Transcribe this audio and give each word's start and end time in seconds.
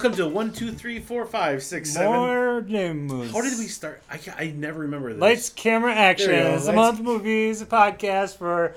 Welcome 0.00 0.16
to 0.18 0.28
one, 0.28 0.52
two, 0.52 0.70
three, 0.70 1.00
four, 1.00 1.26
five, 1.26 1.60
six, 1.60 1.90
seven. 1.90 2.12
More 2.12 2.60
news. 2.60 3.32
How 3.32 3.40
did 3.42 3.58
we 3.58 3.64
start? 3.66 4.00
I, 4.08 4.20
I 4.38 4.46
never 4.52 4.82
remember 4.82 5.12
this. 5.12 5.20
Lights, 5.20 5.50
camera, 5.50 5.92
action. 5.92 6.30
There 6.30 6.44
we 6.44 6.50
go, 6.50 6.54
It's 6.54 6.64
a 6.66 6.68
lights- 6.68 6.76
month 6.76 7.00
movies, 7.00 7.62
a 7.62 7.66
podcast 7.66 8.36
for 8.36 8.76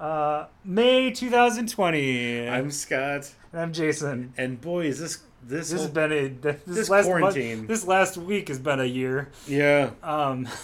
uh, 0.00 0.46
May 0.64 1.10
2020. 1.10 2.48
I'm 2.48 2.70
Scott, 2.70 3.30
I'm 3.52 3.74
Jason. 3.74 4.32
and 4.38 4.58
boy, 4.62 4.86
is 4.86 4.98
this 4.98 5.18
this? 5.42 5.68
This 5.68 5.72
has 5.72 5.80
whole- 5.82 5.90
been 5.90 6.10
a 6.12 6.28
this, 6.40 6.62
This 6.66 6.88
last 6.88 7.04
quarantine. 7.04 7.58
Month, 7.58 7.68
this 7.68 7.86
last 7.86 8.16
week 8.16 8.48
has 8.48 8.58
been 8.58 8.80
a 8.80 8.86
year. 8.86 9.28
yeah. 9.46 9.90
Um, 10.02 10.48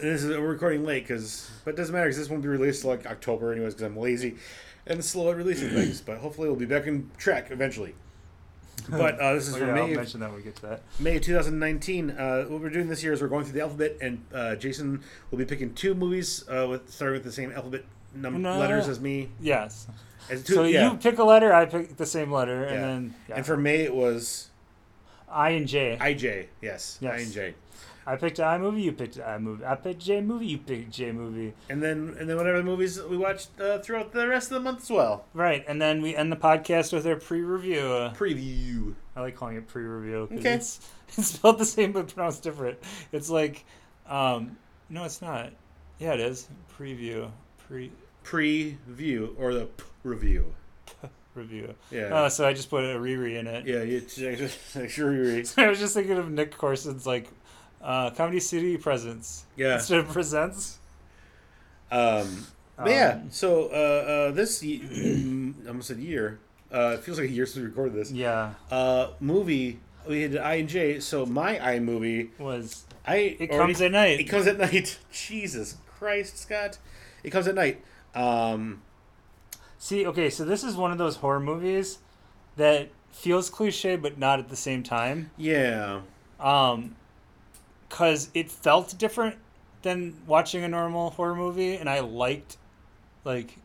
This 0.00 0.24
is 0.24 0.30
we're 0.30 0.40
recording 0.48 0.86
late 0.86 1.06
because, 1.06 1.50
but 1.66 1.74
it 1.74 1.76
doesn't 1.76 1.92
matter 1.92 2.06
because 2.06 2.16
this 2.16 2.30
won't 2.30 2.42
be 2.42 2.48
released 2.48 2.80
till 2.80 2.90
like 2.90 3.04
October 3.06 3.52
anyways 3.52 3.74
because 3.74 3.86
I'm 3.86 3.98
lazy 3.98 4.36
and 4.86 5.04
slow 5.04 5.30
at 5.30 5.36
releasing 5.36 5.68
things. 5.68 6.00
But 6.00 6.16
hopefully, 6.18 6.48
we'll 6.48 6.56
be 6.56 6.64
back 6.64 6.86
in 6.86 7.10
track 7.18 7.50
eventually. 7.50 7.94
But 8.90 9.18
uh, 9.20 9.34
this 9.34 9.48
is 9.48 9.54
oh, 9.54 9.58
for 9.58 9.66
yeah, 9.66 9.74
I'll 9.74 9.86
May, 9.86 9.94
mention 9.96 10.20
that 10.20 10.28
when 10.30 10.38
we 10.38 10.42
get 10.42 10.56
to 10.56 10.62
that. 10.62 10.82
May 10.98 11.18
2019. 11.18 12.10
Uh, 12.10 12.44
what 12.44 12.60
we're 12.60 12.68
doing 12.70 12.88
this 12.88 13.02
year 13.02 13.12
is 13.12 13.22
we're 13.22 13.28
going 13.28 13.44
through 13.44 13.54
the 13.54 13.60
alphabet, 13.60 13.96
and 14.00 14.24
uh, 14.34 14.56
Jason 14.56 15.02
will 15.30 15.38
be 15.38 15.44
picking 15.44 15.72
two 15.74 15.94
movies 15.94 16.44
uh, 16.48 16.66
with 16.68 16.90
starting 16.90 17.14
with 17.14 17.24
the 17.24 17.32
same 17.32 17.52
alphabet 17.52 17.84
num- 18.14 18.42
No. 18.42 18.58
letters 18.58 18.88
as 18.88 19.00
me. 19.00 19.28
Yes. 19.40 19.86
As 20.30 20.42
two, 20.42 20.54
So 20.54 20.62
yeah. 20.64 20.90
you 20.90 20.96
pick 20.98 21.18
a 21.18 21.24
letter, 21.24 21.52
I 21.52 21.64
pick 21.66 21.96
the 21.96 22.06
same 22.06 22.30
letter, 22.32 22.64
and 22.64 22.82
then 22.82 23.14
yeah. 23.28 23.36
And 23.36 23.46
for 23.46 23.56
May, 23.56 23.80
it 23.82 23.94
was 23.94 24.50
I 25.28 25.50
and 25.50 25.66
J. 25.66 25.96
I 26.00 26.14
J. 26.14 26.48
Yes, 26.60 26.98
Yes. 27.00 27.12
I 27.12 27.16
and 27.18 27.32
J. 27.32 27.54
picked 28.16 28.40
I 28.40 28.58
movie, 28.58 28.82
you 28.82 28.92
picked 28.92 29.20
I 29.20 29.38
movie. 29.38 29.64
I 29.64 29.74
picked 29.76 30.00
J 30.00 30.20
movie, 30.20 30.46
you 30.46 30.58
picked 30.58 30.90
J 30.90 31.12
movie. 31.12 31.54
And 31.68 31.82
then 31.82 32.16
and 32.18 32.28
then 32.28 32.36
whatever 32.36 32.58
the 32.58 32.64
movies 32.64 33.00
we 33.02 33.16
watched 33.16 33.48
uh, 33.60 33.78
throughout 33.78 34.12
the 34.12 34.26
rest 34.28 34.50
of 34.50 34.54
the 34.54 34.60
month 34.60 34.82
as 34.82 34.90
well. 34.90 35.24
Right, 35.34 35.64
and 35.68 35.80
then 35.80 36.02
we 36.02 36.14
end 36.16 36.32
the 36.32 36.36
podcast 36.36 36.92
with 36.92 37.06
our 37.06 37.16
pre-review. 37.16 38.10
Preview. 38.14 38.94
I 39.14 39.20
like 39.20 39.36
calling 39.36 39.56
it 39.56 39.68
pre-review 39.68 40.26
because 40.30 40.44
Okay. 40.44 40.54
it's 40.54 40.90
it's 41.18 41.28
spelled 41.28 41.58
the 41.58 41.64
same 41.64 41.92
but 41.92 42.08
pronounced 42.08 42.42
different. 42.42 42.78
It's 43.12 43.30
like, 43.30 43.64
um, 44.08 44.56
no, 44.88 45.04
it's 45.04 45.22
not. 45.22 45.52
Yeah, 45.98 46.14
it 46.14 46.20
is 46.20 46.48
preview, 46.76 47.30
pre 47.68 47.92
Preview 48.24 49.34
or 49.38 49.52
the 49.54 49.66
p- 49.66 49.84
review. 50.04 50.54
review. 51.34 51.74
Yeah. 51.90 52.08
Oh, 52.12 52.28
so 52.28 52.46
I 52.46 52.52
just 52.52 52.70
put 52.70 52.84
a 52.84 52.98
Riri 52.98 53.38
in 53.38 53.46
it. 53.46 53.66
yeah. 53.66 53.82
You 53.82 54.88
sure 54.88 55.12
you 55.14 55.44
I 55.56 55.68
was 55.68 55.78
just 55.78 55.94
thinking 55.94 56.18
of 56.18 56.30
Nick 56.30 56.56
Corson's 56.56 57.06
like, 57.06 57.28
uh, 57.82 58.10
Comedy 58.10 58.40
City 58.40 58.76
Presents 58.76 59.44
Yeah. 59.56 59.74
instead 59.74 59.98
of 60.00 60.08
presents. 60.08 60.78
Um. 61.90 62.46
But 62.76 62.90
yeah. 62.90 63.12
Um, 63.22 63.30
So 63.30 63.66
uh, 63.66 63.70
uh, 63.70 64.30
this 64.32 64.62
ye- 64.62 65.54
I 65.64 65.68
almost 65.68 65.88
said 65.88 65.98
year. 65.98 66.38
Uh, 66.72 66.96
it 66.98 67.00
feels 67.04 67.18
like 67.20 67.28
a 67.28 67.32
year 67.32 67.44
since 67.44 67.56
we 67.58 67.64
recorded 67.64 67.94
this. 67.94 68.10
Yeah, 68.10 68.54
Uh, 68.70 69.08
movie. 69.20 69.78
We 70.08 70.22
had 70.22 70.36
I 70.38 70.54
and 70.54 70.68
J. 70.68 70.98
So 71.00 71.26
my 71.26 71.60
I 71.60 71.78
movie. 71.80 72.30
was 72.38 72.84
I 73.06 73.36
it 73.38 73.48
comes 73.50 73.80
at 73.80 73.92
night. 73.92 74.20
It 74.20 74.24
comes 74.24 74.46
at 74.46 74.58
night. 74.58 74.98
Jesus 75.12 75.76
Christ, 75.98 76.38
Scott. 76.38 76.78
It 77.22 77.30
comes 77.30 77.46
at 77.46 77.54
night. 77.54 77.82
Um. 78.14 78.80
See, 79.78 80.06
okay, 80.06 80.30
so 80.30 80.44
this 80.44 80.64
is 80.64 80.74
one 80.76 80.92
of 80.92 80.98
those 80.98 81.16
horror 81.16 81.40
movies 81.40 81.98
that 82.56 82.88
feels 83.10 83.50
cliche 83.50 83.96
but 83.96 84.16
not 84.18 84.38
at 84.38 84.48
the 84.48 84.56
same 84.56 84.82
time. 84.82 85.30
Yeah. 85.36 86.00
um 86.40 86.96
because 87.92 88.30
it 88.32 88.50
felt 88.50 88.96
different 88.96 89.36
than 89.82 90.14
watching 90.26 90.64
a 90.64 90.68
normal 90.68 91.10
horror 91.10 91.34
movie 91.34 91.76
and 91.76 91.90
i 91.90 92.00
liked 92.00 92.56
like 93.24 93.58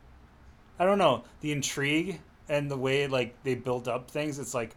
i 0.80 0.84
don't 0.86 0.98
know 0.98 1.24
the 1.40 1.52
intrigue 1.54 2.20
and 2.50 2.70
the 2.70 2.76
way 2.76 3.08
like 3.08 3.34
they 3.44 3.56
build 3.56 3.88
up 3.88 4.12
things 4.12 4.38
it's 4.38 4.54
like 4.54 4.76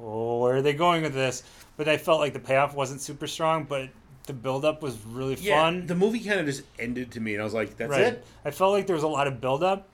oh 0.00 0.40
where 0.40 0.56
are 0.56 0.62
they 0.62 0.72
going 0.72 1.02
with 1.02 1.14
this 1.14 1.44
but 1.76 1.86
i 1.88 1.96
felt 1.96 2.18
like 2.18 2.32
the 2.32 2.40
payoff 2.40 2.74
wasn't 2.74 3.00
super 3.00 3.28
strong 3.28 3.62
but 3.62 3.88
the 4.26 4.32
build 4.32 4.64
up 4.64 4.82
was 4.82 4.98
really 5.06 5.34
Yeah. 5.36 5.60
fun 5.62 5.86
The 5.86 5.94
movie 5.94 6.20
kind 6.20 6.40
of 6.40 6.46
just 6.46 6.62
ended 6.78 7.12
to 7.12 7.20
me, 7.20 7.32
and 7.34 7.40
I 7.40 7.44
was 7.44 7.54
like, 7.54 7.76
"That's 7.76 7.90
right 7.90 8.14
it." 8.14 8.24
i 8.44 8.50
felt 8.50 8.72
like 8.72 8.86
there 8.88 8.94
was 8.94 9.02
a 9.04 9.08
lot 9.08 9.26
of 9.28 9.40
build 9.40 9.62
up 9.62 9.88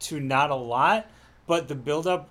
to 0.00 0.20
not 0.20 0.50
a 0.50 0.54
lot 0.54 1.06
but 1.46 1.68
the 1.68 1.74
build 1.74 2.06
up 2.06 2.28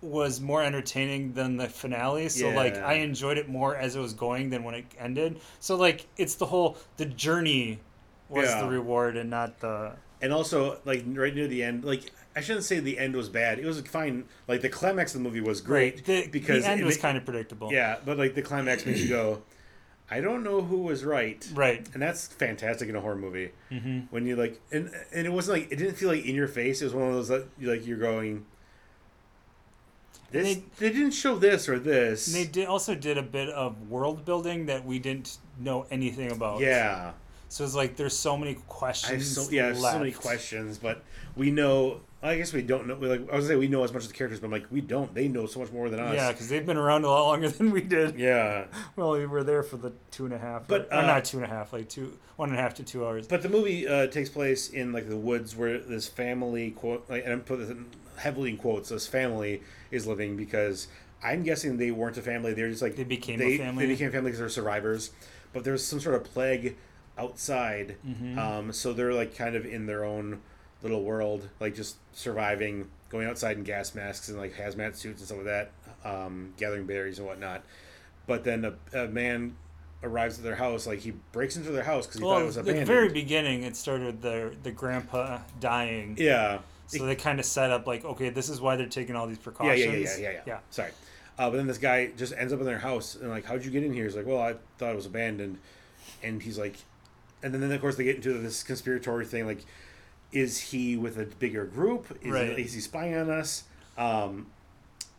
was 0.00 0.40
more 0.40 0.62
entertaining 0.62 1.32
than 1.32 1.56
the 1.56 1.68
finale 1.68 2.28
so 2.28 2.50
like 2.50 2.76
i 2.76 2.94
enjoyed 2.94 3.36
it 3.36 3.48
more 3.48 3.74
as 3.76 3.96
it 3.96 4.00
was 4.00 4.12
going 4.12 4.50
than 4.50 4.62
when 4.62 4.74
it 4.74 4.84
ended 4.98 5.40
so 5.58 5.74
like 5.76 6.06
it's 6.16 6.36
the 6.36 6.46
whole 6.46 6.76
the 6.98 7.04
journey 7.04 7.80
was 8.28 8.46
Yeah. 8.48 8.60
the 8.62 8.68
reward 8.68 9.16
and 9.16 9.28
not 9.30 9.58
the 9.60 9.92
And 10.20 10.32
also, 10.32 10.80
like 10.84 11.04
right 11.06 11.34
near 11.34 11.46
the 11.46 11.62
end, 11.62 11.84
like 11.84 12.10
I 12.36 12.40
shouldn't 12.40 12.64
say 12.64 12.80
the 12.80 12.98
end 12.98 13.14
was 13.16 13.28
bad. 13.28 13.58
It 13.60 13.64
was 13.64 13.80
fine. 13.82 14.24
Like 14.48 14.60
the 14.62 14.68
climax 14.68 15.14
of 15.14 15.20
the 15.22 15.28
movie 15.28 15.40
was 15.40 15.60
great 15.60 16.04
the, 16.04 16.26
because 16.26 16.64
the 16.64 16.70
end 16.70 16.80
it 16.80 16.84
was 16.84 16.96
kind 16.98 17.16
of 17.16 17.24
predictable 17.24 17.72
Yeah, 17.72 17.96
but 18.04 18.18
like 18.18 18.34
the 18.34 18.42
climax 18.42 18.84
makes 18.84 19.00
you 19.00 19.08
go, 19.08 19.42
"I 20.10 20.20
don't 20.20 20.42
know 20.42 20.60
who 20.60 20.78
was 20.82 21.04
right," 21.04 21.48
right 21.54 21.86
and 21.94 22.02
that's 22.02 22.26
fantastic 22.26 22.88
in 22.88 22.96
a 22.96 23.00
horror 23.00 23.16
movie. 23.16 23.50
hmm 23.70 24.00
When 24.10 24.26
you 24.26 24.34
like, 24.36 24.60
and 24.72 24.90
and 25.14 25.24
it 25.26 25.32
wasn't 25.32 25.58
like 25.58 25.72
it 25.72 25.76
didn't 25.76 25.94
feel 25.96 26.08
like 26.10 26.24
in 26.26 26.34
your 26.34 26.48
face. 26.48 26.82
It 26.82 26.86
was 26.86 26.94
one 26.94 27.08
of 27.08 27.14
those 27.14 27.28
that 27.28 27.46
you 27.58 27.70
like 27.70 27.86
you're 27.86 27.98
going. 28.12 28.44
This, 30.30 30.56
they- 30.56 30.64
they, 30.78 30.92
didn't 30.92 31.12
show 31.12 31.38
this 31.38 31.68
or 31.68 31.78
this. 31.78 32.26
they 32.26 32.44
did 32.44 32.66
also 32.66 32.94
did 32.94 33.16
a 33.16 33.22
bit 33.22 33.48
of 33.48 33.88
world 33.90 34.24
building 34.24 34.66
that 34.66 34.84
we 34.84 34.98
didn't 34.98 35.38
know 35.58 35.86
anything 35.90 36.30
about 36.30 36.60
yeah, 36.60 37.12
so 37.48 37.64
it's 37.64 37.74
like 37.74 37.96
there's 37.96 38.16
so 38.16 38.36
many 38.36 38.54
questions 38.68 39.26
so 39.34 39.50
yeah, 39.50 39.72
so 39.72 39.98
many 39.98 40.12
questions, 40.12 40.78
but 40.78 41.02
we 41.36 41.50
know. 41.50 42.00
I 42.20 42.36
guess 42.36 42.52
we 42.52 42.62
don't 42.62 42.88
know. 42.88 42.96
we 42.96 43.06
like 43.06 43.20
I 43.20 43.36
was 43.36 43.44
gonna 43.44 43.46
say 43.46 43.56
we 43.56 43.68
know 43.68 43.84
as 43.84 43.92
much 43.92 44.02
as 44.02 44.08
the 44.08 44.14
characters, 44.14 44.40
but 44.40 44.46
I'm 44.46 44.50
like 44.52 44.66
we 44.72 44.80
don't. 44.80 45.14
They 45.14 45.28
know 45.28 45.46
so 45.46 45.60
much 45.60 45.70
more 45.70 45.88
than 45.88 46.00
us. 46.00 46.14
yeah 46.16 46.32
because 46.32 46.48
they've 46.48 46.66
been 46.66 46.76
around 46.76 47.04
a 47.04 47.08
lot 47.08 47.26
longer 47.28 47.48
than 47.58 47.70
we 47.70 47.80
did 47.80 48.18
Yeah. 48.18 48.64
Well, 48.96 49.12
we 49.12 49.24
were 49.24 49.44
there 49.44 49.62
for 49.62 49.76
the 49.76 49.92
two 50.10 50.24
and 50.24 50.34
a 50.34 50.38
half, 50.38 50.66
But, 50.66 50.88
or, 50.90 50.94
or 50.96 51.02
uh, 51.02 51.06
not 51.06 51.24
two 51.24 51.36
and 51.38 51.46
a 51.46 51.48
half, 51.48 51.72
like 51.72 51.88
two, 51.88 52.18
one 52.34 52.48
and 52.50 52.58
a 52.58 52.60
half 52.60 52.74
to 52.74 52.82
two 52.82 53.06
hours. 53.06 53.28
But 53.28 53.42
the 53.42 53.48
movie 53.48 53.86
uh, 53.86 54.08
takes 54.08 54.28
place 54.30 54.68
in 54.70 54.92
like 54.92 55.08
the 55.08 55.16
woods 55.16 55.54
where 55.54 55.78
this 55.78 56.08
family 56.08 56.72
quote, 56.72 57.08
like, 57.08 57.22
and 57.22 57.32
I'm 57.32 57.40
put 57.42 57.60
this 57.60 57.70
in 57.70 57.86
heavily 58.18 58.50
in 58.50 58.56
quotes. 58.56 58.88
This 58.90 59.06
family 59.06 59.62
is 59.90 60.06
living 60.06 60.36
because 60.36 60.88
I'm 61.22 61.42
guessing 61.42 61.76
they 61.78 61.90
weren't 61.90 62.16
a 62.18 62.22
family. 62.22 62.52
They're 62.54 62.68
just 62.70 62.82
like 62.82 62.96
They 62.96 63.04
became 63.04 63.40
a 63.40 63.56
family? 63.58 63.86
They 63.86 63.92
became 63.92 64.08
a 64.08 64.12
family 64.12 64.30
because 64.30 64.40
they're 64.40 64.48
survivors. 64.48 65.10
But 65.52 65.64
there's 65.64 65.84
some 65.84 65.98
sort 66.00 66.14
of 66.14 66.24
plague 66.24 66.76
outside, 67.16 67.96
Mhm. 68.06 68.38
um, 68.38 68.72
so 68.72 68.92
they're 68.92 69.12
like 69.14 69.36
kind 69.36 69.56
of 69.56 69.66
in 69.66 69.86
their 69.86 70.04
own 70.04 70.40
little 70.82 71.02
world, 71.02 71.48
like 71.58 71.74
just 71.74 71.96
surviving, 72.12 72.88
going 73.10 73.26
outside 73.26 73.56
in 73.56 73.64
gas 73.64 73.94
masks 73.94 74.28
and 74.28 74.38
like 74.38 74.54
hazmat 74.54 74.94
suits 74.94 75.20
and 75.20 75.26
stuff 75.26 75.38
like 75.38 75.46
that, 75.46 75.70
um, 76.04 76.52
gathering 76.56 76.86
berries 76.86 77.18
and 77.18 77.26
whatnot. 77.26 77.64
But 78.26 78.44
then 78.44 78.64
a, 78.64 78.74
a 78.96 79.08
man 79.08 79.56
arrives 80.04 80.38
at 80.38 80.44
their 80.44 80.54
house, 80.54 80.86
like 80.86 81.00
he 81.00 81.10
breaks 81.32 81.56
into 81.56 81.72
their 81.72 81.82
house 81.82 82.06
because 82.06 82.20
he 82.20 82.24
thought 82.24 82.42
it 82.42 82.44
was 82.44 82.56
at 82.58 82.64
the 82.66 82.84
very 82.84 83.08
beginning, 83.08 83.64
it 83.64 83.74
started 83.74 84.22
the 84.22 84.54
the 84.62 84.70
grandpa 84.70 85.40
dying. 85.58 86.14
Yeah. 86.20 86.58
So 86.88 87.06
they 87.06 87.16
kind 87.16 87.38
of 87.38 87.44
set 87.46 87.70
up 87.70 87.86
like, 87.86 88.04
okay, 88.04 88.30
this 88.30 88.48
is 88.48 88.60
why 88.60 88.76
they're 88.76 88.86
taking 88.86 89.14
all 89.14 89.26
these 89.26 89.36
Yeah, 89.38 89.42
precautions. 89.44 89.78
yeah, 89.86 89.92
yeah, 89.92 90.16
yeah, 90.18 90.30
yeah, 90.30 90.40
yeah. 90.46 90.58
Sorry. 90.70 90.90
Uh, 91.38 91.50
but 91.50 91.56
then 91.58 91.66
this 91.66 91.78
guy 91.78 92.06
just 92.16 92.32
ends 92.36 92.52
up 92.52 92.58
in 92.60 92.66
their 92.66 92.78
house 92.78 93.14
and 93.14 93.28
like, 93.30 93.44
how'd 93.44 93.64
you 93.64 93.70
get 93.70 93.84
in 93.84 93.92
here? 93.92 94.04
He's 94.04 94.16
like, 94.16 94.26
well, 94.26 94.40
I 94.40 94.54
thought 94.78 94.92
it 94.92 94.96
was 94.96 95.06
abandoned, 95.06 95.58
and 96.22 96.42
he's 96.42 96.58
like, 96.58 96.76
and 97.42 97.52
then, 97.54 97.60
then 97.60 97.70
of 97.70 97.80
course 97.80 97.96
they 97.96 98.04
get 98.04 98.16
into 98.16 98.32
this 98.34 98.64
conspiratory 98.64 99.26
thing 99.26 99.46
like, 99.46 99.64
is 100.32 100.58
he 100.58 100.96
with 100.96 101.18
a 101.18 101.24
bigger 101.26 101.64
group? 101.64 102.06
Is, 102.22 102.32
Right. 102.32 102.56
he, 102.56 102.64
is 102.64 102.72
he 102.72 102.80
spying 102.80 103.14
on 103.16 103.30
us? 103.30 103.64
Um, 103.96 104.46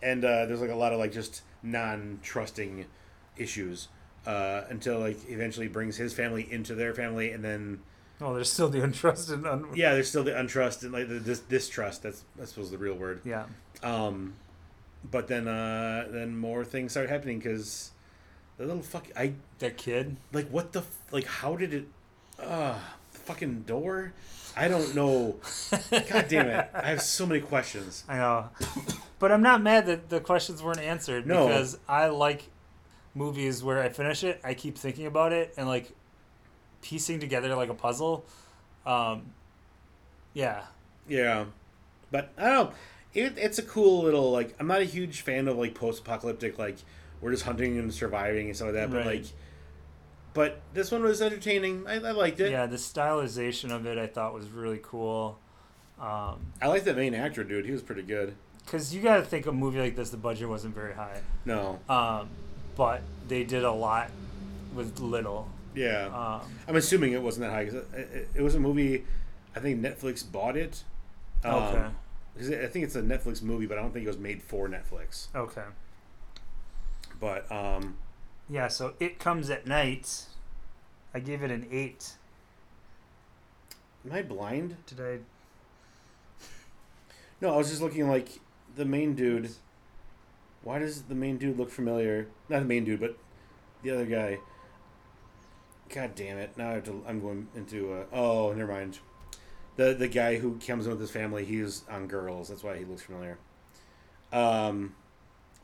and 0.01 0.25
uh, 0.25 0.45
there's 0.45 0.61
like 0.61 0.69
a 0.71 0.75
lot 0.75 0.91
of 0.93 0.99
like 0.99 1.11
just 1.13 1.41
non-trusting 1.63 2.85
issues 3.37 3.87
uh, 4.27 4.63
until 4.69 4.99
like 4.99 5.17
eventually 5.29 5.67
brings 5.67 5.97
his 5.97 6.13
family 6.13 6.51
into 6.51 6.75
their 6.75 6.93
family 6.93 7.31
and 7.31 7.43
then 7.43 7.79
Oh, 8.21 8.33
there's 8.33 8.51
still 8.51 8.69
the 8.69 8.79
untrusted. 8.79 9.45
Un- 9.49 9.67
yeah, 9.75 9.93
there's 9.93 10.09
still 10.09 10.23
the 10.23 10.31
untrust 10.31 10.83
and 10.83 10.91
like 10.91 11.07
the 11.07 11.19
dis- 11.19 11.39
distrust. 11.39 12.03
That's 12.03 12.23
I 12.41 12.45
suppose 12.45 12.69
the 12.71 12.77
real 12.77 12.95
word. 12.95 13.21
yeah. 13.23 13.45
Um, 13.81 14.33
but 15.09 15.27
then 15.29 15.47
uh, 15.47 16.07
then 16.09 16.37
more 16.37 16.65
things 16.65 16.91
start 16.91 17.09
happening 17.09 17.37
because 17.39 17.91
the 18.57 18.65
little 18.65 18.81
fuck 18.81 19.07
I 19.15 19.33
That 19.59 19.77
kid. 19.77 20.17
like 20.33 20.49
what 20.49 20.73
the 20.73 20.79
f- 20.79 20.97
like 21.11 21.25
how 21.25 21.55
did 21.55 21.73
it 21.73 21.85
uh 22.37 22.77
the 23.13 23.19
fucking 23.19 23.61
door 23.61 24.11
I 24.57 24.67
don't 24.67 24.93
know 24.95 25.37
god 25.91 26.25
damn 26.27 26.47
it 26.47 26.69
I 26.73 26.89
have 26.89 27.01
so 27.01 27.25
many 27.25 27.39
questions 27.39 28.03
I 28.09 28.17
know, 28.17 28.49
but 29.19 29.31
I'm 29.31 29.41
not 29.41 29.61
mad 29.61 29.85
that 29.85 30.09
the 30.09 30.19
questions 30.19 30.61
weren't 30.61 30.79
answered 30.81 31.25
No. 31.25 31.47
because 31.47 31.77
I 31.87 32.07
like 32.07 32.49
movies 33.15 33.63
where 33.63 33.81
I 33.81 33.89
finish 33.89 34.23
it, 34.25 34.41
I 34.43 34.53
keep 34.53 34.77
thinking 34.77 35.05
about 35.05 35.31
it 35.31 35.53
and 35.57 35.67
like 35.67 35.91
piecing 36.81 37.19
together 37.19 37.55
like 37.55 37.69
a 37.69 37.73
puzzle. 37.73 38.25
Um, 38.85 39.33
yeah, 40.33 40.61
yeah 41.07 41.45
but 42.11 42.31
I 42.37 42.43
don't 42.49 42.69
know 42.69 42.73
it, 43.13 43.33
it's 43.37 43.57
a 43.59 43.63
cool 43.63 44.03
little 44.03 44.31
like 44.31 44.55
I'm 44.59 44.67
not 44.67 44.81
a 44.81 44.85
huge 44.85 45.21
fan 45.21 45.47
of 45.47 45.57
like 45.57 45.73
post-apocalyptic 45.75 46.57
like 46.59 46.77
we're 47.21 47.31
just 47.31 47.43
hunting 47.43 47.77
and 47.77 47.93
surviving 47.93 48.47
and 48.47 48.55
stuff 48.55 48.67
like 48.67 48.75
that 48.75 48.91
but 48.91 48.97
Right. 48.97 49.05
like 49.21 49.25
but 50.33 50.61
this 50.73 50.91
one 50.91 51.03
was 51.03 51.21
entertaining 51.21 51.85
I, 51.87 51.95
I 51.95 52.11
liked 52.11 52.39
it 52.39 52.51
yeah. 52.51 52.65
The 52.67 52.77
stylization 52.77 53.71
of 53.71 53.85
it 53.85 53.97
I 53.97 54.07
thought 54.07 54.33
was 54.33 54.49
really 54.49 54.79
cool. 54.81 55.39
Um, 55.99 56.53
I 56.61 56.67
like 56.67 56.83
the 56.85 56.93
main 56.93 57.13
actor 57.13 57.43
dude 57.43 57.65
he 57.65 57.71
was 57.71 57.81
pretty 57.81 58.03
good 58.03 58.35
because 58.65 58.93
you 58.95 59.01
got 59.01 59.17
to 59.17 59.23
think 59.23 59.47
a 59.47 59.51
movie 59.51 59.79
like 59.79 59.95
this, 59.95 60.11
the 60.11 60.17
budget 60.17 60.47
wasn't 60.47 60.75
very 60.75 60.93
high, 60.93 61.21
No. 61.43 61.79
um, 61.89 62.29
but 62.75 63.01
they 63.27 63.43
did 63.43 63.63
a 63.63 63.71
lot 63.71 64.11
with 64.75 64.99
little. 64.99 65.49
Yeah. 65.75 66.07
Um, 66.41 66.51
I'm 66.67 66.75
assuming 66.75 67.13
it 67.13 67.21
wasn't 67.21 67.45
that 67.47 67.51
high. 67.53 67.65
'cause 67.65 67.73
it, 67.75 67.87
it, 67.93 68.27
it 68.35 68.41
was 68.41 68.55
a 68.55 68.59
movie. 68.59 69.05
I 69.55 69.59
think 69.59 69.79
Netflix 69.81 70.29
bought 70.29 70.57
it. 70.57 70.83
Um, 71.43 71.53
okay. 71.55 71.87
'cause 72.37 72.51
I 72.51 72.67
think 72.67 72.85
it's 72.85 72.95
a 72.95 73.01
Netflix 73.01 73.41
movie, 73.41 73.65
but 73.65 73.77
I 73.77 73.81
don't 73.81 73.91
think 73.93 74.05
it 74.05 74.09
was 74.09 74.17
made 74.17 74.41
for 74.41 74.67
Netflix. 74.67 75.27
Okay. 75.35 75.63
But 77.19 77.51
um, 77.51 77.97
Yeah. 78.49 78.67
So 78.67 78.93
it 78.99 79.19
comes 79.19 79.49
at 79.49 79.67
night. 79.67 80.25
I 81.13 81.19
gave 81.19 81.41
it 81.43 81.51
an 81.51 81.67
eight. 81.71 82.13
am 84.05 84.11
I 84.13 84.21
blind? 84.21 84.77
Did 84.85 84.99
I? 85.01 85.19
No, 87.41 87.53
I 87.53 87.57
was 87.57 87.69
just 87.69 87.81
looking 87.81 88.07
like 88.09 88.39
the 88.75 88.85
main 88.85 89.15
dude. 89.15 89.51
Why 90.61 90.77
does 90.79 91.03
the 91.03 91.15
main 91.15 91.37
dude 91.37 91.57
look 91.57 91.69
familiar? 91.71 92.27
Not 92.49 92.59
the 92.59 92.65
main 92.65 92.83
dude, 92.83 92.99
but 92.99 93.17
the 93.81 93.91
other 93.91 94.05
guy. 94.05 94.39
God 95.93 96.13
damn 96.15 96.37
it! 96.37 96.57
Now 96.57 96.69
I 96.69 96.73
have 96.73 96.85
to. 96.85 97.03
I'm 97.07 97.19
going 97.19 97.47
into. 97.55 97.93
Uh, 97.93 98.03
oh, 98.13 98.53
never 98.53 98.71
mind. 98.71 98.99
The 99.75 99.93
the 99.93 100.07
guy 100.07 100.37
who 100.37 100.59
comes 100.65 100.85
in 100.85 100.91
with 100.91 101.01
his 101.01 101.11
family. 101.11 101.45
He's 101.45 101.83
on 101.89 102.07
girls. 102.07 102.49
That's 102.49 102.63
why 102.63 102.77
he 102.77 102.85
looks 102.85 103.01
familiar. 103.01 103.37
Um, 104.31 104.95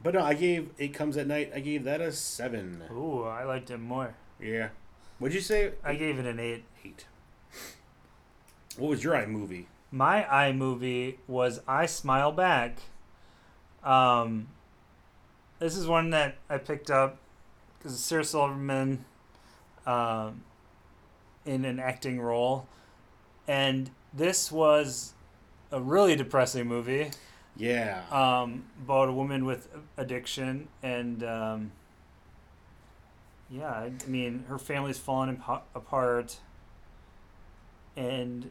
but 0.02 0.14
no, 0.14 0.24
I 0.24 0.34
gave 0.34 0.70
it 0.78 0.90
comes 0.90 1.18
at 1.18 1.28
night. 1.28 1.52
I 1.54 1.60
gave 1.60 1.84
that 1.84 2.02
a 2.02 2.12
seven. 2.12 2.84
Ooh, 2.92 3.24
I 3.24 3.44
liked 3.44 3.70
it 3.70 3.78
more. 3.78 4.16
Yeah. 4.40 4.70
What'd 5.20 5.36
you 5.36 5.42
say? 5.42 5.74
I 5.84 5.96
gave 5.96 6.20
it 6.20 6.26
an 6.26 6.40
eight. 6.40 6.64
Eight. 6.84 7.06
What 8.78 8.90
was 8.90 9.04
your 9.04 9.14
iMovie? 9.14 9.66
My 9.92 10.24
iMovie 10.24 11.18
was 11.28 11.62
I 11.68 11.86
Smile 11.86 12.32
Back. 12.32 12.80
Um, 13.84 14.48
this 15.60 15.78
is 15.78 15.88
one 15.88 16.10
that 16.10 16.36
I 16.50 16.58
picked 16.58 16.92
up 16.92 17.18
because 17.78 17.98
Sarah 18.04 18.26
Silverman 18.26 19.06
um, 19.86 20.44
in 21.46 21.66
an 21.66 21.80
acting 21.80 22.20
role. 22.20 22.68
And 23.48 23.92
this 24.14 24.52
was 24.52 25.14
a 25.72 25.80
really 25.80 26.16
depressing 26.16 26.68
movie 26.68 27.12
Yeah. 27.56 28.02
um, 28.12 28.66
about 28.84 29.10
a 29.10 29.14
woman 29.14 29.46
with 29.46 29.68
addiction. 29.98 30.68
And 30.82 31.24
um, 31.24 31.72
yeah, 33.50 33.70
I 33.72 33.92
mean, 34.08 34.46
her 34.48 34.58
family's 34.58 34.98
fallen 34.98 35.42
apart. 35.76 36.38
And 37.96 38.50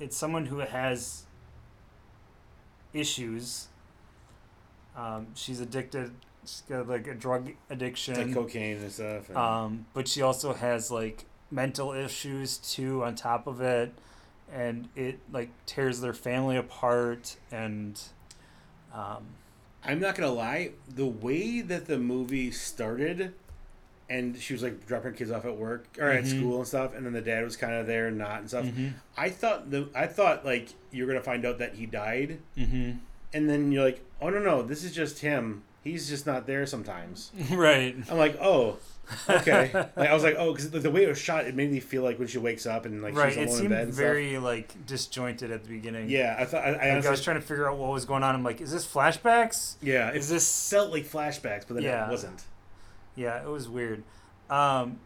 it's 0.00 0.16
someone 0.16 0.46
who 0.46 0.58
has 0.60 1.24
issues. 2.92 3.68
Um, 4.96 5.28
she's 5.34 5.60
addicted. 5.60 6.12
She's 6.48 6.62
got 6.68 6.88
like 6.88 7.06
a 7.06 7.14
drug 7.14 7.50
addiction. 7.68 8.14
like 8.16 8.32
cocaine 8.34 8.78
and 8.78 8.90
stuff. 8.92 9.28
and- 9.28 9.36
Um, 9.38 9.86
but 9.92 10.08
she 10.08 10.22
also 10.22 10.54
has 10.54 10.90
like 10.90 11.24
mental 11.50 11.92
issues 11.92 12.56
too 12.58 13.04
on 13.04 13.14
top 13.14 13.46
of 13.46 13.60
it, 13.60 13.92
and 14.52 14.88
it 14.96 15.18
like 15.32 15.50
tears 15.66 16.00
their 16.00 16.14
family 16.14 16.56
apart. 16.56 17.36
And 17.52 18.00
um, 18.94 19.24
I'm 19.84 20.00
not 20.00 20.14
gonna 20.14 20.32
lie, 20.32 20.72
the 20.88 21.06
way 21.06 21.60
that 21.60 21.86
the 21.86 21.98
movie 21.98 22.50
started, 22.50 23.34
and 24.08 24.38
she 24.38 24.54
was 24.54 24.62
like 24.62 24.86
dropping 24.86 25.12
kids 25.14 25.30
off 25.30 25.44
at 25.44 25.56
work 25.56 25.86
or 25.98 26.08
at 26.08 26.24
Mhm. 26.24 26.38
school 26.38 26.56
and 26.58 26.66
stuff, 26.66 26.94
and 26.96 27.04
then 27.04 27.12
the 27.12 27.20
dad 27.20 27.44
was 27.44 27.56
kind 27.58 27.74
of 27.74 27.86
there 27.86 28.06
and 28.08 28.16
not 28.16 28.40
and 28.40 28.48
stuff. 28.48 28.64
mhm, 28.64 28.94
I 29.18 29.28
thought 29.28 29.70
the 29.70 29.88
I 29.94 30.06
thought 30.06 30.46
like 30.46 30.68
you're 30.90 31.06
gonna 31.06 31.20
find 31.22 31.44
out 31.44 31.58
that 31.58 31.74
he 31.74 31.84
died, 31.84 32.38
mhm. 32.56 32.98
and 33.34 33.50
then 33.50 33.70
you're 33.70 33.84
like, 33.84 34.00
oh 34.20 34.30
no 34.30 34.38
no, 34.38 34.62
this 34.62 34.82
is 34.82 34.94
just 34.94 35.18
him. 35.20 35.62
He's 35.90 36.08
just 36.08 36.26
not 36.26 36.46
there 36.46 36.66
sometimes. 36.66 37.32
right. 37.50 37.96
I'm 38.10 38.18
like, 38.18 38.36
oh, 38.40 38.76
okay. 39.28 39.70
like, 39.96 40.08
I 40.08 40.14
was 40.14 40.22
like, 40.22 40.36
oh, 40.38 40.52
because 40.52 40.70
the, 40.70 40.78
the 40.80 40.90
way 40.90 41.04
it 41.04 41.08
was 41.08 41.18
shot, 41.18 41.46
it 41.46 41.54
made 41.54 41.70
me 41.70 41.80
feel 41.80 42.02
like 42.02 42.18
when 42.18 42.28
she 42.28 42.38
wakes 42.38 42.66
up 42.66 42.84
and 42.86 43.02
like 43.02 43.16
right. 43.16 43.32
she's 43.32 43.36
It 43.36 43.40
alone 43.40 43.50
in 43.50 43.56
seemed 43.58 43.70
bed 43.70 43.82
and 43.84 43.94
very 43.94 44.38
like 44.38 44.86
disjointed 44.86 45.50
at 45.50 45.64
the 45.64 45.68
beginning. 45.70 46.08
Yeah, 46.10 46.36
I 46.38 46.44
thought 46.44 46.64
I, 46.64 46.72
I 46.72 46.94
Like, 46.96 47.06
I 47.06 47.10
was 47.10 47.22
trying 47.22 47.40
to 47.40 47.46
figure 47.46 47.68
out 47.68 47.78
what 47.78 47.90
was 47.90 48.04
going 48.04 48.22
on. 48.22 48.34
I'm 48.34 48.44
like, 48.44 48.60
is 48.60 48.70
this 48.70 48.86
flashbacks? 48.86 49.76
yeah, 49.80 50.08
it 50.10 50.16
Is 50.16 50.28
this 50.28 50.70
felt 50.70 50.92
like 50.92 51.04
flashbacks, 51.04 51.64
but 51.66 51.74
then 51.74 51.82
Yeah. 51.82 52.06
it 52.06 52.10
wasn't. 52.10 52.44
Yeah, 53.16 53.42
it 53.42 53.48
was 53.48 53.68
weird. 53.68 54.04
Um, 54.50 54.98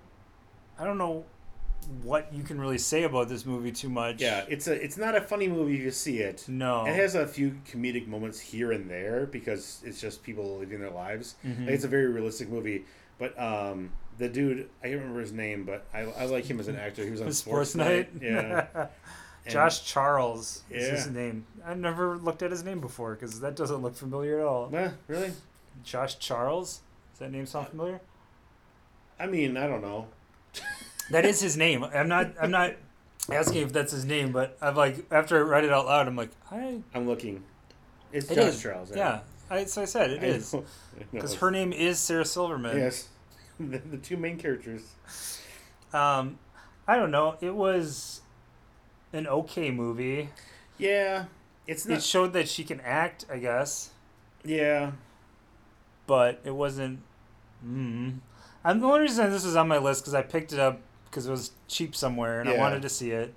I 0.78 0.84
don't 0.84 0.98
know 0.98 1.24
what 2.02 2.32
you 2.32 2.42
can 2.42 2.60
really 2.60 2.78
say 2.78 3.02
about 3.04 3.28
this 3.28 3.44
movie 3.46 3.72
too 3.72 3.88
much. 3.88 4.20
Yeah, 4.20 4.44
it's 4.48 4.66
a 4.68 4.72
it's 4.72 4.96
not 4.96 5.14
a 5.16 5.20
funny 5.20 5.48
movie 5.48 5.74
if 5.76 5.80
you 5.82 5.90
see 5.90 6.18
it. 6.18 6.44
No. 6.48 6.84
It 6.86 6.94
has 6.94 7.14
a 7.14 7.26
few 7.26 7.58
comedic 7.70 8.06
moments 8.06 8.40
here 8.40 8.72
and 8.72 8.88
there 8.90 9.26
because 9.26 9.80
it's 9.84 10.00
just 10.00 10.22
people 10.22 10.58
living 10.58 10.80
their 10.80 10.90
lives. 10.90 11.34
Mhm. 11.44 11.60
Like, 11.66 11.74
it's 11.74 11.84
a 11.84 11.88
very 11.88 12.06
realistic 12.06 12.48
movie. 12.48 12.84
But 13.18 13.38
um, 13.40 13.90
the 14.18 14.28
dude, 14.28 14.68
I 14.82 14.88
can't 14.88 15.00
remember 15.00 15.20
his 15.20 15.32
name, 15.32 15.64
but 15.64 15.86
I, 15.94 16.00
I 16.00 16.24
like 16.24 16.44
him 16.44 16.58
as 16.60 16.68
an 16.68 16.76
actor. 16.76 17.04
He 17.04 17.10
was 17.10 17.20
on 17.20 17.28
The 17.28 17.34
Sports, 17.34 17.74
Night. 17.74 18.10
Yeah. 18.20 18.66
And- 19.44 19.52
Josh 19.54 19.84
Charles 19.84 20.62
is 20.70 20.88
his 20.88 21.06
name. 21.08 21.46
I've 21.66 21.76
never 21.78 22.16
looked 22.16 22.44
at 22.44 22.52
his 22.52 22.62
name 22.62 22.78
before 22.80 23.14
because 23.16 23.40
that 23.40 23.56
doesn't 23.56 23.82
look 23.82 23.96
familiar 23.96 24.38
at 24.38 24.46
all. 24.46 24.70
Yeah, 24.72 24.92
really? 25.08 25.32
Josh 25.82 26.20
Charles? 26.20 26.80
Does 27.10 27.18
that 27.18 27.32
name 27.32 27.46
sound 27.46 27.66
familiar? 27.66 28.00
I 29.18 29.26
mean, 29.26 29.56
I 29.56 29.66
don't 29.66 29.82
know. 29.82 30.06
That 31.12 31.26
is 31.26 31.40
his 31.40 31.56
name. 31.56 31.84
I'm 31.84 32.08
not. 32.08 32.32
I'm 32.40 32.50
not 32.50 32.72
asking 33.30 33.62
if 33.62 33.72
that's 33.72 33.92
his 33.92 34.04
name, 34.06 34.32
but 34.32 34.56
I'm 34.62 34.74
like 34.74 35.06
after 35.10 35.36
I 35.38 35.40
read 35.40 35.64
it 35.64 35.72
out 35.72 35.86
loud, 35.86 36.08
I'm 36.08 36.16
like, 36.16 36.30
I. 36.50 36.80
I'm 36.94 37.06
looking. 37.06 37.44
It's 38.12 38.30
It 38.30 38.34
Josh. 38.34 38.62
Charles. 38.62 38.92
Yeah. 38.94 39.20
I, 39.50 39.64
so 39.66 39.82
I 39.82 39.84
said 39.84 40.10
it 40.10 40.22
I 40.22 40.26
is 40.26 40.52
know. 40.52 40.60
I 40.96 41.00
know 41.00 41.06
because 41.12 41.34
her 41.36 41.50
name 41.50 41.72
is 41.72 41.98
Sarah 41.98 42.24
Silverman. 42.24 42.76
Yes. 42.76 43.08
The, 43.60 43.78
the 43.78 43.98
two 43.98 44.16
main 44.16 44.38
characters. 44.38 44.82
Um, 45.92 46.38
I 46.88 46.96
don't 46.96 47.12
know. 47.12 47.36
It 47.40 47.54
was 47.54 48.22
an 49.12 49.28
okay 49.28 49.70
movie. 49.70 50.30
Yeah. 50.78 51.26
It's 51.66 51.86
not. 51.86 51.98
It 51.98 52.02
showed 52.02 52.32
that 52.32 52.48
she 52.48 52.64
can 52.64 52.80
act, 52.80 53.26
I 53.30 53.38
guess, 53.38 53.90
yeah. 54.42 54.92
but 56.06 56.40
it 56.44 56.52
wasn't. 56.52 57.00
Mm. 57.64 58.18
I'm 58.64 58.80
the 58.80 58.86
only 58.86 59.00
reason 59.02 59.30
this 59.30 59.44
was 59.44 59.54
on 59.54 59.68
my 59.68 59.78
list 59.78 60.02
because 60.02 60.14
I 60.14 60.22
picked 60.22 60.52
it 60.52 60.58
up 60.58 60.80
because 61.12 61.26
it 61.26 61.30
was 61.30 61.50
cheap 61.68 61.94
somewhere 61.94 62.40
and 62.40 62.48
I 62.48 62.56
wanted 62.56 62.80
to 62.82 62.88
see 62.88 63.10
it, 63.10 63.34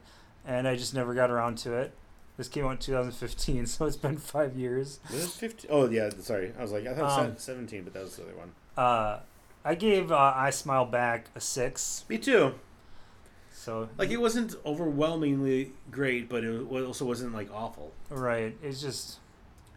and 0.47 0.65
I 0.67 0.75
just 0.77 0.93
never 0.93 1.13
got 1.13 1.29
around 1.29 1.57
to 1.59 1.73
it. 1.73 1.93
This 2.37 2.47
came 2.47 2.65
out 2.65 2.71
in 2.71 2.77
2015, 2.77 3.65
so 3.67 3.85
it's 3.85 3.95
been 3.97 4.17
five 4.17 4.55
years. 4.57 4.99
Was 5.11 5.23
it 5.25 5.29
15? 5.29 5.69
Oh, 5.71 5.89
yeah. 5.89 6.09
Sorry. 6.19 6.53
I 6.57 6.61
was 6.61 6.71
like, 6.71 6.85
I 6.87 6.93
thought 6.93 7.19
Um, 7.19 7.25
it 7.31 7.39
said 7.39 7.55
17, 7.55 7.83
but 7.83 7.93
that 7.93 8.03
was 8.03 8.15
the 8.15 8.23
other 8.23 8.35
one. 8.35 8.51
Uh, 8.77 9.19
I 9.63 9.75
gave 9.75 10.11
uh, 10.11 10.33
I 10.35 10.49
Smile 10.49 10.85
Back 10.85 11.27
a 11.35 11.39
six. 11.41 12.03
Me 12.09 12.17
too. 12.17 12.55
So 13.53 13.89
Like, 13.97 14.09
it 14.09 14.17
wasn't 14.17 14.55
overwhelmingly 14.65 15.71
great, 15.91 16.27
but 16.29 16.43
it 16.43 16.61
also 16.71 17.05
wasn't, 17.05 17.33
like, 17.33 17.49
awful. 17.53 17.91
right, 18.09 18.55
it's 18.61 18.81
just 18.81 19.19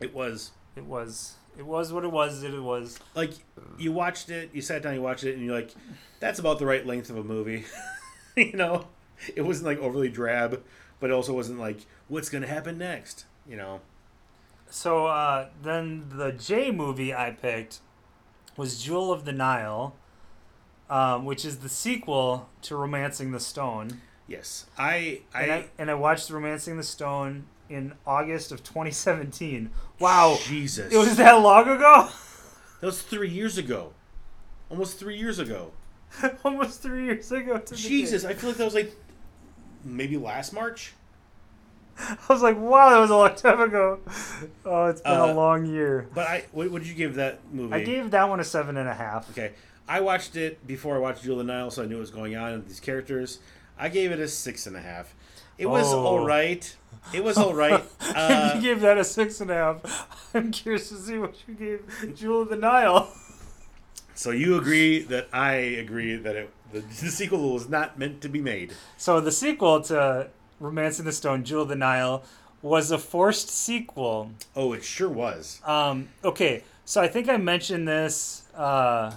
It 0.00 0.14
was. 0.14 0.50
it 0.76 0.84
was 0.84 1.37
it 1.58 1.66
was 1.66 1.92
what 1.92 2.04
it 2.04 2.12
was. 2.12 2.42
It 2.42 2.62
was. 2.62 2.98
Like, 3.14 3.32
you 3.76 3.92
watched 3.92 4.30
it, 4.30 4.50
you 4.52 4.62
sat 4.62 4.82
down, 4.82 4.94
you 4.94 5.02
watched 5.02 5.24
it, 5.24 5.34
and 5.36 5.44
you're 5.44 5.54
like, 5.54 5.74
that's 6.20 6.38
about 6.38 6.58
the 6.58 6.66
right 6.66 6.86
length 6.86 7.10
of 7.10 7.16
a 7.16 7.24
movie. 7.24 7.64
you 8.36 8.52
know? 8.52 8.86
It 9.34 9.42
wasn't, 9.42 9.66
like, 9.66 9.78
overly 9.80 10.08
drab, 10.08 10.62
but 11.00 11.10
it 11.10 11.12
also 11.12 11.34
wasn't, 11.34 11.58
like, 11.58 11.78
what's 12.06 12.28
going 12.28 12.42
to 12.42 12.48
happen 12.48 12.78
next? 12.78 13.24
You 13.46 13.56
know? 13.56 13.80
So 14.70 15.06
uh, 15.06 15.48
then 15.62 16.06
the 16.10 16.32
J 16.32 16.70
movie 16.70 17.14
I 17.14 17.30
picked 17.30 17.80
was 18.56 18.82
Jewel 18.82 19.12
of 19.12 19.24
the 19.24 19.32
Nile, 19.32 19.96
um, 20.90 21.24
which 21.24 21.44
is 21.44 21.58
the 21.58 21.68
sequel 21.68 22.48
to 22.62 22.76
Romancing 22.76 23.32
the 23.32 23.40
Stone. 23.40 24.00
Yes. 24.26 24.66
I. 24.76 25.22
I, 25.34 25.42
And 25.42 25.52
I, 25.52 25.66
and 25.78 25.90
I 25.90 25.94
watched 25.94 26.30
Romancing 26.30 26.76
the 26.76 26.82
Stone 26.82 27.46
in 27.68 27.92
August 28.06 28.52
of 28.52 28.62
2017. 28.64 29.70
Wow, 29.98 30.38
Jesus. 30.42 30.92
it 30.92 30.96
was 30.96 31.16
that 31.16 31.32
long 31.40 31.68
ago? 31.68 32.08
that 32.80 32.87
was 32.87 33.02
three 33.02 33.30
years 33.30 33.58
ago. 33.58 33.92
Almost 34.70 34.98
three 34.98 35.16
years 35.18 35.38
ago. 35.38 35.72
Almost 36.44 36.82
three 36.82 37.04
years 37.04 37.30
ago. 37.32 37.58
To. 37.58 37.75
Jesus, 37.75 38.25
I 38.25 38.34
feel 38.34 38.50
like 38.50 38.58
that 38.58 38.64
was 38.64 38.75
like 38.75 38.94
maybe 39.84 40.16
last 40.16 40.52
March. 40.52 40.92
I 41.98 42.16
was 42.28 42.42
like, 42.42 42.56
wow, 42.58 42.90
that 42.90 42.98
was 43.00 43.10
a 43.10 43.16
long 43.16 43.34
time 43.34 43.60
ago. 43.60 43.98
Oh, 44.64 44.87
it's 44.87 45.00
been 45.00 45.12
Uh, 45.12 45.32
a 45.32 45.34
long 45.34 45.66
year. 45.66 46.06
But 46.14 46.28
I, 46.28 46.44
what 46.52 46.72
did 46.72 46.87
you 46.87 46.94
give 46.94 47.16
that 47.16 47.40
movie? 47.52 47.75
I 47.75 47.82
gave 47.82 48.10
that 48.12 48.28
one 48.28 48.40
a 48.40 48.44
seven 48.44 48.76
and 48.76 48.88
a 48.88 48.94
half. 48.94 49.28
Okay, 49.30 49.52
I 49.88 50.00
watched 50.00 50.37
it 50.37 50.64
before 50.66 50.94
I 50.96 50.98
watched 50.98 51.25
the 51.25 51.42
Nile, 51.42 51.70
so 51.70 51.82
I 51.82 51.87
knew 51.87 51.96
what 51.96 52.02
was 52.02 52.10
going 52.10 52.37
on 52.37 52.52
with 52.52 52.68
these 52.68 52.80
characters. 52.80 53.40
I 53.78 53.88
gave 53.88 54.12
it 54.12 54.20
a 54.20 54.28
six 54.28 54.66
and 54.66 54.76
a 54.76 54.80
half. 54.80 55.14
It 55.58 55.66
was 55.66 55.92
Oh. 55.92 56.04
all 56.06 56.24
right. 56.24 56.74
It 57.12 57.24
was 57.24 57.36
all 57.36 57.54
right. 57.54 57.82
Uh, 58.00 58.52
you 58.56 58.60
gave 58.62 58.80
that 58.80 58.96
a 58.98 59.04
six 59.04 59.40
and 59.40 59.50
a 59.50 59.54
half. 59.54 60.30
I'm 60.34 60.50
curious 60.50 60.88
to 60.88 60.96
see 60.96 61.18
what 61.18 61.34
you 61.46 61.54
gave 61.54 62.14
Jewel 62.16 62.42
of 62.42 62.48
the 62.48 62.56
Nile. 62.56 63.12
so 64.14 64.30
you 64.30 64.56
agree 64.56 65.00
that 65.02 65.28
I 65.32 65.52
agree 65.54 66.16
that 66.16 66.34
it, 66.36 66.50
the, 66.72 66.80
the 66.80 67.10
sequel 67.10 67.52
was 67.54 67.68
not 67.68 67.98
meant 67.98 68.20
to 68.22 68.28
be 68.28 68.40
made. 68.40 68.72
So 68.96 69.20
the 69.20 69.30
sequel 69.32 69.82
to 69.82 70.28
Romancing 70.58 71.04
the 71.04 71.12
Stone, 71.12 71.44
Jewel 71.44 71.62
of 71.62 71.68
the 71.68 71.76
Nile, 71.76 72.24
was 72.62 72.90
a 72.90 72.98
forced 72.98 73.50
sequel. 73.50 74.32
Oh, 74.56 74.72
it 74.72 74.82
sure 74.82 75.08
was. 75.08 75.60
Um, 75.64 76.08
okay, 76.24 76.64
so 76.84 77.00
I 77.00 77.06
think 77.08 77.28
I 77.28 77.36
mentioned 77.36 77.86
this 77.86 78.42
uh, 78.56 79.14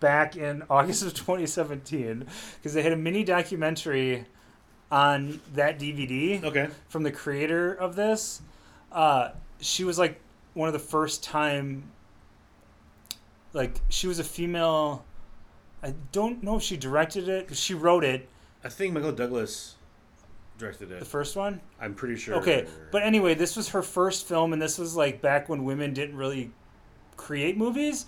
back 0.00 0.36
in 0.36 0.64
August 0.68 1.02
of 1.04 1.14
2017 1.14 2.26
because 2.56 2.74
they 2.74 2.82
had 2.82 2.92
a 2.92 2.96
mini 2.96 3.22
documentary 3.24 4.24
on 4.90 5.40
that 5.54 5.78
DVD 5.78 6.42
Okay. 6.44 6.68
from 6.88 7.02
the 7.02 7.10
creator 7.12 7.72
of 7.72 7.96
this. 7.96 8.40
Uh, 8.92 9.30
she 9.60 9.84
was 9.84 9.98
like 9.98 10.20
one 10.54 10.68
of 10.68 10.72
the 10.72 10.78
first 10.78 11.22
time, 11.24 11.90
like 13.52 13.80
she 13.88 14.06
was 14.06 14.18
a 14.18 14.24
female. 14.24 15.04
I 15.82 15.94
don't 16.12 16.42
know 16.42 16.56
if 16.56 16.62
she 16.62 16.76
directed 16.76 17.28
it. 17.28 17.54
She 17.56 17.74
wrote 17.74 18.04
it, 18.04 18.28
I 18.64 18.68
think 18.68 18.92
Michael 18.94 19.12
Douglas 19.12 19.74
directed 20.58 20.90
it. 20.90 20.98
the 21.00 21.04
first 21.04 21.36
one. 21.36 21.60
I'm 21.80 21.94
pretty 21.94 22.16
sure. 22.16 22.36
Okay, 22.36 22.66
but 22.90 23.02
anyway, 23.02 23.34
this 23.34 23.56
was 23.56 23.68
her 23.70 23.82
first 23.82 24.26
film, 24.26 24.52
and 24.52 24.60
this 24.60 24.78
was 24.78 24.96
like 24.96 25.20
back 25.20 25.48
when 25.48 25.64
women 25.64 25.92
didn't 25.92 26.16
really 26.16 26.50
create 27.16 27.56
movies. 27.56 28.06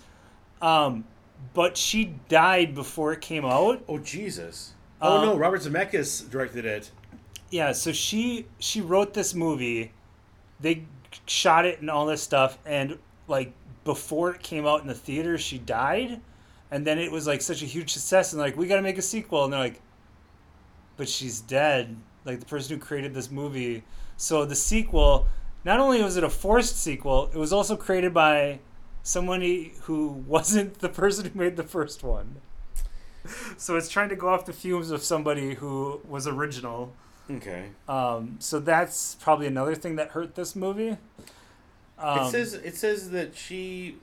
Um, 0.61 1.05
but 1.53 1.77
she 1.77 2.15
died 2.27 2.75
before 2.75 3.13
it 3.13 3.21
came 3.21 3.45
out. 3.45 3.83
Oh 3.87 3.97
Jesus. 3.97 4.73
Oh 5.01 5.17
Uh, 5.19 5.25
no, 5.25 5.37
Robert 5.37 5.61
Zemeckis 5.61 6.29
directed 6.29 6.65
it. 6.65 6.91
Yeah, 7.51 7.71
so 7.71 7.91
she 7.91 8.45
she 8.59 8.81
wrote 8.81 9.13
this 9.13 9.33
movie. 9.33 9.91
They 10.59 10.85
shot 11.25 11.65
it 11.65 11.79
and 11.81 11.89
all 11.89 12.05
this 12.05 12.21
stuff, 12.21 12.59
and 12.65 12.97
like 13.27 13.53
before 13.83 14.31
it 14.31 14.41
came 14.43 14.67
out 14.67 14.81
in 14.81 14.87
the 14.87 14.93
theater, 14.93 15.37
she 15.37 15.57
died, 15.57 16.21
and 16.69 16.85
then 16.85 16.99
it 16.99 17.11
was 17.11 17.25
like 17.27 17.41
such 17.41 17.63
a 17.63 17.65
huge 17.65 17.91
success, 17.93 18.33
and 18.33 18.41
like 18.41 18.57
we 18.57 18.67
got 18.67 18.75
to 18.75 18.81
make 18.81 18.97
a 18.97 19.01
sequel, 19.01 19.43
and 19.45 19.53
they're 19.53 19.59
like, 19.59 19.81
but 20.97 21.09
she's 21.09 21.39
dead. 21.41 21.95
Like 22.25 22.39
the 22.39 22.45
person 22.45 22.75
who 22.77 22.81
created 22.83 23.13
this 23.13 23.31
movie. 23.31 23.83
So 24.17 24.45
the 24.45 24.55
sequel, 24.55 25.27
not 25.63 25.79
only 25.79 26.03
was 26.03 26.17
it 26.17 26.23
a 26.23 26.29
forced 26.29 26.77
sequel, 26.77 27.29
it 27.33 27.37
was 27.37 27.53
also 27.53 27.75
created 27.77 28.13
by 28.13 28.59
somebody 29.01 29.73
who 29.83 30.07
wasn't 30.27 30.79
the 30.79 30.89
person 30.89 31.25
who 31.25 31.39
made 31.39 31.55
the 31.55 31.63
first 31.63 32.03
one. 32.03 32.41
So 33.57 33.75
it's 33.75 33.89
trying 33.89 34.09
to 34.09 34.15
go 34.15 34.29
off 34.29 34.45
the 34.45 34.53
fumes 34.53 34.91
of 34.91 35.03
somebody 35.03 35.55
who 35.55 36.01
was 36.07 36.27
original. 36.27 36.93
Okay. 37.29 37.65
Um, 37.87 38.37
so 38.39 38.59
that's 38.59 39.15
probably 39.15 39.47
another 39.47 39.75
thing 39.75 39.97
that 39.97 40.09
hurt 40.09 40.35
this 40.35 40.55
movie. 40.55 40.97
Um, 41.97 42.19
it 42.27 42.31
says 42.31 42.53
it 42.53 42.75
says 42.77 43.11
that 43.11 43.35
she. 43.35 43.97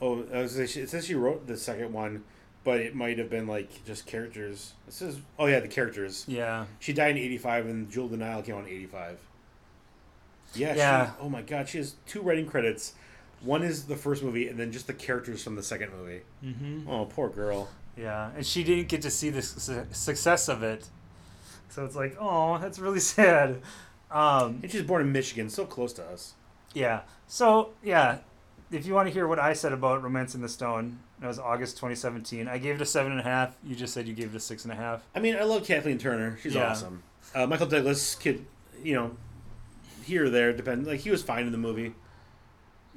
Oh, 0.00 0.22
was 0.32 0.58
it 0.58 0.88
says 0.88 1.06
she 1.06 1.14
wrote 1.14 1.46
the 1.46 1.56
second 1.56 1.92
one, 1.92 2.24
but 2.64 2.80
it 2.80 2.94
might 2.94 3.18
have 3.18 3.30
been 3.30 3.46
like 3.46 3.84
just 3.84 4.06
characters. 4.06 4.72
It 4.88 4.94
says, 4.94 5.18
oh 5.38 5.46
yeah, 5.46 5.60
the 5.60 5.68
characters. 5.68 6.24
yeah, 6.26 6.64
She 6.80 6.92
died 6.92 7.12
in 7.16 7.18
'85, 7.18 7.66
and 7.66 7.90
Jewel 7.90 8.08
the 8.08 8.16
came 8.16 8.56
out 8.56 8.66
in 8.66 8.68
'85. 8.68 9.18
Yeah. 10.54 10.74
Yeah. 10.74 11.06
She, 11.06 11.12
oh 11.20 11.28
my 11.28 11.42
God, 11.42 11.68
she 11.68 11.78
has 11.78 11.94
two 12.06 12.22
writing 12.22 12.46
credits. 12.46 12.94
One 13.42 13.62
is 13.62 13.84
the 13.84 13.96
first 13.96 14.22
movie, 14.22 14.48
and 14.48 14.58
then 14.58 14.72
just 14.72 14.86
the 14.86 14.94
characters 14.94 15.42
from 15.44 15.54
the 15.56 15.62
second 15.62 15.92
movie. 15.92 16.22
hmm 16.40 16.88
Oh, 16.88 17.04
poor 17.04 17.28
girl. 17.28 17.68
Yeah, 17.96 18.30
and 18.36 18.44
she 18.44 18.64
didn't 18.64 18.88
get 18.88 19.02
to 19.02 19.10
see 19.10 19.30
the 19.30 19.42
su- 19.42 19.86
success 19.92 20.48
of 20.48 20.62
it. 20.62 20.88
So 21.68 21.84
it's 21.84 21.96
like, 21.96 22.16
oh, 22.20 22.58
that's 22.58 22.78
really 22.78 23.00
sad. 23.18 23.60
Um, 24.10 24.60
And 24.62 24.70
she's 24.70 24.82
born 24.82 25.02
in 25.02 25.12
Michigan, 25.12 25.48
so 25.50 25.64
close 25.64 25.92
to 25.94 26.04
us. 26.04 26.34
yeah. 26.72 27.02
So 27.26 27.70
yeah, 27.82 28.18
if 28.70 28.84
you 28.86 28.94
want 28.94 29.08
to 29.08 29.12
hear 29.14 29.26
what 29.26 29.38
I 29.38 29.54
said 29.54 29.72
about 29.72 30.02
*Romancing 30.02 30.40
the 30.42 30.48
Stone*, 30.48 30.98
it 31.22 31.26
was 31.26 31.38
August 31.38 31.76
2017. 31.76 32.46
I 32.48 32.58
gave 32.58 32.76
it 32.76 32.82
a 32.82 32.86
seven 32.86 33.12
and 33.12 33.20
a 33.20 33.24
half. 33.24 33.56
You 33.64 33.74
just 33.74 33.94
said 33.94 34.06
you 34.06 34.12
gave 34.14 34.34
it 34.34 34.36
a 34.36 34.40
six 34.40 34.64
and 34.64 34.72
a 34.72 34.76
half. 34.76 35.02
I 35.14 35.20
mean, 35.20 35.36
I 35.36 35.42
love 35.44 35.64
Kathleen 35.64 35.98
Turner. 35.98 36.38
She's 36.42 36.54
Yeah. 36.54 36.70
awesome. 36.70 37.02
Uh, 37.34 37.46
Michael 37.46 37.66
Douglas 37.66 38.14
could, 38.14 38.44
you 38.82 38.94
know, 38.94 39.16
here 40.04 40.26
or 40.26 40.30
there 40.30 40.52
depend. 40.52 40.86
Like 40.86 41.00
he 41.00 41.10
was 41.10 41.22
fine 41.22 41.46
in 41.46 41.52
the 41.52 41.58
movie. 41.58 41.94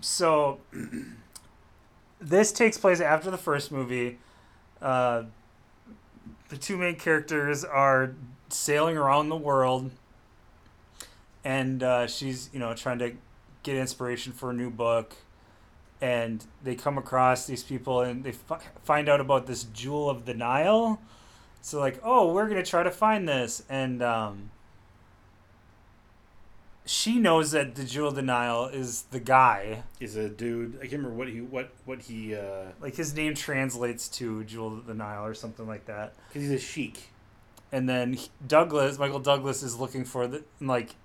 So 0.01 0.59
this 2.19 2.51
takes 2.51 2.77
place 2.77 2.99
after 2.99 3.31
the 3.31 3.37
first 3.37 3.71
movie. 3.71 4.17
Uh, 4.81 5.23
the 6.49 6.57
two 6.57 6.77
main 6.77 6.95
characters 6.95 7.63
are 7.63 8.13
sailing 8.49 8.97
around 8.97 9.29
the 9.29 9.35
world, 9.35 9.91
and 11.43 11.83
uh, 11.83 12.07
she's 12.07 12.49
you 12.53 12.59
know 12.59 12.73
trying 12.73 12.99
to 12.99 13.13
get 13.63 13.75
inspiration 13.75 14.31
for 14.33 14.51
a 14.51 14.53
new 14.53 14.69
book, 14.69 15.15
and 16.01 16.45
they 16.63 16.75
come 16.75 16.97
across 16.97 17.45
these 17.45 17.63
people 17.63 18.01
and 18.01 18.23
they 18.23 18.31
fi- 18.31 18.59
find 18.83 19.09
out 19.09 19.19
about 19.19 19.47
this 19.47 19.63
jewel 19.63 20.09
of 20.09 20.25
the 20.25 20.33
Nile. 20.33 21.01
So 21.61 21.79
like, 21.79 21.99
oh, 22.03 22.33
we're 22.33 22.47
gonna 22.47 22.63
try 22.63 22.83
to 22.83 22.91
find 22.91 23.27
this, 23.27 23.63
and 23.69 24.01
um, 24.01 24.51
she 26.87 27.19
knows 27.19 27.51
that 27.51 27.75
the 27.75 27.83
jewel 27.83 28.11
the 28.11 28.21
Nile 28.21 28.65
is 28.65 29.03
the 29.11 29.19
guy. 29.19 29.83
Is 29.99 30.15
a 30.15 30.29
dude. 30.29 30.75
I 30.77 30.81
can't 30.87 30.93
remember 31.03 31.15
what 31.17 31.27
he 31.27 31.41
what 31.41 31.69
what 31.85 32.01
he 32.01 32.33
uh 32.35 32.65
Like 32.81 32.95
his 32.95 33.13
name 33.15 33.35
translates 33.35 34.07
to 34.09 34.43
Jewel 34.45 34.73
of 34.79 34.85
the 34.87 34.93
Nile 34.93 35.25
or 35.25 35.33
something 35.33 35.67
like 35.67 35.85
that. 35.85 36.15
because 36.29 36.43
he's 36.43 36.51
a 36.51 36.59
sheik. 36.59 37.09
And 37.71 37.87
then 37.89 38.13
he- 38.13 38.29
Douglas, 38.47 38.97
Michael 38.97 39.19
Douglas, 39.19 39.61
is 39.61 39.77
looking 39.77 40.05
for 40.05 40.25
the 40.27 40.43
like. 40.61 40.95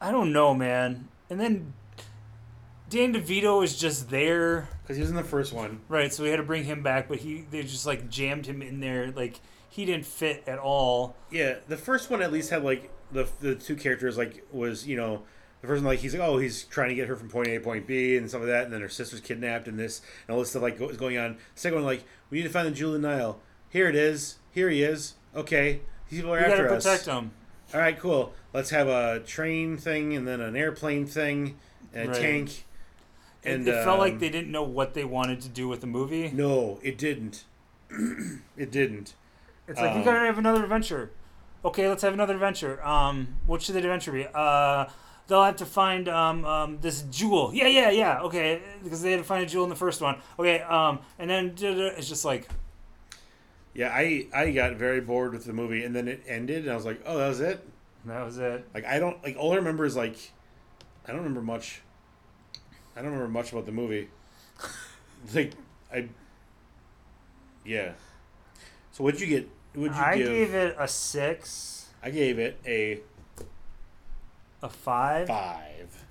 I 0.00 0.10
don't 0.10 0.32
know, 0.32 0.54
man. 0.54 1.08
And 1.30 1.40
then 1.40 1.72
Dan 2.90 3.14
DeVito 3.14 3.64
is 3.64 3.76
just 3.78 4.10
there, 4.10 4.68
Because 4.82 4.96
he 4.96 5.00
was 5.00 5.10
in 5.10 5.16
the 5.16 5.24
first 5.24 5.52
one. 5.52 5.80
right? 5.88 6.12
So 6.12 6.22
we 6.22 6.28
had 6.30 6.36
to 6.36 6.42
bring 6.42 6.64
him 6.64 6.82
back, 6.82 7.08
but 7.08 7.18
he 7.18 7.44
they 7.50 7.62
just 7.62 7.86
like 7.86 8.08
jammed 8.08 8.46
him 8.46 8.62
in 8.62 8.80
there, 8.80 9.10
like 9.10 9.40
he 9.68 9.84
didn't 9.84 10.06
fit 10.06 10.44
at 10.46 10.58
all. 10.58 11.16
Yeah, 11.30 11.56
the 11.66 11.76
first 11.76 12.10
one 12.10 12.22
at 12.22 12.32
least 12.32 12.50
had 12.50 12.62
like 12.62 12.90
the 13.12 13.28
the 13.40 13.54
two 13.54 13.76
characters 13.76 14.16
like 14.18 14.44
was 14.52 14.86
you 14.86 14.96
know 14.96 15.22
the 15.60 15.66
first 15.68 15.82
one 15.82 15.92
like 15.92 16.00
he's 16.00 16.14
like 16.14 16.22
oh 16.28 16.38
he's 16.38 16.64
trying 16.64 16.88
to 16.90 16.94
get 16.94 17.08
her 17.08 17.16
from 17.16 17.28
point 17.28 17.48
A 17.48 17.52
to 17.52 17.60
point 17.60 17.86
B 17.86 18.16
and 18.16 18.30
some 18.30 18.40
of 18.42 18.48
that 18.48 18.64
and 18.64 18.72
then 18.72 18.80
her 18.80 18.88
sister's 18.88 19.20
kidnapped 19.20 19.68
and 19.68 19.78
this 19.78 20.02
and 20.26 20.34
all 20.34 20.40
this 20.40 20.50
stuff 20.50 20.62
like 20.62 20.78
go, 20.78 20.88
is 20.88 20.96
going 20.96 21.16
on. 21.18 21.38
Second 21.54 21.76
one 21.76 21.84
like 21.84 22.04
we 22.30 22.38
need 22.38 22.44
to 22.44 22.50
find 22.50 22.66
the 22.66 22.72
jewel 22.72 22.94
of 22.94 23.00
the 23.02 23.08
Nile. 23.08 23.40
Here 23.68 23.88
it 23.88 23.96
is. 23.96 24.36
Here 24.52 24.68
he 24.70 24.82
is. 24.82 25.14
Okay, 25.34 25.80
these 26.08 26.20
people 26.20 26.32
are 26.34 26.38
We 26.38 26.42
gotta 26.42 26.52
after 26.62 26.74
us. 26.74 26.84
protect 26.84 27.06
him. 27.06 27.30
All 27.72 27.80
right, 27.80 27.98
cool. 27.98 28.32
Let's 28.52 28.70
have 28.70 28.86
a 28.88 29.20
train 29.20 29.76
thing 29.76 30.14
and 30.14 30.28
then 30.28 30.40
an 30.40 30.54
airplane 30.54 31.06
thing 31.06 31.56
and 31.92 32.10
a 32.10 32.12
Right. 32.12 32.20
tank. 32.20 32.64
It, 33.42 33.52
And 33.52 33.68
it 33.68 33.84
felt 33.84 33.98
like 33.98 34.12
um, 34.14 34.18
they 34.20 34.28
didn't 34.30 34.50
know 34.52 34.62
what 34.62 34.94
they 34.94 35.04
wanted 35.04 35.40
to 35.42 35.48
do 35.48 35.66
with 35.68 35.80
the 35.80 35.86
movie. 35.86 36.30
No, 36.32 36.78
it 36.82 36.96
didn't. 36.96 37.44
it 38.56 38.70
didn't. 38.70 39.14
It's 39.66 39.80
like 39.80 39.92
you 39.92 39.98
Um, 40.00 40.04
gotta 40.04 40.20
have 40.26 40.38
another 40.38 40.62
adventure. 40.62 41.10
Okay, 41.64 41.88
let's 41.88 42.02
have 42.02 42.12
another 42.12 42.34
adventure. 42.34 42.84
Um, 42.84 43.36
what 43.46 43.62
should 43.62 43.74
the 43.74 43.78
adventure 43.78 44.12
be? 44.12 44.26
Uh, 44.34 44.86
they'll 45.26 45.44
have 45.44 45.56
to 45.56 45.66
find 45.66 46.08
um, 46.08 46.44
um 46.44 46.78
this 46.80 47.02
jewel. 47.10 47.52
Yeah, 47.54 47.66
yeah, 47.68 47.90
yeah. 47.90 48.20
Okay, 48.22 48.60
because 48.82 49.00
they 49.02 49.12
had 49.12 49.18
to 49.18 49.24
find 49.24 49.42
a 49.42 49.46
jewel 49.46 49.64
in 49.64 49.70
the 49.70 49.76
first 49.76 50.00
one. 50.00 50.16
Okay, 50.38 50.60
um, 50.60 51.00
and 51.18 51.30
then 51.30 51.54
it's 51.58 52.08
just 52.08 52.24
like 52.24 52.48
Yeah, 53.72 53.90
I 53.92 54.26
I 54.34 54.50
got 54.52 54.74
very 54.74 55.00
bored 55.00 55.32
with 55.32 55.44
the 55.44 55.52
movie 55.52 55.84
and 55.84 55.94
then 55.94 56.06
it 56.08 56.22
ended 56.26 56.62
and 56.64 56.72
I 56.72 56.76
was 56.76 56.84
like, 56.84 57.00
oh, 57.06 57.18
that 57.18 57.28
was 57.28 57.40
it. 57.40 57.66
that 58.04 58.24
was 58.24 58.38
it. 58.38 58.66
Like 58.74 58.84
I 58.84 58.98
don't 58.98 59.22
like 59.24 59.36
all 59.38 59.52
I 59.52 59.56
remember 59.56 59.84
is 59.84 59.96
like 59.96 60.16
I 61.06 61.08
don't 61.12 61.18
remember 61.18 61.42
much. 61.42 61.82
I 62.96 63.02
don't 63.02 63.10
remember 63.12 63.28
much 63.32 63.52
about 63.52 63.66
the 63.66 63.72
movie. 63.72 64.08
like 65.34 65.52
I 65.92 66.08
Yeah. 67.64 67.92
So 68.92 69.02
what'd 69.04 69.20
you 69.20 69.26
get? 69.26 69.48
What'd 69.74 69.96
you 69.96 70.02
I 70.02 70.16
give? 70.18 70.28
gave 70.28 70.54
it 70.54 70.76
a 70.78 70.88
six, 70.88 71.88
I 72.02 72.10
gave 72.10 72.38
it 72.38 72.58
a 72.66 73.00
a 74.62 74.68
five. 74.68 75.28
five. 75.28 76.04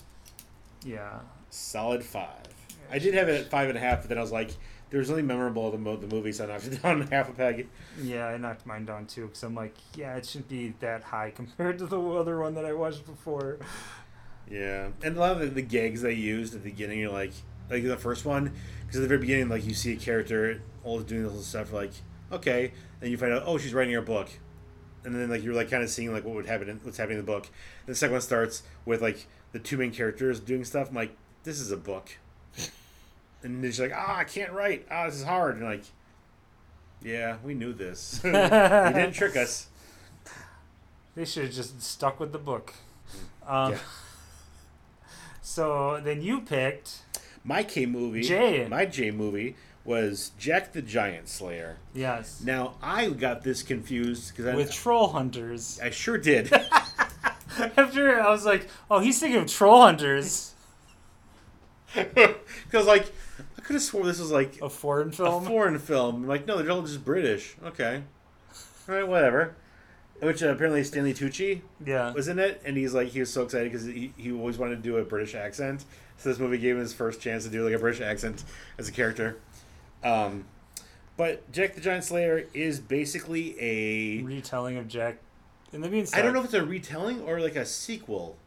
Yeah. 0.86 1.20
Solid 1.50 2.04
five. 2.04 2.48
I 2.92 3.00
did 3.00 3.14
have 3.16 3.30
it 3.30 3.42
at 3.42 3.50
five 3.50 3.70
and 3.70 3.78
a 3.78 3.82
half, 3.82 4.02
but 4.02 4.10
then 4.10 4.18
I 4.18 4.22
was 4.22 4.32
like, 4.32 4.52
there's 4.90 5.10
nothing 5.10 5.26
memorable 5.26 5.72
the 5.72 5.78
movie, 5.78 6.32
so 6.32 6.44
I 6.44 6.48
knocked 6.48 6.68
it 6.68 6.80
down 6.84 7.02
half 7.08 7.30
a 7.30 7.34
peg. 7.34 7.68
Yeah, 8.00 8.28
I 8.28 8.38
knocked 8.38 8.66
mine 8.68 8.86
down 8.86 9.08
too 9.08 9.26
because 9.26 9.42
I'm 9.42 9.56
like, 9.56 9.74
yeah, 9.96 10.16
it 10.18 10.26
shouldn't 10.26 10.50
be 10.50 10.74
that 10.82 11.04
high 11.04 11.32
compared 11.36 11.80
to 11.80 11.88
the 11.88 12.00
other 12.00 12.40
one 12.40 12.54
that 12.56 12.66
I 12.66 12.74
watched 12.74 13.06
before. 13.06 13.58
Yeah, 14.50 14.90
and 15.02 15.18
a 15.18 15.20
lot 15.20 15.32
of 15.32 15.40
the, 15.40 15.48
the 15.48 15.62
gags 15.64 16.02
they 16.02 16.14
used 16.14 16.54
at 16.54 16.64
the 16.64 16.70
beginning, 16.70 17.00
you're 17.00 17.12
like, 17.12 17.32
like 17.72 17.84
the 17.84 17.98
first 17.98 18.26
one, 18.26 18.52
because 18.82 18.98
at 18.98 19.02
the 19.02 19.08
very 19.08 19.20
beginning, 19.22 19.50
like 19.50 19.66
you 19.66 19.74
see 19.74 19.94
a 19.94 19.96
character 19.96 20.62
all 20.84 21.00
doing 21.00 21.24
this 21.24 21.32
little 21.32 21.44
stuff, 21.44 21.74
like, 21.74 21.94
okay, 22.34 22.74
and 23.02 23.10
you 23.12 23.18
find 23.18 23.32
out, 23.34 23.44
oh, 23.46 23.58
she's 23.58 23.74
writing 23.74 23.94
her 23.94 24.02
book, 24.02 24.30
and 25.04 25.16
then 25.16 25.30
like 25.30 25.44
you're 25.44 25.54
like 25.54 25.70
kind 25.70 25.84
of 25.84 25.90
seeing 25.90 26.12
like 26.14 26.24
what 26.26 26.36
would 26.36 26.46
happen, 26.46 26.70
in, 26.70 26.78
what's 26.84 26.98
happening 26.98 27.20
in 27.20 27.26
the 27.26 27.32
book. 27.32 27.48
And 27.86 27.94
the 27.94 27.96
second 27.96 28.14
one 28.14 28.22
starts 28.22 28.64
with 28.86 29.02
like 29.02 29.28
the 29.52 29.60
two 29.60 29.78
main 29.78 29.92
characters 29.92 30.40
doing 30.40 30.64
stuff. 30.66 30.90
I'm 30.90 30.96
like, 30.96 31.16
this 31.44 31.60
is 31.60 31.72
a 31.72 31.78
book, 31.78 32.18
and 33.44 33.64
then 33.64 33.72
she's 33.72 33.80
like, 33.80 33.94
ah, 33.96 34.18
I 34.18 34.24
can't 34.24 34.52
write, 34.52 34.86
ah, 34.92 35.06
this 35.06 35.16
is 35.16 35.24
hard, 35.24 35.56
and 35.58 35.66
like, 35.66 35.84
yeah, 37.02 37.38
we 37.44 37.54
knew 37.54 37.74
this, 37.74 38.22
you 38.24 38.32
didn't 38.32 39.14
trick 39.14 39.36
us. 39.36 39.68
They 41.16 41.26
should 41.26 41.44
have 41.46 41.54
just 41.54 41.80
stuck 41.82 42.20
with 42.20 42.32
the 42.32 42.40
book. 42.40 42.74
Um, 43.48 43.74
Yeah. 43.74 43.78
So 45.46 46.00
then 46.02 46.22
you 46.22 46.40
picked 46.40 47.02
My 47.44 47.64
K 47.64 47.86
movie, 47.86 48.22
J. 48.24 48.66
my 48.70 48.86
J 48.86 49.12
movie 49.12 49.56
was 49.86 50.32
Jack 50.38 50.74
the 50.74 50.82
Giant 50.82 51.28
Slayer. 51.28 51.78
yes 51.94 52.42
Now 52.44 52.76
I 52.82 53.10
got 53.10 53.44
this 53.44 53.64
confused 53.64 54.30
because 54.32 54.48
I, 54.48 54.56
with 54.56 54.72
troll 54.72 55.10
hunters. 55.10 55.80
I 55.82 55.90
sure 55.90 56.18
did. 56.18 56.52
After 57.78 58.20
I 58.20 58.30
was 58.30 58.46
like, 58.46 58.68
oh, 58.90 59.00
he's 59.00 59.20
thinking 59.20 59.40
of 59.40 59.48
Troll 59.48 59.82
Hunters, 59.84 60.54
Because 61.94 62.88
like 62.88 63.12
I 63.58 63.62
could 63.62 63.76
have 63.76 63.84
sworn 63.84 64.06
this 64.06 64.20
was 64.20 64.32
like 64.32 64.62
a 64.62 64.70
foreign 64.70 65.12
film. 65.12 65.44
a 65.44 65.48
foreign 65.48 65.80
film. 65.80 66.16
I'm 66.24 66.28
like, 66.28 66.48
no, 66.48 66.62
they're 66.62 66.72
all 66.72 66.82
just 66.82 67.06
British. 67.06 67.56
Okay, 67.64 68.04
all 68.90 68.96
right, 68.96 69.08
whatever. 69.08 69.56
Which 70.20 70.42
uh, 70.42 70.50
apparently 70.50 70.84
Stanley 70.84 71.14
Tucci 71.14 71.62
yeah. 71.86 72.14
was 72.14 72.28
in 72.28 72.40
it, 72.40 72.62
and 72.66 72.78
he's 72.78 72.94
like 72.94 73.10
he 73.10 73.20
was 73.20 73.32
so 73.32 73.44
excited 73.44 73.72
because 73.72 73.86
he, 73.86 74.14
he 74.18 74.32
always 74.32 74.58
wanted 74.58 74.78
to 74.78 74.82
do 74.82 74.98
a 74.98 75.04
British 75.04 75.36
accent. 75.36 75.86
So 76.18 76.30
this 76.30 76.40
movie 76.40 76.58
gave 76.58 76.76
him 76.76 76.82
his 76.82 76.94
first 76.94 77.20
chance 77.20 77.44
to 77.44 77.50
do 77.50 77.64
like 77.66 77.74
a 77.74 77.80
British 77.80 78.02
accent 78.02 78.44
as 78.78 78.88
a 78.88 78.92
character. 78.92 79.38
Um, 80.04 80.46
but 81.18 81.52
Jack 81.52 81.76
the 81.76 81.82
Giant 81.82 82.04
Slayer 82.04 82.46
is 82.54 82.80
basically 82.80 83.56
a 83.60 84.24
Retelling 84.24 84.78
of 84.78 84.88
Jack 84.88 85.18
in 85.72 85.82
the 85.82 85.90
Beanstalk. 85.90 86.20
I 86.20 86.24
don't 86.24 86.34
know 86.34 86.40
if 86.40 86.46
it's 86.46 86.54
a 86.54 86.66
retelling 86.66 87.22
or 87.22 87.40
like 87.40 87.56
a 87.56 87.66
sequel. 87.66 88.38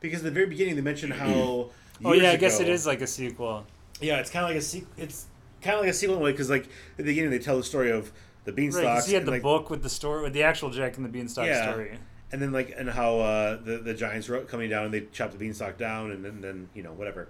Because 0.00 0.20
at 0.20 0.24
the 0.24 0.30
very 0.30 0.46
beginning 0.46 0.76
they 0.76 0.82
mentioned 0.82 1.12
how. 1.14 1.70
Oh 2.04 2.12
yeah, 2.12 2.12
years 2.14 2.24
I 2.26 2.36
guess 2.36 2.60
ago- 2.60 2.68
it 2.68 2.72
is 2.72 2.86
like 2.86 3.00
a 3.00 3.06
sequel. 3.06 3.66
Yeah, 4.00 4.20
it's 4.20 4.30
kind 4.30 4.44
of 4.44 4.50
like 4.50 4.58
a 4.58 4.62
sequel. 4.62 4.88
It's 4.96 5.26
kind 5.60 5.74
of 5.74 5.80
like 5.82 5.90
a 5.90 5.94
sequel 5.94 6.16
in 6.16 6.22
a 6.22 6.24
way 6.24 6.30
because 6.30 6.48
like 6.48 6.64
at 6.64 6.96
the 6.98 7.02
beginning 7.04 7.30
they 7.30 7.40
tell 7.40 7.56
the 7.56 7.64
story 7.64 7.90
of 7.90 8.12
the 8.44 8.52
beanstalk. 8.52 8.84
Right, 8.84 8.90
beanstalks. 8.94 9.06
he 9.08 9.14
had 9.14 9.26
the 9.26 9.32
like, 9.32 9.42
book 9.42 9.70
with 9.70 9.82
the 9.82 9.88
story 9.90 10.22
with 10.22 10.32
the 10.32 10.44
actual 10.44 10.70
Jack 10.70 10.96
and 10.96 11.04
the 11.04 11.08
Beanstalk 11.10 11.46
Yeah. 11.46 11.70
story. 11.72 11.98
and 12.30 12.40
then 12.40 12.52
like 12.52 12.72
and 12.78 12.88
how 12.88 13.18
uh, 13.18 13.56
the 13.56 13.78
the 13.78 13.94
giants 13.94 14.28
were 14.28 14.40
coming 14.42 14.70
down 14.70 14.84
and 14.84 14.94
they 14.94 15.06
chopped 15.12 15.32
the 15.32 15.38
beanstalk 15.38 15.76
down 15.76 16.12
and 16.12 16.24
then, 16.24 16.40
then 16.40 16.68
you 16.74 16.82
know 16.82 16.92
whatever. 16.92 17.28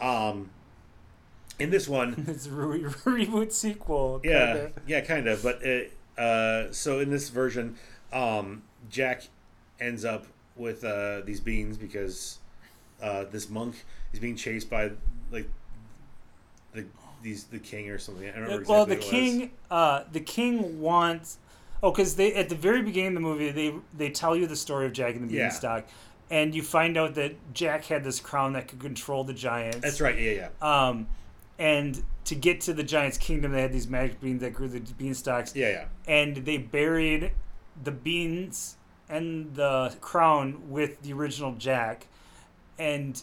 Um, 0.00 0.50
in 1.58 1.70
this 1.70 1.88
one, 1.88 2.24
It's 2.28 2.46
a 2.46 2.50
re- 2.50 2.80
reboot 2.82 3.52
sequel. 3.52 4.20
yeah, 4.24 4.46
kinda. 4.54 4.72
yeah, 4.86 5.00
kind 5.00 5.26
of. 5.28 5.42
But 5.42 5.62
it, 5.62 5.92
uh, 6.16 6.72
so 6.72 7.00
in 7.00 7.10
this 7.10 7.28
version, 7.28 7.76
um, 8.12 8.62
Jack 8.90 9.24
ends 9.80 10.04
up 10.04 10.26
with 10.56 10.84
uh, 10.84 11.20
these 11.24 11.40
beans 11.40 11.76
because 11.76 12.38
uh, 13.02 13.24
this 13.30 13.48
monk 13.48 13.84
is 14.12 14.18
being 14.18 14.36
chased 14.36 14.68
by 14.70 14.90
like 15.30 15.48
the 16.72 16.84
these 17.22 17.44
the 17.44 17.58
king 17.58 17.90
or 17.90 17.98
something. 17.98 18.28
I 18.28 18.32
don't 18.32 18.42
remember 18.42 18.64
well, 18.68 18.82
exactly 18.84 18.96
the 18.96 19.16
what 19.16 19.22
it 19.22 19.22
was. 19.30 19.38
king, 19.40 19.50
uh, 19.70 20.02
the 20.12 20.20
king 20.20 20.80
wants. 20.80 21.38
Oh, 21.82 21.92
because 21.92 22.16
they 22.16 22.34
at 22.34 22.48
the 22.48 22.56
very 22.56 22.82
beginning 22.82 23.08
of 23.08 23.14
the 23.14 23.20
movie, 23.20 23.50
they 23.50 23.74
they 23.96 24.10
tell 24.10 24.34
you 24.34 24.46
the 24.46 24.56
story 24.56 24.86
of 24.86 24.92
Jack 24.92 25.14
and 25.14 25.28
the 25.30 25.34
Yeah. 25.34 25.44
Beanstalk, 25.48 25.84
and 26.30 26.52
you 26.54 26.62
find 26.62 26.96
out 26.96 27.14
that 27.14 27.34
Jack 27.54 27.84
had 27.84 28.02
this 28.02 28.18
crown 28.18 28.54
that 28.54 28.66
could 28.68 28.80
control 28.80 29.22
the 29.22 29.32
giants. 29.34 29.78
That's 29.78 30.00
right. 30.00 30.18
Yeah, 30.18 30.48
yeah, 30.60 30.88
Um, 30.88 31.06
and 31.58 32.02
to 32.24 32.34
get 32.34 32.60
to 32.62 32.72
the 32.72 32.82
giants' 32.82 33.18
kingdom, 33.18 33.52
they 33.52 33.62
had 33.62 33.72
these 33.72 33.88
magic 33.88 34.20
beans 34.20 34.40
that 34.42 34.52
grew 34.54 34.68
the 34.68 34.80
beanstalks, 34.80 35.54
yeah, 35.54 35.68
yeah. 35.68 35.84
and 36.06 36.36
they 36.36 36.58
buried 36.58 37.32
the 37.82 37.90
beans 37.90 38.76
and 39.08 39.54
the 39.54 39.96
crown 40.00 40.68
with 40.70 41.02
the 41.02 41.12
original 41.12 41.52
Jack, 41.54 42.06
and 42.78 43.22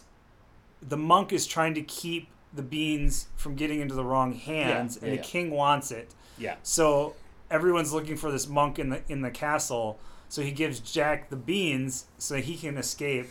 the 0.82 0.96
monk 0.96 1.32
is 1.32 1.46
trying 1.46 1.74
to 1.74 1.82
keep 1.82 2.28
the 2.52 2.62
beans 2.62 3.28
from 3.36 3.54
getting 3.54 3.80
into 3.80 3.94
the 3.94 4.04
wrong 4.04 4.32
hands, 4.32 4.96
Yeah, 4.96 5.04
and 5.08 5.12
the 5.12 5.22
yeah. 5.22 5.22
king 5.22 5.50
wants 5.50 5.90
it. 5.90 6.14
Yeah. 6.38 6.56
So 6.62 7.14
everyone's 7.50 7.92
looking 7.92 8.16
for 8.16 8.30
this 8.30 8.48
monk 8.48 8.78
in 8.78 8.90
the 8.90 9.02
in 9.08 9.22
the 9.22 9.30
castle. 9.30 9.98
So 10.28 10.42
he 10.42 10.50
gives 10.50 10.80
Jack 10.80 11.30
the 11.30 11.36
beans 11.36 12.06
so 12.18 12.36
he 12.36 12.56
can 12.56 12.76
escape. 12.76 13.28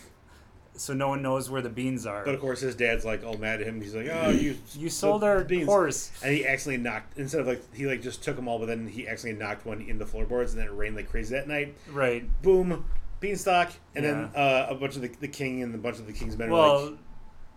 So 0.77 0.94
no 0.94 1.08
one 1.08 1.22
knows 1.22 1.50
where 1.50 1.62
the 1.62 1.70
beans 1.70 2.05
are. 2.05 2.24
But 2.25 2.36
of 2.36 2.41
course, 2.41 2.60
his 2.60 2.75
dad's 2.75 3.05
like 3.05 3.24
all 3.24 3.38
mad 3.38 3.62
at 3.62 3.67
him. 3.67 3.82
He's 3.82 3.96
like, 3.96 4.08
"Oh, 4.12 4.29
you 4.29 4.58
you 4.74 4.89
sold 4.89 5.24
our 5.24 5.44
beans." 5.44 5.65
horse. 5.65 6.12
And 6.24 6.34
he 6.34 6.46
accidentally 6.46 6.84
knocked 6.84 7.17
instead 7.17 7.41
of 7.41 7.48
like 7.48 7.62
he 7.74 7.86
like 7.86 8.01
just 8.01 8.24
took 8.24 8.36
them 8.36 8.48
all, 8.48 8.60
but 8.60 8.67
then 8.67 8.88
he 8.88 9.08
accidentally 9.08 9.46
knocked 9.46 9.65
one 9.65 9.82
in 9.82 9.98
the 9.98 10.05
floorboards, 10.05 10.53
and 10.53 10.62
then 10.62 10.67
it 10.67 10.74
rained 10.74 10.96
like 10.96 11.10
crazy 11.10 11.36
that 11.36 11.48
night. 11.48 11.75
Right. 11.92 12.29
Boom, 12.42 12.85
beanstalk, 13.20 13.72
and 13.96 14.05
then 14.05 14.29
uh, 14.35 14.68
a 14.70 14.75
bunch 14.75 14.96
of 14.96 15.01
the, 15.01 15.07
the 15.20 15.27
king 15.27 15.64
and 15.64 15.74
a 15.74 15.77
bunch 15.77 16.00
of 16.00 16.07
the 16.07 16.14
king's 16.14 16.38
men 16.38 16.50
Well, 16.50 16.92
like, 16.92 17.00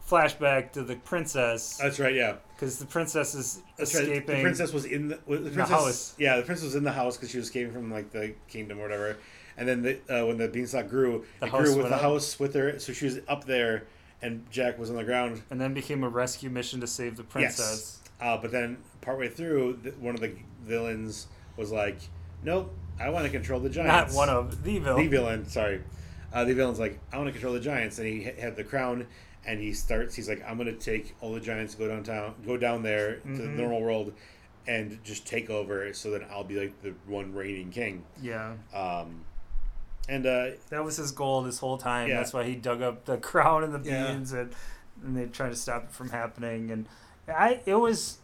flashback 0.09 0.73
to 0.73 0.83
the 0.83 0.97
princess 0.97 1.77
"That's 1.77 1.99
right, 1.99 2.15
yeah, 2.15 2.37
because 2.55 2.79
the 2.79 2.87
princess 2.87 3.35
is 3.35 3.63
that's 3.77 3.95
right." 3.95 4.05
escaping. 4.05 4.37
The 4.37 4.43
princess 4.43 4.73
was 4.73 4.85
in 4.85 5.09
the, 5.09 5.19
the, 5.29 5.37
the 5.37 5.65
house. 5.65 6.15
Yeah, 6.19 6.37
the 6.37 6.43
princess 6.43 6.67
was 6.67 6.75
in 6.75 6.85
the 6.85 6.93
house 6.93 7.17
because 7.17 7.31
she 7.31 7.39
was 7.39 7.47
escaping 7.47 7.73
from 7.73 7.93
like 7.93 8.11
the 8.11 8.35
kingdom 8.49 8.79
or 8.79 8.83
whatever. 8.83 9.17
And 9.59 9.69
then 9.69 9.83
the, 9.83 9.99
uh, 10.23 10.25
when 10.27 10.39
the 10.39 10.49
beanstalk 10.49 10.89
grew, 10.89 11.25
The 11.41 11.47
it 11.47 11.51
grew 11.53 11.77
with 11.77 11.89
the 11.89 11.95
up. 11.97 12.01
house 12.01 12.39
with 12.39 12.55
her, 12.55 12.79
so 12.79 12.93
she 12.93 13.07
was 13.07 13.19
up 13.29 13.45
there, 13.45 13.85
and 14.23 14.49
Jack 14.51 14.79
was 14.79 14.89
on 14.89 14.97
the 14.97 15.05
ground. 15.05 15.43
and 15.51 15.61
then 15.61 15.75
became 15.75 16.05
a 16.05 16.09
rescue 16.09 16.49
mission 16.49 16.81
to 16.81 16.87
save 16.87 17.17
the 17.17 17.25
princess. 17.25 18.01
Uh, 18.21 18.37
but 18.37 18.51
then 18.53 18.79
partway 19.01 19.29
through, 19.29 19.79
th- 19.83 19.95
one 19.97 20.15
of 20.15 20.21
the 20.21 20.33
villains 20.65 21.27
was 21.57 21.71
like, 21.73 21.99
"Nope, 22.43 22.73
I 23.01 23.11
want 23.11 23.25
to 23.27 23.31
control 23.31 23.61
the 23.61 23.69
giants." 23.71 24.15
Not 24.15 24.17
one 24.19 24.29
of 24.29 24.63
the 24.65 24.79
villain. 24.79 25.03
the 25.05 25.09
villain. 25.09 25.49
Sorry, 25.49 25.83
uh, 26.33 26.45
the 26.45 26.55
villain's 26.55 26.79
like, 26.81 26.99
"I 27.13 27.17
want 27.19 27.27
to 27.29 27.33
control 27.33 27.55
the 27.55 27.61
giants," 27.61 27.99
and 27.99 28.07
he 28.09 28.25
ha- 28.25 28.41
had 28.41 28.57
the 28.57 28.65
crown, 28.65 29.07
and 29.47 29.61
he 29.61 29.73
starts. 29.73 30.15
He's 30.17 30.29
like, 30.29 30.43
"I'm 30.49 30.57
gonna 30.59 30.73
take 30.73 31.15
all 31.21 31.33
the 31.33 31.41
giants, 31.41 31.75
go 31.77 31.87
downtown, 31.89 32.35
go 32.47 32.57
down 32.57 32.83
there 32.83 33.17
to 33.17 33.29
the 33.29 33.43
Mhm. 33.49 33.57
normal 33.57 33.81
world, 33.83 34.13
and 34.67 34.99
just 35.05 35.27
take 35.27 35.49
over, 35.51 35.93
so 35.95 36.11
that 36.13 36.23
I'll 36.31 36.45
be 36.45 36.59
like 36.61 36.81
the 36.83 36.95
one 37.07 37.33
reigning 37.35 37.71
king." 37.71 38.03
Yeah, 38.21 38.55
Um, 38.75 39.25
and 40.09 40.25
uh, 40.27 40.47
that 40.71 40.85
was 40.85 40.97
his 40.97 41.13
goal 41.13 41.43
this 41.43 41.59
whole 41.59 41.79
time. 41.79 42.09
Yeah. 42.09 42.17
That's 42.19 42.33
why 42.33 42.45
he 42.45 42.55
dug 42.55 42.83
up 42.83 43.05
the 43.05 43.17
crown 43.31 43.65
and 43.65 43.75
the 43.75 43.89
Yeah. 43.89 44.13
beans, 44.13 44.33
and, 44.33 44.53
and 45.05 45.17
they 45.17 45.27
tried 45.27 45.51
to 45.51 45.57
stop 45.57 45.85
it 45.85 45.91
from 45.93 46.11
happening. 46.11 46.71
And 46.71 46.87
I, 47.29 47.61
it 47.67 47.75
was 47.75 48.19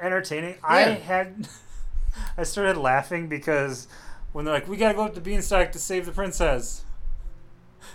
entertaining. 0.00 0.56
I 0.62 0.80
had, 0.82 1.48
I 2.38 2.42
started 2.42 2.76
laughing 2.76 3.28
because 3.28 3.88
when 4.32 4.44
they're 4.44 4.54
like, 4.54 4.68
"We 4.68 4.76
gotta 4.76 4.94
go 4.94 5.04
up 5.04 5.14
to 5.14 5.20
Beanstalk 5.20 5.72
to 5.72 5.78
save 5.78 6.06
the 6.06 6.12
princess." 6.12 6.82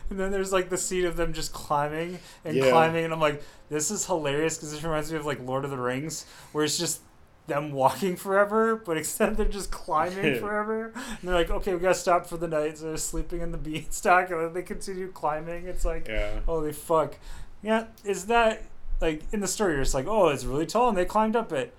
And 0.10 0.19
then 0.19 0.31
there's 0.31 0.51
like 0.51 0.69
the 0.69 0.77
scene 0.77 1.05
of 1.05 1.15
them 1.15 1.34
just 1.34 1.53
climbing 1.53 2.19
and 2.43 2.57
Yeah. 2.57 2.69
climbing, 2.69 3.05
and 3.05 3.13
I'm 3.13 3.19
like, 3.19 3.41
this 3.69 3.91
is 3.91 4.05
hilarious 4.05 4.57
because 4.57 4.71
this 4.73 4.84
reminds 4.84 5.12
me 5.12 5.17
of 5.17 5.25
like 5.25 5.39
Lord 5.45 5.63
of 5.65 5.71
the 5.71 5.77
Rings, 5.77 6.25
where 6.51 6.63
it's 6.63 6.77
just 6.77 7.01
them 7.47 7.71
walking 7.71 8.15
forever, 8.15 8.75
but 8.75 8.97
instead 8.97 9.38
they're 9.38 9.45
just 9.45 9.71
climbing 9.71 10.39
forever. 10.39 10.93
And 10.95 11.17
they're 11.23 11.36
like, 11.36 11.49
okay, 11.49 11.73
we 11.73 11.80
gotta 11.80 11.95
stop 11.95 12.25
for 12.25 12.38
the 12.38 12.47
night. 12.47 12.77
So 12.77 12.86
they're 12.86 12.97
sleeping 12.97 13.41
in 13.41 13.51
the 13.51 13.58
beanstalk, 13.60 14.30
and 14.30 14.41
then 14.41 14.54
they 14.54 14.63
continue 14.63 15.12
climbing. 15.12 15.65
It's 15.65 15.86
like, 15.86 16.08
yeah, 16.08 16.39
holy 16.45 16.73
fuck. 16.73 17.15
Yeah, 17.62 17.86
is 18.04 18.25
that 18.27 18.63
like 18.99 19.23
in 19.32 19.39
the 19.39 19.47
story? 19.47 19.73
You're 19.73 19.84
just 19.84 19.93
like, 19.95 20.08
oh, 20.08 20.30
it's 20.30 20.45
really 20.45 20.65
tall, 20.65 20.89
and 20.89 20.97
they 20.97 21.06
climbed 21.06 21.36
up 21.36 21.51
it. 21.51 21.75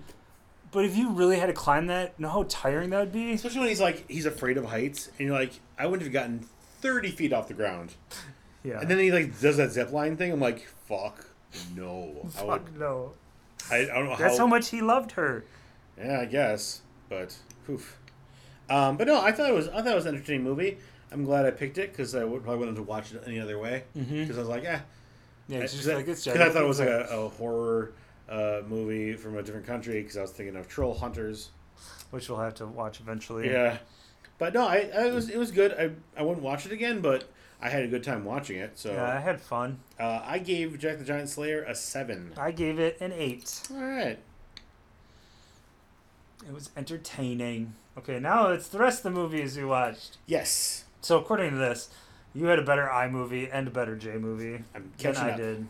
But 0.71 0.85
if 0.85 0.97
you 0.97 1.11
really 1.11 1.37
had 1.37 1.47
to 1.47 1.53
climb 1.53 1.85
that, 1.87 2.15
you 2.17 2.23
know 2.23 2.29
how 2.29 2.45
tiring 2.49 2.89
that 2.89 2.99
would 2.99 3.11
be. 3.11 3.33
especially 3.33 3.59
when 3.59 3.69
he's 3.69 3.81
like 3.81 4.09
he's 4.09 4.25
afraid 4.25 4.57
of 4.57 4.65
heights, 4.65 5.09
and 5.19 5.27
you're 5.27 5.37
like, 5.37 5.53
I 5.77 5.85
wouldn't 5.85 6.03
have 6.03 6.13
gotten 6.13 6.47
thirty 6.81 7.11
feet 7.11 7.31
off 7.31 7.47
the 7.47 7.53
ground. 7.53 7.93
Yeah. 8.63 8.79
And 8.79 8.89
then 8.89 8.97
he 8.97 9.11
like 9.11 9.39
does 9.39 9.57
that 9.57 9.71
zip 9.71 9.91
line 9.91 10.17
thing. 10.17 10.31
I'm 10.31 10.39
like, 10.39 10.67
fuck, 10.87 11.25
no. 11.75 12.29
I, 12.39 12.43
would, 12.43 12.79
no. 12.79 13.13
I, 13.71 13.77
I 13.77 13.85
don't 13.85 14.05
know 14.05 14.15
That's 14.17 14.37
how. 14.37 14.45
how 14.45 14.47
much 14.47 14.69
he 14.69 14.81
loved 14.81 15.13
her. 15.13 15.43
Yeah, 15.97 16.19
I 16.21 16.25
guess, 16.25 16.81
but 17.09 17.35
oof. 17.69 17.97
Um, 18.69 18.97
but 18.97 19.07
no, 19.07 19.21
I 19.21 19.31
thought 19.31 19.49
it 19.49 19.53
was 19.53 19.67
I 19.69 19.77
thought 19.81 19.87
it 19.91 19.95
was 19.95 20.05
an 20.05 20.15
entertaining 20.15 20.43
movie. 20.43 20.77
I'm 21.11 21.23
glad 21.23 21.45
I 21.45 21.51
picked 21.51 21.77
it 21.77 21.91
because 21.91 22.15
I 22.15 22.23
would, 22.23 22.41
probably 22.43 22.59
wouldn't 22.59 22.77
have 22.77 22.87
watched 22.87 23.13
it 23.13 23.23
any 23.27 23.39
other 23.39 23.59
way. 23.59 23.83
Mm-hmm. 23.95 24.21
Because 24.21 24.37
I 24.37 24.39
was 24.39 24.49
like, 24.49 24.65
eh, 24.65 24.79
Yeah, 25.47 25.59
it's 25.59 25.73
just 25.73 25.85
because 25.85 25.97
like 25.99 26.07
it's. 26.07 26.27
I 26.27 26.49
thought 26.49 26.63
it 26.63 26.67
was 26.67 26.79
like 26.79 26.89
a, 26.89 27.03
a 27.11 27.29
horror 27.29 27.93
uh, 28.27 28.61
movie 28.67 29.13
from 29.13 29.37
a 29.37 29.43
different 29.43 29.67
country. 29.67 30.01
Because 30.01 30.17
I 30.17 30.21
was 30.21 30.31
thinking 30.31 30.55
of 30.55 30.67
Troll 30.67 30.95
Hunters. 30.95 31.51
which 32.09 32.29
we'll 32.29 32.39
have 32.39 32.55
to 32.55 32.65
watch 32.65 32.99
eventually. 32.99 33.49
Yeah, 33.51 33.77
but 34.39 34.53
no, 34.55 34.65
I, 34.67 34.89
I 34.95 35.07
it 35.07 35.13
was 35.13 35.29
it 35.29 35.37
was 35.37 35.51
good. 35.51 35.73
I 35.73 35.91
I 36.19 36.23
wouldn't 36.23 36.43
watch 36.43 36.65
it 36.65 36.71
again, 36.71 36.99
but 37.01 37.25
I 37.65 37.69
had 37.69 37.83
a 37.83 37.87
good 37.87 38.03
time 38.03 38.25
watching 38.25 38.57
it. 38.57 38.77
So 38.77 38.91
Yeah, 38.91 39.15
I 39.15 39.19
had 39.21 39.39
fun. 39.39 39.79
uh, 39.99 40.21
I 40.25 40.39
gave 40.39 40.77
Jack 40.79 40.97
the 40.99 41.05
Giant 41.05 41.29
Slayer 41.29 41.63
a 41.63 41.73
seven. 41.73 42.33
I 42.37 42.51
gave 42.51 42.77
it 42.77 42.97
an 42.99 43.13
eight. 43.13 43.61
All 43.71 43.77
right. 43.81 44.19
It 46.45 46.53
was 46.53 46.69
entertaining. 46.75 47.75
Okay, 47.97 48.19
now 48.19 48.49
it's 48.49 48.67
the 48.67 48.79
rest 48.79 48.99
of 49.05 49.13
the 49.13 49.19
movies 49.21 49.55
you 49.55 49.67
watched. 49.69 50.17
Yes, 50.25 50.83
So 51.01 51.17
according 51.19 51.51
to 51.51 51.57
this, 51.57 51.89
you 52.33 52.47
had 52.47 52.59
a 52.59 52.63
better 52.63 52.91
I 52.91 53.07
movie 53.07 53.47
and 53.49 53.67
a 53.67 53.71
better 53.71 53.95
J 53.95 54.17
movie 54.17 54.63
I'm 54.75 54.91
than 54.97 55.15
I 55.15 55.31
up. 55.31 55.37
did. 55.37 55.67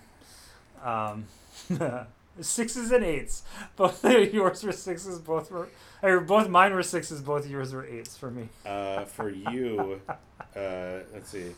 Um, 0.83 1.25
sixes 2.41 2.91
and 2.91 3.03
eights. 3.03 3.43
Both 3.75 4.03
yours 4.03 4.63
were 4.63 4.71
sixes. 4.71 5.19
Both 5.19 5.51
were. 5.51 5.67
Or 6.01 6.19
both 6.21 6.49
mine 6.49 6.73
were 6.73 6.83
sixes. 6.83 7.21
Both 7.21 7.47
yours 7.47 7.71
were 7.73 7.85
eights 7.85 8.17
for 8.17 8.29
me. 8.31 8.49
Uh, 8.65 9.05
for 9.05 9.29
you, 9.29 10.01
uh, 10.09 10.99
let's 11.13 11.29
see. 11.29 11.53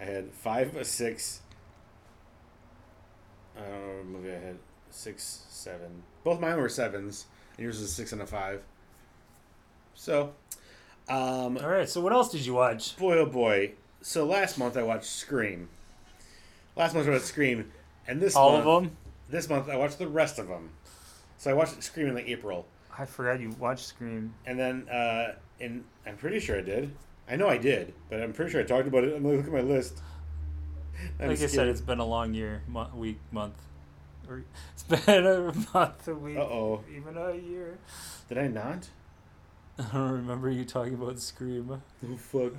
I 0.00 0.04
had 0.04 0.32
five, 0.32 0.74
a 0.76 0.84
six. 0.84 1.40
I 3.56 3.60
don't 3.60 3.70
know 3.86 3.96
what 3.96 4.06
movie 4.06 4.30
I 4.30 4.38
had. 4.38 4.56
Six, 4.90 5.44
seven. 5.48 6.02
Both 6.24 6.40
mine 6.40 6.56
were 6.56 6.68
sevens, 6.68 7.26
and 7.56 7.64
yours 7.64 7.80
was 7.80 7.90
a 7.90 7.92
six 7.92 8.12
and 8.12 8.22
a 8.22 8.26
five. 8.26 8.62
So, 9.94 10.32
um, 11.08 11.58
All 11.58 11.68
right. 11.68 11.88
So 11.88 12.00
what 12.00 12.12
else 12.12 12.30
did 12.32 12.44
you 12.44 12.54
watch? 12.54 12.96
boy, 12.96 13.18
oh 13.18 13.26
boy. 13.26 13.72
So 14.02 14.24
last 14.24 14.58
month 14.58 14.76
I 14.76 14.82
watched 14.82 15.04
Scream. 15.04 15.68
Last 16.76 16.94
month 16.94 17.06
I 17.06 17.10
watched 17.10 17.24
Scream, 17.26 17.70
and 18.08 18.20
this 18.20 18.34
All 18.34 18.52
month, 18.52 18.66
of 18.66 18.82
them. 18.84 18.96
this 19.28 19.48
month 19.48 19.68
I 19.68 19.76
watched 19.76 19.98
the 19.98 20.08
rest 20.08 20.38
of 20.38 20.48
them. 20.48 20.70
So 21.36 21.50
I 21.50 21.54
watched 21.54 21.82
Scream 21.82 22.06
in 22.08 22.14
like 22.14 22.28
April, 22.28 22.66
I 22.98 23.04
forgot 23.04 23.40
you 23.40 23.50
watched 23.58 23.84
Scream. 23.86 24.34
and 24.46 24.58
then 24.58 24.88
uh, 24.88 25.34
in 25.58 25.84
I'm 26.06 26.16
pretty 26.16 26.40
sure 26.40 26.56
I 26.58 26.62
did. 26.62 26.90
I 27.30 27.36
know 27.36 27.48
I 27.48 27.58
did, 27.58 27.94
but 28.08 28.20
I'm 28.20 28.32
pretty 28.32 28.50
sure 28.50 28.60
I 28.60 28.64
talked 28.64 28.88
about 28.88 29.04
it. 29.04 29.14
I'm 29.14 29.26
look 29.26 29.46
at 29.46 29.52
my 29.52 29.60
list. 29.60 30.00
I'm 31.20 31.28
like 31.28 31.40
I 31.40 31.46
said, 31.46 31.68
it's 31.68 31.80
been 31.80 32.00
a 32.00 32.04
long 32.04 32.34
year, 32.34 32.62
mo- 32.68 32.90
week, 32.94 33.18
month. 33.30 33.54
Or 34.28 34.42
it's 34.74 34.82
been 34.82 35.26
a 35.26 35.52
month, 35.74 36.08
a 36.08 36.14
week, 36.14 36.36
Uh-oh. 36.36 36.82
even 36.94 37.16
a 37.16 37.34
year. 37.34 37.78
Did 38.28 38.38
I 38.38 38.48
not? 38.48 38.88
I 39.78 39.82
don't 39.92 40.10
remember 40.12 40.50
you 40.50 40.64
talking 40.64 40.94
about 40.94 41.18
Scream. 41.20 41.70
Oh 41.70 42.16
fuck. 42.16 42.52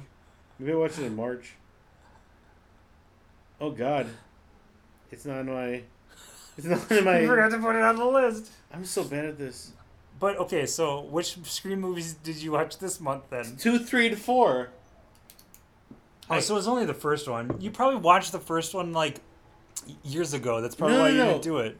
Maybe 0.58 0.72
I 0.72 0.76
watched 0.76 1.00
it 1.00 1.06
in 1.06 1.16
March. 1.16 1.54
Oh 3.60 3.72
god. 3.72 4.08
It's 5.12 5.26
not 5.26 5.40
in 5.42 5.48
my. 5.48 5.84
It's 6.58 6.66
not 6.68 6.90
in 6.92 7.04
my. 7.04 7.26
forgot 7.28 7.52
to 7.52 7.60
put 7.60 7.76
it 7.76 7.82
on 7.84 7.96
the 7.98 8.06
list. 8.06 8.50
I'm 8.74 8.86
so 8.86 9.04
bad 9.04 9.26
at 9.26 9.38
this. 9.38 9.72
But 10.22 10.38
okay, 10.38 10.66
so 10.68 11.02
which 11.02 11.36
Scream 11.44 11.82
movies 11.82 12.14
did 12.14 12.38
you 12.38 12.54
watch 12.54 12.78
this 12.78 13.02
month 13.02 13.24
then? 13.30 13.58
Two, 13.58 13.78
three, 13.80 14.08
to 14.08 14.16
four. 14.16 14.70
Oh, 16.30 16.40
so 16.40 16.54
it 16.54 16.58
was 16.58 16.68
only 16.68 16.86
the 16.86 16.94
first 16.94 17.28
one. 17.28 17.58
You 17.60 17.72
probably 17.72 18.00
watched 18.00 18.32
the 18.32 18.40
first 18.40 18.74
one 18.74 18.94
like 18.94 19.20
years 20.04 20.34
ago. 20.34 20.62
That's 20.62 20.76
probably 20.76 20.96
No, 20.98 21.02
why 21.04 21.10
no, 21.10 21.14
you 21.14 21.18
no. 21.18 21.32
didn't 21.32 21.44
do 21.44 21.58
it 21.58 21.78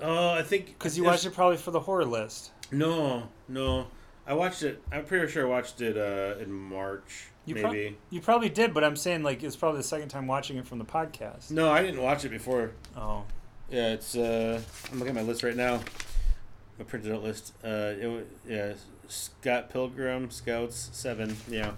Oh, 0.00 0.30
I 0.30 0.42
think 0.42 0.66
because 0.66 0.96
you 0.96 1.04
watched 1.04 1.26
it 1.26 1.34
probably 1.34 1.56
for 1.56 1.70
the 1.70 1.80
horror 1.80 2.04
list. 2.04 2.52
No, 2.72 3.28
no. 3.48 3.88
I 4.26 4.34
watched 4.34 4.62
it. 4.62 4.80
I'm 4.90 5.04
pretty 5.04 5.30
sure 5.30 5.44
I 5.46 5.48
watched 5.48 5.80
it 5.82 5.96
uh, 5.98 6.40
in 6.42 6.50
March, 6.52 7.26
You 7.46 7.56
prob- 7.56 7.72
maybe. 7.72 7.96
You 8.10 8.20
probably 8.20 8.48
did, 8.48 8.72
but 8.72 8.82
I'm 8.84 8.96
saying 8.96 9.22
like 9.22 9.42
it's 9.42 9.56
probably 9.56 9.78
the 9.80 9.86
second 9.86 10.08
time 10.08 10.26
watching 10.26 10.56
it 10.56 10.66
from 10.66 10.78
the 10.78 10.84
podcast. 10.84 11.50
no, 11.50 11.70
I 11.70 11.82
didn't 11.82 12.00
watch 12.02 12.24
it 12.24 12.30
before. 12.30 12.72
Oh, 12.96 13.24
Yeah, 13.70 13.92
it's. 13.92 14.16
Uh, 14.16 14.60
I'm 14.92 14.98
looking 15.00 15.16
at 15.16 15.22
my 15.22 15.26
list 15.28 15.42
right 15.42 15.56
now. 15.56 15.80
My 16.78 16.84
printed 16.84 17.12
out 17.12 17.22
list. 17.22 17.52
Uh, 17.64 17.92
it 18.00 18.06
wa- 18.08 18.20
yeah, 18.48 18.72
Scott 19.08 19.70
Pilgrim, 19.70 20.30
Scouts 20.30 20.90
Seven. 20.92 21.36
Yeah. 21.48 21.72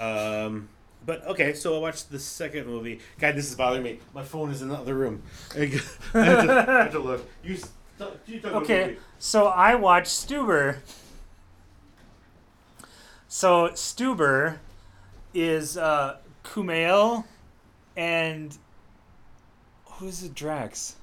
Um, 0.00 0.68
but 1.06 1.24
okay, 1.26 1.52
so 1.52 1.76
I 1.76 1.78
watched 1.78 2.10
the 2.10 2.18
second 2.18 2.66
movie. 2.66 3.00
God, 3.18 3.36
this 3.36 3.48
is 3.48 3.54
bothering 3.54 3.82
me. 3.84 4.00
My 4.14 4.24
phone 4.24 4.50
is 4.50 4.62
in 4.62 4.68
the 4.68 4.74
other 4.76 4.94
room. 4.94 5.22
I 5.56 5.66
have 5.66 6.12
to, 6.12 6.18
I 6.18 6.82
have 6.84 6.92
to 6.92 6.98
look. 6.98 7.28
You. 7.44 7.56
talk- 7.98 8.18
You 8.26 8.40
talk 8.40 8.52
okay. 8.62 8.96
So 9.18 9.46
I 9.46 9.74
watched 9.76 10.08
Stuber. 10.10 10.78
So 13.28 13.68
Stuber 13.68 14.58
is 15.32 15.76
uh, 15.78 16.16
Kumail 16.44 17.24
and 17.96 18.56
who's 19.84 20.22
it? 20.24 20.34
Drax. 20.34 20.96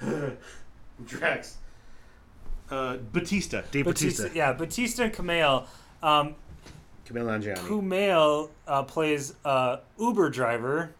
Drax. 1.06 1.57
Uh, 2.70 2.96
Batista. 3.12 3.62
Dave 3.70 3.84
Batista, 3.84 4.24
Batista. 4.24 4.38
yeah, 4.38 4.52
Batista 4.52 5.02
and 5.04 5.12
Kumail. 5.12 5.66
Um, 6.02 6.34
Kumail 7.06 7.24
Nanjiani. 7.24 7.58
Kumail 7.58 8.50
uh, 8.66 8.82
plays 8.82 9.34
uh, 9.44 9.78
Uber 9.98 10.30
driver, 10.30 10.94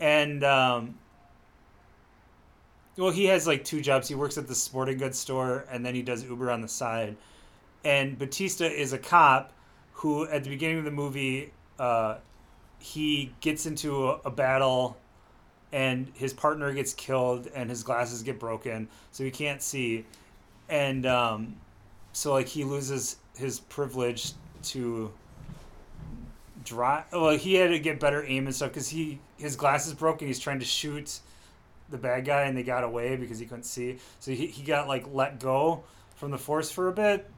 and 0.00 0.44
um, 0.44 0.94
well, 2.98 3.10
he 3.10 3.26
has 3.26 3.46
like 3.46 3.64
two 3.64 3.80
jobs. 3.80 4.08
He 4.08 4.14
works 4.14 4.36
at 4.36 4.46
the 4.46 4.54
sporting 4.54 4.98
goods 4.98 5.18
store, 5.18 5.64
and 5.70 5.84
then 5.86 5.94
he 5.94 6.02
does 6.02 6.24
Uber 6.24 6.50
on 6.50 6.60
the 6.60 6.68
side. 6.68 7.16
And 7.84 8.18
Batista 8.18 8.64
is 8.64 8.92
a 8.92 8.98
cop 8.98 9.52
who, 9.92 10.26
at 10.26 10.44
the 10.44 10.50
beginning 10.50 10.78
of 10.78 10.84
the 10.84 10.90
movie, 10.90 11.52
uh, 11.78 12.16
he 12.78 13.32
gets 13.40 13.66
into 13.66 14.08
a, 14.08 14.20
a 14.24 14.30
battle, 14.30 14.96
and 15.72 16.10
his 16.14 16.32
partner 16.32 16.72
gets 16.72 16.92
killed, 16.92 17.48
and 17.54 17.70
his 17.70 17.82
glasses 17.82 18.22
get 18.22 18.38
broken, 18.38 18.88
so 19.12 19.24
he 19.24 19.30
can't 19.30 19.62
see, 19.62 20.04
and 20.68 21.06
um, 21.06 21.56
so 22.12 22.32
like 22.32 22.46
he 22.46 22.64
loses 22.64 23.16
his 23.36 23.60
privilege 23.60 24.32
to 24.64 25.12
drive. 26.64 27.04
Well, 27.12 27.36
he 27.36 27.54
had 27.54 27.70
to 27.70 27.78
get 27.78 28.00
better 28.00 28.24
aim 28.24 28.46
and 28.46 28.54
stuff 28.54 28.70
because 28.70 28.88
he 28.88 29.20
his 29.38 29.56
glasses 29.56 29.94
broke 29.94 30.20
and 30.20 30.28
he's 30.28 30.38
trying 30.38 30.58
to 30.58 30.64
shoot 30.64 31.20
the 31.90 31.98
bad 31.98 32.24
guy 32.24 32.42
and 32.42 32.56
they 32.56 32.62
got 32.62 32.84
away 32.84 33.16
because 33.16 33.38
he 33.38 33.46
couldn't 33.46 33.64
see. 33.64 33.98
So 34.20 34.32
he, 34.32 34.46
he 34.46 34.62
got 34.62 34.88
like 34.88 35.06
let 35.12 35.40
go 35.40 35.84
from 36.16 36.30
the 36.30 36.38
force 36.38 36.70
for 36.70 36.88
a 36.88 36.92
bit, 36.92 37.30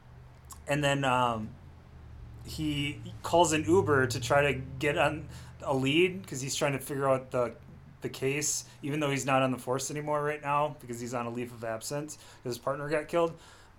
and 0.67 0.83
then 0.83 1.05
um, 1.05 1.51
he 2.45 2.99
calls 3.23 3.53
an 3.53 3.65
Uber 3.65 4.07
to 4.09 4.21
try 4.21 4.53
to 4.53 4.61
get 4.79 4.97
on 4.99 5.29
a 5.63 5.75
lead 5.75 6.23
because 6.23 6.41
he's 6.41 6.55
trying 6.55 6.73
to 6.73 6.79
figure 6.79 7.09
out 7.09 7.31
the 7.31 7.53
the 8.03 8.09
case, 8.09 8.65
even 8.83 9.01
though 9.01 9.11
he's 9.11 9.27
not 9.27 9.43
on 9.43 9.51
the 9.51 9.59
force 9.59 9.91
anymore 9.91 10.23
right 10.23 10.43
now 10.43 10.77
because 10.81 11.01
he's 11.01 11.15
on 11.15 11.27
a 11.27 11.31
leave 11.31 11.53
of 11.53 11.65
absence 11.65 12.19
because 12.43 12.57
his 12.57 12.59
partner 12.59 12.89
got 12.89 13.09
killed. 13.09 13.33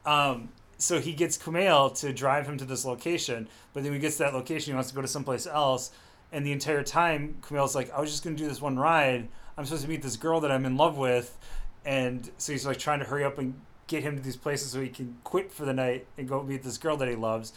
Um, 0.05 0.49
so 0.77 0.99
he 0.99 1.13
gets 1.13 1.37
Kumail 1.37 1.97
to 1.99 2.11
drive 2.11 2.47
him 2.47 2.57
to 2.57 2.65
this 2.65 2.85
location, 2.85 3.47
but 3.73 3.83
then 3.83 3.91
when 3.91 3.99
he 3.99 4.01
gets 4.01 4.17
to 4.17 4.23
that 4.23 4.33
location, 4.33 4.71
he 4.71 4.75
wants 4.75 4.89
to 4.89 4.95
go 4.95 5.01
to 5.01 5.07
someplace 5.07 5.45
else. 5.45 5.91
And 6.31 6.45
the 6.45 6.51
entire 6.51 6.83
time, 6.83 7.37
Kumail's 7.41 7.75
like, 7.75 7.91
I 7.93 7.99
was 7.99 8.09
just 8.09 8.23
going 8.23 8.35
to 8.35 8.41
do 8.41 8.47
this 8.47 8.61
one 8.61 8.79
ride. 8.79 9.27
I'm 9.57 9.65
supposed 9.65 9.83
to 9.83 9.89
meet 9.89 10.01
this 10.01 10.15
girl 10.15 10.39
that 10.41 10.51
I'm 10.51 10.65
in 10.65 10.77
love 10.77 10.97
with. 10.97 11.37
And 11.85 12.29
so 12.37 12.51
he's 12.51 12.65
like 12.65 12.79
trying 12.79 12.99
to 12.99 13.05
hurry 13.05 13.23
up 13.23 13.37
and 13.37 13.59
get 13.87 14.03
him 14.03 14.15
to 14.15 14.23
these 14.23 14.37
places 14.37 14.71
so 14.71 14.81
he 14.81 14.89
can 14.89 15.17
quit 15.23 15.51
for 15.51 15.65
the 15.65 15.73
night 15.73 16.07
and 16.17 16.27
go 16.27 16.41
meet 16.41 16.63
this 16.63 16.77
girl 16.77 16.97
that 16.97 17.09
he 17.09 17.15
loves. 17.15 17.53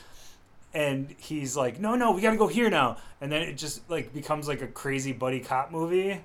And 0.74 1.14
he's 1.18 1.56
like, 1.56 1.78
no, 1.78 1.94
no, 1.94 2.10
we 2.10 2.20
got 2.20 2.32
to 2.32 2.36
go 2.36 2.48
here 2.48 2.68
now. 2.68 2.96
And 3.20 3.30
then 3.30 3.42
it 3.42 3.56
just 3.56 3.88
like 3.88 4.12
becomes 4.12 4.48
like 4.48 4.60
a 4.60 4.66
crazy 4.66 5.12
buddy 5.12 5.38
cop 5.38 5.70
movie, 5.70 6.20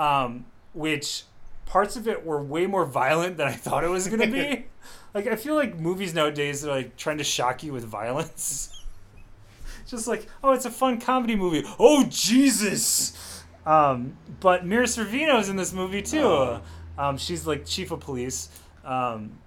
um, 0.00 0.46
which 0.72 1.24
parts 1.66 1.94
of 1.94 2.08
it 2.08 2.24
were 2.24 2.42
way 2.42 2.66
more 2.66 2.86
violent 2.86 3.36
than 3.36 3.46
I 3.46 3.52
thought 3.52 3.84
it 3.84 3.90
was 3.90 4.08
going 4.08 4.20
to 4.20 4.26
be. 4.26 4.66
like 5.14 5.26
I 5.26 5.36
feel 5.36 5.54
like 5.54 5.78
movies 5.78 6.14
nowadays 6.14 6.64
are 6.64 6.74
like 6.74 6.96
trying 6.96 7.18
to 7.18 7.24
shock 7.24 7.62
you 7.62 7.72
with 7.72 7.84
violence. 7.84 8.72
Just 9.86 10.08
like, 10.08 10.26
oh, 10.42 10.52
it's 10.52 10.64
a 10.64 10.70
fun 10.70 11.00
comedy 11.00 11.36
movie. 11.36 11.64
Oh 11.78 12.06
Jesus! 12.08 13.44
Um, 13.66 14.16
but 14.40 14.64
Mira 14.64 14.86
Sorvino's 14.86 15.48
in 15.48 15.56
this 15.56 15.72
movie 15.72 16.02
too. 16.02 16.24
Aw. 16.24 16.60
Um, 16.96 17.18
she's 17.18 17.46
like 17.46 17.66
chief 17.66 17.90
of 17.90 18.00
police. 18.00 18.48
Um, 18.84 19.38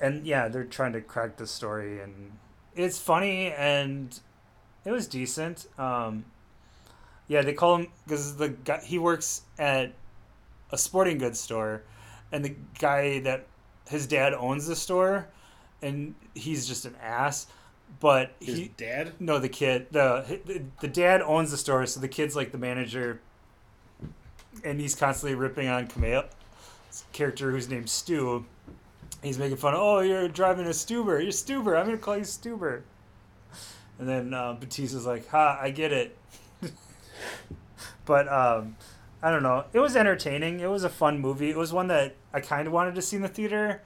and 0.00 0.26
yeah, 0.26 0.48
they're 0.48 0.64
trying 0.64 0.92
to 0.94 1.00
crack 1.00 1.36
the 1.36 1.46
story, 1.46 2.00
and 2.00 2.32
it's 2.74 2.98
funny 2.98 3.52
and 3.52 4.18
it 4.84 4.90
was 4.90 5.06
decent. 5.06 5.66
Um, 5.78 6.24
yeah, 7.28 7.42
they 7.42 7.52
call 7.52 7.76
him 7.76 7.88
because 8.06 8.36
the 8.36 8.48
guy 8.50 8.80
he 8.82 8.98
works 8.98 9.42
at 9.58 9.92
a 10.72 10.78
sporting 10.78 11.18
goods 11.18 11.38
store, 11.38 11.82
and 12.32 12.44
the 12.44 12.54
guy 12.78 13.20
that 13.20 13.46
his 13.88 14.06
dad 14.06 14.34
owns 14.34 14.66
the 14.66 14.76
store, 14.76 15.28
and 15.82 16.14
he's 16.34 16.66
just 16.66 16.84
an 16.84 16.94
ass. 17.02 17.46
But 18.00 18.32
His 18.40 18.58
he 18.58 18.70
dad. 18.76 19.14
no 19.18 19.38
the 19.38 19.48
kid 19.48 19.86
the 19.92 20.40
the- 20.80 20.88
dad 20.88 21.22
owns 21.22 21.50
the 21.50 21.56
store, 21.56 21.86
so 21.86 22.00
the 22.00 22.08
kid's 22.08 22.36
like 22.36 22.52
the 22.52 22.58
manager, 22.58 23.20
and 24.64 24.78
he's 24.80 24.94
constantly 24.94 25.34
ripping 25.34 25.68
on 25.68 25.86
Kumail's 25.88 27.04
character 27.12 27.50
whose 27.50 27.68
name's 27.68 27.90
Stu. 27.90 28.44
He's 29.22 29.38
making 29.38 29.56
fun 29.56 29.74
of, 29.74 29.80
oh, 29.80 30.00
you're 30.00 30.28
driving 30.28 30.66
a 30.66 30.70
Stuber. 30.70 31.20
You're 31.20 31.32
Stuber. 31.32 31.76
I'm 31.78 31.86
going 31.86 31.98
to 31.98 32.02
call 32.02 32.16
you 32.16 32.22
Stuber. 32.22 32.82
And 33.98 34.08
then 34.08 34.32
uh, 34.32 34.54
Batista's 34.54 35.06
like, 35.06 35.26
ha, 35.28 35.58
I 35.60 35.70
get 35.70 35.92
it. 35.92 36.16
But 38.04 38.28
um, 38.28 38.76
I 39.22 39.30
don't 39.30 39.42
know. 39.42 39.64
It 39.72 39.80
was 39.80 39.96
entertaining. 39.96 40.60
It 40.60 40.70
was 40.70 40.84
a 40.84 40.88
fun 40.88 41.20
movie. 41.20 41.50
It 41.50 41.56
was 41.56 41.72
one 41.72 41.88
that 41.88 42.14
I 42.32 42.40
kind 42.40 42.66
of 42.66 42.72
wanted 42.72 42.94
to 42.96 43.02
see 43.02 43.16
in 43.16 43.22
the 43.22 43.28
theater, 43.28 43.82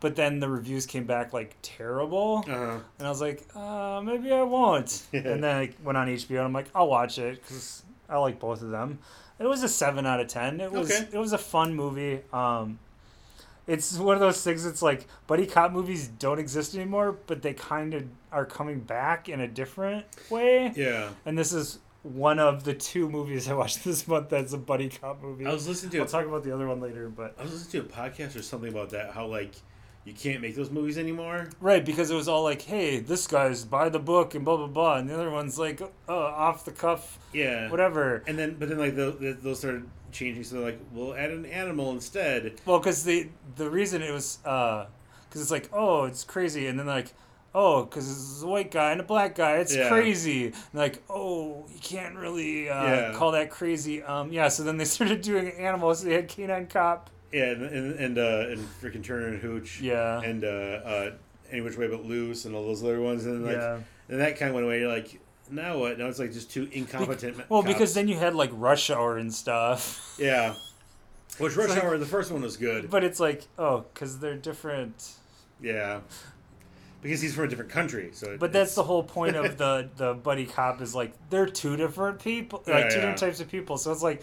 but 0.00 0.16
then 0.16 0.40
the 0.40 0.48
reviews 0.48 0.86
came 0.86 1.04
back 1.04 1.32
like 1.32 1.56
terrible. 1.62 2.44
Uh-huh. 2.46 2.78
And 2.98 3.06
I 3.06 3.10
was 3.10 3.20
like, 3.20 3.44
uh, 3.54 4.00
maybe 4.04 4.32
I 4.32 4.42
won't. 4.42 5.02
And 5.12 5.42
then 5.42 5.56
I 5.56 5.70
went 5.82 5.96
on 5.98 6.08
HBO 6.08 6.30
and 6.38 6.40
I'm 6.46 6.52
like, 6.52 6.66
I'll 6.74 6.88
watch 6.88 7.18
it 7.18 7.40
because 7.42 7.82
I 8.08 8.18
like 8.18 8.38
both 8.40 8.62
of 8.62 8.70
them. 8.70 8.98
It 9.38 9.46
was 9.46 9.62
a 9.62 9.68
seven 9.68 10.06
out 10.06 10.20
of 10.20 10.28
ten. 10.28 10.60
It 10.60 10.70
was 10.70 10.90
Okay. 10.90 11.08
it 11.12 11.18
was 11.18 11.32
a 11.32 11.38
fun 11.38 11.74
movie. 11.74 12.20
Um, 12.32 12.78
it's 13.66 13.96
one 13.96 14.14
of 14.14 14.20
those 14.20 14.42
things. 14.44 14.66
It's 14.66 14.82
like 14.82 15.06
buddy 15.26 15.46
cop 15.46 15.72
movies 15.72 16.06
don't 16.06 16.38
exist 16.38 16.74
anymore, 16.74 17.16
but 17.26 17.42
they 17.42 17.54
kind 17.54 17.94
of 17.94 18.04
are 18.30 18.44
coming 18.44 18.80
back 18.80 19.28
in 19.28 19.40
a 19.40 19.48
different 19.48 20.04
way. 20.30 20.72
Yeah. 20.76 21.08
And 21.24 21.36
this 21.38 21.52
is 21.52 21.78
one 22.04 22.38
of 22.38 22.62
the 22.64 22.74
two 22.74 23.08
movies 23.08 23.48
I 23.48 23.54
watched 23.54 23.82
this 23.84 24.06
month 24.06 24.28
that's 24.28 24.52
a 24.52 24.58
buddy 24.58 24.88
cop 24.90 25.20
movie. 25.22 25.46
I 25.46 25.52
was 25.52 25.66
listening 25.66 25.90
to. 25.92 25.98
I'll 25.98 26.04
A, 26.04 26.08
talk 26.08 26.26
about 26.26 26.44
the 26.44 26.54
other 26.54 26.68
one 26.68 26.80
later, 26.80 27.08
but 27.08 27.34
I 27.38 27.42
was 27.42 27.52
listening 27.52 27.88
to 27.88 27.88
a 27.90 27.92
podcast 27.96 28.36
or 28.36 28.42
something 28.42 28.70
about 28.70 28.90
that. 28.90 29.10
How 29.12 29.26
like 29.26 29.54
you 30.04 30.12
can't 30.12 30.42
make 30.42 30.54
those 30.54 30.70
movies 30.70 30.98
anymore. 30.98 31.48
Right, 31.60 31.82
because 31.82 32.10
it 32.10 32.14
was 32.14 32.28
all 32.28 32.42
like, 32.44 32.60
"Hey, 32.62 33.00
this 33.00 33.26
guy's 33.26 33.64
by 33.64 33.88
the 33.88 33.98
book 33.98 34.34
and 34.34 34.44
blah 34.44 34.58
blah 34.58 34.66
blah," 34.66 34.96
and 34.98 35.08
the 35.08 35.14
other 35.14 35.30
one's 35.30 35.58
like, 35.58 35.80
"Uh, 35.80 36.12
off 36.14 36.64
the 36.66 36.72
cuff, 36.72 37.18
Yeah. 37.32 37.70
whatever." 37.70 38.22
And 38.26 38.38
then, 38.38 38.56
but 38.58 38.68
then, 38.68 38.78
like 38.78 38.94
the, 38.96 39.12
the, 39.18 39.32
those 39.32 39.60
started 39.60 39.88
changing. 40.12 40.44
So 40.44 40.56
they're 40.56 40.64
like, 40.66 40.78
we'll 40.92 41.14
add 41.14 41.30
an 41.30 41.46
animal 41.46 41.90
instead. 41.92 42.60
Well, 42.66 42.78
because 42.80 43.02
the 43.04 43.28
the 43.56 43.70
reason 43.70 44.02
it 44.02 44.12
was, 44.12 44.38
because 44.42 44.86
it's 45.40 45.50
like, 45.50 45.70
oh, 45.72 46.04
it's 46.04 46.22
crazy, 46.22 46.66
and 46.66 46.78
then 46.78 46.86
like, 46.86 47.14
oh, 47.54 47.84
because 47.84 48.10
it's 48.10 48.42
a 48.42 48.46
white 48.46 48.70
guy 48.70 48.92
and 48.92 49.00
a 49.00 49.04
black 49.04 49.34
guy, 49.34 49.58
it's 49.58 49.74
Yeah. 49.74 49.88
crazy. 49.88 50.46
And 50.46 50.54
like, 50.74 51.02
oh, 51.08 51.64
you 51.72 51.78
can't 51.80 52.16
really 52.16 52.68
uh, 52.68 52.84
Yeah. 52.84 53.12
call 53.14 53.32
that 53.32 53.50
crazy. 53.50 54.02
Um, 54.02 54.32
yeah. 54.32 54.48
So 54.48 54.62
then 54.64 54.76
they 54.76 54.84
started 54.96 55.20
doing 55.22 55.50
animals. 55.52 56.02
They 56.02 56.14
had 56.14 56.28
Canine 56.28 56.66
Cop. 56.66 57.10
Yeah, 57.32 57.44
and 57.50 57.62
and 57.62 57.98
and, 57.98 58.18
uh, 58.18 58.46
and 58.50 58.58
freaking 58.80 59.02
Turner 59.04 59.28
and 59.28 59.40
Hooch. 59.40 59.80
Yeah. 59.80 60.20
And 60.20 60.44
uh, 60.44 60.46
uh, 60.48 61.10
Any 61.50 61.60
Which 61.62 61.76
Way 61.76 61.88
But 61.88 62.04
Loose 62.04 62.44
and 62.44 62.54
all 62.54 62.64
those 62.66 62.82
other 62.84 63.00
ones, 63.00 63.26
and 63.26 63.44
like, 63.44 63.56
yeah. 63.56 63.78
and 64.08 64.20
that 64.20 64.38
kind 64.38 64.50
of 64.50 64.54
went 64.54 64.66
away. 64.66 64.78
You're 64.80 64.88
like, 64.92 65.20
now 65.50 65.78
what? 65.78 65.98
Now 65.98 66.06
it's 66.06 66.18
like 66.20 66.32
just 66.32 66.50
two 66.52 66.68
incompetent. 66.72 67.38
Well, 67.50 67.62
cops. 67.62 67.72
because 67.74 67.94
then 67.94 68.06
you 68.08 68.16
had 68.18 68.34
like 68.36 68.50
Rush 68.52 68.88
Hour 68.90 69.18
and 69.18 69.34
stuff, 69.34 70.14
yeah, 70.18 70.54
which 71.38 71.56
Rush 71.56 71.70
like- 71.70 71.82
Hour, 71.82 71.98
the 71.98 72.06
first 72.06 72.30
one 72.30 72.40
was 72.42 72.56
good. 72.56 72.88
but 72.88 73.02
it's 73.02 73.18
like 73.18 73.46
oh, 73.58 73.84
because 73.92 74.20
they're 74.20 74.36
different. 74.36 75.14
Yeah, 75.60 76.00
because 77.04 77.20
he's 77.20 77.34
from 77.34 77.44
a 77.44 77.48
different 77.48 77.70
country, 77.70 78.10
so. 78.12 78.36
But 78.36 78.52
that's 78.52 78.74
the 78.74 78.82
whole 78.82 79.04
point 79.04 79.36
of 79.36 79.56
the 79.58 79.88
the 79.96 80.14
buddy 80.14 80.46
cop 80.46 80.80
is 80.80 80.94
like 80.94 81.12
they're 81.30 81.46
two 81.46 81.76
different 81.76 82.18
people, 82.18 82.64
Yeah, 82.66 82.74
like 82.74 82.88
two 82.88 82.94
yeah. 82.96 83.00
different 83.02 83.18
types 83.18 83.38
of 83.38 83.48
people. 83.48 83.78
So 83.78 83.92
it's 83.92 84.02
like 84.02 84.22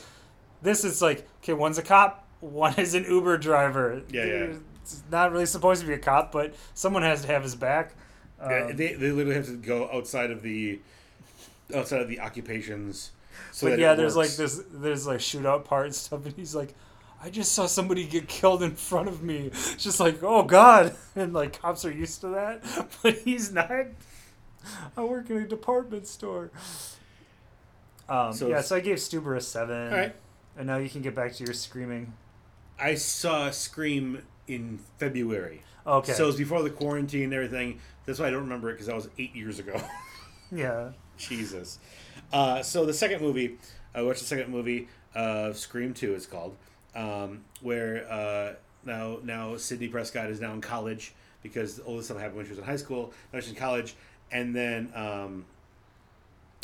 this 0.62 0.84
is 0.84 1.02
like 1.02 1.26
okay, 1.42 1.54
one's 1.54 1.78
a 1.78 1.82
cop, 1.84 2.28
one 2.42 2.74
is 2.78 2.94
an 2.94 3.06
Uber 3.06 3.38
driver. 3.38 4.02
Yeah, 4.12 4.26
yeah. 4.26 4.54
It's 4.82 5.04
not 5.10 5.32
really 5.32 5.46
supposed 5.46 5.80
to 5.82 5.88
be 5.88 5.94
a 5.94 6.00
cop, 6.00 6.32
but 6.34 6.56
someone 6.74 7.04
has 7.04 7.22
to 7.22 7.28
have 7.28 7.44
his 7.44 7.56
back. 7.56 7.94
Yeah, 8.42 8.66
Um, 8.72 8.76
they, 8.76 8.94
they 8.96 9.12
literally 9.12 9.36
have 9.36 9.46
to 9.46 9.56
go 9.58 9.88
outside 9.94 10.32
of 10.32 10.42
the 10.42 10.80
outside 11.74 12.02
of 12.02 12.10
the 12.10 12.20
occupations. 12.20 13.12
So 13.52 13.70
but 13.70 13.80
yeah, 13.80 13.94
there's 13.94 14.16
like 14.16 14.32
this, 14.32 14.62
there's 14.72 15.06
like 15.08 15.20
shootout 15.20 15.66
part 15.66 15.86
and 15.86 15.96
stuff, 16.04 16.26
and 16.26 16.34
he's 16.36 16.56
like, 16.56 16.74
I 17.24 17.30
just 17.30 17.52
saw 17.54 17.68
somebody 17.68 18.06
get 18.06 18.28
killed 18.28 18.64
in 18.64 18.76
front 18.76 19.08
of 19.08 19.22
me. 19.22 19.48
It's 19.48 19.76
just 19.84 20.00
like, 20.00 20.24
oh 20.24 20.44
god, 20.44 20.96
and 21.16 21.34
like 21.34 21.60
cops 21.62 21.86
are 21.86 21.92
used 21.92 22.22
to 22.22 22.30
that, 22.30 22.64
but 23.04 23.20
he's 23.20 23.52
not. 23.52 23.70
I 24.98 25.04
work 25.04 25.30
in 25.30 25.38
a 25.38 25.48
department 25.48 26.08
store. 26.08 26.52
Um, 28.10 28.34
So 28.34 28.48
yeah, 28.50 28.62
so 28.62 28.76
I 28.76 28.80
gave 28.80 28.98
Stuber 28.98 29.36
a 29.38 29.42
seven. 29.42 29.92
All 29.94 29.98
right. 30.00 30.16
And 30.58 30.68
now 30.68 30.78
you 30.78 30.90
can 30.90 31.02
get 31.02 31.16
back 31.16 31.34
to 31.36 31.44
your 31.44 31.54
screaming. 31.54 32.14
I 32.80 32.96
saw 32.96 33.50
Scream 33.52 34.24
in 34.48 34.80
February, 34.98 35.62
Okay. 35.88 36.12
so 36.14 36.24
it 36.24 36.28
was 36.28 36.36
before 36.36 36.62
the 36.64 36.70
quarantine 36.70 37.26
and 37.26 37.34
everything. 37.34 37.80
That's 38.06 38.20
why 38.20 38.28
I 38.28 38.32
don't 38.32 38.42
remember 38.42 38.70
it 38.70 38.74
because 38.74 38.88
that 38.88 38.96
was 38.96 39.08
eight 39.20 39.36
years 39.36 39.60
ago. 39.60 39.80
yeah. 40.52 40.90
Jesus. 41.18 41.78
Uh, 42.34 42.64
so 42.64 42.86
the 42.86 42.94
second 42.94 43.22
movie, 43.22 43.58
I 43.94 44.02
watched 44.02 44.20
the 44.22 44.26
second 44.26 44.52
movie 44.52 44.88
of 45.16 45.58
Scream 45.58 45.94
Two. 45.94 46.14
It's 46.16 46.26
called, 46.26 46.58
um, 46.96 47.44
where 47.62 48.10
uh, 48.12 48.54
now 48.86 49.18
now 49.24 49.56
Sidney 49.58 49.88
Prescott 49.88 50.30
is 50.30 50.40
now 50.40 50.54
in 50.54 50.62
college 50.62 51.14
because 51.44 51.80
all 51.80 51.98
this 51.98 52.06
stuff 52.06 52.18
happened 52.18 52.38
when 52.38 52.46
she 52.46 52.52
was 52.52 52.60
in 52.60 52.66
high 52.66 52.76
school. 52.76 53.14
Now 53.34 53.40
she's 53.40 53.50
in 53.50 53.56
college, 53.56 53.96
and 54.32 54.56
then 54.56 54.92
um, 54.96 55.46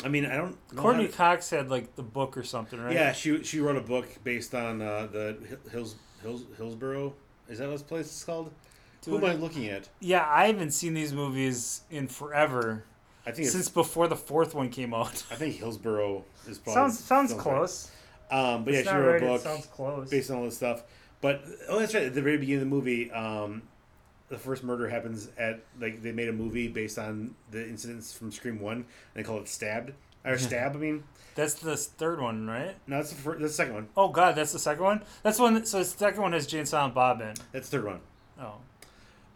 I 0.04 0.08
mean 0.08 0.26
I 0.26 0.36
don't. 0.36 0.56
know 0.72 0.82
Courtney 0.82 1.06
how- 1.06 1.12
Cox 1.12 1.50
had 1.50 1.68
like 1.70 1.96
the 1.96 2.02
book 2.02 2.36
or 2.36 2.42
something, 2.42 2.80
right? 2.80 2.92
Yeah, 2.94 3.12
she 3.12 3.42
she 3.42 3.60
wrote 3.60 3.76
a 3.76 3.80
book 3.80 4.06
based 4.24 4.54
on 4.54 4.80
uh, 4.82 5.08
the 5.10 5.36
Hills 5.70 5.96
Hills 6.22 6.44
Hillsborough. 6.56 7.14
Is 7.48 7.58
that 7.58 7.66
what 7.66 7.72
this 7.72 7.82
place 7.82 8.06
is 8.06 8.24
called? 8.24 8.52
Who 9.06 9.16
am 9.16 9.24
I 9.24 9.34
looking 9.34 9.68
at? 9.68 9.88
Yeah, 10.00 10.26
I 10.28 10.48
haven't 10.48 10.72
seen 10.72 10.92
these 10.92 11.14
movies 11.14 11.82
in 11.90 12.08
forever 12.08 12.84
I 13.24 13.30
think 13.30 13.48
since 13.48 13.68
before 13.68 14.08
the 14.08 14.16
fourth 14.16 14.54
one 14.54 14.68
came 14.70 14.92
out. 14.92 15.24
I 15.30 15.34
think 15.36 15.56
Hillsborough 15.56 16.24
is 16.46 16.58
probably 16.58 16.74
sounds 16.74 16.98
sounds 16.98 17.32
close. 17.34 17.90
Um, 18.30 18.64
but 18.64 18.74
yeah, 18.74 18.82
she 18.82 18.88
wrote 18.90 19.06
right, 19.12 19.22
a 19.22 19.24
it 19.24 19.28
book. 19.28 19.40
sounds 19.42 19.66
close. 19.66 20.10
based 20.10 20.30
on 20.30 20.38
all 20.38 20.44
this 20.44 20.56
stuff. 20.56 20.82
But 21.20 21.42
oh, 21.68 21.78
that's 21.80 21.94
right. 21.94 22.04
At 22.04 22.14
the 22.14 22.22
very 22.22 22.38
beginning 22.38 22.62
of 22.62 22.68
the 22.70 22.74
movie, 22.76 23.10
um, 23.10 23.62
the 24.28 24.38
first 24.38 24.62
murder 24.62 24.88
happens 24.88 25.28
at 25.38 25.60
like 25.80 26.02
they 26.02 26.12
made 26.12 26.28
a 26.28 26.32
movie 26.32 26.68
based 26.68 26.98
on 26.98 27.34
the 27.50 27.66
incidents 27.66 28.12
from 28.12 28.30
Scream 28.30 28.60
One, 28.60 28.76
and 28.76 28.84
they 29.14 29.22
call 29.22 29.38
it 29.38 29.48
Stabbed 29.48 29.92
or 30.24 30.36
Stab. 30.38 30.76
I 30.76 30.78
mean, 30.78 31.04
That's 31.34 31.54
the 31.54 31.76
third 31.76 32.20
one, 32.20 32.46
right? 32.46 32.76
no, 32.86 32.96
that's 32.96 33.10
the 33.10 33.16
first, 33.16 33.40
that's 33.40 33.52
the 33.52 33.56
second 33.56 33.74
one. 33.74 33.88
Oh 33.96 34.08
God, 34.08 34.34
that's 34.36 34.52
the 34.52 34.58
second 34.58 34.84
one. 34.84 35.02
That's 35.22 35.38
one. 35.38 35.64
So 35.64 35.78
the 35.78 35.84
second 35.86 36.20
one 36.22 36.32
has 36.34 36.46
Jay 36.46 36.58
and 36.58 36.68
Silent 36.68 36.94
Bob 36.94 37.20
in. 37.20 37.34
That's 37.52 37.68
the 37.68 37.78
third 37.78 37.86
one. 37.86 38.00
Oh, 38.40 38.54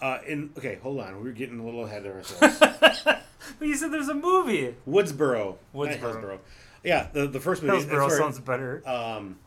Uh, 0.00 0.18
in 0.26 0.50
okay, 0.58 0.76
hold 0.82 1.00
on, 1.00 1.22
we're 1.24 1.32
getting 1.32 1.58
a 1.58 1.64
little 1.64 1.84
ahead 1.86 2.04
of 2.06 2.14
ourselves. 2.16 2.58
but 3.04 3.22
you 3.68 3.74
said 3.74 3.92
there's 3.92 4.08
a 4.08 4.14
movie. 4.14 4.74
Woodsboro, 4.88 5.56
not 5.74 5.74
Woodsboro. 5.74 6.38
Yeah, 6.84 7.08
the 7.12 7.26
the 7.26 7.40
first 7.40 7.62
movie. 7.62 7.74
Hillsborough 7.76 8.00
that's 8.08 8.10
where, 8.12 8.18
sounds 8.20 8.40
better. 8.40 8.82
Um, 8.88 9.38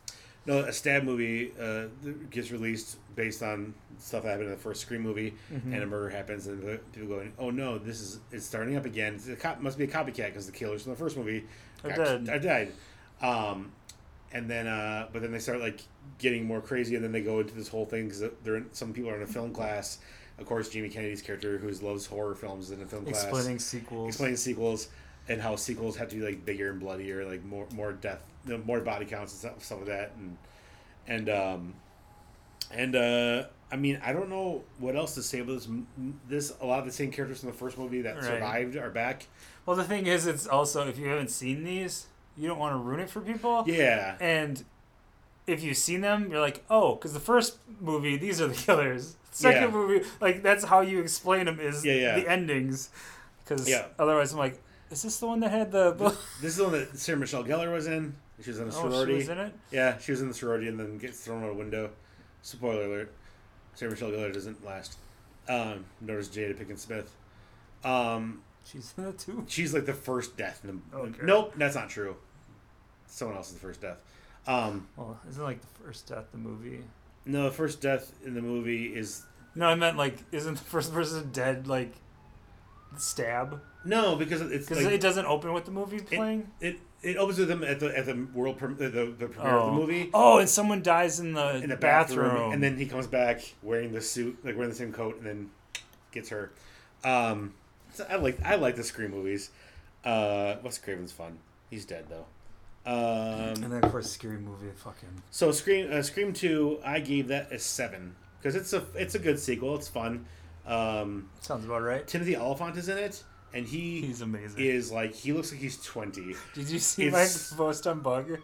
no, 0.45 0.59
a 0.59 0.71
stab 0.71 1.03
movie 1.03 1.51
uh, 1.59 1.85
gets 2.29 2.51
released 2.51 2.97
based 3.15 3.41
on 3.41 3.73
stuff 3.97 4.23
that 4.23 4.29
happened 4.29 4.45
in 4.45 4.51
the 4.51 4.57
first 4.57 4.81
Scream 4.81 5.01
movie, 5.01 5.33
Mm-hmm. 5.51 5.73
and 5.73 5.83
a 5.83 5.85
murder 5.87 6.09
happens, 6.09 6.47
and 6.47 6.61
people 6.93 7.09
going, 7.09 7.33
"Oh 7.39 7.49
no, 7.49 7.77
this 7.77 7.99
is 7.99 8.19
it's 8.31 8.45
starting 8.45 8.75
up 8.77 8.85
again. 8.85 9.15
It's 9.15 9.27
a 9.27 9.35
cop, 9.35 9.59
must 9.59 9.77
be 9.77 9.85
a 9.85 9.87
copycat 9.87 10.27
because 10.27 10.45
the 10.45 10.51
killers 10.51 10.83
from 10.83 10.91
the 10.91 10.97
first 10.97 11.17
movie 11.17 11.45
Are 11.83 11.89
dead." 11.91 12.29
are 12.29 12.39
dead." 12.39 12.71
Um, 13.21 13.71
and 14.31 14.49
then, 14.49 14.67
uh, 14.67 15.07
but 15.13 15.21
then 15.21 15.31
they 15.31 15.39
start 15.39 15.59
like 15.59 15.81
getting 16.19 16.45
more 16.45 16.61
crazy, 16.61 16.95
and 16.95 17.03
then 17.03 17.11
they 17.11 17.21
go 17.21 17.39
into 17.39 17.53
this 17.55 17.67
whole 17.67 17.85
thing 17.85 18.05
because 18.05 18.23
they're 18.43 18.57
in, 18.57 18.67
some 18.73 18.93
people 18.93 19.09
are 19.09 19.15
in 19.15 19.23
a 19.23 19.27
film 19.27 19.51
class. 19.53 19.97
Of 20.37 20.45
course, 20.45 20.67
Jamie 20.69 20.89
Kennedy's 20.89 21.21
character, 21.21 21.57
who 21.57 21.69
loves 21.71 22.05
horror 22.05 22.35
films, 22.35 22.65
is 22.65 22.71
in 22.71 22.81
a 22.81 22.85
film 22.85 23.05
class 23.05 23.23
Explaining 23.23 23.57
sequels. 23.59 24.09
explaining 24.09 24.35
sequels 24.37 24.89
and 25.27 25.41
how 25.41 25.55
sequels 25.55 25.97
have 25.97 26.09
to 26.09 26.15
be 26.15 26.21
like 26.21 26.45
bigger 26.45 26.69
and 26.71 26.79
bloodier, 26.79 27.25
like 27.25 27.43
more 27.43 27.67
more 27.73 27.93
death, 27.93 28.19
more 28.65 28.79
body 28.79 29.05
counts 29.05 29.31
and 29.33 29.39
stuff, 29.39 29.63
stuff 29.63 29.79
like 29.79 29.87
that, 29.87 30.11
and 30.17 30.37
and 31.07 31.29
um 31.29 31.73
and 32.71 32.95
uh 32.95 33.43
I 33.71 33.75
mean 33.77 33.99
I 34.03 34.13
don't 34.13 34.29
know 34.29 34.63
what 34.79 34.95
else 34.95 35.15
to 35.15 35.23
say 35.23 35.39
about 35.39 35.53
this. 35.55 35.67
This 36.27 36.53
a 36.61 36.65
lot 36.65 36.79
of 36.79 36.85
the 36.85 36.91
same 36.91 37.11
characters 37.11 37.39
from 37.39 37.49
the 37.49 37.55
first 37.55 37.77
movie 37.77 38.01
that 38.03 38.15
Right. 38.15 38.23
survived 38.23 38.75
are 38.75 38.89
back. 38.89 39.27
Well, 39.65 39.75
the 39.75 39.83
thing 39.83 40.05
is, 40.07 40.27
it's 40.27 40.45
also 40.47 40.87
if 40.87 40.97
you 40.99 41.07
haven't 41.07 41.31
seen 41.31 41.63
these, 41.63 42.05
you 42.37 42.47
don't 42.47 42.59
want 42.59 42.73
to 42.73 42.77
ruin 42.77 42.99
it 42.99 43.09
for 43.09 43.19
people. 43.21 43.63
Yeah, 43.67 44.15
And 44.19 44.63
if 45.47 45.63
you've 45.63 45.77
seen 45.77 46.01
them, 46.01 46.29
you're 46.31 46.39
like, 46.41 46.63
oh, 46.69 46.95
because 46.95 47.13
the 47.13 47.19
first 47.19 47.57
movie, 47.79 48.15
these 48.17 48.39
are 48.41 48.47
the 48.47 48.53
killers. 48.67 49.15
Second 49.31 49.63
Yeah. 49.63 49.69
movie, 49.71 50.05
like 50.21 50.43
that's 50.43 50.63
how 50.65 50.81
you 50.81 50.99
explain 51.01 51.45
them 51.45 51.59
is 51.59 51.83
Yeah, 51.83 51.93
yeah. 51.93 52.19
the 52.19 52.29
endings. 52.29 52.89
Because 53.43 53.67
otherwise, 53.99 54.31
I'm 54.33 54.39
like, 54.39 54.61
is 54.95 55.03
this 55.03 55.17
the 55.19 55.27
one 55.27 55.41
that 55.41 55.51
had 55.51 55.71
the? 55.71 55.91
this 56.41 56.51
is 56.51 56.57
the 56.57 56.63
one 56.63 56.73
that 56.73 56.97
Sarah 56.97 57.19
Michelle 57.19 57.43
Gellar 57.43 57.71
was 57.71 57.87
in. 57.87 58.15
She 58.41 58.49
was 58.49 58.59
in 58.59 58.65
a 58.65 58.67
oh, 58.67 58.71
sorority. 58.71 59.13
she 59.13 59.17
was 59.17 59.29
in 59.29 59.37
it. 59.39 59.53
Yeah, 59.71 59.97
she 59.97 60.11
was 60.11 60.21
in 60.21 60.29
the 60.29 60.33
sorority 60.33 60.67
and 60.67 60.79
then 60.79 60.97
gets 60.97 61.19
thrown 61.19 61.43
out 61.43 61.51
a 61.51 61.53
window. 61.53 61.89
Spoiler 62.41 62.85
alert: 62.85 63.13
Sarah 63.75 63.91
Michelle 63.91 64.11
Gellar 64.11 64.33
doesn't 64.33 64.65
last. 64.65 64.97
Um, 65.49 65.85
nor 66.01 66.17
does 66.17 66.29
Jada 66.29 66.55
Pinkett 66.55 66.79
Smith. 66.79 67.11
Um, 67.83 68.41
She's 68.65 68.93
in 68.97 69.05
it 69.05 69.19
too. 69.19 69.45
She's 69.47 69.73
like 69.73 69.85
the 69.85 69.93
first 69.93 70.37
death 70.37 70.61
in 70.63 70.81
the. 70.91 70.97
Okay. 70.97 71.19
Nope, 71.23 71.53
that's 71.57 71.75
not 71.75 71.89
true. 71.89 72.15
Someone 73.05 73.37
else 73.37 73.49
is 73.49 73.55
the 73.55 73.59
first 73.59 73.81
death. 73.81 73.97
Um, 74.47 74.87
Well, 74.95 75.19
isn't 75.29 75.41
it 75.41 75.45
like 75.45 75.61
the 75.61 75.83
first 75.83 76.07
death 76.07 76.25
the 76.31 76.37
movie? 76.37 76.83
no, 77.25 77.43
the 77.43 77.51
first 77.51 77.81
death 77.81 78.13
in 78.23 78.33
the 78.35 78.41
movie 78.41 78.85
is 78.95 79.23
No, 79.55 79.67
I 79.67 79.75
meant 79.75 79.97
like, 79.97 80.17
isn't 80.31 80.55
the 80.57 80.63
first 80.63 80.93
person 80.93 81.31
dead 81.31 81.67
like 81.67 81.93
stab? 82.97 83.61
No 83.85 84.15
because 84.15 84.41
it's 84.41 84.67
Because 84.67 84.83
like, 84.85 84.93
it 84.95 85.01
doesn't 85.01 85.25
open 85.25 85.53
with 85.53 85.65
the 85.65 85.71
movie 85.71 85.99
playing. 85.99 86.49
it 86.59 86.79
it 87.03 87.17
opens 87.17 87.37
with 87.37 87.47
them 87.47 87.63
at 87.63 87.79
the 87.79 87.95
at 87.97 88.05
the 88.07 88.27
world 88.33 88.57
prem- 88.57 88.77
the, 88.77 88.89
the, 88.89 89.05
the 89.05 89.27
premiere 89.27 89.53
of 89.53 89.73
the 89.73 89.79
movie 89.79 90.09
Oh, 90.13 90.39
and 90.39 90.49
someone 90.49 90.81
dies 90.81 91.19
in 91.19 91.33
the, 91.33 91.55
in 91.57 91.69
the 91.69 91.75
bathroom. 91.75 92.29
bathroom, 92.29 92.51
and 92.53 92.63
then 92.63 92.77
he 92.77 92.87
comes 92.87 93.05
back 93.07 93.53
wearing 93.61 93.93
the 93.93 94.01
suit 94.01 94.37
like 94.43 94.55
wearing 94.55 94.69
the 94.71 94.75
same 94.75 94.91
coat 94.91 95.17
and 95.17 95.25
then 95.25 95.49
gets 96.11 96.29
her. 96.29 96.51
Um, 97.03 97.53
so 97.93 98.05
I 98.09 98.15
like 98.15 98.43
I 98.43 98.55
like 98.55 98.75
the 98.75 98.83
Scream 98.83 99.11
movies. 99.11 99.51
Uh, 100.03 100.55
Wes 100.63 100.77
Craven's 100.79 101.11
fun. 101.11 101.37
He's 101.69 101.85
dead 101.85 102.05
though. 102.09 102.25
Um, 102.87 102.93
and 103.63 103.71
then 103.71 103.83
of 103.83 103.91
course, 103.91 104.11
scary 104.11 104.37
movie, 104.37 104.67
fucking. 104.75 105.09
So 105.31 105.51
Scream 105.51 105.89
uh, 105.91 106.01
Scream 106.03 106.33
Two, 106.33 106.79
I 106.85 106.99
gave 106.99 107.27
that 107.29 107.51
a 107.51 107.57
seven 107.59 108.15
because 108.39 108.55
it's 108.55 108.73
a 108.73 108.83
it's 108.95 109.15
a 109.15 109.19
good 109.19 109.39
sequel. 109.39 109.75
It's 109.75 109.87
fun. 109.87 110.25
Um, 110.67 111.29
Sounds 111.41 111.65
about 111.65 111.81
right. 111.83 112.07
Timothy 112.07 112.35
Olyphant 112.35 112.77
is 112.77 112.89
in 112.89 112.97
it, 112.97 113.23
and 113.55 113.65
he 113.65 114.01
He's 114.01 114.21
amazing. 114.21 114.59
is 114.63 114.91
like 114.91 115.15
he 115.15 115.33
looks 115.33 115.51
like 115.51 115.61
he's 115.61 115.81
twenty. 115.83 116.35
Did 116.53 116.69
you 116.69 116.77
see 116.79 117.07
It's- 117.07 117.51
my 117.51 117.57
post 117.57 117.87
on 117.87 118.01
Bug? 118.01 118.37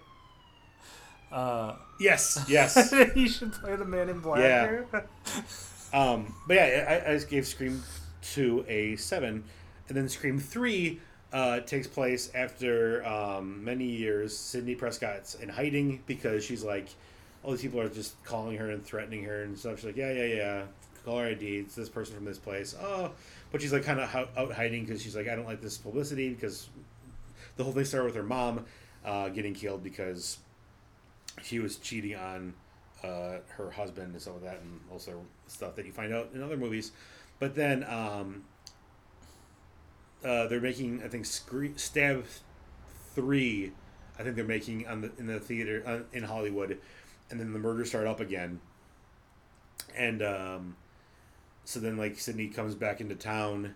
Uh, 1.31 1.75
Yes, 1.99 2.43
yes. 2.49 2.91
he 3.13 3.27
should 3.27 3.53
play 3.53 3.75
the 3.75 3.85
Man 3.85 4.09
in 4.09 4.19
Black. 4.19 4.39
Yeah. 4.39 4.67
here. 4.67 4.87
um, 5.93 6.33
but 6.47 6.55
yeah, 6.55 7.01
I, 7.05 7.11
I 7.11 7.13
just 7.13 7.29
gave 7.29 7.45
Scream 7.45 7.81
Two 8.21 8.65
a 8.67 8.95
seven, 8.95 9.43
and 9.87 9.95
then 9.97 10.09
Scream 10.09 10.39
Three 10.39 10.99
uh, 11.31 11.59
takes 11.61 11.87
place 11.87 12.31
after 12.33 13.05
um, 13.05 13.63
many 13.63 13.85
years. 13.85 14.35
Sidney 14.35 14.75
Prescott's 14.75 15.35
in 15.35 15.47
hiding 15.49 16.01
because 16.07 16.43
she's 16.43 16.63
like, 16.63 16.87
all 17.43 17.51
these 17.51 17.61
people 17.61 17.79
are 17.79 17.87
just 17.89 18.21
calling 18.25 18.57
her 18.57 18.71
and 18.71 18.83
threatening 18.83 19.23
her 19.25 19.43
and 19.43 19.57
stuff. 19.57 19.77
She's 19.77 19.85
like, 19.85 19.97
yeah, 19.97 20.11
yeah, 20.11 20.25
yeah, 20.25 20.61
caller 21.05 21.25
ID. 21.27 21.57
It's 21.59 21.75
this 21.75 21.87
person 21.89 22.15
from 22.15 22.25
this 22.25 22.37
place. 22.39 22.75
Oh, 22.81 23.11
but 23.51 23.61
she's 23.61 23.73
like 23.73 23.83
kind 23.83 23.99
of 23.99 24.13
out 24.37 24.53
hiding 24.53 24.85
because 24.85 25.01
she's 25.01 25.15
like, 25.15 25.27
I 25.27 25.35
don't 25.35 25.45
like 25.45 25.61
this 25.61 25.77
publicity 25.77 26.29
because 26.29 26.69
the 27.57 27.63
whole 27.63 27.73
thing 27.73 27.85
started 27.85 28.05
with 28.05 28.15
her 28.15 28.23
mom 28.23 28.65
uh, 29.05 29.29
getting 29.29 29.53
killed 29.53 29.83
because 29.83 30.37
she 31.43 31.59
was 31.59 31.77
cheating 31.77 32.15
on 32.15 32.53
uh, 33.03 33.37
her 33.49 33.71
husband 33.71 34.13
and 34.13 34.21
some 34.21 34.35
of 34.35 34.41
that, 34.41 34.59
and 34.61 34.79
also 34.91 35.21
stuff 35.47 35.75
that 35.75 35.85
you 35.85 35.91
find 35.91 36.13
out 36.13 36.29
in 36.33 36.41
other 36.41 36.57
movies. 36.57 36.91
But 37.39 37.55
then 37.55 37.83
um, 37.83 38.43
uh, 40.23 40.47
they're 40.47 40.61
making, 40.61 41.01
I 41.03 41.07
think, 41.07 41.25
Scre- 41.25 41.77
Stab 41.77 42.25
Three. 43.15 43.71
I 44.19 44.23
think 44.23 44.35
they're 44.35 44.45
making 44.45 44.87
on 44.87 45.01
the 45.01 45.11
in 45.17 45.27
the 45.27 45.39
theater 45.39 45.83
uh, 45.85 45.99
in 46.15 46.23
Hollywood, 46.23 46.77
and 47.29 47.39
then 47.39 47.53
the 47.53 47.59
murders 47.59 47.89
start 47.89 48.07
up 48.07 48.19
again. 48.19 48.59
And 49.97 50.21
um, 50.21 50.75
so 51.71 51.79
then 51.79 51.95
like 51.95 52.19
Sidney 52.19 52.47
comes 52.47 52.75
back 52.75 52.99
into 52.99 53.15
town 53.15 53.73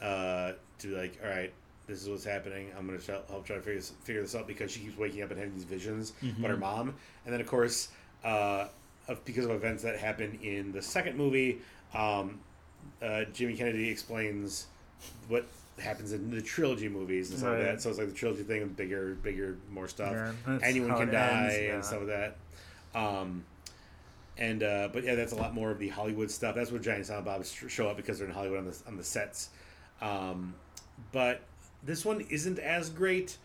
uh, 0.00 0.52
to 0.78 0.86
be 0.86 0.94
like, 0.94 1.18
all 1.24 1.28
right, 1.28 1.52
this 1.88 2.00
is 2.00 2.08
what's 2.08 2.24
happening. 2.24 2.70
I'm 2.78 2.86
gonna 2.86 2.98
try, 2.98 3.18
help 3.28 3.44
try 3.44 3.56
to 3.56 3.62
figure 3.62 3.80
this, 3.80 3.92
figure 4.04 4.22
this 4.22 4.36
out 4.36 4.46
because 4.46 4.70
she 4.70 4.78
keeps 4.78 4.96
waking 4.96 5.24
up 5.24 5.30
and 5.32 5.40
having 5.40 5.54
these 5.54 5.64
visions 5.64 6.12
But 6.38 6.52
her 6.52 6.56
mom. 6.56 6.94
And 7.24 7.34
then 7.34 7.40
of 7.40 7.48
course, 7.48 7.88
uh, 8.24 8.68
of, 9.08 9.24
because 9.24 9.44
of 9.44 9.50
events 9.50 9.82
that 9.82 9.98
happen 9.98 10.38
in 10.40 10.70
the 10.70 10.80
second 10.80 11.16
movie, 11.16 11.58
um, 11.94 12.38
uh, 13.02 13.24
Jimmy 13.32 13.56
Kennedy 13.56 13.88
explains 13.88 14.66
what 15.26 15.44
happens 15.80 16.12
in 16.12 16.30
the 16.30 16.40
trilogy 16.40 16.88
movies 16.88 17.30
and 17.30 17.40
stuff 17.40 17.54
like 17.54 17.62
that. 17.62 17.82
So 17.82 17.90
it's 17.90 17.98
like 17.98 18.08
the 18.08 18.14
trilogy 18.14 18.44
thing 18.44 18.60
with 18.60 18.76
bigger, 18.76 19.16
bigger, 19.20 19.56
more 19.68 19.88
stuff. 19.88 20.12
Yeah, 20.12 20.58
Anyone 20.62 20.96
can 20.96 21.10
die 21.10 21.42
ends, 21.42 21.56
yeah. 21.60 21.74
and 21.74 21.84
stuff 21.84 22.02
like 22.02 22.08
that. 22.08 22.36
Um, 22.94 23.44
and 24.38 24.62
uh, 24.62 24.88
but 24.92 25.04
yeah, 25.04 25.14
that's 25.14 25.32
a 25.32 25.36
lot 25.36 25.54
more 25.54 25.70
of 25.70 25.78
the 25.78 25.88
Hollywood 25.88 26.30
stuff. 26.30 26.54
That's 26.54 26.70
where 26.70 26.80
Jay 26.80 26.94
and 26.96 27.06
Silent 27.06 27.26
Bob 27.26 27.44
show 27.44 27.88
up 27.88 27.96
because 27.96 28.18
they're 28.18 28.28
in 28.28 28.34
Hollywood 28.34 28.58
on 28.58 28.66
the 28.66 28.78
on 28.86 28.96
the 28.96 29.04
sets. 29.04 29.50
Um, 30.00 30.54
but 31.12 31.42
this 31.82 32.04
one 32.04 32.20
isn't 32.30 32.58
as 32.58 32.90
great. 32.90 33.36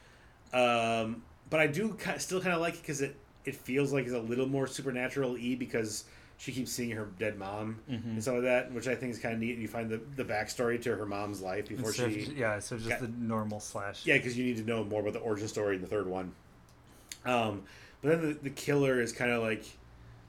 Um, 0.53 1.23
but 1.49 1.59
I 1.59 1.67
do 1.67 1.97
still 2.17 2.41
kind 2.41 2.53
of 2.55 2.61
like 2.61 2.75
it 2.75 2.81
because 2.81 3.01
it 3.01 3.15
it 3.45 3.55
feels 3.55 3.93
like 3.93 4.05
it's 4.05 4.13
a 4.13 4.19
little 4.19 4.47
more 4.47 4.67
supernatural 4.67 5.37
e 5.37 5.55
because 5.55 6.05
she 6.39 6.51
keeps 6.51 6.71
seeing 6.71 6.91
her 6.91 7.07
dead 7.17 7.37
mom 7.37 7.79
Mm-hmm. 7.89 8.09
and 8.11 8.23
some 8.23 8.35
of 8.35 8.43
that, 8.43 8.71
which 8.71 8.87
I 8.87 8.93
think 8.95 9.11
is 9.13 9.19
kind 9.19 9.33
of 9.33 9.39
neat. 9.39 9.53
And 9.53 9.61
you 9.61 9.67
find 9.67 9.89
the 9.89 9.99
the 10.15 10.23
backstory 10.23 10.81
to 10.83 10.95
her 10.95 11.05
mom's 11.05 11.41
life 11.41 11.67
before 11.67 11.89
of 11.89 11.95
she 11.95 12.31
yeah, 12.35 12.59
so 12.59 12.77
just 12.77 12.89
got- 12.89 12.99
the 13.01 13.07
normal 13.07 13.59
slash. 13.59 14.05
yeah, 14.05 14.15
because 14.17 14.37
you 14.37 14.45
need 14.45 14.57
to 14.57 14.63
know 14.63 14.83
more 14.83 15.01
about 15.01 15.13
the 15.13 15.19
origin 15.19 15.47
story 15.47 15.75
in 15.75 15.81
the 15.81 15.87
third 15.87 16.07
one. 16.07 16.31
Um, 17.25 17.63
but 18.01 18.09
then 18.09 18.21
the, 18.21 18.33
the 18.43 18.49
killer 18.51 19.01
is 19.01 19.11
kind 19.11 19.31
of 19.31 19.41
like, 19.43 19.65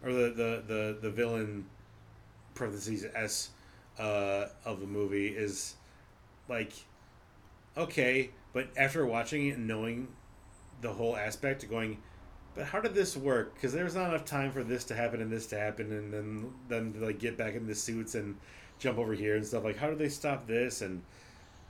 or 0.03 0.13
the, 0.13 0.31
the, 0.31 0.63
the, 0.67 0.99
the 1.03 1.11
villain, 1.11 1.67
parentheses 2.55 3.05
S, 3.15 3.51
uh, 3.99 4.47
of 4.65 4.81
the 4.81 4.87
movie 4.87 5.29
is 5.29 5.75
like, 6.49 6.73
okay, 7.77 8.31
but 8.53 8.69
after 8.77 9.05
watching 9.05 9.49
it 9.49 9.57
and 9.57 9.67
knowing 9.67 10.09
the 10.81 10.93
whole 10.93 11.17
aspect, 11.17 11.69
going, 11.69 11.99
but 12.55 12.67
how 12.67 12.81
did 12.81 12.95
this 12.95 13.17
work? 13.17 13.55
Because 13.55 13.73
there's 13.73 13.95
not 13.95 14.09
enough 14.09 14.25
time 14.25 14.51
for 14.51 14.65
this 14.65 14.85
to 14.85 14.95
happen 14.95 15.21
and 15.21 15.31
this 15.31 15.47
to 15.47 15.59
happen, 15.59 15.93
and 15.93 16.13
then 16.13 16.53
them 16.69 16.93
to 16.95 17.05
like 17.05 17.19
get 17.19 17.37
back 17.37 17.55
in 17.55 17.67
the 17.67 17.75
suits 17.75 18.15
and 18.15 18.37
jump 18.79 18.99
over 18.99 19.13
here 19.13 19.37
and 19.37 19.47
stuff. 19.47 19.65
Like, 19.65 19.77
how 19.77 19.89
did 19.89 19.99
they 19.99 20.09
stop 20.09 20.47
this? 20.47 20.83
And 20.83 21.03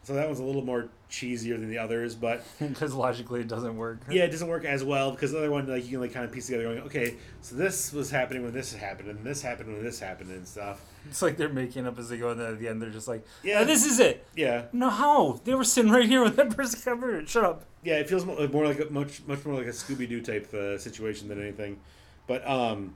so 0.02 0.14
that 0.14 0.26
one's 0.26 0.38
a 0.40 0.44
little 0.44 0.64
more 0.64 0.88
cheesier 1.10 1.58
than 1.58 1.68
the 1.70 1.78
others, 1.78 2.14
but 2.14 2.42
because 2.58 2.94
logically 2.94 3.40
it 3.40 3.48
doesn't 3.48 3.76
work. 3.76 4.00
yeah, 4.10 4.24
it 4.24 4.30
doesn't 4.30 4.48
work 4.48 4.64
as 4.64 4.82
well 4.84 5.10
because 5.10 5.32
the 5.32 5.38
other 5.38 5.50
one 5.50 5.66
like 5.66 5.84
you 5.84 5.90
can 5.92 6.00
like 6.00 6.12
kind 6.12 6.24
of 6.24 6.32
piece 6.32 6.46
together, 6.46 6.64
going, 6.64 6.78
okay, 6.80 7.14
so 7.42 7.56
this 7.56 7.92
was 7.92 8.10
happening 8.10 8.42
when 8.42 8.52
this 8.52 8.72
happened, 8.74 9.08
and 9.10 9.24
this 9.24 9.42
happened 9.42 9.72
when 9.72 9.82
this 9.84 10.00
happened, 10.00 10.30
and 10.30 10.46
stuff. 10.46 10.80
It's 11.08 11.22
like 11.22 11.36
they're 11.36 11.48
making 11.48 11.86
up 11.86 11.98
as 11.98 12.08
they 12.08 12.18
go, 12.18 12.30
and 12.30 12.40
then 12.40 12.52
at 12.52 12.58
the 12.58 12.68
end 12.68 12.80
they're 12.82 12.90
just 12.90 13.08
like, 13.08 13.24
Yeah. 13.42 13.60
"Yeah, 13.60 13.64
this 13.64 13.84
is 13.86 13.98
it." 14.00 14.26
Yeah, 14.36 14.64
No, 14.72 14.90
how? 14.90 15.40
They 15.44 15.54
were 15.54 15.64
sitting 15.64 15.90
right 15.90 16.06
here 16.08 16.22
when 16.22 16.36
that 16.36 16.50
person 16.56 16.80
covered. 16.82 17.28
Shut 17.28 17.44
up. 17.44 17.64
yeah, 17.82 17.94
it 17.96 18.08
feels 18.08 18.24
more, 18.26 18.66
like 18.66 18.80
a 18.80 18.86
much 18.90 19.22
much 19.26 19.44
more 19.44 19.54
like 19.56 19.66
a 19.66 19.70
Scooby 19.70 20.08
Doo 20.08 20.20
type 20.20 20.52
uh, 20.52 20.76
situation 20.78 21.28
than 21.28 21.40
anything, 21.40 21.78
but 22.26 22.46
um, 22.46 22.94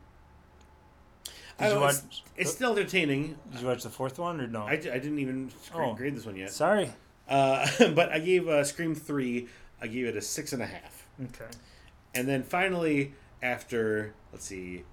Did 1.59 1.65
you 1.67 1.71
don't 1.73 1.81
know, 1.81 1.87
it's, 1.89 2.03
watch? 2.03 2.23
it's 2.37 2.51
still 2.53 2.73
entertaining. 2.73 3.37
Did 3.51 3.61
you 3.61 3.67
watch 3.67 3.83
the 3.83 3.91
fourth 3.91 4.19
one 4.19 4.41
or 4.41 4.47
no? 4.47 4.63
I, 4.63 4.73
I 4.73 4.77
didn't 4.77 5.19
even 5.19 5.51
grade, 5.73 5.89
Oh. 5.91 5.95
grade 5.95 6.17
this 6.17 6.27
one 6.27 6.37
yet, 6.37 6.51
Sorry. 6.51 6.91
uh, 7.29 7.67
but 7.95 8.11
I 8.11 8.19
gave 8.19 8.49
uh, 8.49 8.65
Scream 8.65 8.95
three. 8.95 9.49
I 9.81 9.87
gave 9.87 10.07
it 10.07 10.17
a 10.17 10.21
six 10.23 10.53
and 10.53 10.63
a 10.63 10.67
half, 10.67 11.07
Okay. 11.25 11.51
and 12.15 12.27
then 12.29 12.43
finally 12.43 13.15
after 13.43 14.15
let's 14.33 14.45
see, 14.45 14.85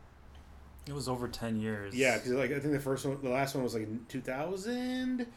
It 0.88 0.94
was 0.94 1.08
over 1.08 1.28
ten 1.28 1.60
years. 1.60 1.94
Yeah, 1.96 2.16
because 2.18 2.32
like 2.32 2.52
I 2.52 2.60
think 2.60 2.74
the 2.74 2.80
first 2.80 3.06
one, 3.06 3.20
the 3.22 3.30
last 3.30 3.54
one 3.56 3.64
was 3.64 3.74
like 3.76 3.88
two 4.08 4.22
thousand, 4.22 5.28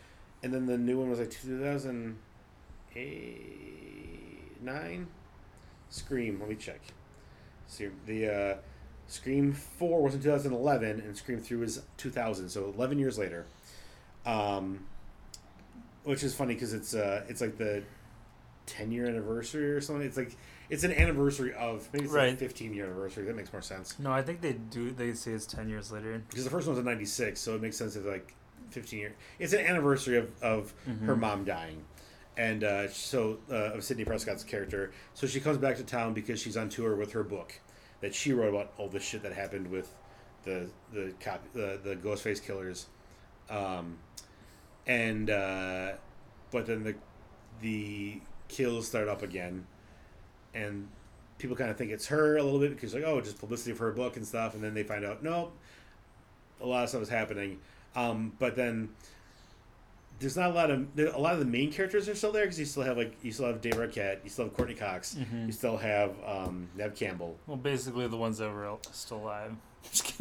and 0.43 0.53
then 0.55 0.67
the 0.67 0.79
new 0.79 0.99
one 0.99 1.11
was 1.11 1.19
like 1.19 1.31
two 1.31 1.61
thousand 1.61 2.17
eight 2.97 4.63
nine. 4.63 5.07
Scream. 5.91 6.39
Let 6.41 6.49
me 6.49 6.55
check. 6.55 6.81
See 7.67 7.89
the 8.07 8.27
uh, 8.29 8.57
Scream 9.13 9.53
four 9.53 10.03
was 10.03 10.15
in 10.15 10.23
two 10.23 10.31
thousand 10.31 10.55
eleven, 10.55 11.01
and 11.01 11.15
Scream 11.15 11.39
three 11.39 11.59
was 11.59 11.83
two 11.99 12.09
thousand. 12.11 12.49
So 12.49 12.73
eleven 12.77 12.99
years 12.99 13.19
later. 13.19 13.45
Um, 14.25 14.87
which 16.05 16.23
is 16.23 16.35
funny 16.35 16.55
because 16.55 16.73
it's 16.73 16.95
uh 16.95 17.25
it's 17.29 17.41
like 17.43 17.59
the 17.59 17.83
ten 18.65 18.91
year 18.91 19.07
anniversary 19.07 19.71
or 19.71 19.83
something. 19.83 20.07
It's 20.07 20.17
like 20.17 20.35
it's 20.71 20.83
an 20.83 20.93
anniversary 20.93 21.53
of 21.53 21.89
maybe 21.93 22.07
it's 22.07 22.15
like 22.15 22.39
fifteen 22.39 22.73
year 22.73 22.87
anniversary. 22.87 23.25
That 23.27 23.37
makes 23.37 23.53
more 23.53 23.61
sense. 23.61 23.99
No, 23.99 24.11
I 24.11 24.23
think 24.23 24.41
they 24.41 24.55
do. 24.55 24.91
They 24.93 25.13
say 25.13 25.33
it's 25.33 25.45
ten 25.45 25.69
years 25.69 25.93
later. 25.93 26.23
because 26.31 26.45
the 26.45 26.51
first 26.51 26.67
one 26.67 26.75
was 26.77 26.81
in 26.81 26.87
'96, 26.87 27.39
so 27.39 27.55
it 27.55 27.61
makes 27.61 27.77
sense 27.77 27.97
if 27.97 28.07
like 28.07 28.35
15 28.71 28.99
years. 28.99 29.13
It's 29.39 29.53
an 29.53 29.61
anniversary 29.67 30.17
of, 30.17 30.31
of 30.43 30.73
her 31.05 31.15
mom 31.17 31.45
dying, 31.45 31.85
and 32.39 32.65
uh, 32.65 32.89
so 32.89 33.41
uh, 33.51 33.75
of 33.75 33.85
Sidney 33.85 34.07
Prescott's 34.07 34.43
character. 34.43 34.93
So 35.13 35.27
she 35.27 35.39
comes 35.39 35.59
back 35.59 35.77
to 35.77 35.85
town 35.85 36.15
because 36.15 36.41
she's 36.41 36.57
on 36.57 36.71
tour 36.71 36.97
with 36.97 37.13
her 37.13 37.23
book 37.23 37.61
that 38.03 38.15
she 38.15 38.33
wrote 38.33 38.51
about 38.51 38.73
all 38.77 38.89
the 38.89 39.01
shit 39.01 39.23
that 39.23 39.33
happened 39.33 39.71
with 39.71 39.95
the 40.45 40.69
the 40.93 41.15
cop 41.21 41.41
the 41.55 41.81
the 41.83 41.97
Ghostface 41.97 42.45
killers, 42.45 42.87
um, 43.49 43.97
and 44.87 45.31
uh, 45.31 45.93
but 46.51 46.67
then 46.67 46.83
the 46.85 46.95
the 47.63 48.21
kills 48.49 48.87
start 48.87 49.09
up 49.09 49.23
again, 49.23 49.67
and 50.53 50.89
people 51.39 51.57
kind 51.57 51.71
of 51.71 51.79
think 51.79 51.91
it's 51.91 52.07
her 52.09 52.37
a 52.37 52.43
little 52.43 52.61
bit 52.61 52.71
because 52.71 52.93
like 52.93 53.05
oh 53.05 53.21
just 53.21 53.39
publicity 53.39 53.71
of 53.71 53.79
her 53.79 53.93
book 53.93 54.17
and 54.17 54.27
stuff, 54.27 54.55
and 54.55 54.63
then 54.63 54.75
they 54.75 54.83
find 54.83 55.05
out 55.05 55.23
nope, 55.23 55.57
a 56.61 56.67
lot 56.67 56.83
of 56.83 56.91
stuff 56.91 57.03
is 57.03 57.09
happening. 57.09 57.59
Um, 57.95 58.33
but 58.39 58.57
then 58.57 58.91
there's 60.23 60.37
not 60.37 60.51
a 60.51 60.55
lot 60.55 60.71
of 60.71 60.87
a 60.99 61.19
lot 61.19 61.35
of 61.35 61.39
the 61.41 61.45
main 61.45 61.71
characters 61.71 62.09
are 62.09 62.15
still 62.15 62.33
there 62.33 62.45
because 62.45 62.59
you 62.59 62.65
still 62.65 62.83
have 62.83 62.97
like 62.97 63.15
you 63.23 63.31
still 63.33 63.47
have 63.47 63.61
Dave 63.61 63.75
Arquette, 63.75 64.19
you 64.25 64.31
still 64.31 64.47
have 64.47 64.55
Courteney 64.55 64.75
Cox, 64.79 65.15
Mm-hmm. 65.15 65.47
you 65.47 65.53
still 65.53 65.77
have 65.77 66.13
um, 66.27 66.69
Neve 66.77 66.95
Campbell. 66.95 67.37
Well, 67.47 67.57
basically 67.59 68.07
the 68.09 68.17
ones 68.17 68.39
that 68.39 68.51
were 68.53 68.77
still 68.93 69.19
alive. 69.19 69.53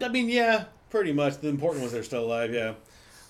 I 0.00 0.08
mean, 0.08 0.28
yeah, 0.28 0.64
pretty 0.90 1.12
much 1.12 1.38
the 1.38 1.48
important 1.48 1.82
ones 1.82 1.94
are 1.94 2.02
still 2.02 2.24
alive, 2.24 2.52
yeah. 2.52 2.74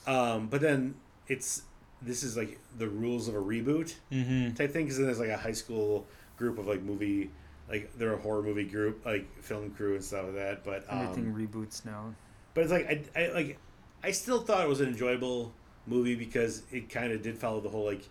Um, 0.07 0.47
but 0.49 0.61
then 0.61 0.95
it's 1.27 1.63
this 2.01 2.23
is 2.23 2.37
like 2.37 2.59
the 2.79 2.89
rules 2.89 3.29
of 3.29 3.35
a 3.35 3.39
reboot 3.41 3.95
Mm-hmm. 4.13 4.55
type 4.55 4.73
thing 4.73 4.85
because 4.85 4.97
then 4.99 5.07
there's 5.07 5.19
like 5.21 5.29
a 5.31 5.37
high 5.37 5.53
school 5.53 6.07
group 6.37 6.59
of 6.59 6.67
like 6.69 6.83
movie 6.83 7.31
like 7.69 7.91
they're 7.99 8.15
a 8.15 8.19
horror 8.19 8.43
movie 8.43 8.65
group 8.65 9.05
like 9.05 9.27
film 9.43 9.71
crew 9.73 9.95
and 9.97 10.05
stuff 10.05 10.25
like 10.27 10.35
that. 10.37 10.65
But 10.65 10.85
um, 10.89 10.99
Everything 11.01 11.35
reboots 11.35 11.85
now. 11.85 12.15
But 12.55 12.63
it's 12.65 12.73
like 12.73 13.11
I, 13.17 13.21
I 13.25 13.33
like 13.33 13.59
I 14.03 14.11
still 14.13 14.41
thought 14.41 14.65
it 14.65 14.69
was 14.69 14.81
an 14.81 14.89
enjoyable 14.89 15.53
movie 15.89 16.15
because 16.15 16.63
it 16.73 16.89
kind 16.91 17.13
of 17.13 17.23
did 17.23 17.37
follow 17.39 17.61
the 17.61 17.69
whole 17.69 17.85
like 17.87 18.09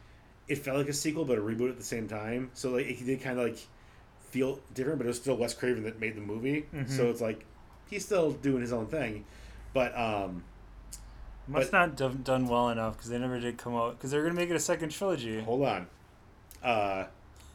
it 0.48 0.58
felt 0.58 0.78
like 0.78 0.88
a 0.90 0.94
sequel 0.94 1.26
but 1.26 1.38
a 1.38 1.42
reboot 1.42 1.70
at 1.70 1.78
the 1.78 1.84
same 1.84 2.08
time. 2.08 2.50
So 2.54 2.72
like 2.72 2.86
it 2.88 3.06
did 3.06 3.22
kind 3.22 3.38
of 3.40 3.46
like 3.48 3.60
feel 4.30 4.60
different, 4.74 5.00
but 5.00 5.06
it 5.06 5.10
was 5.10 5.18
still 5.18 5.36
Wes 5.38 5.54
Craven 5.54 5.84
that 5.84 6.00
made 6.00 6.16
the 6.16 6.22
movie. 6.22 6.66
Mhm. 6.74 6.90
So 6.90 7.10
it's 7.10 7.22
like 7.22 7.46
he's 7.90 8.06
still 8.06 8.32
doing 8.32 8.62
his 8.62 8.74
own 8.74 8.88
thing. 8.88 9.26
But 9.74 9.98
um 9.98 10.44
Must 11.48 11.72
but- 11.72 11.78
not 11.78 11.96
done 11.98 12.22
done 12.24 12.48
well 12.48 12.70
enough 12.70 12.98
because 12.98 13.10
they 13.10 13.18
never 13.20 13.40
did 13.40 13.58
come 13.58 13.76
out 13.76 13.98
because 13.98 14.12
they're 14.12 14.24
gonna 14.24 14.34
make 14.36 14.50
it 14.50 14.56
a 14.56 14.60
second 14.60 14.90
trilogy. 14.90 15.40
hold 15.42 15.63
on. 15.66 15.88
Uh 16.63 17.06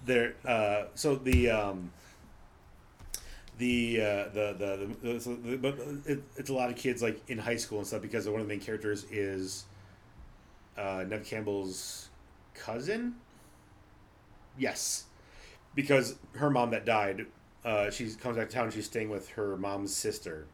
there 0.04 0.34
uh 0.44 0.84
so 0.94 1.14
the 1.16 1.50
um 1.50 1.90
the 3.58 4.00
uh, 4.00 4.04
the 4.32 4.56
the, 5.02 5.12
the, 5.12 5.20
so 5.20 5.34
the 5.36 5.56
but 5.56 5.78
it, 6.06 6.22
it's 6.36 6.48
a 6.50 6.54
lot 6.54 6.70
of 6.70 6.76
kids 6.76 7.02
like 7.02 7.20
in 7.28 7.38
high 7.38 7.56
school 7.56 7.78
and 7.78 7.86
stuff 7.86 8.02
because 8.02 8.26
one 8.28 8.40
of 8.40 8.46
the 8.46 8.52
main 8.52 8.60
characters 8.60 9.04
is 9.10 9.64
uh, 10.76 11.04
Neve 11.08 11.24
Campbell's 11.24 12.08
cousin. 12.54 13.14
Yes, 14.58 15.04
because 15.74 16.16
her 16.34 16.50
mom 16.50 16.70
that 16.70 16.84
died, 16.84 17.26
uh, 17.64 17.90
she 17.90 18.10
comes 18.10 18.36
back 18.36 18.48
to 18.48 18.54
town. 18.54 18.70
She's 18.70 18.86
staying 18.86 19.10
with 19.10 19.30
her 19.30 19.56
mom's 19.56 19.94
sister. 19.94 20.46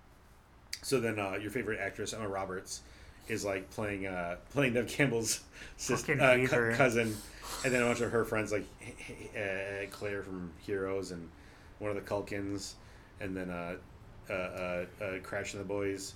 So 0.82 1.00
then, 1.00 1.18
uh, 1.18 1.34
your 1.40 1.50
favorite 1.50 1.80
actress 1.80 2.12
Emma 2.12 2.28
Roberts 2.28 2.82
is 3.26 3.44
like 3.44 3.68
playing 3.70 4.06
uh, 4.06 4.36
playing 4.52 4.74
Neve 4.74 4.88
Campbell's 4.88 5.40
sister 5.76 6.12
uh, 6.20 6.46
cousin, 6.76 7.16
and 7.64 7.74
then 7.74 7.82
a 7.82 7.86
bunch 7.86 8.00
of 8.00 8.12
her 8.12 8.24
friends 8.24 8.52
like 8.52 8.66
uh, 9.36 9.86
Claire 9.90 10.22
from 10.22 10.52
Heroes 10.58 11.10
and 11.10 11.28
one 11.78 11.90
of 11.90 11.96
the 11.96 12.02
Culkins, 12.02 12.74
and 13.20 13.36
then 13.36 13.50
uh, 13.50 13.76
uh, 14.30 14.32
uh, 14.32 14.84
uh, 15.02 15.18
Crash 15.22 15.54
and 15.54 15.60
the 15.60 15.66
Boys. 15.66 16.14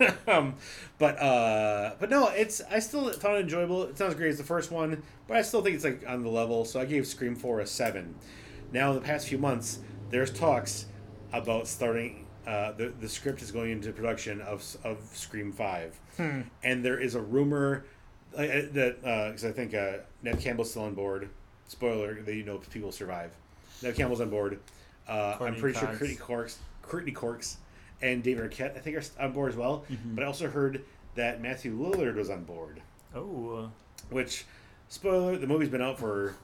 um, 0.26 0.54
but 0.98 1.18
uh, 1.20 1.94
but 1.98 2.10
no, 2.10 2.28
it's 2.28 2.60
I 2.70 2.78
still 2.78 3.10
found 3.12 3.36
it 3.36 3.40
enjoyable. 3.40 3.84
It's 3.84 4.00
not 4.00 4.08
as 4.10 4.14
great 4.14 4.30
as 4.30 4.38
the 4.38 4.44
first 4.44 4.70
one, 4.70 5.02
but 5.28 5.36
I 5.36 5.42
still 5.42 5.62
think 5.62 5.76
it's 5.76 5.84
like 5.84 6.04
on 6.08 6.22
the 6.22 6.28
level. 6.30 6.64
So 6.64 6.80
I 6.80 6.84
gave 6.84 7.06
Scream 7.06 7.34
Four 7.36 7.60
a 7.60 7.66
seven. 7.66 8.14
Now 8.72 8.90
in 8.90 8.94
the 8.96 9.02
past 9.02 9.28
few 9.28 9.38
months, 9.38 9.80
there's 10.10 10.30
talks 10.32 10.86
about 11.32 11.66
starting. 11.68 12.26
Uh, 12.46 12.72
the 12.72 12.88
the 13.00 13.08
script 13.08 13.42
is 13.42 13.50
going 13.52 13.70
into 13.70 13.92
production 13.92 14.40
of 14.40 14.64
of 14.84 14.98
Scream 15.12 15.52
Five, 15.52 15.98
Hmm. 16.16 16.40
and 16.62 16.84
there 16.84 16.98
is 16.98 17.14
a 17.14 17.20
rumor 17.20 17.84
uh, 18.34 18.38
that 18.42 18.96
because 19.02 19.44
I 19.44 19.52
think 19.52 19.74
uh, 19.74 19.98
Ned 20.22 20.40
Campbell's 20.40 20.70
still 20.70 20.82
on 20.84 20.94
board. 20.94 21.28
Spoiler: 21.68 22.22
that 22.22 22.34
you 22.34 22.42
know 22.44 22.58
people 22.70 22.92
survive. 22.92 23.32
Ned 23.82 23.94
Campbell's 23.94 24.20
on 24.22 24.30
board. 24.30 24.58
Uh, 25.06 25.36
I'm 25.40 25.54
pretty 25.56 25.78
sure 25.78 25.88
Cox. 25.88 25.98
Courtney 25.98 26.16
Corks, 26.16 26.58
Courtney 26.82 27.12
Corks, 27.12 27.56
and 28.02 28.22
David 28.22 28.50
Arquette 28.50 28.76
I 28.76 28.80
think 28.80 28.96
are 28.96 29.02
on 29.24 29.32
board 29.32 29.50
as 29.50 29.56
well. 29.56 29.84
Mhm. 29.90 30.14
But 30.14 30.24
I 30.24 30.26
also 30.26 30.48
heard 30.48 30.84
that 31.16 31.40
Matthew 31.42 31.76
Lillard 31.76 32.14
was 32.14 32.30
on 32.30 32.44
board. 32.44 32.80
Oh, 33.14 33.70
Which, 34.10 34.44
spoiler, 34.88 35.36
the 35.36 35.46
movie's 35.46 35.68
been 35.68 35.82
out 35.82 35.98
for 35.98 36.34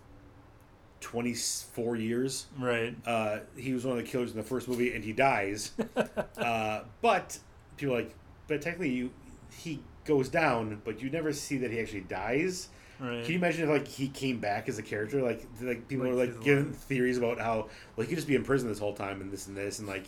24 1.01 1.97
years. 1.97 2.47
right. 2.59 2.95
Uh, 3.07 3.41
he 3.57 3.73
was 3.73 3.85
one 3.85 3.99
of 3.99 4.05
the 4.05 4.11
killers 4.11 4.31
in 4.33 4.37
the 4.37 4.43
first 4.43 4.67
movie, 4.69 4.95
and 4.95 5.05
he 5.05 5.13
dies. 5.13 5.73
uh, 6.39 6.83
but 7.03 7.39
people 7.77 7.95
are 7.95 7.99
like, 7.99 8.15
but 8.49 8.61
technically, 8.63 8.91
you 8.91 9.11
he 9.59 9.81
goes 10.05 10.29
down, 10.29 10.81
but 10.85 11.01
you 11.01 11.11
never 11.11 11.33
see 11.33 11.57
that 11.59 11.71
he 11.71 11.81
actually 11.81 12.01
dies. 12.03 12.69
Right. 13.01 13.23
Can 13.25 13.33
you 13.33 13.39
imagine 13.39 13.65
if 13.65 13.69
like 13.71 13.89
he 13.89 14.09
came 14.09 14.39
back 14.41 14.69
as 14.69 14.79
a 14.79 14.83
character? 14.83 15.23
Like 15.23 15.47
like 15.61 15.87
people 15.89 16.07
Like, 16.07 16.13
are 16.31 16.33
like 16.35 16.43
giving 16.45 16.73
theories 16.73 17.19
about 17.19 17.39
how 17.39 17.69
well 17.95 18.05
he 18.05 18.07
could 18.07 18.17
just 18.17 18.27
be 18.29 18.35
in 18.35 18.45
prison 18.45 18.69
this 18.69 18.79
whole 18.79 18.95
time 18.95 19.21
and 19.21 19.31
this 19.31 19.47
and 19.47 19.57
this 19.57 19.79
and 19.79 19.87
like 19.89 20.07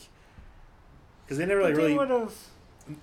because 1.28 1.38
they 1.38 1.46
never 1.46 1.62
like 1.62 1.74
But 1.74 1.76
really 1.78 1.92
they 1.92 1.98
would 1.98 2.10
have. 2.10 2.34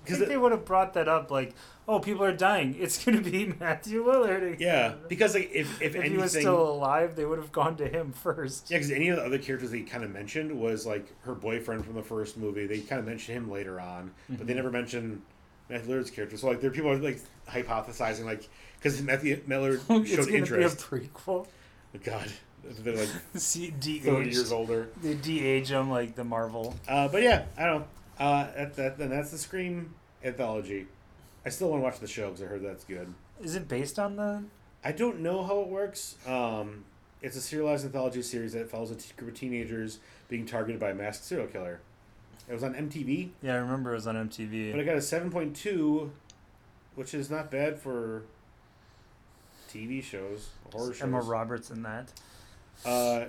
Because 0.02 0.18
think 0.18 0.30
they 0.30 0.36
would 0.36 0.50
have 0.50 0.64
brought 0.64 0.94
that 0.94 1.06
up, 1.06 1.30
like, 1.30 1.54
oh, 1.86 2.00
people 2.00 2.24
are 2.24 2.32
dying. 2.36 2.74
It's 2.80 3.04
gonna 3.04 3.20
be 3.20 3.46
Matthew 3.60 4.04
Lillard. 4.04 4.54
again." 4.54 4.56
yeah 4.58 4.94
because 5.08 5.34
like 5.34 5.50
if 5.54 5.80
if, 5.80 5.94
If 5.94 5.94
anything 5.94 6.12
he 6.12 6.18
was 6.18 6.32
still 6.32 6.68
alive, 6.68 7.14
they 7.14 7.24
would 7.24 7.38
have 7.38 7.52
gone 7.52 7.76
to 7.76 7.86
him 7.88 8.10
first. 8.24 8.68
yeah 8.68 8.78
because 8.78 8.90
any 8.90 9.10
of 9.10 9.16
the 9.16 9.22
other 9.24 9.38
characters 9.38 9.70
they 9.70 9.82
kind 9.82 10.02
of 10.02 10.10
mentioned 10.10 10.50
was 10.60 10.86
like 10.86 11.06
her 11.22 11.34
boyfriend 11.36 11.84
from 11.84 11.94
the 11.94 12.02
first 12.02 12.36
movie 12.36 12.66
they 12.66 12.80
kind 12.80 12.98
of 12.98 13.06
mentioned 13.06 13.36
him 13.38 13.48
later 13.48 13.78
on 13.80 14.10
but 14.28 14.46
they 14.48 14.52
Mhm. 14.54 14.56
never 14.56 14.70
mentioned 14.72 15.22
Matthew 15.70 15.94
Lillard's 15.94 16.10
character 16.10 16.36
so 16.36 16.48
like 16.48 16.60
there 16.60 16.70
are 16.70 16.72
people 16.74 16.96
like 16.98 17.20
hypothesizing 17.48 18.24
like 18.24 18.48
because 18.78 19.00
Matthew 19.02 19.40
it's 19.48 20.10
showed 20.10 20.26
gonna 20.26 20.38
interest 20.38 20.90
be 20.90 20.96
a 20.96 21.00
prequel. 21.00 21.46
God 22.02 22.28
they're 22.80 22.96
like 22.96 23.08
See, 23.36 23.70
30 23.70 24.00
de-age. 24.00 24.34
years 24.34 24.50
older 24.50 24.88
They 25.00 25.14
de-age 25.14 25.70
him 25.70 25.88
like 25.90 26.16
the 26.16 26.24
Marvel. 26.24 26.74
Uh, 26.88 27.06
but 27.06 27.22
yeah, 27.22 27.44
I 27.56 27.66
don't 27.66 27.80
know. 27.82 27.86
Uh, 28.18 28.46
that, 28.56 28.74
that, 28.74 28.98
then 28.98 29.10
that's 29.10 29.30
the 29.30 29.38
Scream 29.38 29.94
anthology. 30.24 30.86
I 31.44 31.48
still 31.50 31.68
want 31.70 31.80
to 31.80 31.84
watch 31.84 32.00
the 32.00 32.06
show 32.08 32.28
because 32.28 32.42
I 32.42 32.46
heard 32.46 32.62
that's 32.64 32.84
good. 32.84 33.12
Is 33.42 33.54
it 33.54 33.68
based 33.68 33.98
on 33.98 34.16
the? 34.16 34.42
I 34.84 34.92
don't 34.92 35.20
know 35.20 35.44
how 35.44 35.60
it 35.60 35.68
works. 35.68 36.16
Um, 36.26 36.84
it's 37.22 37.36
a 37.36 37.40
serialized 37.40 37.84
anthology 37.84 38.22
series 38.22 38.52
that 38.54 38.70
follows 38.70 38.90
a 38.90 38.94
t- 38.94 39.12
group 39.16 39.32
of 39.32 39.36
teenagers 39.38 39.98
being 40.28 40.46
targeted 40.46 40.80
by 40.80 40.90
a 40.90 40.94
masked 40.94 41.24
serial 41.24 41.46
killer. 41.46 41.80
It 42.48 42.52
was 42.52 42.62
on 42.62 42.74
MTV, 42.74 43.30
Yeah, 43.42 43.54
I 43.54 43.56
remember 43.56 43.90
it 43.90 43.94
was 43.96 44.06
on 44.06 44.14
MTV. 44.14 44.70
but 44.70 44.80
it 44.80 44.84
got 44.84 44.94
a 44.94 44.98
7.2, 44.98 46.10
which 46.94 47.12
is 47.12 47.28
not 47.28 47.50
bad 47.50 47.78
for 47.80 48.22
TV 49.68 50.02
shows, 50.02 50.50
horror 50.72 50.92
shows. 50.94 51.02
Emma 51.02 51.20
Roberts 51.20 51.70
in 51.70 51.82
that. 51.82 52.12
Uh, 52.84 53.24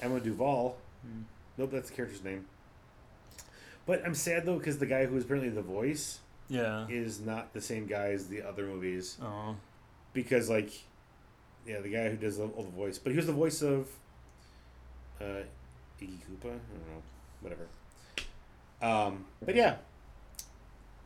Emma 0.00 0.20
Duval. 0.20 0.76
Hmm. 1.02 1.22
Nope, 1.58 1.70
that's 1.72 1.90
the 1.90 1.96
character's 1.96 2.22
name. 2.22 2.44
But 3.86 4.04
I'm 4.04 4.14
sad 4.14 4.44
though 4.46 4.58
because 4.58 4.78
the 4.78 4.86
guy 4.86 5.06
who 5.06 5.16
is 5.16 5.24
apparently 5.24 5.50
the 5.50 5.62
voice 5.62 6.18
Yeah. 6.48 6.86
is 6.88 7.20
not 7.20 7.52
the 7.54 7.60
same 7.60 7.86
guy 7.86 8.08
as 8.12 8.26
the 8.28 8.42
other 8.42 8.66
movies 8.66 9.16
Oh. 9.22 9.56
because 10.12 10.48
like 10.50 10.70
yeah 11.66 11.80
the 11.80 11.88
guy 11.88 12.08
who 12.10 12.16
does 12.16 12.36
the, 12.38 12.44
all 12.44 12.62
the 12.64 12.70
voice 12.70 12.98
but 12.98 13.10
he 13.12 13.16
was 13.16 13.26
the 13.26 13.32
voice 13.32 13.62
of 13.62 13.88
uh 15.20 15.42
Iggy 16.00 16.18
Koopa 16.26 16.46
I 16.46 16.50
don't 16.50 16.88
know 16.90 17.02
whatever 17.40 17.66
um 18.82 19.24
but 19.44 19.54
yeah 19.54 19.76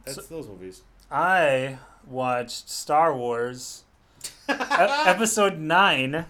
that's 0.04 0.16
So- 0.16 0.22
those 0.34 0.46
movies 0.48 0.82
I 1.10 1.78
watched 2.06 2.68
Star 2.70 3.14
Wars 3.16 3.84
e- 4.48 4.52
episode 4.58 5.58
nine. 5.58 6.24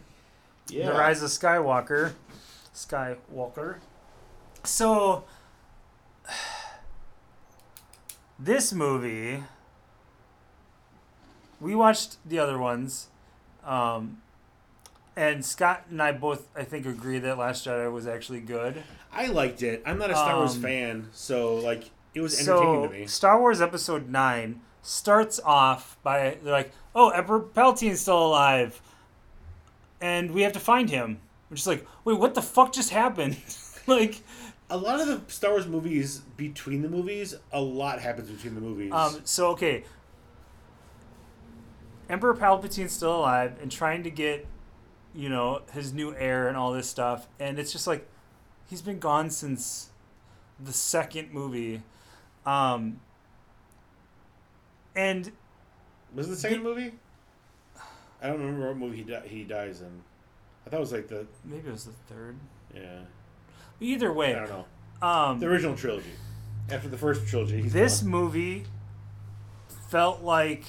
yeah. 0.68 0.86
The 0.86 0.92
Rise 0.92 1.22
of 1.22 1.28
Skywalker. 1.30 2.12
Skywalker. 2.74 3.76
So, 4.64 5.24
this 8.43 8.72
movie, 8.72 9.43
we 11.61 11.74
watched 11.74 12.16
the 12.26 12.38
other 12.38 12.59
ones, 12.59 13.09
um, 13.64 14.22
and 15.16 15.45
Scott 15.45 15.84
and 15.91 16.01
I 16.03 16.12
both, 16.12 16.49
I 16.57 16.64
think, 16.64 16.86
agree 16.86 17.18
that 17.18 17.36
Last 17.38 17.66
Jedi 17.66 17.93
was 17.93 18.07
actually 18.07 18.41
good. 18.41 18.82
I 19.12 19.26
liked 19.26 19.62
it 19.64 19.82
I'm 19.84 19.99
not 19.99 20.11
a 20.11 20.14
Star 20.14 20.36
Wars 20.36 20.55
Um, 20.55 20.62
fan 20.62 21.09
so 21.12 21.57
like 21.57 21.91
it 22.14 22.20
was 22.20 22.38
entertaining 22.38 22.84
So, 22.84 22.86
to 22.86 22.99
me 23.01 23.07
Star 23.09 23.41
Wars 23.41 23.61
Episode 23.61 24.09
9 24.09 24.61
starts 24.82 25.41
off 25.45 25.99
by, 26.05 26.38
they're 26.43 26.53
like, 26.53 26.70
oh, 26.95 27.11
Emperor 27.11 27.41
Palpatine's 27.41 28.01
still 28.01 28.24
alive, 28.24 28.80
and 30.01 30.30
we 30.30 30.43
have 30.43 30.53
to 30.53 30.61
find 30.61 30.88
him. 30.88 31.18
We're 31.51 31.57
just 31.57 31.66
like, 31.66 31.84
wait, 32.05 32.18
what 32.18 32.34
the 32.34 32.41
fuck 32.41 32.72
just 32.72 32.91
happened? 32.91 33.36
like, 33.86 34.22
a 34.71 34.77
lot 34.77 35.01
of 35.01 35.07
the 35.09 35.21
Star 35.33 35.51
Wars 35.51 35.66
movies 35.66 36.21
between 36.37 36.83
the 36.83 36.89
movies 36.89 37.35
a 37.53 37.61
lot 37.61 38.01
happens 38.01 38.31
between 38.31 38.55
the 38.55 38.61
movies. 38.61 38.93
Um, 38.93 39.21
so 39.25 39.49
okay. 39.51 39.85
Emperor 42.09 42.35
Palpatine's 42.35 42.93
still 42.93 43.16
alive 43.16 43.57
and 43.61 43.71
trying 43.71 44.03
to 44.03 44.11
get, 44.11 44.47
you 45.14 45.29
know, 45.29 45.62
his 45.73 45.93
new 45.93 46.14
heir 46.14 46.49
and 46.49 46.57
all 46.57 46.73
this 46.73 46.89
stuff, 46.89 47.29
and 47.39 47.59
it's 47.59 47.71
just 47.73 47.87
like, 47.87 48.09
he's 48.68 48.83
been 48.83 48.99
gone 48.99 49.31
since 49.31 49.91
the 50.59 50.73
second 50.73 51.33
movie, 51.33 51.83
um, 52.45 53.01
and 54.97 55.31
was 56.14 56.27
it 56.27 56.31
the 56.31 56.37
second 56.37 56.62
movie? 56.64 56.93
I 58.21 58.27
don't 58.27 58.41
remember 58.41 58.66
what 58.68 58.77
movie 58.77 58.99
he, 58.99 59.03
di- 59.05 59.29
he 59.29 59.45
dies 59.45 59.81
in. 59.81 60.03
I 60.66 60.71
thought 60.71 60.79
it 60.79 60.81
was 60.81 60.93
like 60.93 61.09
the 61.09 61.27
maybe 61.45 61.68
it 61.68 61.73
was 61.73 61.85
the 61.85 61.93
third. 62.12 62.37
yeah 62.75 63.01
Either 63.81 64.12
way, 64.12 64.35
I 64.35 64.47
don't 64.47 64.51
know 64.51 64.64
um, 65.07 65.41
the 65.41 65.47
original 65.47 65.74
trilogy 65.76 66.12
after 66.70 66.89
the 66.89 66.99
first 66.99 67.26
trilogy 67.26 67.62
this 67.62 68.01
gone. 68.01 68.11
movie 68.11 68.64
felt 69.89 70.22
like 70.22 70.64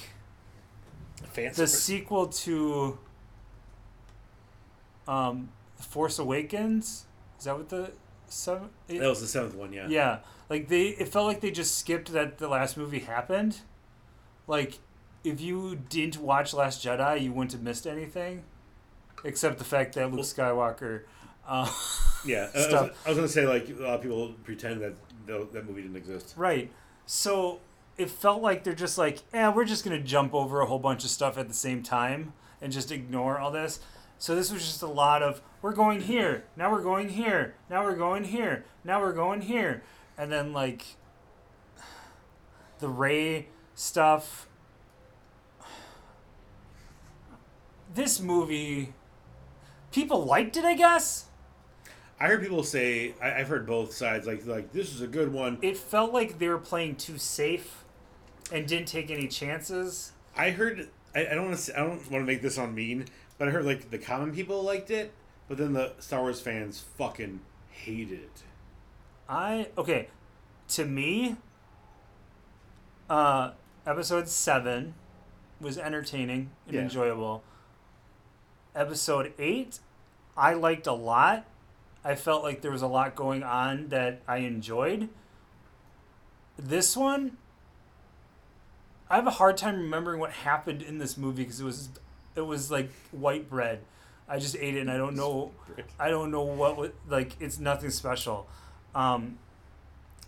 fancy 1.26 1.62
the 1.62 1.68
sequel 1.68 2.28
to 2.28 2.97
um, 5.07 5.49
The 5.78 5.84
Force 5.84 6.20
Awakens. 6.20 7.05
Is 7.38 7.45
that 7.45 7.57
what 7.57 7.70
the 7.70 7.91
seven? 8.28 8.70
that 8.88 9.01
was 9.01 9.20
the 9.20 9.28
seventh 9.28 9.55
one 9.55 9.74
yeah 9.74 9.88
yeah, 9.89 10.20
like 10.49 10.70
they, 10.70 10.88
it 10.89 11.09
felt 11.09 11.28
like 11.28 11.41
they 11.41 11.51
just 11.51 11.78
skipped 11.78 12.14
that 12.14 12.38
the 12.38 12.47
last 12.47 12.78
movie 12.78 12.99
happened. 12.99 13.57
Like, 14.47 14.80
if 15.24 15.39
you 15.39 15.76
didn't 15.89 16.18
watch 16.18 16.53
Last 16.53 16.84
Jedi, 16.84 17.22
you 17.22 17.32
wouldn't 17.32 17.51
have 17.51 17.62
missed 17.62 17.86
anything, 17.86 18.43
except 19.24 19.59
the 19.59 19.64
fact 19.64 19.95
that 19.95 20.12
Luke 20.12 20.26
Skywalker. 20.26 21.03
Uh, 21.47 21.69
Yeah, 22.25 22.49
I- 22.53 22.59
I 22.59 22.81
was, 22.81 22.91
was 23.07 23.15
gonna 23.17 23.27
say 23.27 23.45
like 23.47 23.67
a 23.69 23.73
lot 23.81 23.95
of 23.95 24.01
people 24.01 24.33
pretend 24.43 24.81
that 24.81 24.93
that 25.53 25.65
movie 25.67 25.81
didn't 25.81 25.97
exist. 25.97 26.33
Right. 26.37 26.71
So 27.05 27.59
it 27.97 28.09
felt 28.09 28.41
like 28.41 28.63
they're 28.63 28.73
just 28.75 28.97
like, 28.97 29.19
yeah, 29.33 29.53
we're 29.53 29.65
just 29.65 29.83
gonna 29.83 29.99
jump 30.01 30.33
over 30.33 30.61
a 30.61 30.65
whole 30.65 30.79
bunch 30.79 31.03
of 31.03 31.09
stuff 31.09 31.37
at 31.37 31.47
the 31.47 31.53
same 31.53 31.81
time 31.83 32.33
and 32.61 32.71
just 32.71 32.91
ignore 32.91 33.39
all 33.39 33.49
this. 33.51 33.79
So 34.19 34.35
this 34.35 34.51
was 34.51 34.61
just 34.63 34.81
a 34.83 34.87
lot 34.87 35.23
of 35.23 35.41
we're 35.63 35.73
going 35.73 36.01
here, 36.01 36.43
now 36.55 36.71
we're 36.71 36.83
going 36.83 37.09
here, 37.09 37.55
now 37.69 37.83
we're 37.83 37.95
going 37.95 38.25
here, 38.25 38.65
now 38.83 38.99
we're 39.01 39.13
going 39.13 39.41
here, 39.41 39.83
and 40.17 40.31
then 40.31 40.53
like 40.53 40.95
the 42.79 42.87
Rey 42.87 43.47
stuff. 43.73 44.47
This 47.93 48.19
movie, 48.19 48.93
people 49.91 50.23
liked 50.23 50.55
it, 50.55 50.63
I 50.65 50.75
guess. 50.75 51.25
I 52.22 52.28
heard 52.28 52.43
people 52.43 52.61
say 52.61 53.15
I, 53.19 53.39
I've 53.39 53.47
heard 53.47 53.65
both 53.65 53.93
sides 53.93 54.28
like 54.28 54.45
like 54.45 54.72
this 54.72 54.93
is 54.93 55.01
a 55.01 55.07
good 55.07 55.34
one. 55.34 55.57
It 55.63 55.76
felt 55.76 56.13
like 56.13 56.38
they 56.38 56.49
were 56.49 56.59
playing 56.59 56.97
too 56.97 57.17
safe 57.17 57.84
and 58.53 58.67
didn't 58.67 58.88
take 58.88 59.09
any 59.09 59.28
chances. 59.28 60.11
I 60.38 60.51
heard 60.51 60.88
I, 61.15 61.26
I 61.26 61.34
don't 61.34 61.45
want 61.47 61.57
to 61.57 61.76
I 61.76 61.80
don't 61.84 62.11
want 62.11 62.22
to 62.22 62.28
make 62.28 62.43
this 62.43 62.59
on 62.59 62.76
mean, 62.76 63.05
but 63.39 63.47
I 63.47 63.51
heard 63.51 63.65
like 63.65 63.89
the 63.89 63.97
common 63.97 64.32
people 64.36 64.61
liked 64.61 64.91
it, 64.91 65.11
but 65.47 65.57
then 65.57 65.74
the 65.74 65.93
Star 65.97 66.22
Wars 66.22 66.39
fans 66.39 66.80
fucking 66.80 67.39
hated 67.72 68.19
it. 68.19 68.43
I 69.28 69.69
okay. 69.76 70.09
To 70.69 70.86
me, 70.86 71.38
uh, 73.09 73.51
episode 73.88 74.28
seven 74.30 74.93
was 75.59 75.80
entertaining 75.80 76.51
and 76.67 76.76
Yeah. 76.76 76.82
enjoyable. 76.84 77.43
Episode 78.76 79.34
eight, 79.39 79.80
I 80.38 80.53
liked 80.53 80.86
a 80.86 80.93
lot. 80.93 81.45
I 82.04 82.16
felt 82.16 82.43
like 82.43 82.62
there 82.62 82.72
was 82.72 82.82
a 82.82 82.88
lot 82.88 83.16
going 83.16 83.43
on 83.43 83.89
that 83.89 84.22
I 84.28 84.38
enjoyed. 84.38 85.10
This 86.58 86.97
one, 86.97 87.38
I 89.10 89.16
have 89.16 89.28
a 89.28 89.32
hard 89.32 89.58
time 89.58 89.78
remembering 89.78 90.20
what 90.20 90.32
happened 90.32 90.82
in 90.82 90.97
this 90.97 91.18
movie 91.18 91.43
because 91.43 91.60
it 91.60 91.66
was 91.66 91.89
it 92.36 92.41
was 92.41 92.72
like 92.72 92.91
white 93.12 93.49
bread. 93.49 93.82
I 94.28 94.39
just 94.39 94.56
ate 94.56 94.76
it 94.76 94.80
and 94.82 94.89
I 94.89 94.97
don't 94.97 95.16
know 95.16 95.52
I 95.99 96.10
don't 96.10 96.32
know 96.32 96.43
what 96.43 96.93
like 97.08 97.36
it's 97.39 97.60
nothing 97.60 97.89
special. 97.89 98.47
Um, 98.95 99.38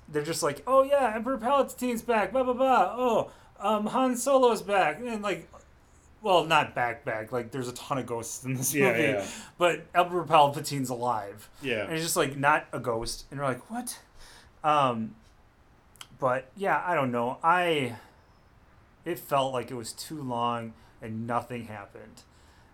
they're 0.09 0.23
just 0.23 0.43
like, 0.43 0.63
oh 0.67 0.83
yeah, 0.83 1.13
Emperor 1.15 1.37
Palpatine's 1.37 2.01
back, 2.01 2.31
blah 2.31 2.43
blah 2.43 2.53
blah. 2.53 2.93
Oh, 2.95 3.31
um, 3.59 3.87
Han 3.87 4.15
Solo's 4.15 4.61
back, 4.61 4.99
and 4.99 5.21
like, 5.21 5.49
well, 6.23 6.45
not 6.45 6.73
back 6.73 7.05
back. 7.05 7.31
Like, 7.31 7.51
there's 7.51 7.67
a 7.67 7.73
ton 7.73 7.99
of 7.99 8.07
ghosts 8.07 8.43
in 8.45 8.55
this 8.55 8.73
Yeah, 8.73 8.87
movie, 8.91 9.03
yeah. 9.03 9.25
but 9.59 9.85
Emperor 9.93 10.23
Palpatine's 10.23 10.89
alive, 10.89 11.49
Yeah, 11.61 11.83
and 11.83 11.93
it's 11.93 12.01
just 12.03 12.15
like 12.17 12.35
not 12.37 12.65
a 12.73 12.79
ghost, 12.79 13.25
and 13.29 13.37
you're 13.37 13.45
like, 13.47 13.69
what? 13.69 13.99
Um, 14.63 15.15
but 16.19 16.49
yeah, 16.55 16.81
I 16.85 16.95
don't 16.95 17.11
know. 17.11 17.37
I 17.43 17.97
It 19.05 19.19
felt 19.19 19.53
like 19.53 19.69
it 19.69 19.75
was 19.75 19.91
too 19.91 20.21
long 20.23 20.73
and 21.01 21.27
nothing 21.27 21.65
happened. 21.65 22.21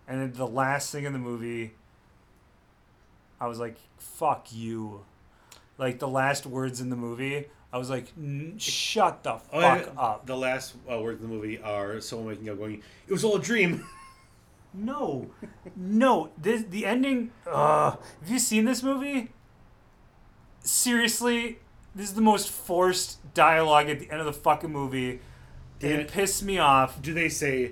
And 0.08 0.22
then 0.22 0.34
the 0.34 0.46
last 0.48 0.92
thing 0.92 1.06
in 1.06 1.14
the 1.14 1.20
movie, 1.20 1.74
I 3.42 3.48
was 3.48 3.60
like, 3.60 3.78
"Fuck 3.98 4.48
you!" 4.54 5.06
Like 5.80 5.98
the 6.00 6.08
last 6.08 6.46
words 6.46 6.80
in 6.82 6.90
the 6.92 6.96
movie, 6.96 7.48
I 7.72 7.78
was 7.78 7.90
like, 7.90 8.12
"N- 8.18 8.56
"Shut 8.58 9.24
the 9.24 9.34
fuck 9.34 9.50
Oh, 9.54 9.60
yeah, 9.60 9.86
up!" 9.98 10.26
The 10.26 10.36
last 10.36 10.76
uh, 10.92 11.00
words 11.00 11.22
of 11.22 11.30
the 11.30 11.34
movie 11.34 11.60
are 11.62 12.02
someone 12.02 12.28
waking 12.28 12.50
up 12.50 12.58
going, 12.58 12.82
"It 13.08 13.12
was 13.14 13.24
all 13.24 13.36
a 13.38 13.42
dream." 13.42 13.86
No, 14.72 15.32
no. 15.76 16.30
This 16.38 16.64
the 16.70 16.86
ending. 16.86 17.32
Uh, 17.48 17.90
have 18.22 18.30
you 18.30 18.38
seen 18.38 18.66
this 18.66 18.84
movie? 18.84 19.32
Seriously, 20.62 21.58
this 21.96 22.10
is 22.10 22.14
the 22.14 22.22
most 22.22 22.50
forced 22.50 23.18
dialogue 23.34 23.90
at 23.90 24.00
the 24.00 24.12
end 24.12 24.20
of 24.20 24.28
the 24.28 24.34
fucking 24.34 24.72
movie. 24.72 25.22
Damn 25.80 25.94
it 25.94 26.00
it. 26.02 26.08
pissed 26.12 26.44
me 26.44 26.60
off. 26.60 27.02
Do 27.02 27.16
they 27.16 27.30
say 27.30 27.72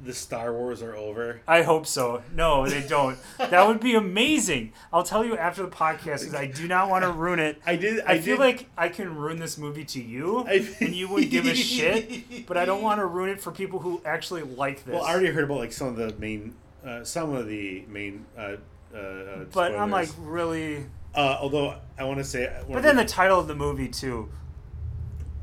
the 0.00 0.12
Star 0.14 0.52
Wars 0.52 0.80
are 0.82 0.94
over? 0.94 1.40
I 1.48 1.62
hope 1.62 1.86
so. 1.86 2.22
No, 2.34 2.68
they 2.68 2.86
don't. 2.86 3.18
that 3.38 3.66
would 3.66 3.80
be 3.80 3.94
amazing. 3.94 4.72
I'll 4.92 5.02
tell 5.02 5.24
you 5.24 5.36
after 5.36 5.62
the 5.62 5.68
podcast 5.70 6.20
because 6.20 6.34
I 6.34 6.46
do 6.46 6.68
not 6.68 6.88
want 6.88 7.04
to 7.04 7.10
ruin 7.24 7.38
it. 7.40 7.60
I 7.66 7.76
did. 7.76 8.00
I, 8.06 8.12
I, 8.12 8.18
feel 8.20 8.36
did- 8.36 8.42
like 8.42 8.66
I 8.76 8.88
can 8.90 9.16
ruin 9.16 9.38
this 9.38 9.58
movie 9.58 9.84
to 9.86 10.00
you, 10.02 10.44
I- 10.46 10.68
and 10.80 10.94
you 10.94 11.08
wouldn't 11.08 11.30
give 11.32 11.46
a 11.46 11.54
shit. 11.54 12.24
But 12.46 12.56
I 12.56 12.64
don't 12.64 12.82
want 12.82 13.00
to 13.00 13.06
ruin 13.06 13.30
it 13.30 13.40
for 13.40 13.50
people 13.50 13.80
who 13.80 14.00
actually 14.04 14.42
like 14.42 14.84
this. 14.84 14.94
Well, 14.94 15.02
I 15.04 15.10
already 15.12 15.28
heard 15.30 15.44
about 15.44 15.58
like 15.58 15.72
some 15.72 15.88
of 15.88 15.96
the 15.96 16.14
main, 16.18 16.54
uh, 16.86 17.02
some 17.04 17.34
of 17.34 17.46
the 17.48 17.84
main. 17.88 18.24
Uh, 18.36 18.56
uh, 18.94 18.96
uh, 18.98 19.44
but 19.52 19.74
I'm 19.74 19.90
like 19.90 20.08
really. 20.18 20.86
uh, 21.14 21.38
although 21.40 21.74
I 21.98 22.04
want 22.04 22.18
to 22.18 22.24
say, 22.24 22.50
But 22.70 22.82
then 22.82 22.96
the, 22.96 23.02
the 23.02 23.08
title 23.08 23.38
of 23.40 23.46
the 23.48 23.54
movie 23.54 23.88
too. 23.88 24.28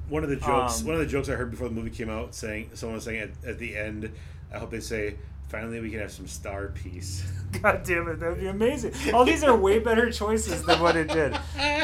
one 0.09 0.23
of 0.23 0.29
the 0.29 0.35
jokes, 0.35 0.81
um, 0.81 0.87
one 0.87 0.95
of 0.95 1.01
the 1.01 1.07
jokes 1.07 1.29
I 1.29 1.33
heard 1.33 1.51
before 1.51 1.67
the 1.67 1.75
movie 1.75 1.89
came 1.89 2.09
out, 2.09 2.33
saying 2.33 2.71
someone 2.73 2.95
was 2.95 3.03
saying 3.03 3.19
at, 3.21 3.49
at 3.49 3.59
the 3.59 3.75
end, 3.75 4.11
I 4.55 4.59
hope 4.59 4.71
they 4.71 4.79
say, 4.79 5.15
finally 5.49 5.79
we 5.81 5.89
can 5.91 5.99
have 5.99 6.11
some 6.11 6.27
star 6.27 6.69
peace. 6.69 7.23
God 7.61 7.83
damn 7.83 8.07
it, 8.07 8.19
that 8.19 8.29
would 8.29 8.39
be 8.39 8.47
amazing. 8.47 8.93
All 9.13 9.25
these 9.25 9.43
are 9.43 9.55
way 9.55 9.79
better 9.79 10.09
choices 10.11 10.63
than 10.63 10.79
what 10.79 10.95
it 10.95 11.09
did. 11.09 11.37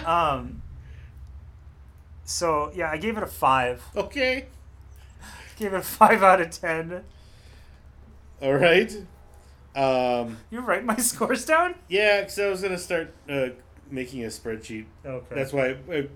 Um, 0.05 0.61
so 2.23 2.71
yeah, 2.73 2.89
I 2.89 2.97
gave 2.97 3.17
it 3.17 3.23
a 3.23 3.27
five. 3.27 3.83
okay, 3.95 4.45
Gave 5.57 5.73
it 5.73 5.77
a 5.77 5.81
five 5.81 6.23
out 6.23 6.41
of 6.41 6.49
ten. 6.49 7.03
all 8.41 8.53
right. 8.53 8.95
Um, 9.75 10.37
You 10.49 10.59
write 10.61 10.83
my 10.85 10.95
scores 10.97 11.45
down? 11.45 11.75
yeah, 11.87 12.21
because 12.21 12.39
I 12.39 12.47
was 12.49 12.61
gonna 12.61 12.77
start 12.77 13.13
uh, 13.29 13.49
making 13.89 14.23
a 14.23 14.27
spreadsheet 14.27 14.85
Okay. 15.05 15.35
That's 15.35 15.53
why, 15.53 15.75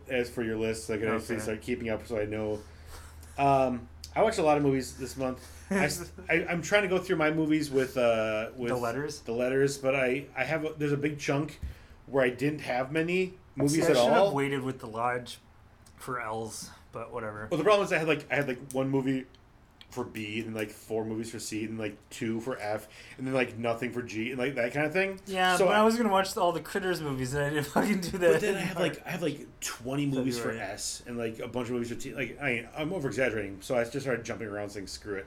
as 0.09 0.29
for 0.29 0.41
your 0.43 0.57
list, 0.57 0.89
I 0.89 0.97
can 0.97 1.07
actually 1.09 1.35
Okay. 1.35 1.43
start 1.43 1.61
keeping 1.61 1.89
up 1.89 2.05
so 2.07 2.17
I 2.19 2.25
know. 2.25 2.59
Um, 3.37 3.87
I 4.15 4.23
watched 4.23 4.39
a 4.39 4.43
lot 4.43 4.57
of 4.57 4.63
movies 4.63 4.95
this 4.97 5.15
month. 5.17 5.39
I, 5.71 5.89
I, 6.29 6.33
am 6.49 6.61
trying 6.61 6.83
to 6.83 6.87
go 6.87 6.97
through 6.97 7.15
my 7.15 7.31
movies 7.31 7.71
with 7.71 7.97
uh, 7.97 8.49
with 8.55 8.69
The 8.69 8.77
letters? 8.77 9.19
The 9.21 9.31
letters, 9.31 9.77
but 9.77 9.95
I 9.95 10.25
I 10.37 10.43
have 10.43 10.65
a, 10.65 10.73
there's 10.77 10.91
a 10.91 10.97
big 10.97 11.19
chunk 11.19 11.59
where 12.07 12.23
I 12.23 12.29
didn't 12.29 12.61
have 12.61 12.91
many 12.91 13.33
movies 13.55 13.73
See, 13.73 13.81
I 13.81 13.85
at 13.85 13.97
should 13.97 13.97
all. 13.97 14.25
have 14.25 14.33
waited 14.33 14.61
with 14.61 14.79
the 14.79 14.87
lodge 14.87 15.39
for 15.97 16.21
L's, 16.21 16.69
but 16.91 17.11
whatever. 17.11 17.47
Well, 17.49 17.57
the 17.57 17.63
problem 17.63 17.85
is 17.85 17.93
I 17.93 17.97
had 17.97 18.07
like 18.07 18.25
I 18.31 18.35
had 18.35 18.47
like 18.47 18.71
one 18.73 18.89
movie 18.89 19.25
for 19.89 20.03
B, 20.03 20.41
and 20.41 20.53
like 20.53 20.69
four 20.69 21.05
movies 21.05 21.31
for 21.31 21.39
C, 21.39 21.63
and 21.63 21.79
like 21.79 21.97
two 22.09 22.41
for 22.41 22.59
F, 22.59 22.87
and 23.17 23.25
then 23.25 23.33
like 23.33 23.57
nothing 23.57 23.91
for 23.91 24.01
G, 24.03 24.31
and 24.31 24.39
like 24.39 24.55
that 24.55 24.73
kind 24.73 24.85
of 24.85 24.93
thing. 24.93 25.19
Yeah, 25.25 25.55
so 25.55 25.65
but 25.67 25.75
I 25.75 25.83
was 25.83 25.97
gonna 25.97 26.09
watch 26.09 26.35
all 26.37 26.51
the 26.51 26.59
Critters 26.59 27.01
movies, 27.01 27.33
and 27.33 27.43
I 27.43 27.49
didn't 27.49 27.65
fucking 27.67 28.01
do 28.01 28.17
that. 28.19 28.33
But 28.33 28.41
then 28.41 28.55
I 28.55 28.59
have 28.59 28.79
like 28.79 29.01
I 29.07 29.09
have 29.09 29.23
like 29.23 29.47
twenty 29.61 30.05
movies 30.05 30.37
for 30.37 30.51
S 30.51 31.01
and 31.07 31.17
like 31.17 31.39
a 31.39 31.47
bunch 31.47 31.69
of 31.69 31.73
movies 31.73 31.89
for 31.89 31.95
T. 31.95 32.13
Like 32.13 32.37
I 32.41 32.67
I'm 32.77 32.93
over 32.93 33.07
exaggerating, 33.07 33.57
so 33.61 33.75
I 33.75 33.83
just 33.85 34.01
started 34.01 34.23
jumping 34.23 34.47
around 34.47 34.69
saying 34.69 34.87
screw 34.87 35.15
it. 35.15 35.25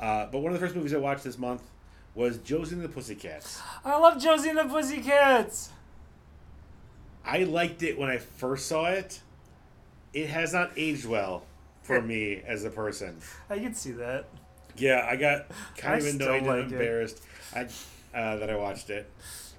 Uh, 0.00 0.26
but 0.26 0.38
one 0.38 0.52
of 0.52 0.60
the 0.60 0.64
first 0.64 0.76
movies 0.76 0.94
I 0.94 0.98
watched 0.98 1.24
this 1.24 1.38
month 1.38 1.62
was 2.14 2.38
Josie 2.38 2.74
and 2.74 2.84
the 2.84 2.88
Pussycats. 2.88 3.60
I 3.84 3.98
love 3.98 4.20
Josie 4.20 4.48
and 4.48 4.58
the 4.58 4.64
Pussycats. 4.64 5.70
I 7.24 7.44
liked 7.44 7.82
it 7.82 7.98
when 7.98 8.08
I 8.08 8.18
first 8.18 8.66
saw 8.66 8.86
it. 8.86 9.20
It 10.14 10.30
has 10.30 10.52
not 10.52 10.72
aged 10.76 11.04
well 11.04 11.44
for 11.82 12.00
me 12.00 12.42
as 12.46 12.64
a 12.64 12.70
person. 12.70 13.18
I 13.50 13.58
can 13.58 13.74
see 13.74 13.92
that. 13.92 14.26
Yeah, 14.76 15.06
I 15.08 15.16
got 15.16 15.46
kind 15.76 16.00
of 16.00 16.06
annoyed 16.06 16.42
like 16.44 16.62
and 16.64 16.72
embarrassed 16.72 17.22
I, 17.54 17.68
uh, 18.14 18.36
that 18.36 18.48
I 18.48 18.56
watched 18.56 18.90
it 18.90 19.10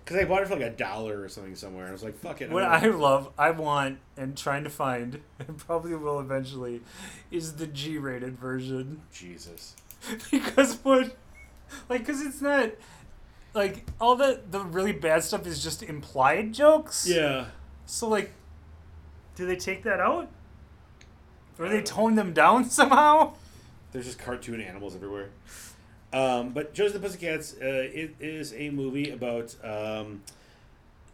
because 0.10 0.24
I 0.24 0.26
bought 0.26 0.42
it 0.42 0.48
for 0.48 0.56
like 0.56 0.64
a 0.64 0.72
dollar 0.72 1.22
or 1.22 1.30
something 1.30 1.56
somewhere. 1.56 1.84
and 1.84 1.90
I 1.90 1.94
was 1.94 2.04
like, 2.04 2.18
"Fuck 2.18 2.42
it." 2.42 2.50
What 2.50 2.64
I 2.64 2.88
love, 2.88 3.32
I 3.38 3.52
want, 3.52 4.00
and 4.18 4.36
trying 4.36 4.64
to 4.64 4.70
find, 4.70 5.22
and 5.40 5.58
probably 5.58 5.94
will 5.96 6.20
eventually, 6.20 6.82
is 7.30 7.56
the 7.58 7.68
G-rated 7.68 8.38
version. 8.38 9.02
Jesus. 9.14 9.76
because 10.32 10.76
what, 10.84 11.16
like, 11.90 12.02
because 12.02 12.22
it's 12.22 12.42
not, 12.42 12.72
like, 13.54 13.86
all 14.00 14.16
the 14.16 14.42
the 14.50 14.62
really 14.62 14.94
bad 14.94 15.24
stuff 15.24 15.46
is 15.48 15.64
just 15.64 15.84
implied 15.84 16.54
jokes. 16.54 17.08
Yeah. 17.08 17.46
So 17.86 18.08
like, 18.08 18.32
do 19.36 19.46
they 19.46 19.56
take 19.56 19.84
that 19.84 20.00
out, 20.00 20.30
or 21.58 21.70
they 21.70 21.82
tone 21.82 22.16
them 22.16 22.34
down 22.34 22.66
somehow? 22.70 23.34
There's 23.92 24.06
just 24.06 24.20
cartoon 24.20 24.62
animals 24.62 24.96
everywhere. 24.96 25.30
Um, 26.12 26.50
but 26.50 26.74
Josie 26.74 26.96
and 26.96 27.04
the 27.04 27.08
Pussycats, 27.08 27.54
uh, 27.54 27.88
it 27.94 28.16
is 28.20 28.54
a 28.54 28.70
movie 28.70 29.12
about 29.12 29.56
um, 29.64 30.24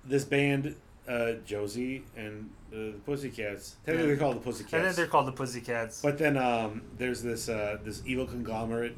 this 0.06 0.24
band, 0.24 0.76
uh, 1.08 1.34
Josie 1.46 2.04
and 2.16 2.50
uh, 2.65 2.65
the 2.76 2.94
Pussycats. 3.06 3.76
Technically, 3.86 4.02
Yeah. 4.02 4.08
they're 4.08 4.18
called 4.18 4.36
the 4.36 4.42
Pussycats. 4.42 4.74
And 4.74 4.86
then 4.86 4.96
they're 4.96 5.08
called 5.08 5.28
the 5.28 5.32
Pussycats. 5.32 6.02
But 6.02 6.18
then 6.18 6.38
um, 6.38 6.82
there's 6.98 7.22
this 7.22 7.48
uh, 7.50 7.78
this 7.84 8.02
evil 8.06 8.26
conglomerate 8.26 8.96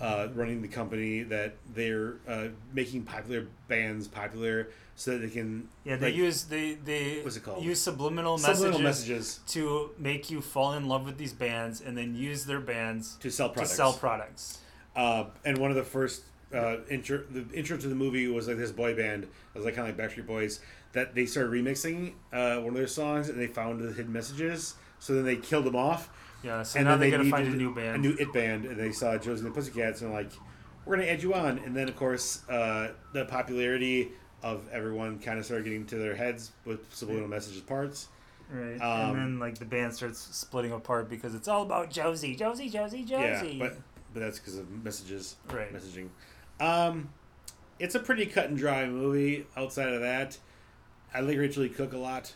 uh, 0.00 0.28
running 0.34 0.62
the 0.62 0.68
company 0.68 1.22
that 1.24 1.56
they're 1.74 2.14
uh, 2.28 2.48
making 2.72 3.02
popular 3.02 3.46
bands 3.68 4.06
popular 4.08 4.68
so 4.94 5.12
that 5.12 5.18
they 5.18 5.28
can 5.30 5.68
yeah, 5.84 5.96
they 5.96 6.06
like, 6.06 6.14
use 6.14 6.44
they 6.44 6.74
they 6.74 7.20
what's 7.22 7.36
it 7.36 7.44
called? 7.44 7.62
use 7.64 7.80
subliminal, 7.80 8.38
subliminal 8.38 8.78
messages, 8.80 9.08
messages 9.08 9.40
to 9.54 9.90
make 9.98 10.30
you 10.30 10.40
fall 10.40 10.72
in 10.74 10.86
love 10.88 11.04
with 11.04 11.18
these 11.18 11.32
bands, 11.32 11.80
and 11.80 11.96
then 11.96 12.14
use 12.14 12.44
their 12.44 12.60
bands 12.60 13.16
to 13.20 13.30
sell 13.30 13.48
products. 13.48 13.70
to 13.70 13.76
sell 13.76 13.92
products. 13.92 14.58
Uh, 14.94 15.24
and 15.44 15.58
one 15.58 15.70
of 15.70 15.76
the 15.76 15.84
first 15.84 16.22
uh, 16.54 16.76
intro, 16.88 17.22
the 17.30 17.44
intro 17.52 17.76
to 17.76 17.88
the 17.88 17.94
movie 17.94 18.26
was 18.28 18.48
like 18.48 18.56
this 18.56 18.72
boy 18.72 18.94
band. 18.94 19.24
It 19.24 19.30
was 19.54 19.64
like 19.64 19.74
kind 19.74 19.88
of 19.88 19.98
like 19.98 20.10
Backstreet 20.10 20.26
Boys 20.26 20.60
that 20.96 21.14
they 21.14 21.26
started 21.26 21.52
remixing 21.52 22.12
uh, 22.32 22.56
one 22.58 22.68
of 22.68 22.74
their 22.74 22.86
songs, 22.86 23.28
and 23.28 23.38
they 23.40 23.46
found 23.46 23.80
the 23.80 23.92
hidden 23.92 24.12
messages. 24.12 24.74
So 24.98 25.14
then 25.14 25.24
they 25.24 25.36
killed 25.36 25.64
them 25.66 25.76
off, 25.76 26.08
Yeah, 26.42 26.62
so 26.62 26.78
and 26.78 26.88
now 26.88 26.96
they're 26.96 27.10
they 27.10 27.16
gonna 27.18 27.30
find 27.30 27.46
a 27.46 27.56
new 27.56 27.74
band. 27.74 27.96
a 27.96 27.98
new 27.98 28.16
it 28.18 28.32
band, 28.32 28.64
and 28.64 28.76
they 28.80 28.90
saw 28.92 29.16
Josie 29.18 29.44
and 29.44 29.50
the 29.52 29.54
Pussycats, 29.54 30.00
and 30.00 30.10
they're 30.10 30.22
like, 30.22 30.32
"We're 30.86 30.96
gonna 30.96 31.08
add 31.08 31.22
you 31.22 31.34
on." 31.34 31.58
And 31.58 31.76
then 31.76 31.88
of 31.88 31.96
course, 31.96 32.48
uh, 32.48 32.92
the 33.12 33.26
popularity 33.26 34.12
of 34.42 34.66
everyone 34.72 35.18
kind 35.18 35.38
of 35.38 35.44
started 35.44 35.64
getting 35.64 35.84
to 35.86 35.96
their 35.96 36.14
heads 36.16 36.52
with 36.64 36.92
subliminal 36.94 37.28
messages 37.28 37.60
parts. 37.60 38.08
Right. 38.50 38.76
Um, 38.80 39.10
and 39.10 39.18
then 39.18 39.38
like 39.38 39.58
the 39.58 39.64
band 39.66 39.92
starts 39.94 40.18
splitting 40.18 40.72
apart 40.72 41.10
because 41.10 41.34
it's 41.34 41.48
all 41.48 41.62
about 41.62 41.90
Josie, 41.90 42.34
Josie, 42.36 42.68
Josie, 42.70 43.04
Josie. 43.04 43.56
Yeah, 43.56 43.68
but 43.68 43.76
but 44.14 44.20
that's 44.20 44.38
because 44.38 44.56
of 44.56 44.70
messages, 44.82 45.36
Right. 45.50 45.70
messaging. 45.74 46.08
Um, 46.58 47.10
it's 47.78 47.94
a 47.94 48.00
pretty 48.00 48.24
cut 48.24 48.48
and 48.48 48.56
dry 48.56 48.86
movie. 48.86 49.46
Outside 49.58 49.92
of 49.92 50.00
that, 50.00 50.38
I 51.14 51.20
like 51.20 51.38
Rachael 51.38 51.62
Leigh 51.62 51.68
Cook 51.70 51.92
a 51.92 51.98
lot. 51.98 52.32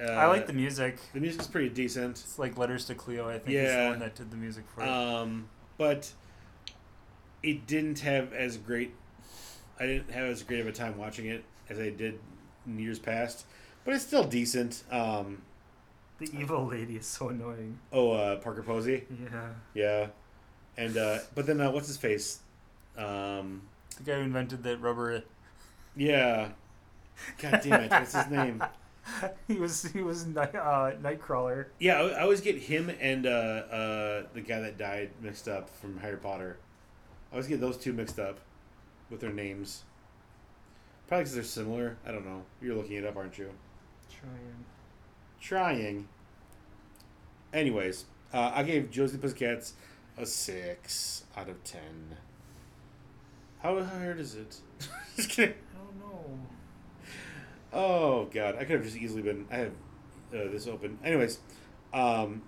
Uh, 0.00 0.04
I 0.10 0.26
like 0.26 0.46
the 0.46 0.52
music. 0.52 0.98
the 1.12 1.20
music's 1.20 1.46
pretty 1.46 1.68
decent. 1.68 2.18
It's 2.18 2.38
like 2.38 2.56
Letters 2.58 2.84
to 2.86 2.94
Cleo. 2.94 3.28
I 3.28 3.38
think 3.38 3.56
is 3.56 3.72
the 3.72 3.88
one 3.90 3.98
that 4.00 4.14
did 4.16 4.30
the 4.30 4.36
music 4.36 4.64
for 4.74 4.82
it. 4.82 4.88
Um, 4.88 5.48
but 5.78 6.12
it 7.42 7.66
didn't 7.66 8.00
have 8.00 8.32
as 8.32 8.56
great. 8.56 8.92
I 9.78 9.86
didn't 9.86 10.10
have 10.10 10.24
as 10.26 10.42
great 10.42 10.60
of 10.60 10.66
a 10.66 10.72
time 10.72 10.96
watching 10.98 11.26
it 11.26 11.44
as 11.68 11.78
I 11.78 11.90
did 11.90 12.18
in 12.66 12.78
years 12.78 12.98
past. 12.98 13.44
But 13.84 13.94
it's 13.94 14.04
still 14.04 14.24
decent. 14.24 14.82
Um, 14.90 15.42
the 16.18 16.28
evil 16.38 16.64
lady 16.66 16.96
is 16.96 17.06
so 17.06 17.28
annoying. 17.28 17.78
oh, 17.92 18.12
uh, 18.12 18.36
Parker 18.36 18.62
Posey, 18.62 19.04
Yeah. 19.10 19.48
yeah, 19.74 20.06
and 20.76 20.96
uh, 20.96 21.18
but 21.34 21.46
then 21.46 21.60
uh, 21.60 21.70
what's 21.70 21.88
his 21.88 21.96
face? 21.96 22.38
Um, 22.96 23.62
The 23.98 24.04
guy 24.04 24.14
who 24.14 24.20
invented 24.22 24.62
that 24.62 24.80
rubber. 24.80 25.22
yeah. 25.96 26.50
God 27.40 27.60
damn 27.62 27.82
it! 27.82 27.90
What's 27.90 28.14
his 28.14 28.28
name? 28.28 28.62
he 29.48 29.54
was 29.54 29.84
he 29.92 30.02
was 30.02 30.26
night, 30.26 30.54
uh, 30.54 30.92
Nightcrawler. 31.02 31.66
Yeah, 31.78 32.00
I, 32.00 32.08
I 32.08 32.22
always 32.22 32.40
get 32.40 32.56
him 32.56 32.90
and 33.00 33.26
uh, 33.26 33.30
uh, 33.30 34.22
the 34.32 34.40
guy 34.40 34.60
that 34.60 34.78
died 34.78 35.10
mixed 35.20 35.48
up 35.48 35.70
from 35.70 35.98
Harry 35.98 36.16
Potter. 36.16 36.58
I 37.30 37.34
always 37.34 37.48
get 37.48 37.60
those 37.60 37.76
two 37.76 37.92
mixed 37.92 38.18
up 38.18 38.38
with 39.10 39.20
their 39.20 39.32
names. 39.32 39.82
Probably 41.08 41.24
because 41.24 41.34
they're 41.34 41.44
similar. 41.44 41.96
I 42.06 42.12
don't 42.12 42.24
know. 42.24 42.42
You're 42.62 42.76
looking 42.76 42.96
it 42.96 43.04
up, 43.04 43.16
aren't 43.16 43.36
you? 43.36 43.50
Trying. 44.10 44.64
Trying. 45.40 46.08
Anyways, 47.52 48.06
uh, 48.32 48.52
I 48.54 48.62
gave 48.62 48.90
Josie 48.90 49.18
Pussycats 49.18 49.74
a 50.16 50.24
six 50.24 51.24
out 51.36 51.48
of 51.48 51.62
ten. 51.64 52.16
How 53.62 53.82
hard 53.82 54.18
is 54.18 54.34
it? 54.34 54.56
Just 55.16 55.30
kidding. 55.30 55.54
I 55.74 55.78
don't 55.78 55.98
know. 56.00 56.38
Oh 57.74 58.26
god, 58.32 58.54
I 58.56 58.60
could 58.60 58.76
have 58.76 58.84
just 58.84 58.96
easily 58.96 59.22
been. 59.22 59.46
I 59.50 59.56
have 59.56 59.72
uh, 60.32 60.50
this 60.50 60.66
open. 60.66 60.98
Anyways, 61.04 61.38
um, 61.92 62.42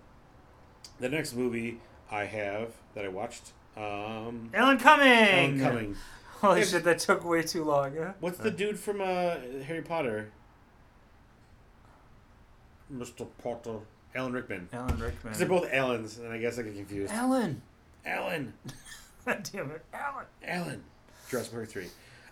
the 1.00 1.08
next 1.08 1.34
movie 1.34 1.80
I 2.10 2.24
have 2.24 2.70
that 2.94 3.04
I 3.04 3.08
watched. 3.08 3.52
Um, 3.76 4.50
Alan 4.54 4.78
Cumming. 4.78 5.06
Alan 5.08 5.60
Cumming. 5.60 5.96
Holy 6.40 6.60
Yeah. 6.60 6.66
shit, 6.66 6.84
that 6.84 6.98
took 7.00 7.24
way 7.24 7.42
too 7.42 7.64
long. 7.64 7.96
Huh? 7.96 8.12
What's 8.20 8.38
the 8.38 8.50
dude 8.50 8.78
from 8.78 9.00
uh, 9.00 9.36
Harry 9.66 9.82
Potter? 9.82 10.30
Mr. 12.92 13.26
Potter. 13.42 13.78
Alan 14.14 14.32
Rickman. 14.32 14.68
Alan 14.72 14.98
Rickman. 14.98 15.34
They're 15.36 15.48
both 15.48 15.68
Allens, 15.72 16.18
and 16.18 16.32
I 16.32 16.38
guess 16.38 16.58
I 16.58 16.62
get 16.62 16.76
confused. 16.76 17.12
Alan. 17.12 17.60
Alan. 18.04 18.52
God 19.26 19.48
damn 19.52 19.70
it, 19.72 19.84
Alan. 19.92 20.24
Alan. 20.44 20.84
Jurassic 21.28 21.52
Park 21.52 21.68
3. 21.68 21.86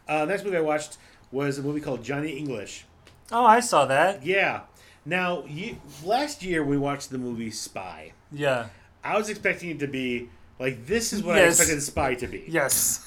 Uh, 0.09 0.25
next 0.27 0.45
movie 0.45 0.57
I 0.57 0.61
watched 0.61 0.99
was 1.35 1.59
a 1.59 1.63
movie 1.63 1.81
called 1.81 2.03
Johnny 2.05 2.31
English. 2.39 2.85
Oh, 3.33 3.45
I 3.45 3.61
saw 3.61 3.85
that. 3.87 4.25
Yeah. 4.25 4.61
Now, 5.05 5.45
you, 5.47 5.77
last 6.05 6.43
year 6.43 6.63
we 6.65 6.79
watched 6.79 7.11
the 7.11 7.19
movie 7.19 7.51
Spy. 7.51 8.13
Yeah. 8.33 8.69
I 9.03 9.19
was 9.19 9.29
expecting 9.29 9.71
it 9.71 9.81
to 9.81 9.87
be 9.89 10.29
like 10.59 10.87
this 10.87 11.13
is 11.13 11.23
what 11.23 11.37
Yes. 11.37 11.59
I 11.59 11.63
expected 11.65 11.83
Spy 11.83 12.15
to 12.15 12.27
be. 12.29 12.45
Yes. 12.47 13.07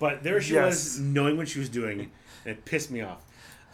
But 0.00 0.22
there 0.22 0.40
she 0.40 0.54
Yes. 0.54 0.66
was, 0.66 0.98
knowing 1.00 1.36
what 1.36 1.48
she 1.48 1.58
was 1.60 1.68
doing, 1.68 2.00
and 2.00 2.10
it 2.56 2.64
pissed 2.64 2.90
me 2.90 3.00
off. 3.02 3.24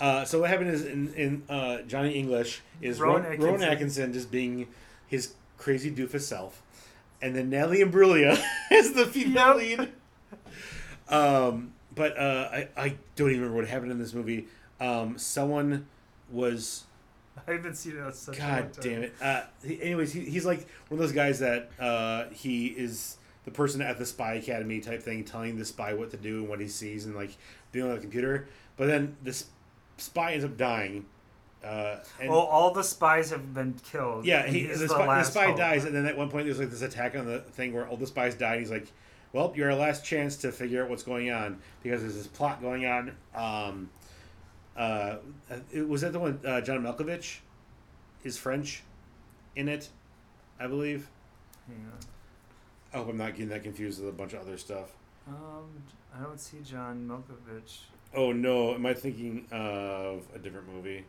Uh, 0.01 0.24
so 0.24 0.40
what 0.40 0.51
happened 0.51 0.70
is 0.70 0.84
in, 0.84 1.12
in 1.14 1.42
uh, 1.49 1.82
Johnny 1.82 2.12
English 2.12 2.61
is 2.80 3.01
Rowan 3.01 3.22
Rowan, 3.24 3.40
Rowan 3.40 3.55
Atkinson. 3.62 3.72
Atkinson 3.72 4.12
just 4.12 4.30
being 4.30 4.68
his 5.09 5.34
crazy 5.57 5.90
doofus 5.90 6.20
self, 6.22 6.62
and 7.20 7.34
then 7.34 7.51
Natalie 7.51 7.80
Imbruglia 7.80 8.40
is 8.70 8.92
the 8.94 9.07
female 9.07 9.61
Yep. 9.61 9.78
lead. 9.78 9.92
Um, 11.09 11.72
but 11.99 12.16
uh, 12.18 12.49
I 12.51 12.68
I 12.76 12.94
don't 13.16 13.28
even 13.30 13.42
remember 13.42 13.57
what 13.57 13.68
happened 13.68 13.90
in 13.92 13.99
this 13.99 14.14
movie. 14.14 14.46
Um, 14.80 15.18
someone 15.18 15.86
was 16.30 16.84
I 17.46 17.53
haven't 17.53 17.74
seen 17.74 17.96
it 17.96 17.99
in 17.99 18.12
such 18.12 18.38
a 18.38 18.40
long 18.40 18.51
God 18.51 18.70
damn 18.80 19.03
it. 19.03 19.14
Uh, 19.20 19.42
he, 19.64 19.82
anyways, 19.82 20.12
he, 20.12 20.20
he's 20.20 20.46
like 20.46 20.61
one 20.88 20.99
of 20.99 20.99
those 20.99 21.12
guys 21.12 21.40
that 21.40 21.70
uh, 21.78 22.24
he 22.32 22.68
is 22.68 23.16
the 23.44 23.51
person 23.51 23.80
at 23.82 23.99
the 23.99 24.07
spy 24.07 24.34
academy 24.34 24.80
type 24.80 25.03
thing, 25.03 25.24
telling 25.24 25.57
the 25.57 25.64
spy 25.64 25.92
what 25.92 26.11
to 26.11 26.16
do 26.16 26.38
and 26.40 26.49
what 26.49 26.61
he 26.61 26.68
sees 26.68 27.07
and 27.07 27.14
like 27.14 27.36
being 27.72 27.86
on 27.86 27.94
the 27.94 28.01
computer. 28.01 28.49
But 28.76 28.86
then 28.86 29.16
this 29.22 29.46
spy 29.96 30.32
ends 30.32 30.44
up 30.44 30.57
dying. 30.57 31.07
Uh, 31.64 31.96
and 32.20 32.30
Well, 32.30 32.38
all 32.38 32.72
the 32.72 32.84
spies 32.84 33.30
have 33.30 33.53
been 33.53 33.74
killed. 33.90 34.24
yeah, 34.24 34.46
he, 34.46 34.61
he's 34.61 34.78
the, 34.78 34.88
spy, 34.88 35.18
the 35.18 35.24
spy 35.24 35.55
dies, 35.55 35.84
and 35.84 35.94
then 35.94 36.07
at 36.07 36.16
one 36.16 36.30
point 36.30 36.46
there's 36.46 36.61
like 36.61 36.70
this 36.70 36.82
attack 36.82 37.16
on 37.16 37.26
the 37.26 37.40
thing 37.40 37.72
where 37.74 37.86
all 37.88 37.96
the 37.96 38.07
spies 38.07 38.36
die. 38.36 38.53
And 38.53 38.61
he's 38.61 38.70
like, 38.70 38.86
"Well, 39.33 39.53
you're 39.57 39.70
our 39.70 39.76
last 39.76 40.05
chance 40.05 40.37
to 40.39 40.53
figure 40.53 40.83
out 40.83 40.91
what's 40.91 41.03
going 41.03 41.31
on 41.31 41.59
because 41.83 42.03
there's 42.03 42.14
this 42.14 42.26
plot 42.26 42.61
going 42.61 42.87
on." 42.87 43.16
Um, 43.35 43.91
uh, 44.76 45.16
it, 45.72 45.89
was 45.89 46.03
that 46.03 46.12
the 46.12 46.20
one 46.20 46.41
uh, 46.47 46.61
John 46.61 46.83
Malkovich 46.83 47.39
is 48.22 48.39
French 48.39 48.83
in 49.57 49.68
it, 49.68 49.89
I 50.61 50.68
believe. 50.68 51.09
Hang 51.66 51.76
on. 51.76 51.99
I 52.93 52.97
hope 52.99 53.09
I'm 53.09 53.18
not 53.18 53.33
getting 53.33 53.49
that 53.49 53.64
confused 53.64 54.01
with 54.01 54.09
a 54.09 54.12
bunch 54.12 54.33
of 54.33 54.41
other 54.41 54.57
stuff. 54.57 54.95
Um, 55.26 55.83
I 56.14 56.22
don't 56.22 56.41
see 56.41 56.59
John 56.64 57.07
Malkovich. 57.07 57.81
Oh 58.14 58.33
no, 58.33 58.74
am 58.74 58.87
I 58.87 58.95
thinking 58.95 59.47
of 59.51 60.26
a 60.35 60.39
different 60.39 60.72
movie? 60.72 61.05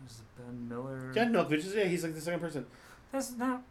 There's 0.00 0.22
Ben 0.36 0.68
Miller. 0.68 1.12
John 1.14 1.32
Malkovich 1.32 1.58
is 1.58 1.74
yeah, 1.74 1.84
he's 1.84 2.02
like 2.02 2.14
the 2.14 2.20
second 2.20 2.40
person. 2.40 2.66
That's 3.12 3.32
not. 3.36 3.62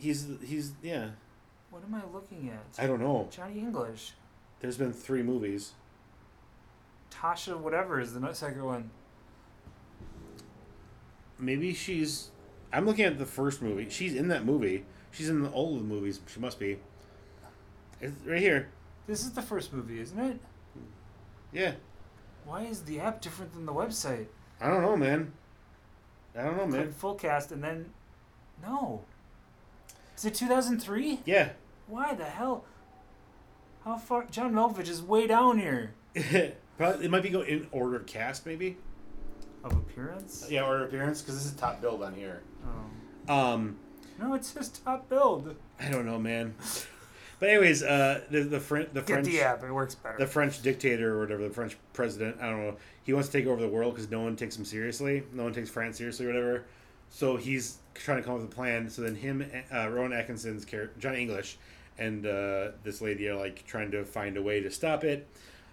He's 0.00 0.26
he's 0.44 0.72
yeah. 0.82 1.10
What 1.70 1.82
am 1.84 1.94
I 1.94 2.02
looking 2.12 2.50
at? 2.50 2.82
I 2.82 2.86
don't 2.86 3.00
know. 3.00 3.28
Johnny 3.30 3.58
English. 3.58 4.14
There's 4.60 4.76
been 4.76 4.92
three 4.92 5.22
movies. 5.22 5.72
Tasha, 7.10 7.56
whatever 7.58 8.00
is 8.00 8.12
the 8.14 8.32
second 8.32 8.64
one. 8.64 8.90
Maybe 11.38 11.72
she's. 11.74 12.30
I'm 12.72 12.86
looking 12.86 13.04
at 13.04 13.18
the 13.18 13.26
first 13.26 13.62
movie. 13.62 13.88
She's 13.90 14.14
in 14.14 14.28
that 14.28 14.44
movie. 14.44 14.84
She's 15.10 15.28
in 15.28 15.42
the 15.42 15.50
all 15.50 15.74
of 15.76 15.82
the 15.82 15.88
movies. 15.88 16.20
She 16.26 16.40
must 16.40 16.58
be. 16.58 16.78
It's 18.00 18.14
right 18.24 18.40
here. 18.40 18.68
This 19.06 19.20
is 19.20 19.32
the 19.32 19.42
first 19.42 19.72
movie, 19.72 20.00
isn't 20.00 20.18
it? 20.18 20.40
Yeah. 21.52 21.72
Why 22.44 22.62
is 22.62 22.82
the 22.82 23.00
app 23.00 23.20
different 23.20 23.52
than 23.52 23.66
the 23.66 23.72
website? 23.72 24.26
I 24.60 24.68
don't 24.68 24.82
know, 24.82 24.96
man. 24.96 25.32
I 26.36 26.42
don't 26.44 26.56
know, 26.56 26.66
Click 26.66 26.80
man. 26.80 26.92
full 26.92 27.14
cast 27.14 27.50
and 27.52 27.62
then. 27.62 27.90
No. 28.62 29.02
Is 30.20 30.26
it 30.26 30.34
2003? 30.34 31.20
Yeah. 31.24 31.48
Why 31.86 32.12
the 32.12 32.24
hell? 32.26 32.66
How 33.86 33.96
far? 33.96 34.26
John 34.30 34.52
Malkovich 34.52 34.90
is 34.90 35.00
way 35.00 35.26
down 35.26 35.58
here. 35.58 35.94
Probably 36.76 37.06
it 37.06 37.10
might 37.10 37.22
be 37.22 37.30
go 37.30 37.40
in 37.40 37.66
order 37.72 37.96
of 37.96 38.04
cast, 38.04 38.44
maybe. 38.44 38.76
Of 39.64 39.72
appearance? 39.72 40.46
Yeah, 40.50 40.64
order 40.66 40.82
of 40.84 40.88
appearance 40.90 41.22
because 41.22 41.36
this 41.36 41.46
is 41.46 41.52
top 41.52 41.80
build 41.80 42.02
on 42.02 42.12
here. 42.14 42.42
Oh. 43.30 43.34
Um, 43.34 43.78
No, 44.18 44.34
it's 44.34 44.52
his 44.52 44.68
top 44.68 45.08
build. 45.08 45.56
I 45.80 45.88
don't 45.88 46.04
know, 46.04 46.18
man. 46.18 46.54
But 47.38 47.48
anyways, 47.48 47.82
uh, 47.82 48.20
the 48.30 48.42
the, 48.42 48.60
Fren- 48.60 48.88
the 48.92 49.00
Get 49.00 49.06
French 49.08 49.26
the 49.26 49.40
app, 49.40 49.64
it 49.64 49.72
works 49.72 49.94
better. 49.94 50.18
the 50.18 50.26
French 50.26 50.60
dictator 50.60 51.16
or 51.16 51.20
whatever, 51.20 51.48
the 51.48 51.54
French 51.54 51.78
president, 51.94 52.36
I 52.42 52.50
don't 52.50 52.60
know. 52.66 52.76
He 53.04 53.14
wants 53.14 53.30
to 53.30 53.38
take 53.38 53.46
over 53.46 53.58
the 53.62 53.68
world 53.68 53.94
because 53.94 54.10
no 54.10 54.20
one 54.20 54.36
takes 54.36 54.54
him 54.58 54.66
seriously. 54.66 55.22
No 55.32 55.44
one 55.44 55.54
takes 55.54 55.70
France 55.70 55.96
seriously, 55.96 56.26
or 56.26 56.28
whatever. 56.28 56.64
So 57.08 57.36
he's 57.38 57.78
trying 58.04 58.18
to 58.18 58.22
come 58.22 58.34
up 58.34 58.40
with 58.40 58.50
a 58.50 58.54
plan. 58.54 58.88
So 58.88 59.02
then 59.02 59.14
him, 59.14 59.44
uh, 59.72 59.88
Rowan 59.88 60.12
Atkinson's 60.12 60.64
character, 60.64 60.98
John 60.98 61.14
English, 61.14 61.58
and 61.98 62.26
uh, 62.26 62.72
this 62.82 63.00
lady 63.00 63.28
are 63.28 63.36
like 63.36 63.66
trying 63.66 63.90
to 63.92 64.04
find 64.04 64.36
a 64.36 64.42
way 64.42 64.60
to 64.60 64.70
stop 64.70 65.04
it. 65.04 65.26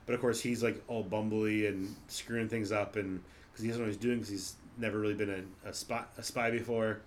But 0.05 0.15
of 0.15 0.21
course, 0.21 0.41
he's 0.41 0.63
like 0.63 0.82
all 0.88 1.03
bumbly 1.03 1.67
and 1.67 1.95
screwing 2.07 2.49
things 2.49 2.71
up, 2.71 2.95
and 2.95 3.21
because 3.51 3.63
he 3.63 3.69
doesn't 3.69 3.82
know 3.82 3.88
what 3.88 3.93
he's 3.93 4.01
doing, 4.01 4.17
because 4.19 4.30
he's 4.30 4.55
never 4.78 4.99
really 4.99 5.15
been 5.15 5.47
a, 5.65 5.69
a 5.69 5.73
spy 5.73 6.03
a 6.17 6.23
spy 6.23 6.51
before. 6.51 6.99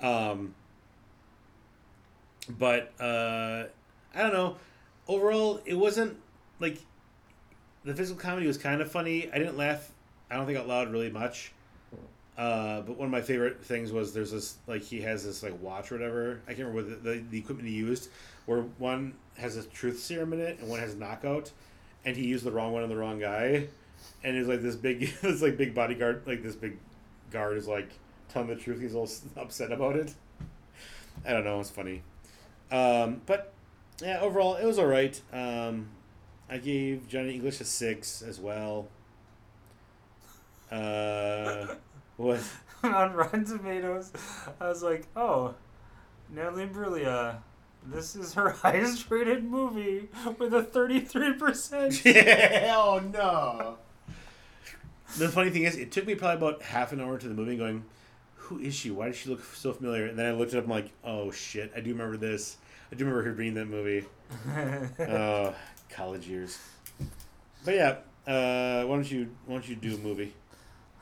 Um, 0.00 0.54
but 2.48 2.92
uh, 3.00 3.64
I 4.14 4.22
don't 4.22 4.32
know. 4.32 4.56
Overall, 5.08 5.60
it 5.64 5.74
wasn't 5.74 6.16
like 6.60 6.78
the 7.84 7.94
physical 7.94 8.20
comedy 8.20 8.46
was 8.46 8.58
kind 8.58 8.80
of 8.80 8.90
funny. 8.90 9.30
I 9.30 9.38
didn't 9.38 9.56
laugh. 9.56 9.90
I 10.30 10.36
don't 10.36 10.46
think 10.46 10.58
out 10.58 10.68
loud 10.68 10.90
really 10.90 11.10
much. 11.10 11.52
Uh, 12.36 12.80
but 12.80 12.96
one 12.96 13.06
of 13.06 13.12
my 13.12 13.20
favorite 13.20 13.62
things 13.62 13.92
was 13.92 14.14
there's 14.14 14.32
this 14.32 14.56
like 14.66 14.82
he 14.82 15.02
has 15.02 15.24
this 15.24 15.42
like 15.42 15.60
watch 15.60 15.92
or 15.92 15.96
whatever. 15.96 16.40
I 16.46 16.54
can't 16.54 16.68
remember 16.68 16.90
what 16.90 17.04
the, 17.04 17.10
the, 17.10 17.24
the 17.30 17.38
equipment 17.38 17.68
he 17.68 17.74
used. 17.74 18.08
Where 18.46 18.62
one 18.78 19.14
has 19.36 19.56
a 19.56 19.62
truth 19.64 20.00
serum 20.00 20.32
in 20.32 20.40
it 20.40 20.58
and 20.58 20.68
one 20.68 20.80
has 20.80 20.94
knockout, 20.94 21.50
and 22.04 22.16
he 22.16 22.26
used 22.26 22.44
the 22.44 22.50
wrong 22.50 22.72
one 22.72 22.82
on 22.82 22.88
the 22.88 22.96
wrong 22.96 23.18
guy, 23.18 23.68
and 24.24 24.36
it's 24.36 24.48
like 24.48 24.62
this 24.62 24.76
big 24.76 25.12
this 25.22 25.42
like 25.42 25.56
big 25.56 25.74
bodyguard 25.74 26.22
like 26.26 26.42
this 26.42 26.56
big 26.56 26.78
guard 27.30 27.58
is 27.58 27.68
like 27.68 27.90
telling 28.28 28.48
the 28.48 28.56
truth. 28.56 28.80
He's 28.80 28.94
all 28.94 29.08
upset 29.36 29.70
about 29.70 29.96
it. 29.96 30.14
I 31.26 31.32
don't 31.32 31.44
know. 31.44 31.60
It's 31.60 31.70
funny. 31.70 32.02
Um, 32.70 33.20
but 33.26 33.52
yeah, 34.00 34.20
overall 34.20 34.56
it 34.56 34.64
was 34.64 34.78
all 34.78 34.86
right. 34.86 35.20
Um, 35.32 35.88
I 36.48 36.56
gave 36.56 37.08
Johnny 37.08 37.34
English 37.34 37.60
a 37.60 37.64
six 37.64 38.22
as 38.22 38.40
well. 38.40 38.88
Uh, 40.70 41.74
what? 42.16 42.40
on 42.84 43.12
Rotten 43.12 43.44
Tomatoes, 43.44 44.12
I 44.60 44.68
was 44.68 44.82
like, 44.82 45.06
oh, 45.16 45.54
Natalie 46.30 46.66
Imbruglia. 46.66 47.36
This 47.84 48.14
is 48.14 48.34
her 48.34 48.50
highest 48.62 49.10
rated 49.10 49.44
movie 49.44 50.08
with 50.38 50.54
a 50.54 50.62
33%. 50.62 52.04
yeah, 52.14 52.74
oh 52.76 53.00
no. 53.00 53.78
The 55.18 55.28
funny 55.28 55.50
thing 55.50 55.64
is, 55.64 55.76
it 55.76 55.92
took 55.92 56.06
me 56.06 56.14
probably 56.14 56.36
about 56.36 56.62
half 56.62 56.92
an 56.92 57.00
hour 57.00 57.18
to 57.18 57.28
the 57.28 57.34
movie 57.34 57.56
going, 57.56 57.84
who 58.34 58.58
is 58.58 58.74
she? 58.74 58.90
Why 58.90 59.08
does 59.08 59.16
she 59.16 59.30
look 59.30 59.44
so 59.44 59.72
familiar? 59.72 60.06
And 60.06 60.18
then 60.18 60.26
I 60.26 60.32
looked 60.32 60.54
it 60.54 60.58
up. 60.58 60.64
I'm 60.64 60.70
like, 60.70 60.90
oh 61.04 61.30
shit, 61.30 61.72
I 61.76 61.80
do 61.80 61.90
remember 61.90 62.16
this. 62.16 62.56
I 62.90 62.94
do 62.94 63.04
remember 63.04 63.28
her 63.28 63.32
being 63.32 63.48
in 63.48 63.54
that 63.54 63.66
movie. 63.66 64.06
Oh, 64.98 65.54
college 65.90 66.26
years. 66.26 66.58
But 67.64 67.74
yeah, 67.74 67.96
uh, 68.26 68.84
why 68.84 68.94
don't 68.96 69.10
you 69.10 69.28
why 69.46 69.54
don't 69.54 69.68
you 69.68 69.76
do 69.76 69.94
a 69.94 69.98
movie? 69.98 70.32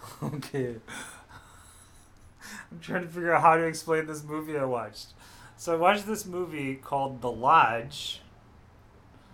okay. 0.23 0.77
I'm 2.71 2.81
trying 2.81 3.03
to 3.03 3.09
figure 3.09 3.35
out 3.35 3.43
how 3.43 3.57
to 3.57 3.65
explain 3.65 4.07
this 4.07 4.23
movie 4.23 4.57
I 4.57 4.65
watched. 4.65 5.09
So 5.57 5.75
I 5.75 5.77
watched 5.77 6.07
this 6.07 6.25
movie 6.25 6.77
called 6.77 7.21
The 7.21 7.31
Lodge. 7.31 8.21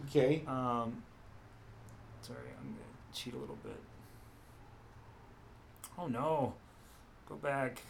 Okay. 0.07 0.43
Um, 0.47 1.03
sorry, 2.23 2.39
I'm 2.61 2.69
gonna 2.69 3.15
cheat 3.15 3.35
a 3.35 3.39
little 3.39 3.59
bit. 3.63 3.81
Oh 5.99 6.09
no, 6.09 6.55
go 7.29 7.37
back. 7.37 7.81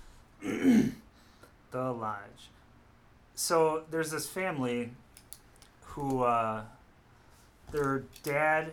the 0.42 0.92
Lodge. 1.72 2.50
So 3.34 3.82
there's 3.90 4.10
this 4.10 4.26
family 4.26 4.92
who 5.82 6.22
uh, 6.22 6.62
their 7.72 8.04
dad. 8.22 8.72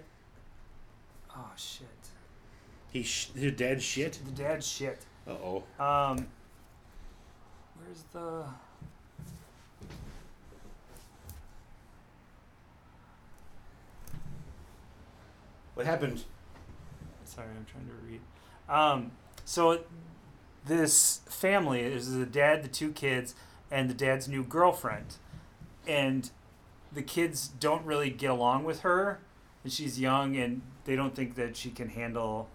Oh 1.36 1.52
shit! 1.56 1.88
He 2.94 3.04
sh- 3.04 3.32
his 3.34 3.52
dad 3.54 3.82
shit. 3.82 4.20
The 4.24 4.32
dad's 4.32 4.68
shit. 4.68 5.04
Uh 5.28 5.32
oh. 5.32 5.64
Um, 5.84 6.28
where's 7.76 8.04
the? 8.14 8.46
What 15.74 15.86
happened? 15.88 16.24
Sorry, 17.26 17.48
I'm 17.48 17.66
trying 17.66 17.88
to 17.88 17.94
read. 18.08 18.22
Um, 18.70 19.12
so 19.44 19.80
this 20.66 21.22
family 21.28 21.82
is 21.82 22.14
the 22.14 22.28
dad, 22.28 22.64
the 22.64 22.68
two 22.68 22.92
kids, 22.92 23.34
and 23.72 23.90
the 23.90 23.96
dad's 23.96 24.28
new 24.28 24.44
girlfriend, 24.44 25.16
and 25.88 26.30
the 26.92 27.02
kids 27.02 27.48
don't 27.48 27.84
really 27.86 28.12
get 28.12 28.30
along 28.30 28.66
with 28.66 28.82
her, 28.82 29.20
and 29.64 29.74
she's 29.74 30.00
young, 30.00 30.36
and 30.38 30.62
they 30.86 30.96
don't 30.96 31.16
think 31.16 31.34
that 31.36 31.58
she 31.58 31.72
can 31.72 31.90
handle, 31.90 32.50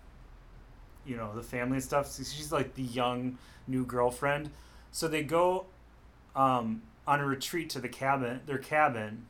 you 1.08 1.16
know, 1.16 1.34
the 1.34 1.42
family 1.42 1.76
and 1.76 1.84
stuff. 1.84 2.06
So 2.06 2.22
she's 2.22 2.52
like 2.52 2.74
the 2.74 2.82
young 2.82 3.38
new 3.66 3.84
girlfriend, 3.84 4.50
so 4.92 5.08
they 5.08 5.22
go 5.22 5.66
um, 6.36 6.82
on 7.06 7.20
a 7.20 7.26
retreat 7.26 7.70
to 7.70 7.80
the 7.80 7.88
cabin, 7.88 8.40
their 8.46 8.58
cabin, 8.58 9.26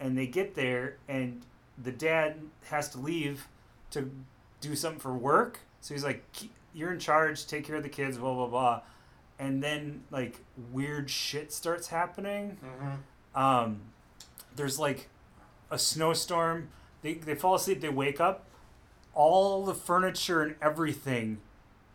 and 0.00 0.16
they 0.16 0.26
get 0.26 0.54
there, 0.54 0.96
and 1.08 1.42
the 1.82 1.92
dad 1.92 2.36
has 2.70 2.88
to 2.90 2.98
leave 2.98 3.48
to 3.90 4.10
do 4.60 4.74
something 4.74 5.00
for 5.00 5.14
work. 5.14 5.60
So 5.80 5.94
he's 5.94 6.04
like, 6.04 6.24
"You're 6.72 6.92
in 6.92 6.98
charge. 6.98 7.46
Take 7.46 7.64
care 7.64 7.76
of 7.76 7.82
the 7.82 7.88
kids." 7.88 8.18
Blah 8.18 8.34
blah 8.34 8.46
blah. 8.46 8.80
And 9.38 9.62
then 9.62 10.04
like 10.10 10.40
weird 10.72 11.10
shit 11.10 11.52
starts 11.52 11.88
happening. 11.88 12.56
Um, 13.34 13.80
there's 14.56 14.78
like 14.78 15.08
a 15.70 15.78
snowstorm. 15.78 16.70
They 17.02 17.14
they 17.14 17.34
fall 17.34 17.54
asleep. 17.54 17.82
They 17.82 17.90
wake 17.90 18.20
up. 18.20 18.45
All 19.16 19.64
the 19.64 19.74
furniture 19.74 20.42
and 20.42 20.56
everything 20.60 21.38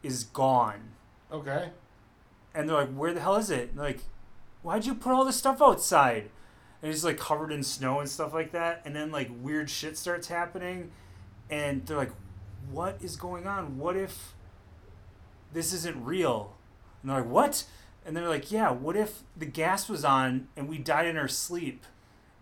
is 0.02 0.24
gone. 0.24 0.90
Okay. 1.32 1.70
And 2.54 2.68
they're 2.68 2.76
like, 2.76 2.94
"Where 2.94 3.14
the 3.14 3.22
hell 3.22 3.36
is 3.36 3.52
it?" 3.52 3.70
And 3.70 3.78
they're 3.78 3.86
like, 3.86 4.04
"Why'd 4.64 4.86
you 4.86 4.96
put 4.96 5.14
all 5.14 5.24
this 5.24 5.38
stuff 5.38 5.62
outside?" 5.62 6.32
And 6.82 6.92
it's 6.92 7.04
like 7.04 7.20
covered 7.20 7.52
in 7.52 7.62
snow 7.62 8.00
and 8.00 8.10
stuff 8.10 8.34
like 8.34 8.52
that. 8.54 8.82
And 8.84 8.96
then 8.96 9.12
like 9.12 9.30
weird 9.40 9.70
shit 9.70 10.00
starts 10.00 10.30
happening, 10.30 10.92
and 11.48 11.86
they're 11.86 11.96
like, 11.96 12.12
"What 12.72 12.98
is 13.02 13.16
going 13.16 13.46
on? 13.46 13.78
What 13.78 13.96
if 13.96 14.34
this 15.54 15.74
isn't 15.74 16.04
real?" 16.04 16.56
And 17.04 17.12
they're 17.12 17.22
like, 17.22 17.30
"What?" 17.30 17.66
And 18.04 18.18
they're 18.18 18.28
like, 18.28 18.52
"Yeah. 18.52 18.72
What 18.72 18.98
if 18.98 19.22
the 19.38 19.46
gas 19.46 19.88
was 19.88 20.04
on 20.04 20.48
and 20.58 20.68
we 20.68 20.80
died 20.80 21.06
in 21.06 21.18
our 21.18 21.28
sleep, 21.28 21.86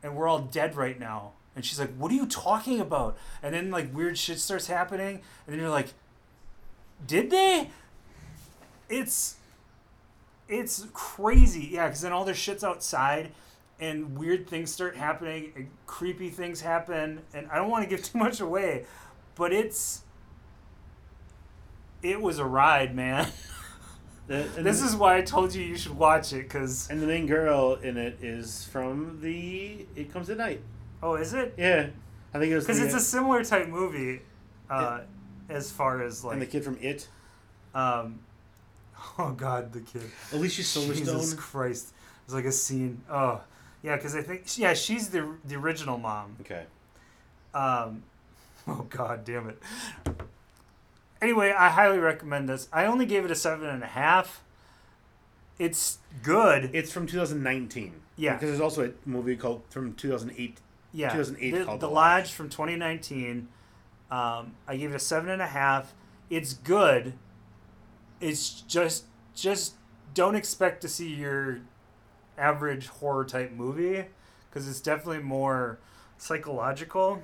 and 0.02 0.16
we're 0.16 0.30
all 0.30 0.40
dead 0.40 0.78
right 0.78 0.98
now?" 0.98 1.34
And 1.56 1.66
she's 1.66 1.80
like, 1.80 1.94
"What 1.98 2.12
are 2.12 2.16
you 2.16 2.26
talking 2.28 2.80
about?" 2.80 3.18
And 3.44 3.54
then 3.54 3.70
like 3.72 3.94
weird 3.94 4.18
shit 4.18 4.40
starts 4.40 4.68
happening, 4.68 5.22
and 5.46 5.54
then 5.54 5.60
you're 5.60 5.70
like, 5.70 5.94
"Did 7.06 7.30
they?" 7.32 7.70
It's 8.88 9.36
it's 10.48 10.86
crazy, 10.94 11.70
yeah. 11.74 11.88
Because 11.88 12.02
then 12.02 12.12
all 12.12 12.26
their 12.26 12.34
shit's 12.36 12.64
outside, 12.64 13.32
and 13.80 14.18
weird 14.18 14.48
things 14.48 14.72
start 14.72 14.96
happening, 14.96 15.52
and 15.56 15.70
creepy 15.86 16.30
things 16.30 16.62
happen, 16.62 17.22
and 17.34 17.50
I 17.52 17.56
don't 17.58 17.70
want 17.70 17.84
to 17.84 17.90
give 17.90 18.04
too 18.12 18.18
much 18.18 18.40
away, 18.40 18.86
but 19.36 19.52
it's 19.52 20.04
it 22.02 22.22
was 22.22 22.40
a 22.40 22.46
ride, 22.46 22.96
man. 22.96 23.28
The- 24.28 24.48
this 24.60 24.80
the- 24.80 24.86
is 24.86 24.96
why 24.96 25.18
I 25.18 25.22
told 25.24 25.56
you 25.56 25.64
you 25.64 25.76
should 25.76 25.98
watch 25.98 26.34
it, 26.34 26.44
because 26.44 26.88
and 26.92 27.02
the 27.02 27.08
main 27.08 27.26
girl 27.26 27.74
in 27.82 27.98
it 27.98 28.20
is 28.24 28.64
from 28.66 29.22
the 29.22 29.88
It 29.96 30.14
Comes 30.14 30.30
at 30.30 30.38
Night. 30.38 30.62
Oh, 31.02 31.16
is 31.16 31.34
it? 31.34 31.54
Yeah, 31.58 31.88
I 32.34 32.40
think 32.40 32.52
it 32.52 32.56
was. 32.56 32.66
Because 32.66 32.82
it's 32.82 32.94
a 32.94 33.00
similar 33.00 33.44
type 33.44 33.68
movie, 33.68 34.22
uh, 34.70 35.02
as 35.50 35.72
far 35.72 36.04
as 36.04 36.24
like 36.24 36.34
and 36.34 36.42
the 36.42 36.46
kid 36.46 36.64
from 36.64 36.78
It, 36.82 37.08
um, 37.74 38.20
oh 39.18 39.32
god, 39.32 39.74
the 39.74 39.82
kid. 39.82 40.04
Alicia 40.34 40.62
Silverstone. 40.62 40.98
Jesus. 40.98 41.34
Christ. 41.34 41.94
There's 42.26 42.36
like 42.36 42.46
a 42.46 42.52
scene. 42.52 43.02
Oh, 43.10 43.42
yeah, 43.82 43.96
because 43.96 44.16
I 44.16 44.22
think, 44.22 44.44
yeah, 44.58 44.74
she's 44.74 45.10
the 45.10 45.36
the 45.46 45.56
original 45.56 45.98
mom. 45.98 46.36
Okay. 46.42 46.66
Um, 47.54 48.04
oh 48.68 48.86
god 48.90 49.26
damn 49.26 49.50
it. 49.50 49.62
Anyway, 51.22 51.52
I 51.52 51.70
highly 51.70 52.00
recommend 52.00 52.48
this. 52.48 52.70
I 52.72 52.86
only 52.86 53.06
gave 53.06 53.26
it 53.26 53.32
a 53.32 53.36
seven 53.36 53.68
and 53.68 53.84
a 53.84 53.88
half. 53.88 54.44
It's 55.58 55.98
good. 56.24 56.70
It's 56.74 56.92
from 56.92 57.06
2019. 57.08 57.94
Yeah. 58.16 58.34
Because 58.34 58.50
there's 58.50 58.62
also 58.62 58.86
a 58.88 58.92
movie 59.10 59.36
called 59.36 59.64
from 59.70 59.94
2008. 59.96 60.58
Yeah. 60.92 61.10
2008 61.12 61.52
the, 61.52 61.58
The 61.66 61.88
Lodge 61.88 61.92
Lodge. 61.92 62.32
from 62.32 62.50
2019. 62.50 63.48
Um, 64.12 64.54
I 64.68 64.76
gave 64.76 64.92
it 64.92 64.96
a 64.96 65.00
seven 65.00 65.30
and 65.30 65.42
a 65.42 65.48
half. 65.48 65.94
It's 66.30 66.54
good. 66.54 67.14
It's 68.20 68.62
just 68.62 69.06
just 69.36 69.76
don't 70.14 70.36
expect 70.36 70.82
to 70.82 70.88
see 70.88 71.14
your 71.14 71.62
average 72.38 72.88
horror 72.88 73.26
type 73.26 73.52
movie 73.52 74.06
because 74.50 74.68
it's 74.68 74.82
definitely 74.82 75.24
more 75.24 75.80
psychological. 76.18 77.22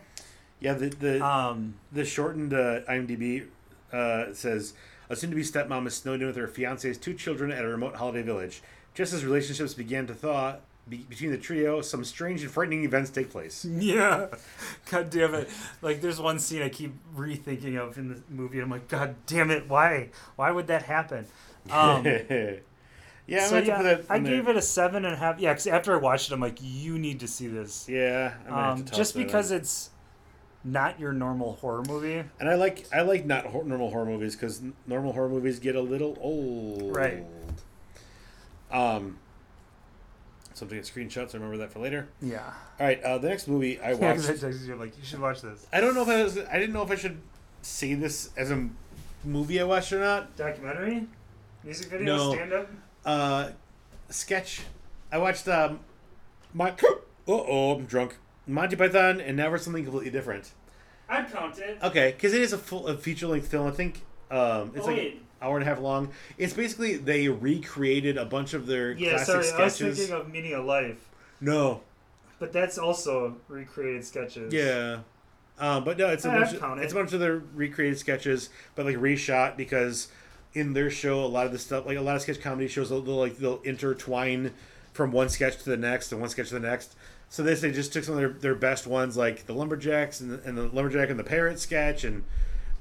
Yeah, 0.59 0.74
the 0.74 0.89
the, 0.89 1.26
Um, 1.26 1.76
the 1.91 2.05
shortened 2.05 2.53
uh, 2.53 2.82
IMDb 2.89 3.47
uh, 3.91 4.34
says 4.34 4.74
a 5.09 5.16
soon-to-be 5.16 5.43
stepmom 5.43 5.88
is 5.88 5.95
snowed 5.95 6.22
in 6.22 6.28
with 6.28 6.36
her 6.36 6.47
fiance's 6.47 6.97
two 6.97 7.13
children 7.13 7.51
at 7.51 7.63
a 7.63 7.68
remote 7.68 7.95
holiday 7.95 8.22
village. 8.22 8.61
Just 8.93 9.13
as 9.13 9.26
relationships 9.26 9.74
began 9.74 10.07
to 10.07 10.13
thaw 10.13 10.55
be- 10.88 11.06
between 11.10 11.32
the 11.32 11.38
trio, 11.38 11.82
some 11.82 12.04
strange 12.04 12.42
and 12.44 12.52
frightening 12.52 12.84
events 12.84 13.10
take 13.10 13.30
place. 13.32 13.66
Yeah. 13.66 14.28
God 14.92 15.10
damn 15.10 15.34
it. 15.34 15.50
Like 15.82 16.02
there's 16.02 16.20
one 16.22 16.40
scene 16.40 16.62
I 16.62 16.70
keep 16.70 16.94
rethinking 17.16 17.78
of 17.78 17.98
in 17.98 18.10
the 18.10 18.22
movie. 18.30 18.60
I'm 18.60 18.70
like, 18.70 18.88
God 18.88 19.16
damn 19.26 19.50
it, 19.52 19.68
why? 19.68 20.10
Why 20.36 20.52
would 20.52 20.68
that 20.68 20.84
happen? 20.84 21.26
Um 21.72 22.06
yeah, 23.28 23.48
so 23.48 23.58
I, 23.58 23.62
yeah, 23.62 23.98
I 24.08 24.20
gave 24.20 24.48
it 24.48 24.56
a 24.56 24.62
seven 24.62 25.04
and 25.06 25.16
a 25.16 25.18
half. 25.18 25.40
Yeah, 25.40 25.52
'cause 25.54 25.66
after 25.66 25.94
I 25.94 25.98
watched 25.98 26.30
it, 26.30 26.34
I'm 26.36 26.40
like, 26.40 26.60
you 26.62 27.00
need 27.00 27.22
to 27.22 27.28
see 27.28 27.48
this. 27.48 27.90
Yeah, 27.90 28.36
Um, 28.48 28.86
just 28.86 29.16
because 29.16 29.50
it's 29.50 29.90
not 30.64 31.00
your 31.00 31.12
normal 31.14 31.54
horror 31.54 31.82
movie. 31.88 32.24
and 32.40 32.48
I 32.50 32.54
like 32.54 32.86
I 32.94 33.02
like 33.02 33.26
not 33.26 33.48
hor- 33.48 33.64
normal 33.64 33.90
horror 33.90 34.06
movies 34.06 34.36
because 34.36 34.62
normal 34.86 35.14
horror 35.14 35.30
movies 35.30 35.58
get 35.60 35.76
a 35.76 35.82
little 35.82 36.16
old. 36.22 36.96
Right. 36.96 37.24
Um. 38.72 39.18
Something 40.56 40.78
get 40.78 40.86
screenshots. 40.86 41.36
I 41.36 41.38
remember 41.38 41.58
that 41.58 41.72
for 41.72 41.80
later. 41.80 42.08
Yeah. 42.22 42.41
All 42.80 42.86
right, 42.88 43.03
uh, 43.03 43.18
the 43.18 43.28
next 43.28 43.47
movie 43.47 43.78
I 43.80 43.93
watched. 43.93 44.30
I 44.30 44.47
you, 44.47 44.74
I'm 44.74 44.80
like, 44.80 44.97
you 44.97 45.03
should 45.03 45.20
watch 45.20 45.41
this. 45.41 45.68
I 45.72 45.82
don't 45.82 45.93
know 45.93 46.01
if 46.03 46.08
I 46.08 46.24
was. 46.24 46.38
I 46.38 46.58
didn't 46.58 46.72
know 46.74 46.82
if 46.82 46.89
I 46.91 46.95
should 46.95 47.20
see 47.62 47.93
this 47.93 48.30
as 48.38 48.51
a 48.51 48.70
movie 49.26 49.60
I 49.60 49.66
watched 49.66 49.91
or 49.91 49.99
not. 49.99 50.36
Documentary? 50.38 51.08
Music 51.64 51.88
video? 51.88 52.16
No. 52.16 52.34
Stand 52.34 52.53
up? 52.53 52.70
Uh, 53.06 53.49
sketch. 54.10 54.62
I 55.12 55.18
watched 55.18 55.47
um, 55.47 55.82
my. 56.53 56.74
Uh 57.28 57.32
oh, 57.32 57.76
I'm 57.76 57.86
drunk. 57.86 58.18
Monty 58.45 58.76
Python, 58.76 59.20
and 59.20 59.36
now 59.36 59.49
for 59.49 59.58
something 59.58 59.84
completely 59.84 60.12
different. 60.12 60.51
I'd 61.10 61.32
count 61.34 61.58
it. 61.58 61.80
Okay, 61.82 62.12
because 62.12 62.34
it 62.36 62.41
is 62.41 62.53
a 62.53 62.58
full 62.60 62.86
a 62.86 62.95
feature 62.95 63.26
length 63.26 63.47
film. 63.47 63.66
I 63.66 63.72
think 63.72 64.03
um, 64.30 64.72
it's 64.76 64.86
Oh, 64.86 64.89
like 64.89 64.97
wait. 64.97 65.25
Hour 65.46 65.58
and 65.58 65.64
a 65.66 65.70
half 65.70 65.80
long. 65.80 66.10
It's 66.38 66.54
basically 66.54 66.98
they 66.98 67.30
recreated 67.30 68.18
a 68.18 68.26
bunch 68.26 68.54
of 68.54 68.66
their 68.68 68.93
Yeah, 68.93 69.12
classic 69.12 69.26
sorry, 69.26 69.38
I 69.62 69.64
was 69.66 69.74
sketches. 69.76 69.98
thinking 70.00 70.16
of 70.16 70.30
Meaning 70.32 70.54
of 70.54 70.66
Life. 70.66 71.08
no, 71.39 71.82
But 72.39 72.52
that's 72.52 72.78
also 72.78 73.38
recreated 73.48 74.04
sketches. 74.04 74.54
yeah, 74.54 75.00
um, 75.60 75.84
but 75.84 75.98
no, 75.98 76.08
it's 76.10 76.26
a 76.26 76.30
bunch. 76.30 76.54
Of, 76.54 76.78
it's 76.80 76.93
a 76.93 76.96
bunch 76.96 77.14
of 77.14 77.20
their 77.20 77.38
recreated 77.54 77.98
sketches, 78.00 78.50
but 78.76 78.86
like 78.86 78.98
reshot 78.98 79.56
because 79.56 80.10
in 80.54 80.74
their 80.74 80.89
show, 80.89 81.24
a 81.24 81.28
lot 81.28 81.46
of 81.46 81.52
the 81.52 81.60
stuff, 81.60 81.86
like 81.86 81.98
a 81.98 82.02
lot 82.02 82.16
of 82.16 82.22
sketch 82.22 82.41
comedy 82.41 82.68
shows, 82.68 82.89
they'll, 82.89 83.02
they'll 83.02 83.16
like 83.16 83.38
they'll 83.38 83.62
intertwine 83.62 84.52
from 84.93 85.12
one 85.12 85.30
sketch 85.30 85.58
to 85.64 85.70
the 85.70 85.78
next 85.78 86.12
and 86.12 86.20
one 86.22 86.30
sketch 86.30 86.48
to 86.50 86.54
the 86.56 86.60
next. 86.68 86.96
So 87.30 87.43
this 87.43 87.62
they 87.62 87.72
just 87.72 87.91
took 87.91 88.04
some 88.04 88.14
of 88.16 88.20
their, 88.20 88.30
their 88.30 88.56
best 88.56 88.88
ones, 88.88 89.18
like 89.18 89.46
the 89.46 89.54
lumberjacks 89.54 90.22
and 90.22 90.32
the, 90.32 90.41
and 90.48 90.58
the 90.58 90.64
lumberjack 90.70 91.10
and 91.10 91.20
the 91.20 91.24
parrot 91.24 91.60
sketch 91.60 92.04
and 92.04 92.24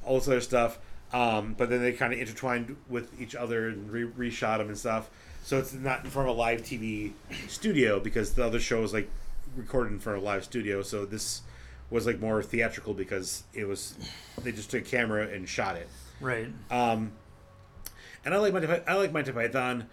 all 0.05 0.19
this 0.19 0.29
other 0.29 0.41
stuff. 0.41 0.79
Um, 1.13 1.55
but 1.57 1.71
then 1.71 1.81
they 1.83 1.93
kind 1.93 2.13
of 2.13 2.19
intertwined 2.19 2.77
with 2.89 3.21
each 3.21 3.35
other 3.35 3.69
and 3.69 3.91
re- 3.91 4.31
reshot 4.31 4.59
them 4.59 4.69
and 4.69 4.77
stuff. 4.79 5.11
So 5.45 5.59
it's 5.59 5.73
not 5.73 6.05
in 6.05 6.11
front 6.11 6.29
of 6.29 6.37
a 6.37 6.39
live 6.39 6.63
TV 6.63 7.13
studio 7.49 8.01
because 8.01 8.35
the 8.35 8.45
other 8.45 8.59
show 8.59 8.81
was 8.81 8.93
like 8.93 9.09
recorded 9.57 9.93
in 9.93 10.01
front 10.01 10.17
of 10.19 10.23
a 10.25 10.27
live 10.27 10.43
studio. 10.45 10.83
So 10.83 11.05
this 11.05 11.43
was 11.91 12.07
like 12.07 12.19
more 12.19 12.43
theatrical 12.43 12.95
because 12.95 13.45
it 13.53 13.67
was 13.67 13.95
they 14.43 14.51
just 14.53 14.71
took 14.71 14.83
a 14.83 14.85
camera 14.85 15.29
and 15.29 15.49
shot 15.49 15.77
it. 15.77 15.89
Right. 16.21 16.49
Um, 16.71 17.13
and 18.25 18.33
I 18.35 18.39
like 18.39 18.53
my 18.55 18.81
I 18.89 18.95
like 18.95 19.13
Monty 19.13 19.33
Python. 19.33 19.87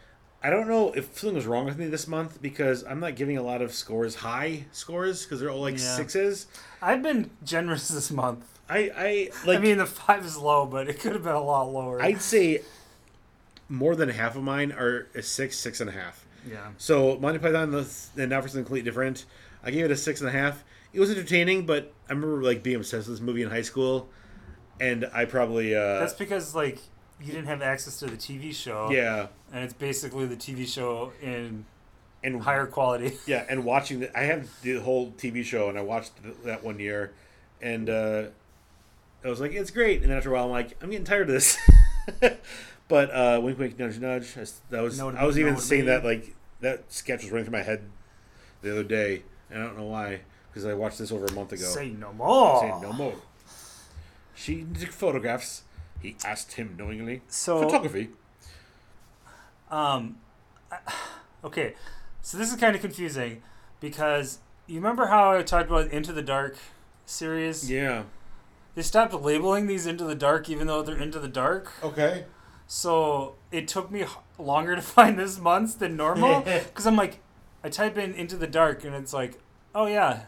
I 0.44 0.50
don't 0.50 0.68
know 0.68 0.92
if 0.94 1.20
something 1.20 1.36
was 1.36 1.46
wrong 1.46 1.66
with 1.66 1.78
me 1.78 1.86
this 1.88 2.08
month 2.08 2.42
because 2.42 2.84
I'm 2.86 3.00
not 3.00 3.16
giving 3.16 3.38
a 3.38 3.44
lot 3.44 3.62
of 3.62 3.74
scores 3.76 4.16
high 4.16 4.66
scores 4.72 5.24
because 5.24 5.40
they're 5.40 5.52
all 5.52 5.62
like 5.62 5.74
Yeah. 5.78 5.96
sixes. 5.98 6.48
I've 6.82 7.04
been 7.04 7.30
generous 7.44 7.88
this 7.90 8.10
month. 8.10 8.46
I 8.72 8.92
I 8.96 9.30
like. 9.46 9.60
I 9.60 9.62
mean, 9.62 9.78
the 9.78 9.86
five 9.86 10.26
is 10.26 10.38
low, 10.38 10.66
but 10.66 10.88
it 10.88 11.00
could 11.00 11.12
have 11.14 11.24
been 11.24 11.34
a 11.36 11.44
lot 11.44 11.64
lower. 11.72 12.02
I'd 12.02 12.22
say 12.22 12.62
more 13.70 13.96
than 13.96 14.10
half 14.10 14.36
of 14.36 14.44
mine 14.44 14.72
are 14.72 15.08
a 15.16 15.22
six, 15.22 15.58
six 15.58 15.80
and 15.82 15.90
a 15.90 15.94
half. 15.94 16.26
yeah. 16.50 16.70
So 16.78 17.18
Monty 17.20 17.40
Python 17.40 17.72
the- 17.72 17.88
and 18.18 18.30
now 18.30 18.42
for 18.42 18.48
something 18.48 18.64
completely 18.66 18.90
different. 18.90 19.26
I 19.64 19.72
gave 19.72 19.86
it 19.86 19.92
a 19.92 19.96
six 19.98 20.22
and 20.22 20.30
a 20.30 20.32
half. 20.34 20.64
It 20.94 21.00
was 21.00 21.10
entertaining, 21.12 21.66
but 21.66 21.94
I 22.10 22.14
remember 22.14 22.44
like 22.44 22.64
being 22.64 22.78
obsessed 22.78 23.08
with 23.08 23.18
this 23.20 23.26
movie 23.26 23.44
in 23.44 23.50
high 23.50 23.62
school, 23.62 24.10
and 24.80 25.08
I 25.14 25.26
probably 25.26 25.76
uh, 25.76 26.00
That's 26.00 26.14
because 26.14 26.56
like 26.56 26.80
you 27.22 27.32
didn't 27.34 27.48
have 27.48 27.62
access 27.62 28.00
to 28.00 28.08
the 28.08 28.18
TV 28.18 28.54
show. 28.54 28.90
yeah, 28.92 29.28
And 29.54 29.64
it's 29.64 29.74
basically 29.74 30.26
the 30.26 30.36
TV 30.36 30.66
show 30.68 31.14
in 31.22 31.66
and 32.24 32.42
higher 32.42 32.66
quality. 32.66 33.18
yeah, 33.28 33.46
and 33.50 33.64
watching 33.64 34.00
the, 34.02 34.18
I 34.18 34.24
have 34.24 34.50
the 34.64 34.80
whole 34.80 35.12
TV 35.12 35.44
show, 35.46 35.70
and 35.70 35.78
I 35.78 35.82
watched 35.82 36.12
th- 36.24 36.36
that 36.46 36.64
one 36.64 36.80
year, 36.80 37.14
and 37.62 37.90
uh, 37.90 38.24
I 39.24 39.30
was 39.30 39.40
like, 39.40 39.54
it's 39.54 39.72
great. 39.72 40.02
And 40.02 40.10
then 40.10 40.18
after 40.18 40.30
a 40.30 40.34
while, 40.34 40.46
I'm 40.46 40.52
like, 40.52 40.76
I'm 40.82 40.90
getting 40.90 41.06
tired 41.06 41.30
of 41.30 41.34
this. 41.34 41.58
But 42.92 43.10
uh, 43.12 43.40
wink, 43.42 43.58
wink, 43.58 43.80
nudge, 43.80 44.00
nudge. 44.00 44.38
I 44.38 44.44
That 44.70 44.84
was 44.84 45.00
Noted- 45.00 45.18
I 45.18 45.24
was 45.24 45.40
even 45.40 45.54
noted 45.54 45.64
saying 45.64 45.86
that 45.86 46.04
like 46.04 46.36
that 46.60 46.92
sketch 46.92 47.24
was 47.24 47.32
running 47.32 47.46
through 47.46 47.58
my 47.58 47.64
head 47.64 47.84
the 48.62 48.70
other 48.70 48.84
day, 48.84 49.24
and 49.50 49.64
I 49.64 49.66
don't 49.66 49.78
know 49.78 49.86
why 49.86 50.20
because 50.50 50.66
I 50.66 50.74
watched 50.74 51.00
this 51.00 51.10
over 51.10 51.26
a 51.26 51.32
month 51.32 51.54
ago. 51.54 51.64
Say 51.64 51.92
no 51.92 52.12
more. 52.12 52.60
Say 52.60 52.68
no 52.82 52.92
more. 52.92 53.14
She 54.36 54.66
took 54.78 54.90
photographs. 54.92 55.64
He 56.02 56.18
asked 56.26 56.52
him 56.56 56.76
knowingly. 56.78 57.22
So 57.30 57.62
Photography. 57.62 58.10
Um, 59.70 60.18
okay, 61.46 61.76
so 62.22 62.38
this 62.38 62.52
is 62.52 62.60
kind 62.60 62.76
of 62.76 62.82
confusing 62.82 63.42
because 63.80 64.40
you 64.68 64.76
remember 64.76 65.06
how 65.06 65.32
I 65.32 65.44
talked 65.44 65.70
about 65.70 65.88
Into 65.92 66.12
the 66.12 66.22
Dark 66.22 66.58
series? 67.06 67.72
Yeah. 67.72 68.04
They 68.76 68.82
stopped 68.82 69.14
labeling 69.14 69.68
these 69.68 69.86
Into 69.86 70.04
the 70.04 70.16
Dark 70.16 70.50
even 70.50 70.68
though 70.68 70.82
they're 70.82 70.98
Into 70.98 71.20
the 71.20 71.28
Dark. 71.28 71.72
Okay. 71.84 72.26
So 72.68 73.36
it 73.52 73.68
took 73.68 73.92
me 73.92 74.06
longer 74.38 74.76
to 74.78 74.82
find 74.82 75.20
this 75.20 75.40
months 75.40 75.76
than 75.76 75.96
normal 75.96 76.42
because 76.42 76.88
I'm 76.88 76.96
like, 76.96 77.20
I 77.64 77.70
type 77.70 77.98
in 77.98 78.14
Into 78.14 78.38
the 78.38 78.48
Dark 78.48 78.84
and 78.84 78.96
it's 78.96 79.14
like, 79.14 79.40
oh 79.76 79.88
yeah. 79.88 80.24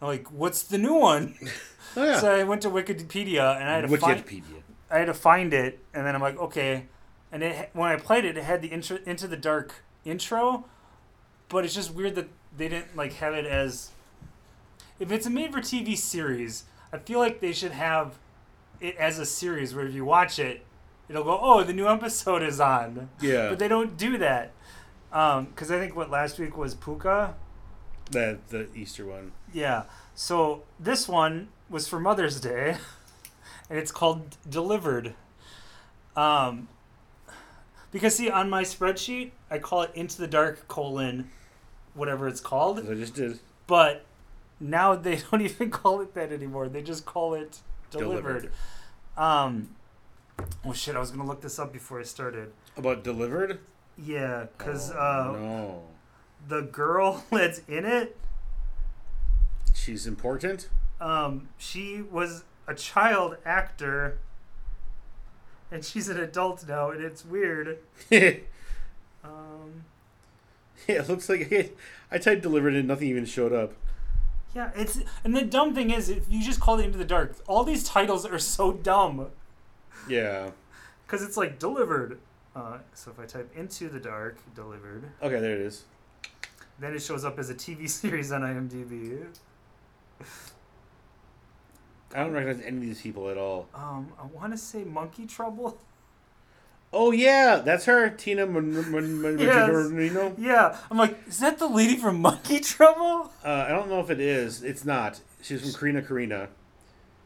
I'm 0.00 0.08
like, 0.08 0.30
what's 0.32 0.62
the 0.62 0.78
new 0.78 0.94
one? 0.94 1.36
Oh 1.96 2.04
yeah. 2.04 2.20
So 2.20 2.32
I 2.32 2.44
went 2.44 2.62
to 2.62 2.70
Wikipedia 2.70 3.56
and 3.58 3.68
I 3.68 3.74
had 3.74 3.88
to 3.88 3.98
find 3.98 4.24
Wikipedia. 4.24 4.62
I 4.90 4.98
had 4.98 5.06
to 5.06 5.14
find 5.14 5.52
it, 5.52 5.80
and 5.94 6.06
then 6.06 6.14
I'm 6.14 6.20
like, 6.20 6.38
okay. 6.38 6.86
And 7.32 7.42
it 7.42 7.70
when 7.72 7.90
I 7.90 7.96
played 7.96 8.24
it, 8.24 8.36
it 8.36 8.44
had 8.44 8.62
the 8.62 8.68
intro, 8.68 8.98
into 9.06 9.26
the 9.26 9.36
dark 9.36 9.74
intro, 10.04 10.64
but 11.48 11.64
it's 11.64 11.74
just 11.74 11.92
weird 11.92 12.14
that 12.16 12.28
they 12.56 12.68
didn't 12.68 12.96
like 12.96 13.14
have 13.14 13.34
it 13.34 13.46
as. 13.46 13.90
If 14.98 15.10
it's 15.10 15.26
a 15.26 15.30
made-for-TV 15.30 15.96
series, 15.96 16.64
I 16.92 16.98
feel 16.98 17.18
like 17.18 17.40
they 17.40 17.52
should 17.52 17.72
have 17.72 18.18
it 18.80 18.96
as 18.96 19.18
a 19.18 19.26
series 19.26 19.74
where 19.74 19.86
if 19.86 19.94
you 19.94 20.04
watch 20.04 20.38
it, 20.38 20.64
it'll 21.08 21.24
go, 21.24 21.38
oh, 21.40 21.62
the 21.62 21.72
new 21.72 21.88
episode 21.96 22.42
is 22.42 22.60
on. 22.60 23.10
Yeah. 23.20 23.48
But 23.50 23.58
they 23.58 23.68
don't 23.68 23.96
do 23.96 24.18
that, 24.18 24.52
because 25.10 25.70
I 25.70 25.78
think 25.78 25.94
what 25.94 26.10
last 26.10 26.38
week 26.38 26.56
was 26.56 26.74
Pooka. 26.74 27.34
the 28.10 28.38
the 28.48 28.68
Easter 28.74 29.06
one. 29.06 29.32
Yeah. 29.52 29.84
So 30.14 30.62
this 30.78 31.08
one 31.08 31.48
was 31.68 31.86
for 31.88 32.00
Mother's 32.00 32.40
Day, 32.40 32.76
and 33.70 33.78
it's 33.78 33.92
called 33.92 34.36
Delivered. 34.48 35.14
Um, 36.16 36.68
because 37.92 38.16
see, 38.16 38.30
on 38.30 38.50
my 38.50 38.62
spreadsheet, 38.62 39.30
I 39.50 39.58
call 39.58 39.82
it 39.82 39.90
Into 39.94 40.18
the 40.18 40.26
Dark 40.26 40.66
colon, 40.68 41.30
whatever 41.94 42.28
it's 42.28 42.40
called. 42.40 42.80
As 42.80 42.90
I 42.90 42.94
just 42.94 43.14
did. 43.14 43.38
But 43.66 44.04
now 44.60 44.94
they 44.94 45.16
don't 45.30 45.40
even 45.40 45.70
call 45.70 46.00
it 46.00 46.14
that 46.14 46.30
anymore. 46.32 46.68
They 46.68 46.82
just 46.82 47.04
call 47.06 47.34
it 47.34 47.58
Delivered. 47.90 48.42
Delivered. 48.42 48.52
Um, 49.16 49.70
oh 50.64 50.72
shit! 50.72 50.94
I 50.94 51.00
was 51.00 51.10
gonna 51.10 51.26
look 51.26 51.40
this 51.40 51.58
up 51.58 51.72
before 51.72 51.98
I 51.98 52.04
started. 52.04 52.52
About 52.76 53.02
delivered. 53.02 53.58
Yeah, 53.98 54.46
because 54.56 54.92
Oh, 54.92 54.98
uh, 54.98 55.32
no, 55.38 55.82
the 56.48 56.62
girl 56.62 57.24
that's 57.30 57.60
in 57.68 57.84
it 57.84 58.16
she's 59.74 60.06
important. 60.06 60.68
um, 61.00 61.48
she 61.58 62.00
was 62.02 62.44
a 62.66 62.74
child 62.74 63.36
actor 63.44 64.18
and 65.70 65.84
she's 65.84 66.08
an 66.08 66.18
adult 66.18 66.66
now 66.68 66.90
and 66.90 67.02
it's 67.02 67.24
weird 67.24 67.78
it 68.10 68.48
um, 69.24 69.84
looks 71.08 71.28
like 71.28 71.50
it. 71.52 71.76
I 72.10 72.18
typed 72.18 72.42
delivered 72.42 72.74
and 72.74 72.88
nothing 72.88 73.08
even 73.08 73.24
showed 73.24 73.52
up. 73.52 73.74
Yeah 74.54 74.70
it's 74.74 74.98
and 75.24 75.34
the 75.36 75.42
dumb 75.42 75.74
thing 75.74 75.90
is 75.90 76.08
if 76.08 76.24
you 76.28 76.42
just 76.42 76.60
call 76.60 76.78
it 76.80 76.84
into 76.84 76.98
the 76.98 77.04
dark 77.04 77.34
all 77.46 77.62
these 77.64 77.84
titles 77.84 78.24
are 78.26 78.38
so 78.38 78.72
dumb 78.72 79.28
Yeah. 80.08 80.50
because 81.06 81.22
it's 81.22 81.36
like 81.36 81.58
delivered 81.58 82.18
uh, 82.56 82.78
so 82.94 83.10
if 83.12 83.20
i 83.20 83.26
type 83.26 83.50
into 83.56 83.88
the 83.88 84.00
dark 84.00 84.38
delivered 84.54 85.04
Okay, 85.22 85.38
there 85.40 85.54
it 85.54 85.60
is. 85.60 85.84
then 86.80 86.94
it 86.94 87.00
shows 87.02 87.24
up 87.24 87.38
as 87.38 87.48
a 87.50 87.54
tv 87.54 87.88
series 88.00 88.32
on 88.32 88.42
imdb 88.42 89.26
I 92.12 92.24
don't 92.24 92.32
recognize 92.32 92.64
any 92.66 92.76
of 92.78 92.82
these 92.82 93.00
people 93.00 93.28
at 93.28 93.38
all. 93.38 93.68
um, 93.74 94.12
i 94.20 94.26
want 94.26 94.52
to 94.52 94.58
say 94.58 94.82
monkey 94.84 95.26
trouble 95.26 95.78
Oh 96.92 97.12
yeah, 97.12 97.62
that's 97.64 97.84
her, 97.84 98.10
Tina 98.10 98.46
Majorino. 98.46 100.34
yeah 100.38 100.76
i'm 100.90 100.98
like 100.98 101.16
is 101.28 101.38
that 101.38 101.58
the 101.58 101.68
lady 101.68 101.96
from 101.96 102.20
monkey 102.20 102.60
trouble 102.60 103.30
Uh, 103.44 103.66
I 103.68 103.70
don't 103.70 103.88
know 103.88 104.00
if 104.00 104.10
it 104.10 104.20
is. 104.20 104.62
It's 104.62 104.84
not. 104.84 105.20
She's 105.42 105.60
from 105.60 105.70
Corrina 105.70 106.06
Corrina 106.06 106.48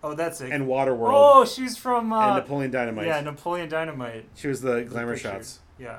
oh 0.02 0.14
that's 0.14 0.42
it 0.42 0.52
and 0.52 0.66
Waterworld 0.66 1.12
oh 1.14 1.44
she's 1.46 1.76
from 1.78 2.12
uh, 2.12 2.26
and 2.26 2.36
Napoleon 2.36 2.70
Dynamite. 2.70 3.06
Yeah, 3.06 3.20
Napoleon 3.22 3.68
Dynamite. 3.68 4.26
she 4.34 4.48
was 4.48 4.60
the 4.60 4.82
glamour 4.82 5.16
shots. 5.16 5.60
Yeah. 5.78 5.98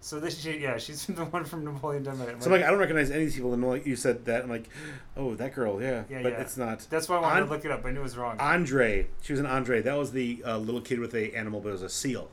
So 0.00 0.20
this, 0.20 0.38
she, 0.38 0.58
yeah, 0.58 0.76
she's 0.76 1.06
the 1.20 1.24
one 1.24 1.44
from 1.46 1.64
Napoleon 1.64 2.02
Dynamite. 2.02 2.28
I'm 2.34 2.40
So 2.40 2.46
I'm 2.52 2.52
like, 2.60 2.66
I 2.66 2.70
don't 2.70 2.78
recognize 2.80 3.10
any 3.10 3.22
of 3.22 3.26
these 3.28 3.36
people. 3.36 3.54
And 3.54 3.64
like 3.66 3.86
you 3.86 3.96
said 3.96 4.26
that, 4.26 4.42
I'm 4.42 4.50
like, 4.50 4.68
oh, 5.16 5.34
that 5.36 5.54
girl, 5.54 5.80
yeah, 5.80 6.02
Yeah, 6.10 6.22
but 6.22 6.32
yeah. 6.32 6.40
it's 6.42 6.58
not. 6.58 6.86
that's 6.90 7.08
why 7.08 7.16
I 7.16 7.20
wanted 7.20 7.40
An- 7.42 7.46
to 7.46 7.52
look 7.54 7.64
it 7.64 7.70
up. 7.70 7.86
I 7.86 7.90
knew 7.92 8.00
it 8.00 8.02
was 8.02 8.16
wrong. 8.18 8.36
Andre, 8.38 9.06
she 9.22 9.32
was 9.32 9.40
an 9.40 9.46
Andre. 9.46 9.80
That 9.80 9.96
was 9.96 10.12
the 10.12 10.42
uh, 10.44 10.58
little 10.58 10.82
kid 10.82 10.98
with 10.98 11.14
a 11.14 11.32
animal, 11.34 11.60
but 11.60 11.70
it 11.70 11.72
was 11.72 11.82
a 11.82 11.88
seal. 11.88 12.30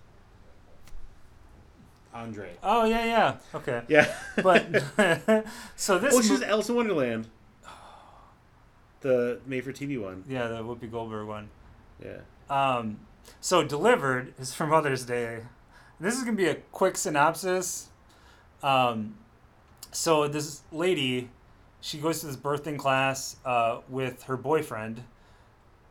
Andre. 2.13 2.51
oh 2.63 2.85
yeah, 2.85 3.05
yeah. 3.05 3.37
Okay. 3.55 3.81
Yeah. 3.87 4.13
But 4.41 4.65
so 5.75 5.97
this. 5.99 6.13
oh, 6.13 6.21
she's 6.21 6.41
mo- 6.41 6.47
Alice 6.47 6.69
in 6.69 6.75
Wonderland. 6.75 7.27
The 9.01 9.39
made-for-TV 9.47 9.99
one. 9.99 10.23
yeah, 10.29 10.47
the 10.47 10.63
Whoopi 10.63 10.91
Goldberg 10.91 11.27
one. 11.27 11.49
Yeah. 12.03 12.19
Um, 12.49 12.99
so 13.39 13.63
delivered 13.63 14.33
is 14.39 14.53
for 14.53 14.67
Mother's 14.67 15.05
Day. 15.05 15.39
This 15.99 16.15
is 16.17 16.23
gonna 16.23 16.37
be 16.37 16.47
a 16.47 16.55
quick 16.71 16.97
synopsis. 16.97 17.89
Um, 18.61 19.15
so 19.91 20.27
this 20.27 20.61
lady, 20.71 21.29
she 21.79 21.97
goes 21.97 22.19
to 22.19 22.27
this 22.27 22.35
birthing 22.35 22.77
class 22.77 23.37
uh, 23.43 23.79
with 23.89 24.23
her 24.23 24.37
boyfriend, 24.37 25.03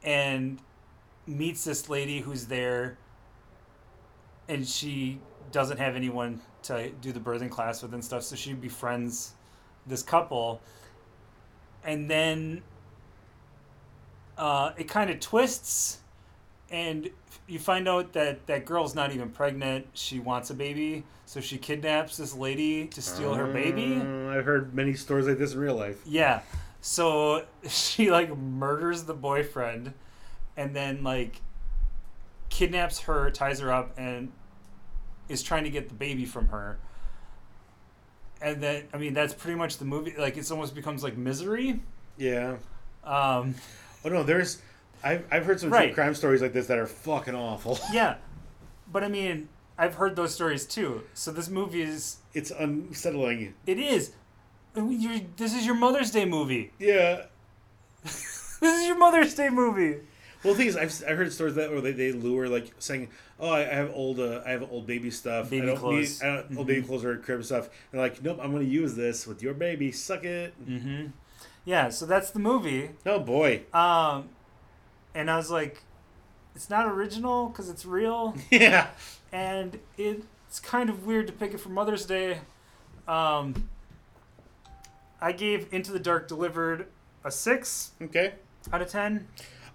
and 0.04 0.60
meets 1.26 1.64
this 1.64 1.88
lady 1.88 2.20
who's 2.20 2.46
there, 2.46 2.96
and 4.48 4.66
she 4.68 5.18
doesn't 5.52 5.78
have 5.78 5.96
anyone 5.96 6.40
to 6.64 6.90
do 7.00 7.12
the 7.12 7.20
birthing 7.20 7.50
class 7.50 7.82
with 7.82 7.92
and 7.94 8.04
stuff. 8.04 8.22
So 8.22 8.36
she 8.36 8.52
befriends 8.54 9.32
this 9.86 10.02
couple, 10.02 10.60
and 11.84 12.10
then 12.10 12.62
uh, 14.38 14.72
it 14.76 14.88
kind 14.88 15.10
of 15.10 15.20
twists 15.20 15.98
and 16.70 17.10
you 17.48 17.58
find 17.58 17.88
out 17.88 18.12
that 18.12 18.46
that 18.46 18.64
girl's 18.64 18.94
not 18.94 19.12
even 19.12 19.28
pregnant 19.28 19.86
she 19.92 20.20
wants 20.20 20.50
a 20.50 20.54
baby 20.54 21.02
so 21.26 21.40
she 21.40 21.58
kidnaps 21.58 22.16
this 22.16 22.32
lady 22.34 22.86
to 22.86 23.02
steal 23.02 23.34
her 23.34 23.46
baby 23.46 23.96
Uh, 24.00 24.28
I've 24.28 24.44
heard 24.44 24.72
many 24.72 24.94
stories 24.94 25.26
like 25.26 25.36
this 25.38 25.52
in 25.52 25.58
real 25.58 25.74
life. 25.74 26.00
yeah 26.06 26.40
so 26.80 27.44
she 27.68 28.10
like 28.12 28.34
murders 28.36 29.02
the 29.04 29.14
boyfriend 29.14 29.92
and 30.56 30.74
then 30.76 31.02
like 31.02 31.40
kidnaps 32.50 33.00
her 33.00 33.30
ties 33.30 33.58
her 33.60 33.72
up 33.72 33.92
and 33.98 34.30
is 35.30 35.42
trying 35.42 35.64
to 35.64 35.70
get 35.70 35.88
the 35.88 35.94
baby 35.94 36.24
from 36.26 36.48
her 36.48 36.76
and 38.42 38.62
then 38.62 38.84
i 38.92 38.96
mean 38.96 39.14
that's 39.14 39.34
pretty 39.34 39.56
much 39.56 39.78
the 39.78 39.84
movie 39.84 40.14
like 40.18 40.36
it's 40.36 40.50
almost 40.50 40.74
becomes 40.74 41.02
like 41.02 41.16
misery 41.16 41.80
Yeah. 42.18 42.56
um 43.04 43.54
Oh 44.02 44.08
no, 44.08 44.22
there's. 44.22 44.62
I've 45.04 45.24
I've 45.30 45.44
heard 45.44 45.60
some 45.60 45.68
true 45.68 45.78
Right. 45.78 45.94
crime 45.94 46.14
stories 46.14 46.40
like 46.40 46.54
this 46.54 46.66
that 46.68 46.78
are 46.78 46.86
fucking 46.86 47.34
awful. 47.34 47.78
yeah 47.92 48.16
but 48.90 49.04
i 49.04 49.08
mean 49.08 49.48
i've 49.78 49.94
heard 49.94 50.16
those 50.16 50.34
stories 50.34 50.64
too 50.66 51.02
so 51.14 51.30
this 51.30 51.48
movie 51.48 51.82
is 51.82 52.16
It's 52.34 52.50
unsettling. 52.50 53.54
It 53.66 53.78
is. 53.78 54.12
You're, 54.76 55.20
this 55.36 55.52
is 55.54 55.66
your 55.66 55.74
Mother's 55.74 56.10
Day 56.12 56.24
movie. 56.24 56.72
Yeah. 56.78 57.26
This 58.04 58.62
is 58.82 58.86
your 58.88 58.98
Mother's 58.98 59.34
Day 59.34 59.48
movie. 59.48 59.96
Well, 60.42 60.54
the 60.54 60.58
thing 60.58 60.68
is, 60.68 60.76
I've, 60.76 61.02
I've 61.06 61.18
heard 61.18 61.32
stories 61.32 61.54
that 61.56 61.70
where 61.70 61.80
they, 61.82 61.92
they 61.92 62.12
lure 62.12 62.48
like 62.48 62.72
saying, 62.78 63.08
"Oh, 63.38 63.50
I 63.50 63.60
I 63.60 63.74
have 63.74 63.90
old 63.94 64.18
uh, 64.20 64.40
I 64.46 64.50
have 64.52 64.62
old 64.70 64.86
baby 64.86 65.10
stuff. 65.10 65.50
Baby 65.50 65.64
I 65.64 65.66
don't 65.66 65.76
clothes. 65.78 66.22
need 66.22 66.26
I 66.26 66.36
don't, 66.36 66.56
old 66.58 66.66
baby 66.66 66.86
clothes 66.86 67.04
or 67.04 67.16
crib 67.18 67.44
stuff." 67.44 67.64
And 67.66 67.74
they're 67.92 68.00
like, 68.00 68.22
"Nope, 68.22 68.38
I'm 68.42 68.50
going 68.52 68.64
to 68.64 68.70
use 68.70 68.94
this 68.94 69.26
with 69.26 69.42
your 69.42 69.52
baby. 69.54 69.92
Suck 69.92 70.24
it." 70.24 70.54
Mm-hmm. 70.66 71.08
Yeah, 71.66 71.90
so 71.90 72.06
that's 72.06 72.30
the 72.30 72.38
movie. 72.38 72.90
Oh 73.04 73.18
boy. 73.20 73.62
Um, 73.74 74.30
and 75.14 75.30
I 75.30 75.36
was 75.36 75.50
like, 75.50 75.82
it's 76.54 76.70
not 76.70 76.86
original 76.88 77.48
because 77.50 77.68
it's 77.68 77.84
real, 77.84 78.34
yeah. 78.50 78.88
and 79.32 79.78
it's 79.98 80.58
kind 80.60 80.88
of 80.88 81.04
weird 81.04 81.26
to 81.26 81.32
pick 81.34 81.52
it 81.52 81.58
for 81.60 81.68
Mother's 81.68 82.06
Day. 82.06 82.38
Um, 83.06 83.68
I 85.20 85.32
gave 85.32 85.68
Into 85.72 85.92
the 85.92 85.98
Dark 86.00 86.28
Delivered 86.28 86.86
a 87.24 87.30
six 87.30 87.90
Okay. 88.00 88.32
out 88.72 88.80
of 88.80 88.88
ten. 88.88 89.26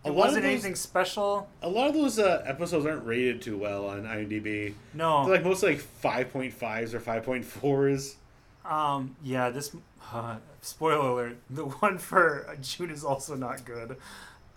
A 0.05 0.09
It 0.09 0.11
lot 0.11 0.11
of 0.11 0.15
wasn't 0.15 0.43
those- 0.43 0.51
anything 0.51 0.75
special. 0.75 1.49
A 1.63 1.67
lot 1.69 1.87
of 1.89 1.95
those 1.95 2.19
uh, 2.19 2.43
episodes 2.45 2.85
aren't 2.85 3.05
rated 3.05 3.41
too 3.41 3.57
well 3.57 3.87
on 3.87 4.03
IMDb. 4.03 4.73
No. 4.93 5.25
They're 5.25 5.35
like 5.35 5.43
mostly 5.43 5.71
like 5.71 5.79
five 5.81 6.31
point 6.31 6.53
fives 6.53 6.93
or 6.93 6.99
five 6.99 7.23
point 7.23 7.43
fours. 7.43 8.15
Um, 8.63 9.15
yeah, 9.23 9.49
this 9.49 9.75
uh, 10.13 10.37
spoiler 10.61 11.09
alert. 11.09 11.37
The 11.49 11.65
one 11.65 11.97
for 11.97 12.55
June 12.61 12.91
is 12.91 13.03
also 13.03 13.35
not 13.35 13.65
good. 13.65 13.97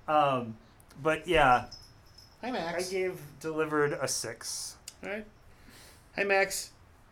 Um, 0.07 0.57
but 1.03 1.27
yeah, 1.27 1.67
Hi 2.43 2.51
Max. 2.51 2.89
I 2.89 2.93
gave 2.93 3.19
delivered 3.41 3.93
a 4.01 4.07
six. 4.09 4.77
All 5.03 5.11
right. 5.11 5.25
Hi, 6.17 6.25
Max. 6.25 6.71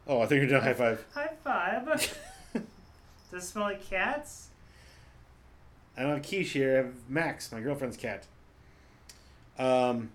Oh, 0.09 0.21
I 0.21 0.27
think 0.27 0.41
you're 0.41 0.49
doing 0.49 0.63
high 0.63 0.75
five. 0.75 1.05
High 1.15 1.33
five. 1.43 2.19
Does 2.53 3.43
it 3.45 3.47
smell 3.47 3.65
like 3.65 3.89
cats? 3.89 4.49
I 5.97 6.03
don't 6.03 6.13
have 6.17 6.23
Keish 6.23 6.53
here. 6.53 6.73
I 6.73 6.77
have 6.79 6.95
Max, 7.09 7.51
my 7.53 7.61
girlfriend's 7.61 7.97
cat. 7.97 8.27
Um. 9.59 10.11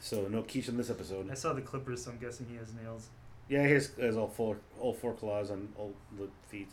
So 0.00 0.26
no 0.28 0.42
Keish 0.42 0.68
in 0.68 0.76
this 0.76 0.90
episode. 0.90 1.30
I 1.30 1.34
saw 1.34 1.52
the 1.52 1.62
clippers, 1.62 2.04
so 2.04 2.10
I'm 2.10 2.18
guessing 2.18 2.46
he 2.50 2.56
has 2.56 2.72
nails. 2.74 3.08
Yeah, 3.48 3.66
he 3.66 3.72
has, 3.72 3.90
has 4.00 4.16
all 4.16 4.28
four 4.28 4.56
all 4.80 4.92
four 4.94 5.12
claws 5.14 5.50
on 5.50 5.68
all 5.76 5.92
the 6.18 6.28
feet. 6.48 6.68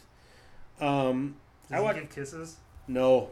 Um. 0.79 1.35
Does 1.63 1.73
I 1.73 1.77
he 1.77 1.83
watch- 1.83 1.95
give 1.97 2.09
kisses? 2.09 2.57
No. 2.87 3.29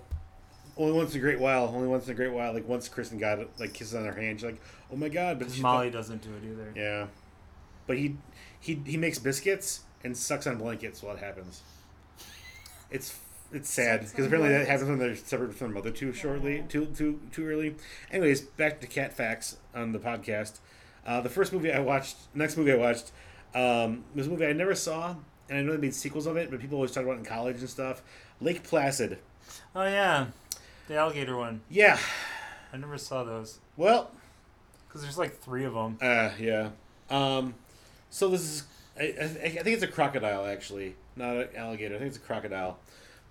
Only 0.78 0.94
once 0.94 1.14
in 1.14 1.20
a 1.20 1.22
great 1.22 1.40
while. 1.40 1.66
Only 1.74 1.88
once 1.90 2.06
in 2.06 2.12
a 2.12 2.16
great 2.16 2.32
while. 2.32 2.54
Like 2.54 2.68
once 2.68 2.88
Kristen 2.88 3.18
got 3.18 3.40
like 3.60 3.74
kisses 3.74 3.96
on 3.96 4.06
her 4.06 4.14
hand, 4.14 4.40
she's 4.40 4.46
like, 4.46 4.62
"Oh 4.92 4.96
my 4.96 5.10
god!" 5.10 5.40
But 5.40 5.58
Molly 5.60 5.90
doesn't 5.90 6.22
do 6.22 6.30
it 6.30 6.50
either. 6.50 6.72
Yeah. 6.76 7.08
But 7.88 7.98
he 7.98 8.16
he 8.62 8.82
he 8.86 8.96
makes 8.96 9.20
biscuits 9.20 9.82
and 10.04 10.16
sucks 10.16 10.48
on 10.48 10.58
blankets 10.58 11.02
while 11.04 11.16
it 11.16 11.20
happens. 11.20 11.62
It's 12.90 13.18
it's 13.52 13.70
sad 13.70 14.02
because 14.02 14.26
apparently 14.26 14.50
that 14.52 14.68
happens 14.68 14.90
when 14.90 15.00
they're 15.00 15.16
separated 15.16 15.56
from 15.56 15.68
their 15.68 15.76
mother 15.76 15.92
too 15.92 16.14
shortly, 16.14 16.64
too 16.70 16.86
too 16.88 17.20
too 17.32 17.48
early. 17.48 17.76
Anyways, 18.12 18.42
back 18.42 18.80
to 18.82 18.88
cat 18.88 19.14
facts 19.14 19.58
on 19.74 19.92
the 19.92 20.00
podcast. 20.00 20.60
Uh, 21.06 21.22
the 21.22 21.30
first 21.30 21.54
movie 21.54 21.72
I 21.72 21.80
watched, 21.80 22.18
next 22.36 22.58
movie 22.58 22.72
I 22.72 22.76
watched, 22.76 23.12
um, 23.56 24.04
was 24.14 24.28
a 24.28 24.30
movie 24.30 24.46
I 24.46 24.54
never 24.54 24.76
saw, 24.76 25.16
and 25.50 25.58
I 25.58 25.62
know 25.62 25.72
they 25.72 25.78
made 25.78 25.96
sequels 25.96 26.28
of 26.28 26.38
it, 26.38 26.52
but 26.52 26.60
people 26.60 26.76
always 26.76 26.92
talk 26.92 27.04
about 27.04 27.16
it 27.16 27.20
in 27.20 27.26
college 27.26 27.60
and 27.60 27.70
stuff. 27.70 28.04
Lake 28.42 28.64
Placid. 28.64 29.18
Oh 29.76 29.84
yeah, 29.84 30.28
the 30.88 30.96
alligator 30.98 31.36
one. 31.36 31.62
Yeah. 31.70 31.98
I 32.72 32.78
never 32.78 33.00
saw 33.00 33.24
those 33.24 33.60
Well, 33.78 34.12
because 34.88 35.02
there's 35.02 35.18
like 35.18 35.40
three 35.40 35.64
of 35.66 35.74
them. 35.74 35.98
Uh, 36.02 36.30
yeah. 36.40 36.70
Um, 37.10 37.56
so 38.12 38.30
this 38.30 38.42
is, 38.42 38.64
I, 39.00 39.04
I, 39.20 39.24
I 39.24 39.50
think 39.50 39.68
it's 39.68 39.84
a 39.84 39.88
crocodile 39.88 40.46
actually, 40.46 40.96
not 41.16 41.36
an 41.36 41.48
alligator. 41.56 41.96
I 41.96 41.98
think 41.98 42.10
it's 42.10 42.18
a 42.18 42.22
crocodile, 42.22 42.78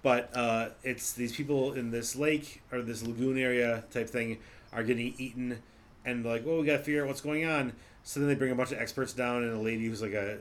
but 0.02 0.30
uh, 0.34 0.70
it's 0.82 1.12
these 1.12 1.34
people 1.34 1.72
in 1.72 1.90
this 1.90 2.14
lake 2.16 2.62
or 2.72 2.82
this 2.82 3.02
lagoon 3.02 3.38
area 3.38 3.84
type 3.90 4.08
thing 4.08 4.38
are 4.72 4.82
getting 4.82 5.14
eaten, 5.18 5.62
and 6.04 6.24
like, 6.24 6.46
well, 6.46 6.58
we 6.58 6.66
gotta 6.66 6.78
figure 6.78 7.02
out 7.02 7.08
what's 7.08 7.20
going 7.20 7.44
on. 7.44 7.72
So 8.02 8.20
then 8.20 8.28
they 8.28 8.34
bring 8.34 8.52
a 8.52 8.54
bunch 8.54 8.72
of 8.72 8.78
experts 8.78 9.12
down, 9.12 9.42
and 9.42 9.52
a 9.52 9.58
lady 9.58 9.86
who's 9.86 10.00
like 10.02 10.14
a 10.14 10.38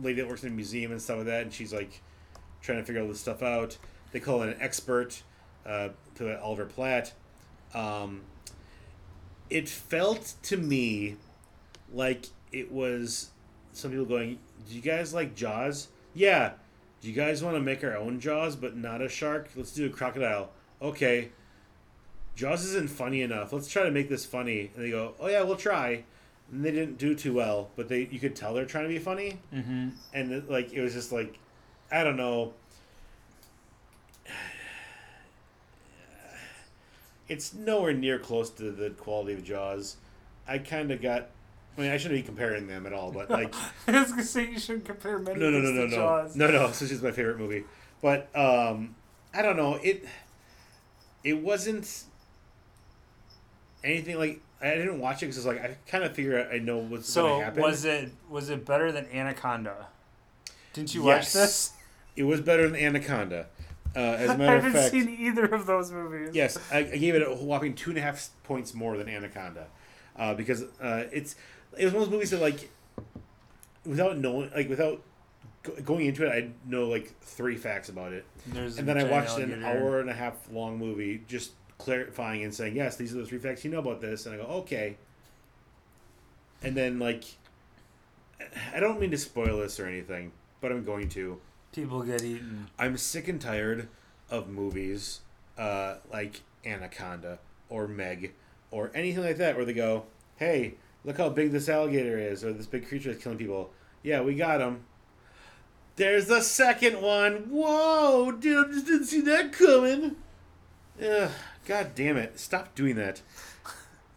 lady 0.00 0.20
that 0.20 0.28
works 0.28 0.44
in 0.44 0.52
a 0.52 0.54
museum 0.54 0.92
and 0.92 1.00
stuff 1.00 1.18
like 1.18 1.26
that, 1.26 1.42
and 1.42 1.52
she's 1.52 1.72
like 1.72 2.00
trying 2.62 2.78
to 2.78 2.84
figure 2.84 3.02
all 3.02 3.08
this 3.08 3.20
stuff 3.20 3.42
out. 3.42 3.76
They 4.12 4.20
call 4.20 4.42
it 4.42 4.48
an 4.50 4.56
expert, 4.60 5.22
uh, 5.66 5.90
to 6.14 6.40
Oliver 6.40 6.64
Platt. 6.64 7.12
Um, 7.74 8.22
it 9.50 9.68
felt 9.68 10.34
to 10.44 10.56
me 10.56 11.16
like 11.92 12.26
it 12.52 12.70
was 12.72 13.30
some 13.72 13.90
people 13.90 14.06
going, 14.06 14.38
"Do 14.68 14.74
you 14.74 14.80
guys 14.80 15.12
like 15.12 15.34
Jaws?" 15.34 15.88
Yeah. 16.14 16.52
Do 17.06 17.12
you 17.12 17.16
guys 17.16 17.40
want 17.40 17.54
to 17.54 17.60
make 17.60 17.84
our 17.84 17.96
own 17.96 18.18
Jaws, 18.18 18.56
but 18.56 18.76
not 18.76 19.00
a 19.00 19.08
shark? 19.08 19.48
Let's 19.54 19.70
do 19.70 19.86
a 19.86 19.88
crocodile. 19.88 20.50
Okay. 20.82 21.28
Jaws 22.34 22.64
isn't 22.64 22.90
funny 22.90 23.22
enough. 23.22 23.52
Let's 23.52 23.68
try 23.68 23.84
to 23.84 23.92
make 23.92 24.08
this 24.08 24.26
funny. 24.26 24.72
And 24.74 24.84
they 24.84 24.90
go, 24.90 25.14
"Oh 25.20 25.28
yeah, 25.28 25.42
we'll 25.42 25.54
try." 25.54 26.02
And 26.50 26.64
they 26.64 26.72
didn't 26.72 26.98
do 26.98 27.14
too 27.14 27.32
well, 27.32 27.70
but 27.76 27.88
they 27.88 28.08
you 28.10 28.18
could 28.18 28.34
tell 28.34 28.54
they're 28.54 28.64
trying 28.64 28.86
to 28.86 28.88
be 28.88 28.98
funny, 28.98 29.38
Mm-hmm. 29.54 29.90
and 30.14 30.32
it, 30.32 30.50
like 30.50 30.72
it 30.72 30.80
was 30.82 30.94
just 30.94 31.12
like, 31.12 31.38
I 31.92 32.02
don't 32.02 32.16
know. 32.16 32.54
It's 37.28 37.54
nowhere 37.54 37.92
near 37.92 38.18
close 38.18 38.50
to 38.50 38.72
the 38.72 38.90
quality 38.90 39.32
of 39.34 39.44
Jaws. 39.44 39.96
I 40.48 40.58
kind 40.58 40.90
of 40.90 41.00
got. 41.00 41.28
I 41.76 41.80
mean, 41.82 41.90
I 41.90 41.96
shouldn't 41.98 42.20
be 42.20 42.22
comparing 42.26 42.66
them 42.66 42.86
at 42.86 42.92
all, 42.92 43.12
but 43.12 43.28
like, 43.30 43.54
I 43.86 44.00
was 44.00 44.10
gonna 44.10 44.22
say 44.24 44.50
you 44.50 44.58
shouldn't 44.58 44.84
compare 44.86 45.18
many 45.18 45.38
no, 45.38 45.50
no, 45.50 45.58
no, 45.60 45.70
no, 45.70 45.86
no, 45.86 45.94
Jaws. 45.94 46.36
no, 46.36 46.50
no. 46.50 46.72
So 46.72 46.84
is 46.86 47.02
my 47.02 47.10
favorite 47.10 47.38
movie, 47.38 47.64
but 48.00 48.28
um, 48.34 48.94
I 49.34 49.42
don't 49.42 49.56
know. 49.56 49.74
It 49.82 50.06
it 51.22 51.34
wasn't 51.42 52.04
anything 53.84 54.18
like 54.18 54.40
I 54.60 54.70
didn't 54.74 55.00
watch 55.00 55.22
it 55.22 55.26
because 55.26 55.38
it's 55.38 55.46
like 55.46 55.62
I 55.62 55.76
kind 55.86 56.04
of 56.04 56.14
figure 56.14 56.48
I 56.50 56.58
know 56.58 56.78
what's 56.78 57.08
So 57.08 57.22
going 57.24 57.40
to 57.40 57.44
happen. 57.46 57.62
was 57.62 57.84
it 57.84 58.10
was 58.30 58.48
it 58.50 58.64
better 58.64 58.90
than 58.92 59.06
Anaconda? 59.12 59.86
Didn't 60.72 60.94
you 60.94 61.02
watch 61.02 61.32
this? 61.32 61.72
It 62.16 62.24
was 62.24 62.40
better 62.40 62.68
than 62.68 62.80
Anaconda. 62.80 63.46
Uh, 63.94 63.98
as 63.98 64.30
a 64.30 64.32
I 64.34 64.36
matter 64.36 64.56
of 64.56 64.62
haven't 64.64 64.80
fact, 64.80 64.92
seen 64.92 65.08
either 65.20 65.44
of 65.46 65.66
those 65.66 65.90
movies. 65.92 66.30
yes, 66.34 66.58
I, 66.72 66.78
I 66.78 66.96
gave 66.96 67.14
it 67.14 67.22
a 67.22 67.34
whopping 67.34 67.74
two 67.74 67.90
and 67.90 67.98
a 67.98 68.02
half 68.02 68.28
points 68.44 68.74
more 68.74 68.96
than 68.98 69.08
Anaconda, 69.08 69.66
uh, 70.16 70.34
because 70.34 70.62
uh, 70.80 71.04
it's 71.12 71.36
it 71.76 71.84
was 71.84 71.94
one 71.94 72.02
of 72.02 72.08
those 72.08 72.14
movies 72.14 72.30
that 72.30 72.40
like 72.40 72.70
without 73.84 74.18
knowing 74.18 74.50
like 74.54 74.68
without 74.68 75.02
go- 75.62 75.74
going 75.84 76.06
into 76.06 76.26
it, 76.26 76.30
I 76.30 76.50
know 76.68 76.88
like 76.88 77.18
three 77.20 77.56
facts 77.56 77.88
about 77.88 78.12
it, 78.12 78.24
There's 78.46 78.78
and 78.78 78.88
then 78.88 78.98
i 78.98 79.04
watched 79.04 79.38
an 79.38 79.62
hour 79.64 80.00
and 80.00 80.10
a 80.10 80.14
half 80.14 80.34
long 80.50 80.78
movie 80.78 81.22
just 81.28 81.52
clarifying 81.78 82.42
and 82.42 82.54
saying 82.54 82.76
yes, 82.76 82.96
these 82.96 83.14
are 83.14 83.18
the 83.18 83.26
three 83.26 83.38
facts 83.38 83.64
you 83.64 83.70
know 83.70 83.78
about 83.78 84.00
this, 84.00 84.26
and 84.26 84.34
I 84.34 84.38
go 84.38 84.44
okay, 84.44 84.96
and 86.62 86.76
then 86.76 86.98
like 86.98 87.24
I 88.74 88.80
don't 88.80 89.00
mean 89.00 89.10
to 89.10 89.18
spoil 89.18 89.58
this 89.58 89.80
or 89.80 89.86
anything, 89.86 90.32
but 90.60 90.72
I'm 90.72 90.84
going 90.84 91.08
to. 91.10 91.40
People 91.72 92.02
get 92.02 92.22
eaten. 92.22 92.68
I'm 92.78 92.96
sick 92.96 93.28
and 93.28 93.40
tired 93.40 93.88
of 94.30 94.48
movies 94.48 95.20
uh, 95.58 95.96
like 96.10 96.40
Anaconda 96.64 97.38
or 97.68 97.86
Meg 97.86 98.32
or 98.70 98.90
anything 98.94 99.22
like 99.24 99.36
that 99.38 99.56
where 99.56 99.64
they 99.64 99.72
go, 99.72 100.04
"Hey, 100.36 100.74
look 101.06 101.16
how 101.16 101.30
big 101.30 101.52
this 101.52 101.68
alligator 101.70 102.18
is, 102.18 102.44
or 102.44 102.52
this 102.52 102.66
big 102.66 102.86
creature 102.86 103.10
is 103.10 103.22
killing 103.22 103.38
people." 103.38 103.70
Yeah, 104.02 104.20
we 104.20 104.34
got 104.34 104.60
him. 104.60 104.84
There's 105.96 106.26
the 106.26 106.42
second 106.42 107.00
one. 107.00 107.48
Whoa, 107.48 108.30
dude, 108.32 108.66
I 108.68 108.70
just 108.72 108.86
didn't 108.86 109.06
see 109.06 109.22
that 109.22 109.52
coming. 109.52 110.16
Ugh, 111.02 111.30
God 111.64 111.92
damn 111.94 112.16
it! 112.18 112.38
Stop 112.38 112.74
doing 112.74 112.96
that. 112.96 113.22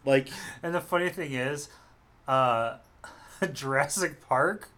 Like, 0.04 0.28
And 0.62 0.74
the 0.74 0.80
funny 0.80 1.08
thing 1.08 1.32
is, 1.32 1.68
uh, 2.28 2.76
Jurassic 3.52 4.20
Park, 4.26 4.68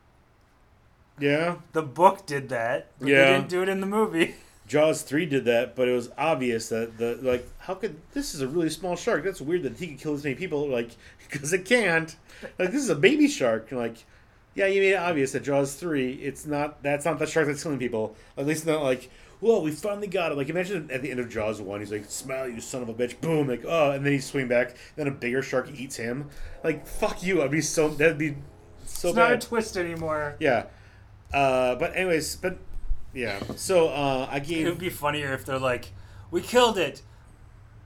yeah, 1.19 1.57
the 1.73 1.83
book 1.83 2.25
did 2.27 2.49
that, 2.51 2.89
but 2.99 3.09
Yeah. 3.09 3.25
they 3.25 3.33
didn't 3.39 3.49
do 3.49 3.63
it 3.63 3.69
in 3.69 3.81
the 3.81 3.87
movie. 3.87 4.37
Jaws 4.73 5.03
three 5.03 5.27
did 5.27 5.45
that, 5.45 5.77
but 5.77 5.87
it 5.87 5.93
was 5.93 6.09
obvious 6.17 6.71
that 6.71 6.97
the 6.97 7.19
like 7.21 7.47
how 7.59 7.75
could 7.75 8.01
this 8.15 8.35
is 8.35 8.41
a 8.41 8.49
really 8.49 8.71
small 8.71 8.97
shark? 8.97 9.23
That's 9.23 9.39
weird 9.39 9.65
that 9.65 9.77
he 9.77 9.89
could 9.89 9.99
kill 9.99 10.15
this 10.15 10.25
many 10.25 10.35
people. 10.35 10.67
Like 10.67 10.93
because 11.31 11.53
it 11.53 11.67
can't. 11.67 12.17
Like 12.59 12.73
this 12.73 12.83
is 12.83 12.89
a 12.89 12.95
baby 12.95 13.29
shark. 13.29 13.71
Like, 13.71 14.07
yeah, 14.55 14.69
you 14.69 14.81
made 14.81 14.93
it 14.93 14.97
obvious 14.97 15.33
that 15.33 15.43
Jaws 15.43 15.75
three. 15.75 16.15
It's 16.15 16.47
not. 16.47 16.83
That's 16.83 17.05
not 17.05 17.19
the 17.19 17.27
shark 17.27 17.49
that's 17.49 17.63
killing 17.63 17.79
people. 17.79 18.17
At 18.39 18.47
least 18.47 18.65
not 18.65 18.83
like. 18.83 19.11
Whoa, 19.41 19.61
we 19.61 19.73
finally 19.73 20.07
got 20.07 20.33
it. 20.33 20.39
Like 20.39 20.49
imagine 20.49 20.91
at 20.91 21.03
the 21.03 21.11
end 21.11 21.21
of 21.21 21.29
Jaws 21.29 21.61
one, 21.61 21.81
he's 21.81 21.93
like, 21.93 22.07
"Smile, 22.07 22.49
you 22.49 22.63
son 22.63 22.81
of 22.81 22.89
a 22.89 22.95
bitch!" 22.95 23.21
Boom, 23.21 23.49
like 23.49 23.65
oh, 23.69 23.91
and 23.91 24.07
then 24.07 24.15
he 24.15 24.21
swing 24.21 24.49
back. 24.49 24.75
Then 24.97 25.07
a 25.07 25.11
bigger 25.11 25.43
shark 25.43 25.69
eats 25.77 25.97
him. 25.97 26.31
Like 26.65 26.87
fuck 26.87 27.23
you. 27.23 27.43
I'd 27.43 27.51
be 27.51 27.61
so 27.61 27.91
that'd 27.91 28.17
be 28.17 28.37
so 28.87 29.09
it's 29.09 29.17
bad. 29.17 29.23
not 29.23 29.33
a 29.33 29.39
twist 29.39 29.77
anymore. 29.77 30.37
yeah. 30.41 30.65
Uh, 31.31 31.75
but 31.75 31.95
anyways, 31.95 32.37
but 32.37 32.57
yeah. 33.15 33.41
So 33.57 33.89
uh, 33.89 34.29
I 34.31 34.39
It 34.39 34.65
would 34.67 34.79
be 34.79 34.91
funnier 34.91 35.33
if 35.33 35.45
they're 35.45 35.59
like, 35.59 35.93
"We 36.31 36.41
killed 36.41 36.79
it, 36.79 37.03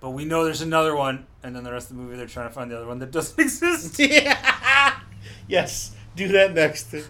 but 0.01 0.11
we 0.11 0.25
know 0.25 0.45
there's 0.45 0.63
another 0.63 0.95
one," 0.97 1.27
and 1.43 1.55
then 1.55 1.65
the 1.65 1.73
rest 1.73 1.91
of 1.91 1.97
the 1.97 2.03
movie 2.03 2.17
they're 2.17 2.27
trying 2.27 2.49
to 2.49 2.55
find 2.55 2.71
the 2.71 2.77
other 2.77 2.87
one 2.87 2.99
that 3.01 3.11
doesn't 3.11 3.39
exist. 3.41 3.99
yeah. 3.99 5.01
yes, 5.49 5.95
do 6.15 6.29
that 6.29 6.55
next. 6.55 6.95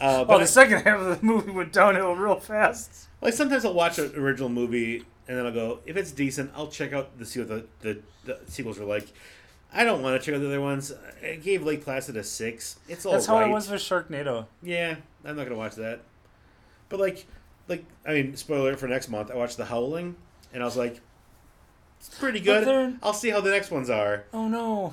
Uh, 0.00 0.20
oh, 0.22 0.24
but 0.24 0.38
the 0.38 0.46
second 0.46 0.80
half 0.82 0.98
of 0.98 1.20
the 1.20 1.26
movie 1.26 1.50
went 1.50 1.72
downhill 1.74 2.14
real 2.14 2.36
fast. 2.36 3.08
like 3.20 3.34
sometimes 3.34 3.66
I'll 3.66 3.74
watch 3.74 3.98
an 3.98 4.12
original 4.16 4.48
movie 4.48 5.04
and 5.28 5.36
then 5.36 5.44
I'll 5.46 5.52
go, 5.52 5.80
if 5.84 5.96
it's 5.96 6.10
decent, 6.10 6.50
I'll 6.56 6.68
check 6.68 6.92
out 6.92 7.18
the 7.18 7.26
see 7.26 7.40
what 7.40 7.48
the, 7.48 7.64
the, 7.80 7.98
the 8.24 8.38
sequels 8.50 8.78
are 8.80 8.84
like. 8.84 9.12
I 9.72 9.84
don't 9.84 10.02
want 10.02 10.20
to 10.20 10.24
check 10.24 10.34
out 10.34 10.40
the 10.40 10.46
other 10.46 10.60
ones. 10.60 10.92
I 11.22 11.34
gave 11.36 11.62
Lake 11.62 11.84
Placid 11.84 12.16
a 12.16 12.24
six. 12.24 12.78
It's 12.88 13.04
all 13.04 13.12
That's 13.12 13.26
how 13.26 13.38
right. 13.38 13.48
it 13.48 13.52
was 13.52 13.68
with 13.68 13.80
Sharknado. 13.80 14.46
Yeah, 14.62 14.96
I'm 15.24 15.36
not 15.36 15.44
gonna 15.44 15.56
watch 15.56 15.74
that. 15.74 16.00
But 16.90 17.00
like, 17.00 17.26
like 17.68 17.84
I 18.06 18.12
mean, 18.12 18.36
spoiler 18.36 18.76
for 18.76 18.86
next 18.88 19.08
month. 19.08 19.30
I 19.30 19.36
watched 19.36 19.56
The 19.56 19.64
Howling, 19.64 20.16
and 20.52 20.62
I 20.62 20.66
was 20.66 20.76
like, 20.76 21.00
it's 21.98 22.18
pretty 22.18 22.40
good. 22.40 22.98
I'll 23.02 23.14
see 23.14 23.30
how 23.30 23.40
the 23.40 23.50
next 23.50 23.70
ones 23.70 23.88
are. 23.88 24.24
Oh 24.34 24.46
no! 24.48 24.92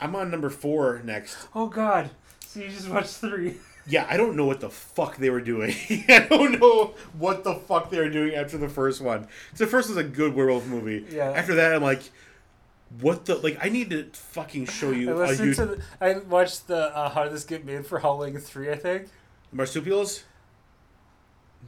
I'm 0.00 0.16
on 0.16 0.30
number 0.30 0.48
four 0.50 1.02
next. 1.04 1.36
Oh 1.54 1.66
god! 1.66 2.10
So 2.46 2.60
you 2.60 2.68
just 2.70 2.88
watched 2.88 3.16
three. 3.16 3.56
Yeah, 3.86 4.06
I 4.08 4.16
don't 4.16 4.34
know 4.34 4.46
what 4.46 4.60
the 4.60 4.70
fuck 4.70 5.18
they 5.18 5.28
were 5.28 5.42
doing. 5.42 5.74
I 6.08 6.26
don't 6.30 6.58
know 6.58 6.94
what 7.18 7.44
the 7.44 7.54
fuck 7.54 7.90
they 7.90 7.98
were 7.98 8.08
doing 8.08 8.34
after 8.34 8.56
the 8.56 8.68
first 8.68 9.02
one. 9.02 9.24
'Cause 9.50 9.58
the 9.58 9.66
first 9.66 9.88
was 9.90 9.98
a 9.98 10.04
good 10.04 10.34
werewolf 10.34 10.64
movie. 10.66 11.04
Yeah. 11.10 11.30
After 11.32 11.54
that, 11.56 11.74
I'm 11.74 11.82
like, 11.82 12.00
what 13.00 13.26
the 13.26 13.34
like? 13.36 13.58
I 13.62 13.68
need 13.68 13.90
to 13.90 14.04
fucking 14.12 14.66
show 14.66 14.90
I 14.90 14.94
you 14.94 15.12
a 15.12 15.14
listened 15.14 15.48
huge 15.48 15.56
to. 15.58 15.66
The, 15.66 15.82
I 16.00 16.18
watched 16.18 16.66
the 16.68 16.96
uh, 16.96 17.10
How 17.10 17.24
Did 17.24 17.32
This 17.34 17.44
Get 17.44 17.64
Made 17.66 17.84
for 17.84 17.98
Howling 17.98 18.38
three. 18.38 18.70
I 18.70 18.76
think. 18.76 19.08
marsupials. 19.52 20.24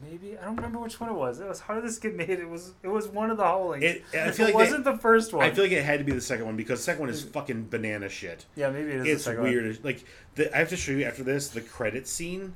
Maybe 0.03 0.36
I 0.38 0.44
don't 0.44 0.57
remember 0.57 0.78
which 0.78 1.01
one 1.01 1.11
it 1.11 1.14
was. 1.14 1.40
It 1.40 1.49
was 1.49 1.61
how 1.61 1.74
did 1.74 1.84
this 1.84 1.99
get 1.99 2.14
made? 2.16 2.30
It 2.30 2.49
was 2.49 2.72
it 2.82 2.88
was 2.88 3.09
one 3.09 3.30
of 3.30 3.36
the 3.36 3.44
Howlings. 3.44 3.82
It, 3.84 4.05
I 4.14 4.30
feel 4.30 4.47
it 4.47 4.51
like 4.51 4.55
wasn't 4.55 4.84
the 4.84 4.97
first 4.99 5.32
one. 5.32 5.44
I 5.44 5.51
feel 5.51 5.64
like 5.64 5.72
it 5.72 5.84
had 5.84 5.99
to 5.99 6.05
be 6.05 6.12
the 6.12 6.20
second 6.20 6.47
one 6.47 6.57
because 6.57 6.80
the 6.80 6.84
second 6.84 7.01
one 7.01 7.11
is 7.11 7.22
fucking 7.22 7.68
banana 7.68 8.09
shit. 8.09 8.44
yeah, 8.55 8.70
maybe 8.70 8.90
it 8.90 8.97
is. 8.97 9.07
It's 9.07 9.24
the 9.24 9.30
second 9.30 9.44
weird. 9.44 9.64
One. 9.64 9.78
Like 9.82 10.05
the, 10.34 10.55
I 10.55 10.59
have 10.59 10.68
to 10.70 10.76
show 10.76 10.92
you 10.92 11.05
after 11.05 11.22
this 11.22 11.49
the 11.49 11.61
credit 11.61 12.07
scene 12.09 12.55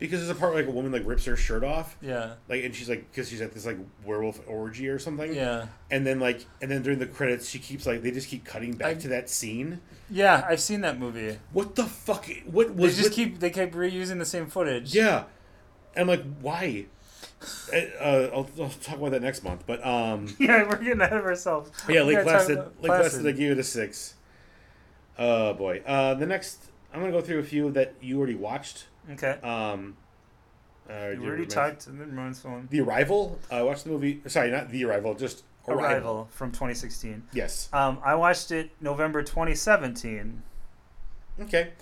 because 0.00 0.18
there's 0.20 0.30
a 0.30 0.34
part 0.38 0.52
where 0.52 0.62
like 0.62 0.68
a 0.68 0.74
woman 0.74 0.90
like 0.90 1.06
rips 1.06 1.24
her 1.24 1.36
shirt 1.36 1.62
off, 1.62 1.96
Yeah, 2.02 2.34
like 2.48 2.64
and 2.64 2.74
she's 2.74 2.88
like 2.88 3.10
because 3.10 3.28
she's 3.28 3.40
at 3.40 3.52
this 3.54 3.64
like 3.64 3.78
werewolf 4.04 4.40
orgy 4.46 4.88
or 4.88 4.98
something. 4.98 5.32
yeah, 5.32 5.66
And 5.90 6.04
then 6.06 6.18
like 6.20 6.44
and 6.60 6.70
then 6.70 6.82
during 6.82 6.98
the 6.98 7.06
credits 7.06 7.48
she 7.48 7.58
keeps 7.60 7.86
like 7.86 8.02
they 8.02 8.10
just 8.10 8.28
keep 8.28 8.44
cutting 8.44 8.72
back 8.72 8.96
I- 8.96 9.00
to 9.00 9.08
that 9.08 9.30
scene. 9.30 9.80
yeah. 10.10 10.44
I've 10.48 10.60
seen 10.60 10.80
that 10.82 10.98
movie. 10.98 11.38
What 11.52 11.76
the 11.76 11.84
fuck? 11.84 12.26
What 12.46 12.76
They 12.76 12.82
was 12.82 12.96
just 12.96 13.10
with- 13.10 13.16
keep 13.16 13.38
they 13.38 13.50
keep 13.50 13.72
reusing 13.72 14.18
the 14.18 14.24
same 14.26 14.46
footage. 14.48 14.92
Yeah, 14.94 15.24
I'm 15.96 16.06
like, 16.08 16.22
why? 16.40 16.86
Uh, 17.72 17.76
uh, 18.00 18.30
I'll, 18.32 18.48
I'll 18.62 18.70
talk 18.70 18.96
about 18.96 19.10
that 19.12 19.22
next 19.22 19.44
month. 19.44 19.64
But 19.66 19.84
um, 19.86 20.34
yeah, 20.38 20.62
we're 20.68 20.76
getting 20.76 21.00
ahead 21.00 21.18
of 21.18 21.24
ourselves. 21.24 21.70
yeah, 21.88 22.02
Lake 22.02 22.22
Placid. 22.22 22.58
Lake 22.80 22.92
Placid, 22.92 23.26
I 23.26 23.32
gave 23.32 23.52
it 23.52 23.58
a 23.58 23.62
six. 23.64 24.14
Oh 25.18 25.54
boy. 25.54 25.82
Uh, 25.86 26.14
the 26.14 26.26
next, 26.26 26.64
I'm 26.92 27.00
gonna 27.00 27.12
go 27.12 27.20
through 27.20 27.38
a 27.40 27.44
few 27.44 27.70
that 27.72 27.94
you 28.00 28.18
already 28.18 28.34
watched. 28.34 28.86
Okay, 29.12 29.38
Um, 29.42 29.96
uh, 30.88 31.08
you 31.10 31.24
already 31.26 31.46
talked 31.46 31.86
and 31.86 32.00
then 32.00 32.16
Roman's 32.16 32.40
phone. 32.40 32.68
The 32.70 32.80
Arrival. 32.80 33.38
I 33.50 33.62
watched 33.62 33.84
the 33.84 33.90
movie. 33.90 34.22
Sorry, 34.26 34.50
not 34.50 34.70
The 34.70 34.84
Arrival. 34.84 35.14
Just 35.14 35.44
Arrival. 35.68 35.84
Arrival 35.84 36.28
from 36.30 36.50
2016. 36.50 37.22
Yes. 37.32 37.68
Um, 37.72 37.98
I 38.04 38.14
watched 38.14 38.50
it 38.50 38.70
November 38.80 39.22
2017. 39.22 40.42
Okay. 41.42 41.72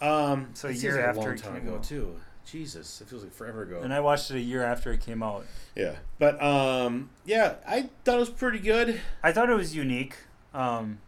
Um, 0.00 0.50
So 0.54 0.68
a 0.68 0.72
year 0.72 1.00
after 1.00 1.20
a 1.20 1.24
long 1.24 1.36
time 1.36 1.56
ago 1.56 1.78
too. 1.82 2.20
Jesus, 2.50 3.00
it 3.00 3.08
feels 3.08 3.22
like 3.22 3.32
forever 3.32 3.62
ago. 3.62 3.80
And 3.82 3.92
I 3.92 4.00
watched 4.00 4.30
it 4.30 4.36
a 4.36 4.40
year 4.40 4.62
after 4.62 4.92
it 4.92 5.00
came 5.00 5.22
out. 5.22 5.44
yeah, 5.76 5.96
but 6.18 6.42
um, 6.42 7.10
yeah, 7.24 7.56
I 7.66 7.90
thought 8.04 8.16
it 8.16 8.20
was 8.20 8.30
pretty 8.30 8.58
good. 8.58 9.00
I 9.22 9.32
thought 9.32 9.50
it 9.50 9.54
was 9.54 9.74
unique. 9.76 10.16
Um, 10.54 10.98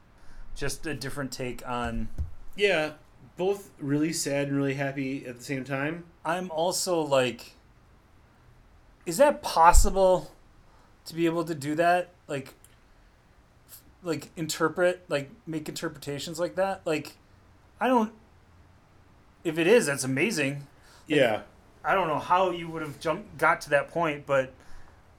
just 0.55 0.87
a 0.87 0.95
different 0.95 1.33
take 1.33 1.67
on. 1.67 2.09
Yeah, 2.57 2.93
both 3.37 3.71
really 3.79 4.13
sad 4.13 4.49
and 4.49 4.57
really 4.57 4.75
happy 4.75 5.25
at 5.25 5.39
the 5.39 5.45
same 5.45 5.65
time. 5.65 6.05
I'm 6.25 6.51
also 6.51 7.01
like, 7.01 7.55
is 9.07 9.17
that 9.17 9.43
possible 9.43 10.33
to 11.07 11.15
be 11.15 11.25
able 11.25 11.45
to 11.45 11.55
do 11.55 11.75
that? 11.77 12.11
Like, 12.29 12.55
f- 13.69 13.83
like 14.03 14.29
interpret, 14.37 15.05
like 15.09 15.31
make 15.47 15.69
interpretations 15.69 16.39
like 16.39 16.57
that? 16.57 16.83
Like, 16.85 17.17
I 17.81 17.89
don't. 17.89 18.13
If 19.43 19.57
it 19.59 19.67
is, 19.67 19.87
that's 19.87 20.05
amazing. 20.05 20.67
Yeah, 21.17 21.43
I 21.85 21.95
don't 21.95 22.09
know 22.09 22.19
how 22.19 22.51
you 22.51 22.69
would 22.69 22.83
have 22.83 23.01
jumped 23.01 23.39
got 23.39 23.61
to 23.63 23.71
that 23.71 23.89
point, 23.89 24.27
but 24.27 24.53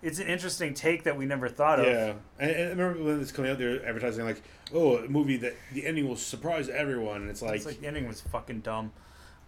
it's 0.01 0.19
an 0.19 0.27
interesting 0.27 0.73
take 0.73 1.03
that 1.03 1.17
we 1.17 1.25
never 1.25 1.47
thought 1.49 1.79
of. 1.79 1.85
yeah. 1.85 2.13
And, 2.39 2.51
and 2.51 2.67
I 2.67 2.83
remember 2.83 3.03
when 3.03 3.21
it's 3.21 3.31
coming 3.31 3.51
out, 3.51 3.57
they're 3.57 3.85
advertising 3.85 4.25
like, 4.25 4.41
"Oh, 4.73 4.97
a 4.97 5.07
movie 5.07 5.37
that 5.37 5.55
the 5.73 5.85
ending 5.85 6.07
will 6.07 6.15
surprise 6.15 6.69
everyone." 6.69 7.21
And 7.21 7.29
it's 7.29 7.41
like, 7.41 7.57
it's 7.57 7.65
like 7.65 7.81
the 7.81 7.87
ending 7.87 8.07
was 8.07 8.21
fucking 8.21 8.61
dumb. 8.61 8.91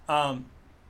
Um, 0.07 0.45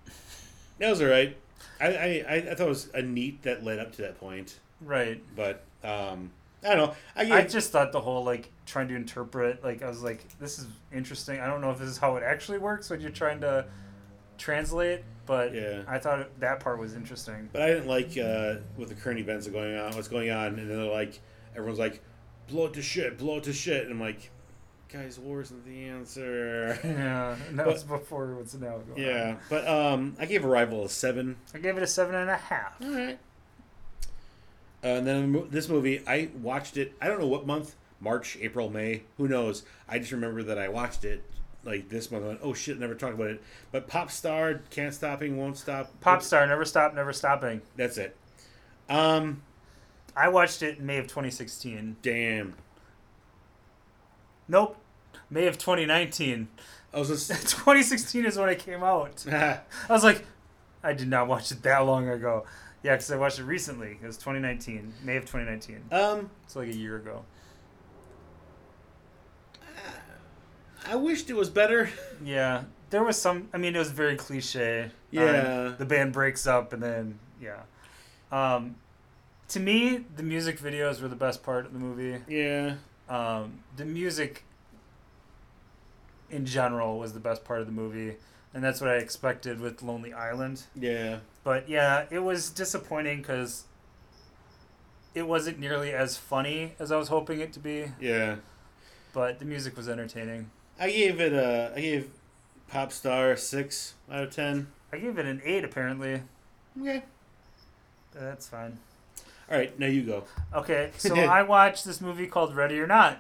that 0.80 0.90
was 0.90 1.02
alright. 1.02 1.38
I, 1.80 1.88
I 1.88 2.26
I 2.28 2.36
I 2.36 2.56
thought 2.56 2.66
it 2.66 2.70
was 2.70 2.90
a 2.94 3.02
neat 3.02 3.44
that 3.44 3.64
led 3.64 3.80
up 3.80 3.94
to 3.94 4.02
that 4.04 4.20
point, 4.20 4.60
right. 4.82 5.22
but 5.36 5.64
um, 5.84 6.32
I 6.64 6.76
don't 6.76 6.78
know. 6.78 6.96
I, 7.16 7.40
I 7.40 7.42
just 7.44 7.72
thought 7.72 7.92
the 7.92 8.02
whole 8.02 8.24
like 8.24 8.50
trying 8.66 8.88
to 8.90 8.96
interpret 8.96 9.64
like 9.64 9.82
I 9.82 9.90
was 9.90 10.02
like 10.02 10.26
this 10.40 10.60
is 10.60 10.68
interesting. 10.94 11.40
I 11.40 11.48
don't 11.48 11.62
know 11.62 11.72
if 11.72 11.80
this 11.80 11.90
is 11.90 11.98
how 11.98 12.16
it 12.16 12.24
actually 12.24 12.58
works 12.58 12.90
when 12.90 13.02
you're 13.02 13.12
trying 13.12 13.42
to 13.42 13.66
translate, 14.44 15.04
but 15.26 15.54
Yeah. 15.54 15.84
I 15.88 15.98
thought 16.00 16.40
that 16.42 16.60
part 16.60 16.78
was 16.80 16.94
interesting. 16.96 17.50
But 17.54 17.62
I 17.62 17.68
didn't 17.68 17.88
like 17.88 18.18
uh, 18.18 18.56
with 18.78 18.90
the 18.90 18.96
current 18.96 19.20
events 19.20 19.48
are 19.48 19.52
going 19.52 19.78
on, 19.78 19.96
what's 19.96 20.10
going 20.10 20.30
on, 20.30 20.48
and 20.48 20.58
then 20.58 20.68
they're 20.68 20.92
like, 20.92 21.22
everyone's 21.56 21.80
like, 21.80 22.02
blow 22.50 22.66
it 22.66 22.74
to 22.74 22.82
shit, 22.82 23.18
blow 23.18 23.38
it 23.38 23.44
to 23.46 23.54
shit, 23.54 23.84
and 23.84 23.92
I'm 23.94 24.02
like, 24.02 24.30
guys, 24.92 25.18
war 25.18 25.42
isn't 25.42 25.66
the 25.66 25.86
answer. 25.86 26.78
Yeah, 26.84 27.36
that 27.54 27.66
was 27.66 27.84
before 27.84 28.36
what's 28.36 28.54
now 28.54 28.80
going 28.80 28.92
on. 28.92 28.98
yeah, 28.98 29.30
on. 29.30 29.38
but 29.50 29.68
um, 29.68 30.16
I 30.20 30.26
gave 30.26 30.46
Arrival 30.46 30.84
a 30.86 30.90
seven. 30.90 31.38
I 31.54 31.60
gave 31.60 31.78
it 31.78 31.84
a 31.84 31.88
seven 31.88 32.14
and 32.16 32.30
a 32.30 32.38
half. 32.38 32.76
All 32.84 32.92
right. 32.94 33.18
Uh, 34.84 34.88
and 34.88 35.08
then 35.08 35.48
this 35.50 35.70
movie, 35.70 36.04
I 36.06 36.30
watched 36.42 36.76
it. 36.76 36.94
I 37.02 37.08
don't 37.08 37.20
know 37.22 37.28
what 37.28 37.48
month, 37.48 37.76
March, 38.02 38.38
April, 38.42 38.70
May, 38.70 39.04
who 39.18 39.30
knows. 39.30 39.64
I 39.88 39.98
just 40.00 40.12
remember 40.12 40.44
that 40.44 40.58
I 40.58 40.68
watched 40.68 41.06
it 41.06 41.24
like 41.64 41.90
this 41.90 42.12
month. 42.12 42.26
I 42.26 42.28
went, 42.30 42.40
oh 42.44 42.54
shit, 42.54 42.80
never 42.80 42.96
talked 42.96 43.14
about 43.16 43.30
it. 43.30 43.42
But 43.72 43.88
Pop 43.88 44.12
Star, 44.12 44.62
Can't 44.70 44.94
Stopping, 44.94 45.38
Won't 45.38 45.58
Stop. 45.58 45.90
Pop 46.02 46.22
star, 46.22 46.46
never 46.48 46.66
stop, 46.66 46.94
never 46.94 47.14
stopping. 47.14 47.62
That's 47.76 47.98
it. 47.98 48.16
Um, 48.90 49.42
I 50.16 50.28
watched 50.30 50.62
it 50.62 50.80
in 50.80 50.86
May 50.86 50.98
of 50.98 51.06
2016. 51.08 51.98
damn. 52.02 52.56
Nope, 54.48 54.78
May 55.30 55.48
of 55.48 55.58
2019. 55.58 56.48
I 56.94 57.00
was 57.00 57.08
just. 57.10 57.30
2016 57.50 58.26
is 58.26 58.38
when 58.38 58.50
it 58.50 58.60
came 58.60 58.84
out. 58.84 59.26
I 59.32 59.62
was 59.90 60.04
like, 60.04 60.26
I 60.84 60.94
did 60.94 61.08
not 61.08 61.28
watch 61.28 61.52
it 61.52 61.64
that 61.64 61.80
long 61.80 62.10
ago. 62.10 62.46
Yeah, 62.84 62.96
because 62.96 63.10
I 63.12 63.16
watched 63.18 63.40
it 63.40 63.46
recently. 63.46 63.98
It 64.02 64.06
was 64.06 64.18
2019, 64.18 64.94
May 65.04 65.16
of 65.16 65.24
2019. 65.24 65.84
um, 65.92 66.30
It's 66.44 66.56
like 66.58 66.68
a 66.68 66.76
year 66.76 66.98
ago. 66.98 67.24
I 70.88 70.96
wished 70.96 71.30
it 71.30 71.36
was 71.36 71.50
better. 71.50 71.90
Yeah, 72.24 72.64
there 72.90 73.04
was 73.04 73.22
some. 73.22 73.50
I 73.54 73.58
mean, 73.58 73.76
it 73.76 73.80
was 73.80 73.92
very 73.92 74.16
cliche. 74.16 74.92
Yeah. 75.12 75.68
Um, 75.70 75.76
the 75.78 75.86
band 75.86 76.14
breaks 76.14 76.48
up, 76.48 76.74
and 76.74 76.82
then 76.82 77.20
yeah. 77.42 77.62
Um, 78.32 78.76
to 79.50 79.60
me, 79.60 80.06
the 80.16 80.24
music 80.24 80.60
videos 80.60 81.02
were 81.02 81.08
the 81.08 81.16
best 81.16 81.44
part 81.44 81.66
of 81.66 81.74
the 81.74 81.80
movie. 81.80 82.22
Yeah. 82.28 82.76
Um, 83.10 83.60
the 83.76 83.86
music, 83.86 84.44
in 86.30 86.46
general, 86.46 86.98
was 86.98 87.14
the 87.14 87.20
best 87.20 87.44
part 87.44 87.60
of 87.62 87.68
the 87.68 87.74
movie, 87.74 88.16
and 88.54 88.64
that's 88.64 88.82
what 88.82 88.90
I 88.90 88.96
expected 88.96 89.60
with 89.60 89.84
Lonely 89.84 90.14
Island. 90.14 90.64
Yeah. 90.76 91.20
But 91.44 91.70
yeah, 91.70 92.06
it 92.10 92.20
was 92.20 92.50
disappointing 92.50 93.18
because 93.18 93.66
it 95.14 95.28
wasn't 95.28 95.60
nearly 95.60 95.92
as 95.92 96.18
funny 96.18 96.74
as 96.80 96.92
I 96.92 96.98
was 96.98 97.10
hoping 97.10 97.40
it 97.40 97.54
to 97.54 97.60
be. 97.60 97.92
Yeah. 98.00 98.38
But 99.14 99.40
the 99.40 99.46
music 99.46 99.78
was 99.78 99.88
entertaining. 99.88 100.50
I 100.84 100.92
gave 100.92 101.22
it 101.22 101.32
a. 101.32 101.72
I 101.76 101.80
gave 101.80 102.10
Pop 102.68 102.92
Star 102.92 103.32
a 103.32 103.38
six 103.38 103.94
out 104.12 104.24
of 104.24 104.32
ten. 104.36 104.68
I 104.92 104.98
gave 104.98 105.18
it 105.18 105.26
an 105.26 105.42
eight 105.46 105.64
apparently. 105.64 106.22
Okay. 106.80 107.04
That's 108.14 108.50
fine. 108.50 108.78
All 109.50 109.58
right, 109.58 109.78
now 109.80 109.88
you 109.88 110.04
go. 110.04 110.26
Okay, 110.54 110.92
so 110.98 111.16
I 111.20 111.44
watched 111.44 111.86
this 111.86 112.02
movie 112.02 112.28
called 112.28 112.54
Ready 112.56 112.80
or 112.80 112.88
Not. 112.88 113.20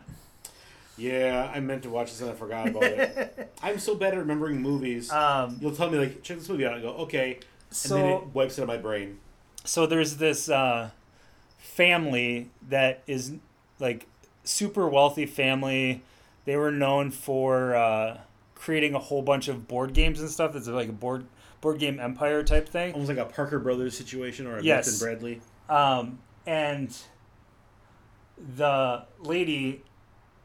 Yeah, 0.97 1.51
I 1.53 1.61
meant 1.61 1.83
to 1.83 1.89
watch 1.89 2.11
this 2.11 2.21
and 2.21 2.29
I 2.31 2.33
forgot 2.33 2.67
about 2.67 2.83
it. 2.83 3.53
I'm 3.63 3.79
so 3.79 3.95
bad 3.95 4.13
at 4.13 4.19
remembering 4.19 4.61
movies. 4.61 5.09
um, 5.11 5.57
You'll 5.61 5.75
tell 5.75 5.89
me 5.89 5.97
like, 5.97 6.21
check 6.21 6.37
this 6.37 6.49
movie 6.49 6.65
out. 6.65 6.73
I 6.73 6.81
go, 6.81 6.89
okay, 6.89 7.35
and 7.35 7.75
so 7.75 7.95
then 7.95 8.05
it 8.09 8.27
wipes 8.33 8.57
it 8.57 8.61
out 8.61 8.63
of 8.63 8.67
my 8.69 8.77
brain. 8.77 9.19
so 9.63 9.87
there's 9.87 10.17
this 10.17 10.49
uh, 10.49 10.89
family 11.59 12.49
that 12.69 13.01
is 13.07 13.31
like 13.79 14.05
super 14.43 14.87
wealthy 14.87 15.25
family. 15.25 16.03
They 16.45 16.55
were 16.57 16.71
known 16.71 17.11
for 17.11 17.75
uh, 17.75 18.19
creating 18.55 18.95
a 18.95 18.99
whole 18.99 19.21
bunch 19.21 19.47
of 19.47 19.67
board 19.67 19.93
games 19.93 20.19
and 20.19 20.29
stuff. 20.29 20.55
It's 20.55 20.67
like 20.67 20.89
a 20.89 20.93
board 20.93 21.25
board 21.61 21.79
game 21.79 21.99
empire 21.99 22.43
type 22.43 22.67
thing. 22.67 22.93
Almost 22.93 23.09
like 23.09 23.17
a 23.17 23.25
Parker 23.25 23.59
Brothers 23.59 23.97
situation 23.97 24.45
or 24.47 24.57
a 24.57 24.63
Yes. 24.63 24.87
Milton 24.87 25.05
Bradley. 25.07 25.41
Um, 25.69 26.19
and 26.45 26.95
the 28.55 29.05
lady 29.19 29.83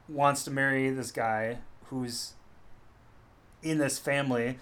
wants 0.09 0.45
to 0.45 0.51
marry 0.51 0.91
this 0.91 1.11
guy 1.11 1.59
who's 1.87 2.35
in 3.63 3.79
this 3.79 3.99
family. 3.99 4.59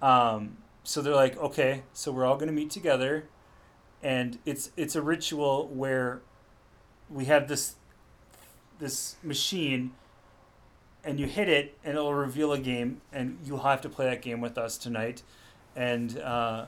Um, 0.00 0.58
so 0.84 1.02
they're 1.02 1.14
like, 1.14 1.36
okay, 1.36 1.82
so 1.92 2.10
we're 2.12 2.24
all 2.24 2.36
gonna 2.36 2.52
meet 2.52 2.70
together, 2.70 3.24
and 4.02 4.38
it's 4.46 4.70
it's 4.76 4.96
a 4.96 5.02
ritual 5.02 5.68
where 5.68 6.22
we 7.10 7.26
have 7.26 7.48
this 7.48 7.74
this 8.78 9.16
machine, 9.22 9.90
and 11.08 11.18
you 11.18 11.26
hit 11.26 11.48
it, 11.48 11.76
and 11.82 11.96
it'll 11.96 12.12
reveal 12.14 12.52
a 12.52 12.58
game, 12.58 13.00
and 13.12 13.38
you'll 13.44 13.60
have 13.60 13.80
to 13.80 13.88
play 13.88 14.04
that 14.06 14.20
game 14.20 14.40
with 14.42 14.58
us 14.58 14.76
tonight, 14.76 15.22
and 15.74 16.18
uh, 16.20 16.66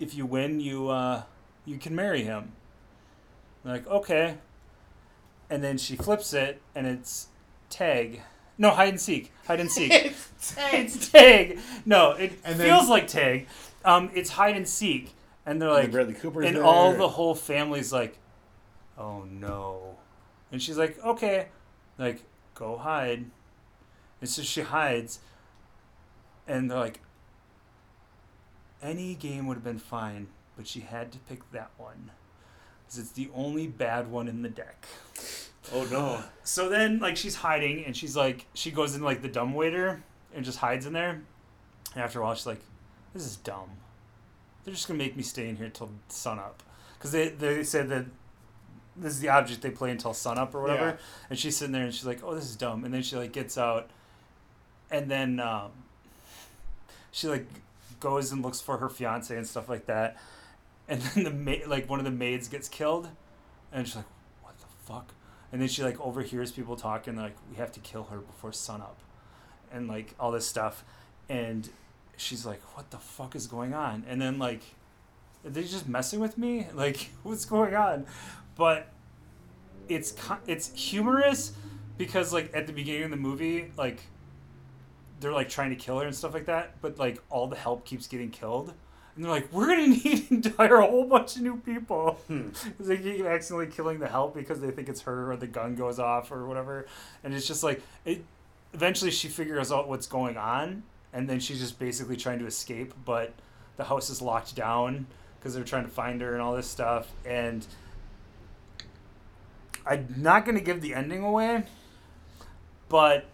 if 0.00 0.14
you 0.14 0.26
win, 0.26 0.60
you 0.60 0.88
uh, 0.88 1.22
you 1.64 1.78
can 1.78 1.94
marry 1.94 2.22
him. 2.24 2.52
They're 3.64 3.74
like, 3.74 3.86
okay. 3.86 4.38
And 5.48 5.62
then 5.62 5.78
she 5.78 5.96
flips 5.96 6.32
it, 6.32 6.60
and 6.74 6.86
it's 6.86 7.28
tag. 7.70 8.22
No, 8.58 8.70
hide 8.70 8.88
and 8.88 9.00
seek. 9.00 9.30
Hide 9.46 9.60
and 9.60 9.70
seek. 9.70 9.92
it's 10.72 11.08
tag. 11.10 11.58
No, 11.86 12.12
it 12.12 12.32
And 12.44 12.58
then- 12.58 12.68
feels 12.68 12.88
like 12.88 13.06
tag. 13.06 13.46
Um, 13.84 14.10
it's 14.14 14.30
hide 14.30 14.56
and 14.56 14.68
seek, 14.68 15.12
and 15.46 15.60
they're 15.60 15.70
Like 15.70 15.84
like, 15.84 15.92
Bradley 15.92 16.14
Cooper's 16.14 16.46
and 16.46 16.56
there. 16.56 16.64
all 16.64 16.92
the 16.94 17.08
whole 17.08 17.34
family's 17.34 17.92
like, 17.92 18.18
oh 18.98 19.24
no. 19.24 19.96
And 20.52 20.62
she's 20.62 20.78
like, 20.78 20.98
okay, 21.04 21.48
like 21.98 22.22
go 22.54 22.76
hide. 22.76 23.26
And 24.20 24.30
so 24.30 24.42
she 24.42 24.60
hides, 24.60 25.18
and 26.46 26.70
they're 26.70 26.78
like, 26.78 27.00
any 28.82 29.14
game 29.14 29.46
would 29.46 29.54
have 29.54 29.64
been 29.64 29.78
fine, 29.78 30.28
but 30.56 30.66
she 30.66 30.80
had 30.80 31.12
to 31.12 31.18
pick 31.18 31.50
that 31.52 31.70
one. 31.76 32.10
Because 32.84 32.98
it's 32.98 33.12
the 33.12 33.30
only 33.34 33.66
bad 33.66 34.10
one 34.10 34.28
in 34.28 34.42
the 34.42 34.48
deck. 34.48 34.86
Oh 35.72 35.84
no. 35.90 36.22
So 36.44 36.68
then, 36.68 36.98
like, 36.98 37.16
she's 37.16 37.36
hiding, 37.36 37.84
and 37.84 37.96
she's 37.96 38.16
like, 38.16 38.46
she 38.54 38.70
goes 38.70 38.94
in, 38.94 39.02
like, 39.02 39.22
the 39.22 39.28
dumb 39.28 39.54
waiter 39.54 40.02
and 40.34 40.44
just 40.44 40.58
hides 40.58 40.86
in 40.86 40.92
there. 40.92 41.22
And 41.94 42.02
after 42.02 42.20
a 42.20 42.22
while, 42.22 42.34
she's 42.34 42.46
like, 42.46 42.60
this 43.12 43.24
is 43.24 43.36
dumb. 43.36 43.70
They're 44.64 44.74
just 44.74 44.86
going 44.86 44.98
to 44.98 45.04
make 45.04 45.16
me 45.16 45.22
stay 45.22 45.48
in 45.48 45.56
here 45.56 45.68
till 45.68 45.90
sun 46.08 46.38
up. 46.38 46.62
Because 46.96 47.12
they, 47.12 47.28
they 47.28 47.64
said 47.64 47.88
that 47.88 48.06
this 48.96 49.14
is 49.14 49.20
the 49.20 49.28
object 49.28 49.62
they 49.62 49.70
play 49.70 49.90
until 49.90 50.14
sun 50.14 50.38
up 50.38 50.54
or 50.54 50.62
whatever. 50.62 50.86
Yeah. 50.86 50.96
And 51.30 51.38
she's 51.38 51.56
sitting 51.56 51.72
there 51.72 51.84
and 51.84 51.94
she's 51.94 52.06
like, 52.06 52.20
oh, 52.22 52.34
this 52.34 52.44
is 52.44 52.56
dumb. 52.56 52.84
And 52.84 52.92
then 52.92 53.02
she, 53.02 53.16
like, 53.16 53.32
gets 53.32 53.56
out. 53.56 53.90
And 54.90 55.10
then 55.10 55.40
um, 55.40 55.70
she, 57.10 57.28
like, 57.28 57.46
goes 58.02 58.32
and 58.32 58.42
looks 58.42 58.60
for 58.60 58.78
her 58.78 58.88
fiance 58.88 59.34
and 59.34 59.46
stuff 59.46 59.68
like 59.68 59.86
that. 59.86 60.16
And 60.88 61.00
then 61.00 61.24
the 61.24 61.30
ma- 61.30 61.66
like 61.68 61.88
one 61.88 62.00
of 62.00 62.04
the 62.04 62.10
maids 62.10 62.48
gets 62.48 62.68
killed, 62.68 63.08
and 63.72 63.86
she's 63.86 63.96
like, 63.96 64.04
"What 64.42 64.58
the 64.58 64.66
fuck?" 64.84 65.14
And 65.52 65.60
then 65.60 65.68
she 65.68 65.82
like 65.82 65.98
overhears 66.00 66.50
people 66.50 66.76
talking. 66.76 67.14
They're 67.14 67.26
like, 67.26 67.36
"We 67.50 67.56
have 67.56 67.72
to 67.72 67.80
kill 67.80 68.04
her 68.04 68.18
before 68.18 68.52
sunup," 68.52 68.98
and 69.72 69.88
like 69.88 70.14
all 70.18 70.32
this 70.32 70.46
stuff. 70.46 70.84
And 71.28 71.70
she's 72.16 72.44
like, 72.44 72.60
"What 72.76 72.90
the 72.90 72.98
fuck 72.98 73.36
is 73.36 73.46
going 73.46 73.72
on?" 73.72 74.04
And 74.08 74.20
then 74.20 74.38
like, 74.38 74.62
are 75.44 75.50
they 75.50 75.62
just 75.62 75.88
messing 75.88 76.20
with 76.20 76.36
me? 76.36 76.66
Like, 76.74 77.10
what's 77.22 77.44
going 77.44 77.74
on? 77.74 78.06
But 78.56 78.88
it's 79.88 80.14
it's 80.46 80.72
humorous 80.74 81.52
because 81.98 82.32
like 82.32 82.50
at 82.54 82.66
the 82.66 82.72
beginning 82.72 83.04
of 83.04 83.10
the 83.10 83.16
movie, 83.16 83.72
like 83.76 84.00
they're 85.20 85.32
like 85.32 85.48
trying 85.48 85.70
to 85.70 85.76
kill 85.76 85.98
her 86.00 86.06
and 86.06 86.14
stuff 86.14 86.34
like 86.34 86.46
that. 86.46 86.80
But 86.80 86.98
like 86.98 87.22
all 87.30 87.46
the 87.46 87.56
help 87.56 87.84
keeps 87.84 88.06
getting 88.06 88.30
killed. 88.30 88.74
And 89.14 89.24
they're 89.24 89.30
like, 89.30 89.52
we're 89.52 89.66
gonna 89.66 89.86
need 89.88 90.42
to 90.42 90.50
hire 90.50 90.76
a 90.76 90.86
whole 90.86 91.04
bunch 91.04 91.36
of 91.36 91.42
new 91.42 91.56
people. 91.58 92.18
Hmm. 92.26 92.48
Because 92.64 92.88
they 92.88 92.96
keep 92.98 93.24
accidentally 93.24 93.66
killing 93.66 93.98
the 93.98 94.08
help 94.08 94.34
because 94.34 94.60
they 94.60 94.70
think 94.70 94.88
it's 94.88 95.02
her 95.02 95.32
or 95.32 95.36
the 95.36 95.46
gun 95.46 95.74
goes 95.74 95.98
off 95.98 96.32
or 96.32 96.46
whatever. 96.46 96.86
And 97.24 97.34
it's 97.34 97.46
just 97.46 97.62
like 97.62 97.82
it. 98.04 98.24
Eventually, 98.74 99.10
she 99.10 99.28
figures 99.28 99.70
out 99.70 99.86
what's 99.86 100.06
going 100.06 100.38
on, 100.38 100.82
and 101.12 101.28
then 101.28 101.40
she's 101.40 101.60
just 101.60 101.78
basically 101.78 102.16
trying 102.16 102.38
to 102.38 102.46
escape. 102.46 102.94
But 103.04 103.34
the 103.76 103.84
house 103.84 104.08
is 104.08 104.22
locked 104.22 104.56
down 104.56 105.06
because 105.38 105.54
they're 105.54 105.64
trying 105.64 105.84
to 105.84 105.90
find 105.90 106.22
her 106.22 106.32
and 106.32 106.40
all 106.40 106.56
this 106.56 106.68
stuff. 106.68 107.10
And 107.26 107.66
I'm 109.86 110.14
not 110.16 110.44
gonna 110.46 110.60
give 110.60 110.80
the 110.80 110.94
ending 110.94 111.22
away, 111.22 111.64
but 112.88 113.26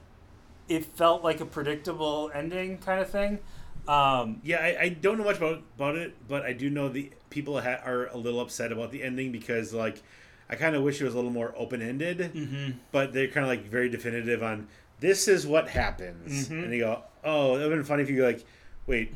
it 0.68 0.84
felt 0.84 1.24
like 1.24 1.40
a 1.40 1.46
predictable 1.46 2.30
ending 2.34 2.78
kind 2.78 3.00
of 3.00 3.10
thing. 3.10 3.38
Um, 3.86 4.40
Yeah, 4.44 4.58
I, 4.58 4.76
I 4.82 4.88
don't 4.90 5.18
know 5.18 5.24
much 5.24 5.38
about 5.38 5.62
about 5.76 5.96
it, 5.96 6.14
but 6.28 6.42
I 6.42 6.52
do 6.52 6.68
know 6.68 6.88
the 6.88 7.10
people 7.30 7.60
ha- 7.60 7.80
are 7.84 8.06
a 8.08 8.16
little 8.16 8.40
upset 8.40 8.70
about 8.72 8.90
the 8.90 9.02
ending 9.02 9.32
because 9.32 9.72
like 9.72 10.02
I 10.50 10.56
kind 10.56 10.74
of 10.76 10.82
wish 10.82 11.00
it 11.00 11.04
was 11.04 11.14
a 11.14 11.16
little 11.16 11.30
more 11.30 11.54
open 11.56 11.82
ended, 11.82 12.18
mhm. 12.34 12.74
but 12.92 13.12
they're 13.12 13.28
kind 13.28 13.44
of 13.44 13.48
like 13.48 13.64
very 13.66 13.88
definitive 13.88 14.42
on 14.42 14.68
this 15.00 15.28
is 15.28 15.46
what 15.46 15.68
happens, 15.68 16.48
Mhm. 16.48 16.64
and 16.64 16.72
you 16.74 16.80
go, 16.80 17.02
oh, 17.24 17.50
it 17.54 17.58
would 17.58 17.60
have 17.62 17.70
been 17.70 17.84
funny 17.84 18.02
if 18.02 18.10
you 18.10 18.24
like, 18.24 18.44
wait, 18.86 19.14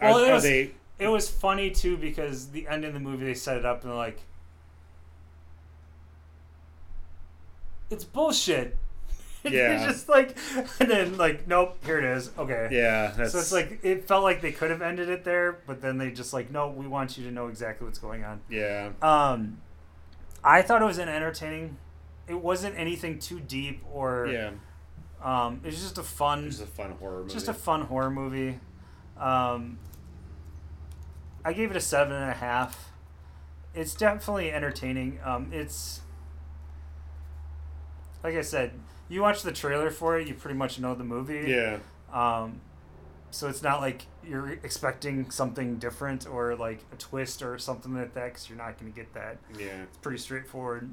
are, 0.00 0.10
Well, 0.10 0.18
it 0.24 0.30
are 0.30 0.34
was- 0.34 0.42
they? 0.42 0.70
It 0.98 1.08
was 1.08 1.28
funny 1.28 1.70
too 1.72 1.96
because 1.96 2.48
the 2.50 2.68
end 2.68 2.84
of 2.84 2.94
the 2.94 3.00
movie 3.00 3.24
they 3.26 3.34
set 3.34 3.56
it 3.56 3.64
up 3.66 3.82
and 3.82 3.90
they're 3.90 3.96
like, 3.98 4.20
it's 7.90 8.04
bullshit. 8.04 8.76
Yeah. 9.46 9.74
it's 9.74 9.84
just 9.84 10.08
like, 10.08 10.38
and 10.80 10.90
then 10.90 11.18
like, 11.18 11.46
nope, 11.46 11.76
here 11.84 11.98
it 11.98 12.04
is. 12.16 12.30
Okay. 12.38 12.66
Yeah, 12.72 13.12
that's, 13.14 13.32
So 13.32 13.38
it's 13.40 13.52
like 13.52 13.78
it 13.84 14.08
felt 14.08 14.22
like 14.22 14.40
they 14.40 14.52
could 14.52 14.70
have 14.70 14.80
ended 14.80 15.10
it 15.10 15.22
there, 15.22 15.58
but 15.66 15.82
then 15.82 15.98
they 15.98 16.12
just 16.12 16.32
like, 16.32 16.50
no, 16.50 16.68
we 16.70 16.86
want 16.86 17.18
you 17.18 17.24
to 17.24 17.30
know 17.30 17.48
exactly 17.48 17.84
what's 17.86 17.98
going 17.98 18.24
on. 18.24 18.40
yeah, 18.48 18.92
Um, 19.02 19.58
I 20.42 20.62
thought 20.62 20.80
it 20.80 20.86
was 20.86 20.96
an 20.96 21.10
entertaining. 21.10 21.76
It 22.26 22.40
wasn't 22.40 22.74
anything 22.78 23.18
too 23.18 23.38
deep 23.38 23.82
or 23.92 24.28
yeah. 24.32 24.52
um, 25.22 25.60
it 25.62 25.66
was 25.66 25.78
just 25.82 25.98
a 25.98 26.02
fun, 26.02 26.46
It's 26.46 26.56
just 26.60 26.70
a 26.70 26.72
fun 26.74 26.92
horror 26.92 27.18
movie. 27.20 27.34
just 27.34 27.48
a 27.48 27.52
fun 27.52 27.82
horror 27.82 28.10
movie. 28.10 28.60
Um, 29.20 29.78
I 31.44 31.52
gave 31.52 31.70
it 31.70 31.76
a 31.76 31.82
seven 31.82 32.14
and 32.16 32.30
a 32.30 32.34
half. 32.34 32.92
It's 33.74 33.92
definitely 33.94 34.50
entertaining. 34.50 35.20
Um, 35.22 35.50
it's 35.52 36.00
like 38.24 38.34
I 38.34 38.40
said, 38.40 38.72
you 39.08 39.20
watch 39.20 39.42
the 39.42 39.52
trailer 39.52 39.90
for 39.90 40.18
it, 40.18 40.26
you 40.26 40.34
pretty 40.34 40.56
much 40.58 40.80
know 40.80 40.94
the 40.94 41.04
movie. 41.04 41.44
yeah, 41.46 41.78
Um, 42.12 42.60
so 43.30 43.48
it's 43.48 43.62
not 43.62 43.80
like 43.80 44.06
you're 44.26 44.48
expecting 44.62 45.30
something 45.30 45.76
different 45.76 46.26
or 46.26 46.56
like 46.56 46.80
a 46.92 46.96
twist 46.96 47.42
or 47.42 47.58
something 47.58 47.94
like 47.94 48.14
that 48.14 48.26
because 48.32 48.48
you're 48.48 48.58
not 48.58 48.80
going 48.80 48.90
to 48.92 48.96
get 48.98 49.12
that. 49.14 49.36
yeah. 49.58 49.82
It's 49.82 49.98
pretty 49.98 50.18
straightforward. 50.18 50.90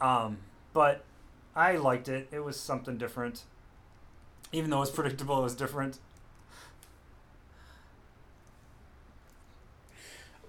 Um, 0.00 0.38
but 0.72 1.04
I 1.54 1.76
liked 1.76 2.08
it. 2.08 2.28
It 2.32 2.40
was 2.44 2.58
something 2.58 2.96
different. 2.96 3.42
Even 4.52 4.70
though 4.70 4.78
it 4.78 4.80
was 4.80 4.90
predictable, 4.90 5.38
it 5.40 5.42
was 5.42 5.54
different. 5.54 5.98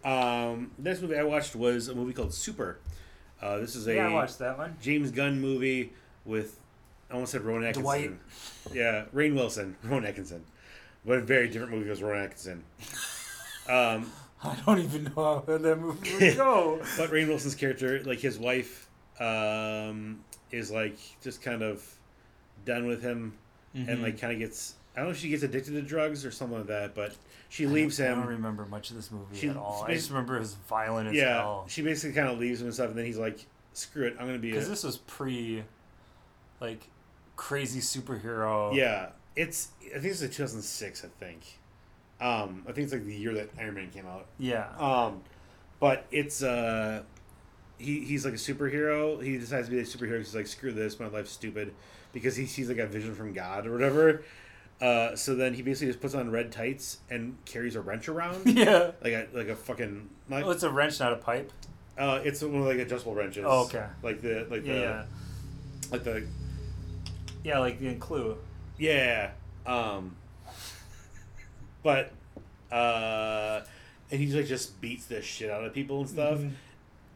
Um, 0.03 0.71
next 0.77 1.01
movie 1.01 1.17
I 1.17 1.23
watched 1.23 1.55
was 1.55 1.87
a 1.89 1.95
movie 1.95 2.13
called 2.13 2.33
Super. 2.33 2.79
Uh, 3.41 3.57
this 3.59 3.75
is 3.75 3.87
a 3.87 3.95
yeah, 3.95 4.07
I 4.07 4.13
watched 4.13 4.39
that 4.39 4.57
one. 4.57 4.75
James 4.81 5.11
Gunn 5.11 5.39
movie 5.39 5.93
with 6.25 6.59
I 7.09 7.13
almost 7.13 7.31
said 7.31 7.41
Rowan 7.41 7.63
Atkinson. 7.63 7.83
Dwight. 7.83 8.11
Yeah, 8.73 9.05
Rainn 9.13 9.33
Wilson, 9.35 9.75
Rowan 9.83 10.05
Atkinson. 10.05 10.43
But 11.05 11.19
a 11.19 11.21
very 11.21 11.47
different 11.47 11.73
movie 11.73 11.89
was 11.89 12.01
Rowan 12.03 12.23
Atkinson. 12.23 12.63
Um, 13.67 14.11
I 14.43 14.57
don't 14.65 14.79
even 14.79 15.05
know 15.05 15.11
how 15.15 15.43
that 15.47 15.79
movie 15.79 16.13
would 16.25 16.37
go. 16.37 16.77
but 16.97 17.09
Rainn 17.11 17.27
Wilson's 17.27 17.55
character, 17.55 18.01
like 18.03 18.19
his 18.19 18.37
wife, 18.37 18.87
um, 19.19 20.19
is 20.51 20.71
like 20.71 20.97
just 21.21 21.41
kind 21.41 21.61
of 21.61 21.83
done 22.65 22.85
with 22.87 23.01
him 23.01 23.33
Mm-hmm. 23.75 23.87
and 23.87 24.01
like 24.01 24.19
kind 24.19 24.33
of 24.33 24.39
gets 24.39 24.73
I 24.95 24.99
don't 24.99 25.09
know 25.09 25.11
if 25.11 25.17
she 25.19 25.29
gets 25.29 25.43
addicted 25.43 25.71
to 25.73 25.81
drugs 25.81 26.25
or 26.25 26.31
something 26.31 26.57
like 26.57 26.67
that, 26.67 26.95
but 26.95 27.15
she 27.47 27.65
I 27.65 27.69
leaves 27.69 28.01
I 28.01 28.07
don't 28.07 28.25
remember 28.25 28.65
much 28.65 28.89
of 28.89 28.95
this 28.95 29.11
movie 29.11 29.37
She- 29.37 29.47
at 29.49 29.55
all. 29.57 29.85
I 29.87 29.93
just 29.93 30.09
remember 30.09 30.35
it 30.35 30.39
was 30.41 30.55
violent 30.67 31.09
as 31.09 31.15
Yeah, 31.15 31.37
hell. 31.37 31.65
she 31.67 31.81
basically 31.81 32.15
kind 32.15 32.27
of 32.27 32.37
leaves 32.39 32.59
him 32.59 32.67
and 32.67 32.73
stuff, 32.73 32.89
and 32.89 32.97
then 32.97 33.05
he's 33.05 33.17
like, 33.17 33.45
"Screw 33.73 34.05
it, 34.07 34.15
I'm 34.19 34.25
gonna 34.25 34.39
be." 34.39 34.51
Because 34.51 34.67
this 34.67 34.83
was 34.83 34.97
pre, 34.97 35.63
like, 36.59 36.81
crazy 37.35 37.79
superhero. 37.79 38.75
Yeah, 38.75 39.09
it's. 39.35 39.69
I 39.95 39.99
think 39.99 40.05
it's 40.11 40.21
like 40.21 40.31
2006. 40.31 41.05
I 41.05 41.07
think. 41.23 41.41
Um, 42.21 42.63
I 42.67 42.73
think 42.73 42.83
it's 42.85 42.93
like 42.93 43.05
the 43.05 43.15
year 43.15 43.33
that 43.35 43.49
Iron 43.57 43.75
Man 43.75 43.89
came 43.91 44.05
out. 44.05 44.25
Yeah. 44.37 44.67
Um, 44.77 45.21
but 45.79 46.05
it's 46.11 46.43
uh, 46.43 47.03
he 47.77 48.01
he's 48.01 48.25
like 48.25 48.33
a 48.33 48.37
superhero. 48.37 49.23
He 49.23 49.37
decides 49.37 49.67
to 49.69 49.71
be 49.71 49.79
a 49.79 49.83
superhero. 49.83 50.17
He's 50.17 50.35
like, 50.35 50.47
screw 50.47 50.73
this, 50.73 50.99
my 50.99 51.07
life's 51.07 51.31
stupid, 51.31 51.73
because 52.11 52.35
he 52.35 52.45
sees 52.45 52.67
like 52.67 52.79
a 52.79 52.87
vision 52.87 53.15
from 53.15 53.31
God 53.31 53.65
or 53.65 53.71
whatever. 53.71 54.23
Uh, 54.81 55.13
so 55.15 55.35
then 55.35 55.53
he 55.53 55.61
basically 55.61 55.87
just 55.87 55.99
puts 55.99 56.13
on 56.15 56.31
red 56.31 56.51
tights 56.51 56.99
and 57.09 57.35
carries 57.45 57.75
a 57.75 57.81
wrench 57.81 58.07
around, 58.07 58.41
yeah. 58.45 58.91
like 59.03 59.13
a 59.13 59.27
like 59.33 59.47
a 59.49 59.55
fucking. 59.55 60.09
Like, 60.29 60.45
Oh, 60.45 60.51
it's 60.51 60.63
a 60.63 60.69
wrench, 60.69 60.99
not 61.01 61.11
a 61.11 61.17
pipe. 61.17 61.51
uh, 61.97 62.21
it's 62.23 62.41
one 62.41 62.61
of 62.61 62.65
like 62.67 62.77
adjustable 62.79 63.13
wrenches. 63.15 63.43
Oh, 63.45 63.65
okay. 63.65 63.85
Like 64.01 64.21
the 64.21 64.47
like 64.49 64.65
Yeah, 64.65 64.73
the 64.73 64.79
yeah. 64.79 65.03
like 65.91 66.03
the 66.05 66.23
Yeah, 67.43 67.59
like 67.59 67.79
the 67.79 67.95
Clue. 67.95 68.37
Yeah. 68.77 69.31
Um 69.65 70.15
but 71.83 72.11
uh 72.71 73.61
and 74.11 74.19
he's 74.19 74.35
like 74.35 74.45
just 74.47 74.79
beats 74.81 75.05
the 75.05 75.21
shit 75.21 75.49
out 75.49 75.63
of 75.63 75.73
people 75.73 76.01
and 76.01 76.09
stuff. 76.09 76.39
Mhm. 76.39 76.51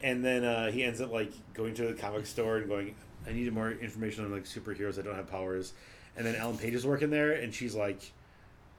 And 0.02 0.24
then 0.24 0.44
uh 0.44 0.70
he 0.70 0.82
ends 0.84 1.00
up 1.00 1.10
like 1.12 1.32
going 1.54 1.74
to 1.74 1.86
the 1.86 1.94
comic 1.94 2.26
store 2.26 2.58
and 2.58 2.68
going 2.68 2.94
I 3.26 3.32
need 3.32 3.50
more 3.52 3.70
information 3.70 4.24
on 4.24 4.32
like 4.32 4.44
superheroes 4.44 4.96
that 4.96 5.04
don't 5.04 5.14
have 5.16 5.30
powers. 5.30 5.72
And 6.16 6.26
then 6.26 6.36
Ellen 6.36 6.58
Page 6.58 6.74
is 6.74 6.86
working 6.86 7.10
there 7.10 7.32
and 7.32 7.52
she's 7.52 7.74
like 7.74 8.12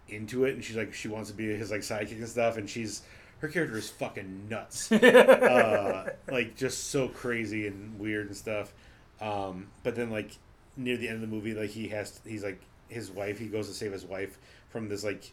into 0.08 0.46
it 0.46 0.54
and 0.54 0.64
she's 0.64 0.76
like 0.76 0.94
she 0.94 1.08
wants 1.08 1.30
to 1.30 1.36
be 1.36 1.46
his 1.56 1.72
like 1.72 1.82
sidekick 1.82 2.18
and 2.18 2.28
stuff 2.28 2.58
and 2.58 2.70
she's 2.70 3.02
her 3.40 3.48
character 3.48 3.78
is 3.78 3.90
fucking 3.90 4.48
nuts. 4.50 4.92
uh, 4.92 6.10
like 6.30 6.56
just 6.56 6.90
so 6.90 7.08
crazy 7.08 7.68
and 7.68 8.00
weird 8.00 8.28
and 8.28 8.36
stuff. 8.36 8.74
Um, 9.22 9.68
but 9.84 9.96
then 9.96 10.10
like 10.10 10.32
near 10.78 10.98
the 10.98 11.08
end 11.08 11.16
of 11.16 11.22
the 11.22 11.28
movie, 11.36 11.54
like 11.54 11.70
he 11.70 11.90
has 11.90 12.20
he's 12.26 12.44
like 12.44 12.62
his 12.88 13.12
wife. 13.12 13.40
He 13.40 13.48
goes 13.48 13.68
to 13.68 13.74
save 13.74 13.92
his 13.92 14.06
wife 14.06 14.38
from 14.70 14.90
this 14.90 15.04
like 15.04 15.32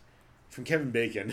from 0.51 0.65
Kevin 0.65 0.91
Bacon. 0.91 1.33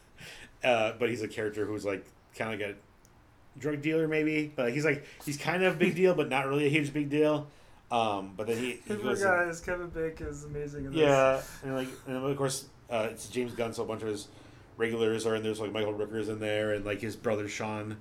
uh, 0.64 0.92
but 0.98 1.08
he's 1.10 1.22
a 1.22 1.28
character 1.28 1.64
who's 1.66 1.84
like 1.84 2.04
kind 2.36 2.52
of 2.54 2.60
like 2.60 2.70
a 2.70 3.60
drug 3.60 3.82
dealer 3.82 4.08
maybe. 4.08 4.52
But 4.54 4.72
he's 4.72 4.84
like 4.84 5.04
he's 5.24 5.36
kind 5.36 5.62
of 5.62 5.74
a 5.74 5.76
big 5.76 5.94
deal, 5.94 6.14
but 6.14 6.28
not 6.28 6.46
really 6.46 6.66
a 6.66 6.70
huge 6.70 6.92
big 6.92 7.10
deal. 7.10 7.48
Um, 7.90 8.32
but 8.36 8.46
then 8.46 8.58
he, 8.58 8.70
he 8.86 8.94
Poor 8.94 8.96
goes. 8.98 9.22
guys, 9.22 9.60
Kevin 9.60 9.88
Bacon 9.88 10.26
is 10.26 10.44
amazing 10.44 10.84
in 10.86 10.92
this. 10.92 11.00
Yeah, 11.00 11.40
and 11.64 11.74
like, 11.74 11.88
and 12.06 12.16
of 12.16 12.36
course, 12.36 12.66
uh, 12.90 13.08
it's 13.10 13.28
James 13.28 13.52
Gunn, 13.54 13.72
so 13.72 13.82
a 13.82 13.86
bunch 13.86 14.02
of 14.02 14.08
his 14.08 14.28
regulars 14.76 15.24
are 15.26 15.34
in. 15.34 15.42
There. 15.42 15.50
And 15.52 15.56
there's 15.56 15.60
like 15.60 15.72
Michael 15.72 15.94
Rooker's 15.94 16.28
in 16.28 16.38
there, 16.38 16.72
and 16.74 16.84
like 16.84 17.00
his 17.00 17.16
brother 17.16 17.48
Sean 17.48 17.96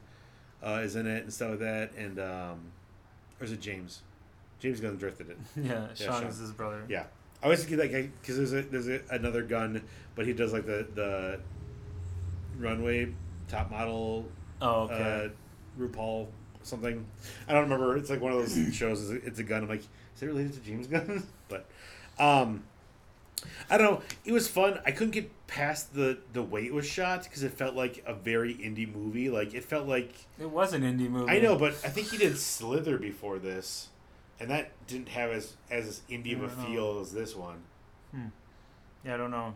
uh, 0.62 0.82
is 0.84 0.96
in 0.98 1.08
it 1.08 1.24
and 1.24 1.32
stuff 1.34 1.52
like 1.52 1.60
that. 1.60 1.92
And 1.98 2.20
um, 2.20 2.60
or 3.40 3.46
is 3.46 3.52
it 3.54 3.62
James? 3.62 4.02
James 4.60 4.80
Gunn 4.82 4.98
drifted 4.98 5.30
it. 5.30 5.38
Yeah, 5.56 5.64
Yeah, 5.64 5.88
Sean 5.94 6.22
Sean. 6.22 6.30
is 6.32 6.38
his 6.40 6.52
brother. 6.52 6.84
Yeah, 6.90 7.06
I 7.42 7.46
always 7.46 7.64
get 7.66 7.80
like 7.80 7.92
because 8.22 8.36
there's 8.38 8.54
a, 8.54 8.62
there's 8.64 8.88
a, 8.90 9.00
another 9.10 9.44
Gunn, 9.44 9.84
but 10.16 10.26
he 10.26 10.34
does 10.34 10.52
like 10.52 10.66
the 10.66 10.86
the 10.96 11.40
runway 12.58 13.14
top 13.48 13.70
model 13.72 14.26
Oh, 14.62 14.82
okay. 14.90 15.30
uh, 15.32 15.82
RuPaul 15.82 16.28
something. 16.68 17.06
I 17.48 17.54
don't 17.54 17.64
remember. 17.64 17.98
It's 17.98 18.10
like 18.10 18.22
one 18.22 18.34
of 18.34 18.40
those 18.40 18.74
shows. 18.76 19.10
It's 19.12 19.40
a, 19.40 19.44
Gunn. 19.44 19.64
I'm 19.64 19.70
like, 19.70 19.82
is 20.16 20.22
it 20.22 20.26
related 20.28 20.54
to 20.54 20.60
James 20.60 20.88
Gunn? 20.88 21.24
but, 21.50 21.66
um, 22.20 22.64
I 23.70 23.78
don't 23.78 23.92
know. 23.92 24.02
It 24.26 24.32
was 24.32 24.48
fun. 24.48 24.80
I 24.86 24.92
couldn't 24.92 25.12
get 25.12 25.32
past 25.48 25.94
the 25.94 26.18
the 26.34 26.42
way 26.44 26.66
it 26.66 26.74
was 26.74 26.86
shot 26.86 27.24
because 27.24 27.44
it 27.44 27.54
felt 27.54 27.76
like 27.76 28.04
a 28.06 28.14
very 28.14 28.54
indie 28.56 28.92
movie. 28.94 29.30
Like 29.30 29.54
it 29.54 29.64
felt 29.64 29.88
like 29.88 30.12
it 30.40 30.50
was 30.50 30.74
an 30.74 30.82
indie 30.82 31.10
movie. 31.10 31.32
I 31.32 31.40
know, 31.40 31.56
but 31.56 31.74
I 31.86 31.90
think 31.90 32.10
he 32.10 32.18
did 32.18 32.38
Slither 32.38 32.98
before 32.98 33.38
this, 33.40 33.90
and 34.40 34.50
that 34.50 34.72
didn't 34.88 35.10
have 35.10 35.32
as 35.32 35.56
as 35.70 36.02
indie 36.10 36.34
of 36.36 36.44
a 36.44 36.48
don't 36.48 36.58
know. 36.58 36.66
feel 36.66 37.00
as 37.00 37.12
this 37.14 37.36
one. 37.36 37.60
Hmm. 38.12 38.26
Yeah, 39.06 39.14
I 39.14 39.18
don't 39.18 39.32
know. 39.32 39.54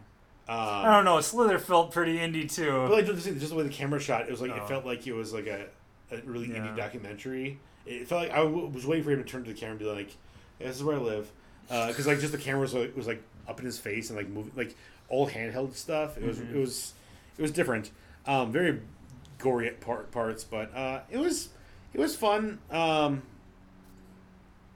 Um, 0.47 0.57
I 0.57 0.91
don't 0.95 1.05
know. 1.05 1.19
Slither 1.21 1.57
felt 1.59 1.91
pretty 1.91 2.17
indie 2.17 2.51
too. 2.53 2.71
But 2.87 2.91
like 2.91 3.05
just, 3.07 3.25
just 3.25 3.49
the 3.49 3.55
way 3.55 3.63
the 3.63 3.69
camera 3.69 3.99
shot, 3.99 4.21
it 4.23 4.31
was 4.31 4.41
like 4.41 4.51
Oh. 4.51 4.57
it 4.57 4.67
felt 4.67 4.85
like 4.85 5.07
it 5.07 5.13
was 5.13 5.33
like 5.33 5.47
a, 5.47 5.65
a 6.11 6.17
really 6.25 6.49
Yeah. 6.51 6.57
indie 6.59 6.75
documentary. 6.77 7.59
It 7.85 8.07
felt 8.07 8.23
like 8.23 8.31
I 8.31 8.43
w- 8.43 8.67
was 8.67 8.85
waiting 8.85 9.03
for 9.03 9.11
him 9.11 9.23
to 9.23 9.29
turn 9.29 9.43
to 9.45 9.51
the 9.53 9.57
camera 9.57 9.71
and 9.71 9.79
be 9.79 9.85
like, 9.85 10.15
yeah, 10.59 10.67
"This 10.67 10.75
is 10.77 10.83
where 10.83 10.95
I 10.95 10.99
live," 10.99 11.31
because 11.67 12.05
like 12.07 12.19
just 12.19 12.31
the 12.31 12.37
camera 12.37 12.61
was 12.61 12.73
like, 12.73 12.95
was 12.95 13.07
like 13.07 13.21
up 13.47 13.59
in 13.59 13.65
his 13.65 13.79
face 13.79 14.09
and 14.09 14.17
like 14.17 14.27
moving 14.29 14.51
like 14.55 14.75
all 15.09 15.27
handheld 15.29 15.73
stuff. 15.75 16.17
It 16.17 16.23
was 16.25 16.37
Mhm. 16.39 16.53
it 16.53 16.57
was 16.57 16.93
it 17.37 17.41
was 17.41 17.51
different. 17.51 17.91
Um, 18.27 18.51
very 18.51 18.81
gory 19.39 19.67
at 19.67 19.79
part, 19.81 20.11
parts, 20.11 20.43
but 20.43 20.73
uh, 20.75 21.01
it 21.09 21.17
was 21.17 21.49
it 21.93 21.99
was 21.99 22.15
fun. 22.15 22.59
Um, 22.69 23.23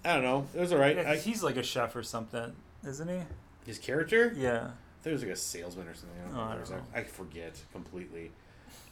I 0.03 0.13
don't 0.15 0.23
know. 0.23 0.47
It 0.55 0.59
was 0.59 0.71
alright. 0.73 0.95
Yeah, 0.97 1.11
I, 1.11 1.15
he's 1.17 1.41
like 1.43 1.57
a 1.57 1.63
chef 1.63 1.95
or 1.95 2.03
something, 2.03 2.53
isn't 2.87 3.07
he? 3.07 3.21
his 3.65 3.79
character. 3.79 4.31
Yeah. 4.37 4.71
He 5.03 5.09
was 5.11 5.23
like 5.23 5.31
a 5.31 5.35
salesman 5.35 5.87
or 5.87 5.93
something. 5.95 6.19
I 6.23 6.27
don't, 6.29 6.37
Oh, 6.37 6.41
I 6.41 6.55
don't 6.55 6.69
know. 6.71 6.81
I 6.93 7.03
forget 7.03 7.59
completely. 7.71 8.31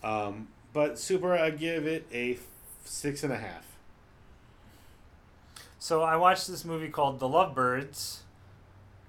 Um, 0.04 0.48
but 0.74 1.00
Super, 1.00 1.34
I 1.34 1.52
give 1.52 1.86
it 1.86 2.08
a 2.12 2.38
six 2.84 3.24
and 3.24 3.32
a 3.32 3.38
half. 3.38 3.66
So 5.80 6.02
I 6.02 6.16
watched 6.16 6.48
this 6.48 6.66
movie 6.66 6.90
called 6.90 7.20
The 7.20 7.28
Lovebirds, 7.28 8.20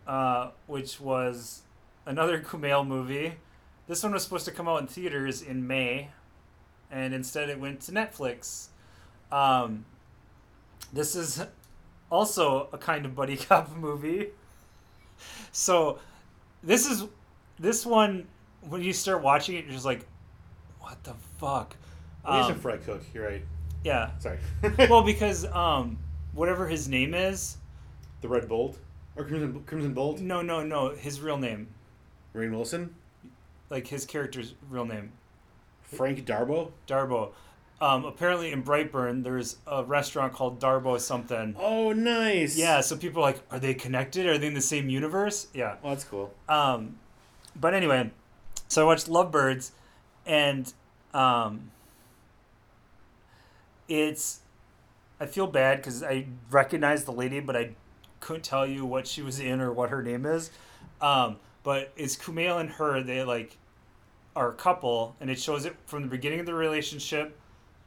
uh, 0.07 0.51
which 0.67 1.01
was 1.01 1.63
another 2.07 2.41
Kumail 2.47 2.87
movie. 2.87 3.35
This 3.87 4.03
one 4.03 4.13
was 4.13 4.23
supposed 4.23 4.45
to 4.47 4.51
come 4.51 4.69
out 4.69 4.81
in 4.81 4.87
theaters 4.87 5.43
in 5.43 5.67
May, 5.67 6.09
and 6.91 7.15
instead 7.15 7.49
it 7.49 7.59
went 7.59 7.81
to 7.83 7.93
Netflix. 7.93 8.69
Um, 9.31 9.85
this 10.93 11.15
is 11.15 11.45
also 12.11 12.69
a 12.73 12.79
kind 12.79 13.05
of 13.07 13.15
buddy 13.15 13.37
cop 13.39 13.75
movie. 13.77 14.29
So 15.53 15.99
this 16.63 16.87
is 16.87 17.05
this 17.59 17.87
one 17.87 18.27
when 18.69 18.83
you 18.83 18.93
start 18.93 19.23
watching 19.23 19.57
it, 19.57 19.65
you're 19.65 19.75
just 19.75 19.85
like, 19.85 20.07
what 20.85 21.03
the 21.05 21.15
fuck? 21.39 21.77
Oh, 22.25 22.39
he's 22.41 22.51
a 22.51 22.53
Um, 22.55 22.59
fry 22.61 22.77
cook. 22.79 23.03
You're 23.13 23.27
right. 23.27 23.45
yeah. 23.85 24.11
Sorry. 24.19 24.39
Well, 24.89 25.03
because 25.13 25.45
um, 25.47 25.99
whatever 26.33 26.67
his 26.69 26.89
name 26.89 27.15
is, 27.15 27.57
the 28.23 28.29
Red 28.29 28.49
Bolt 28.49 28.79
or 29.17 29.25
Crimson 29.25 29.63
Crimson 29.67 29.93
Bolt. 29.95 30.21
no, 30.21 30.43
no, 30.43 30.63
no, 30.63 30.91
his 30.95 31.21
real 31.21 31.37
name, 31.39 31.69
Rainn 32.35 32.51
Wilson. 32.53 32.95
like 33.71 33.87
his 33.89 34.05
character's 34.07 34.55
real 34.71 34.85
name, 34.85 35.13
Frank 35.83 36.25
D'Arbo. 36.25 36.73
D'Arbo. 36.87 37.33
Um, 37.81 38.05
apparently 38.07 38.53
in 38.53 38.63
Brightburn, 38.63 39.25
there's 39.25 39.57
a 39.67 39.85
restaurant 39.85 40.33
called 40.33 40.59
Darbo 40.61 40.99
something. 40.99 41.55
Oh, 41.59 41.93
nice. 41.93 42.57
Yeah, 42.57 42.81
so 42.81 42.97
people 42.97 43.21
are 43.23 43.27
like, 43.33 43.41
are 43.51 43.59
they 43.59 43.75
connected? 43.75 44.27
Are 44.27 44.39
they 44.39 44.47
in 44.47 44.55
the 44.55 44.61
same 44.63 44.89
universe? 44.89 45.49
Yeah. 45.53 45.75
Well, 45.83 45.93
that's 45.93 46.05
cool. 46.05 46.33
Um, 46.49 46.97
but 47.57 47.75
anyway, 47.75 48.11
so 48.69 48.83
I 48.83 48.85
watched 48.87 49.09
Lovebirds, 49.09 49.73
and 50.27 50.73
um, 51.13 51.71
it's 53.89 54.41
I 55.21 55.27
feel 55.27 55.47
bad 55.47 55.79
because 55.79 56.03
I 56.03 56.27
recognize 56.51 57.05
the 57.05 57.13
lady, 57.13 57.41
but 57.41 57.57
I 57.57 57.75
couldn't 58.21 58.43
tell 58.43 58.67
you 58.67 58.85
what 58.85 59.07
she 59.07 59.23
was 59.23 59.39
in 59.39 59.61
or 59.61 59.73
what 59.73 59.91
her 59.91 60.03
name 60.03 60.27
is. 60.27 60.51
Um, 61.01 61.37
but 61.63 61.93
it's 61.97 62.17
Kumail 62.17 62.61
and 62.61 62.71
her. 62.71 63.03
They 63.03 63.23
like 63.23 63.57
are 64.37 64.51
a 64.51 64.55
couple, 64.55 65.17
and 65.21 65.31
it 65.31 65.39
shows 65.39 65.65
it 65.65 65.77
from 65.87 66.03
the 66.03 66.09
beginning 66.09 66.41
of 66.41 66.47
the 66.47 66.55
relationship, 66.55 67.39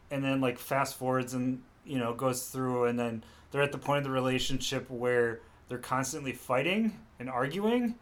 and 0.09 0.23
then 0.23 0.41
like 0.41 0.57
fast 0.57 0.97
forwards 0.97 1.33
and 1.33 1.61
you 1.85 1.97
know 1.99 2.13
goes 2.13 2.47
through, 2.47 2.85
and 2.85 2.97
then 2.97 3.23
they're 3.51 3.61
at 3.61 3.71
the 3.71 3.77
point 3.77 3.99
of 3.99 4.03
the 4.05 4.11
relationship 4.11 4.89
where 4.89 5.41
they're 5.67 5.77
constantly 5.77 6.31
fighting 6.31 6.97
and 7.19 7.29
arguing, 7.29 7.95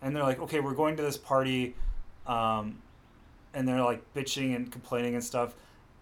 and 0.00 0.14
they're 0.14 0.22
like, 0.22 0.40
okay, 0.40 0.60
we're 0.60 0.74
going 0.74 0.96
to 0.96 1.02
this 1.02 1.16
party, 1.16 1.74
um, 2.26 2.82
and 3.54 3.66
they're 3.66 3.82
like 3.82 4.02
bitching 4.14 4.54
and 4.54 4.70
complaining 4.70 5.14
and 5.14 5.22
stuff, 5.22 5.54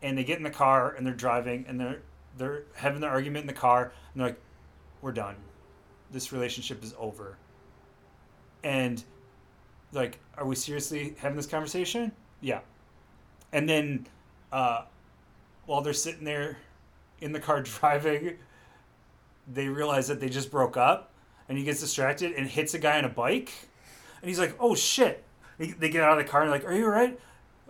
and 0.03 0.17
they 0.17 0.25
get 0.25 0.39
in 0.39 0.45
the 0.45 0.51
car 0.51 0.95
and 0.97 1.07
they're 1.07 1.15
driving 1.15 1.65
and 1.69 1.81
they're 1.81 2.01
they're 2.37 2.63
having 2.75 3.01
their 3.01 3.11
argument 3.11 3.43
in 3.43 3.47
the 3.47 3.53
car, 3.53 3.93
and 4.13 4.21
they're 4.21 4.29
like, 4.29 4.41
we're 5.03 5.13
done, 5.13 5.37
this 6.11 6.33
relationship 6.33 6.83
is 6.85 6.95
over, 6.99 7.37
and 8.63 9.03
like, 9.93 10.19
are 10.37 10.47
we 10.47 10.55
seriously 10.55 11.15
having 11.19 11.37
this 11.37 11.47
conversation? 11.47 12.13
Yeah, 12.41 12.61
and 13.53 13.69
then, 13.69 14.07
uh, 14.53 14.83
while 15.67 15.83
they're 15.83 15.93
sitting 15.93 16.25
there 16.25 16.59
in 17.21 17.33
the 17.33 17.41
car 17.41 17.63
driving, 17.81 18.39
they 19.53 19.69
realize 19.69 20.09
that 20.09 20.21
they 20.21 20.29
just 20.29 20.51
broke 20.51 20.77
up, 20.77 21.11
and 21.49 21.59
he 21.59 21.65
gets 21.65 21.81
distracted 21.81 22.33
and 22.33 22.47
hits 22.47 22.75
a 22.75 22.79
guy 22.79 22.99
on 22.99 23.05
a 23.05 23.09
bike, 23.09 23.53
and 24.23 24.29
he's 24.29 24.39
like, 24.39 24.55
"Oh 24.61 24.75
shit!" 24.75 25.25
They 25.59 25.91
get 25.91 26.03
out 26.03 26.19
of 26.19 26.25
the 26.25 26.31
car 26.31 26.43
and 26.43 26.51
they're 26.51 26.59
like, 26.59 26.67
"Are 26.67 26.75
you 26.75 26.85
alright?" 26.85 27.21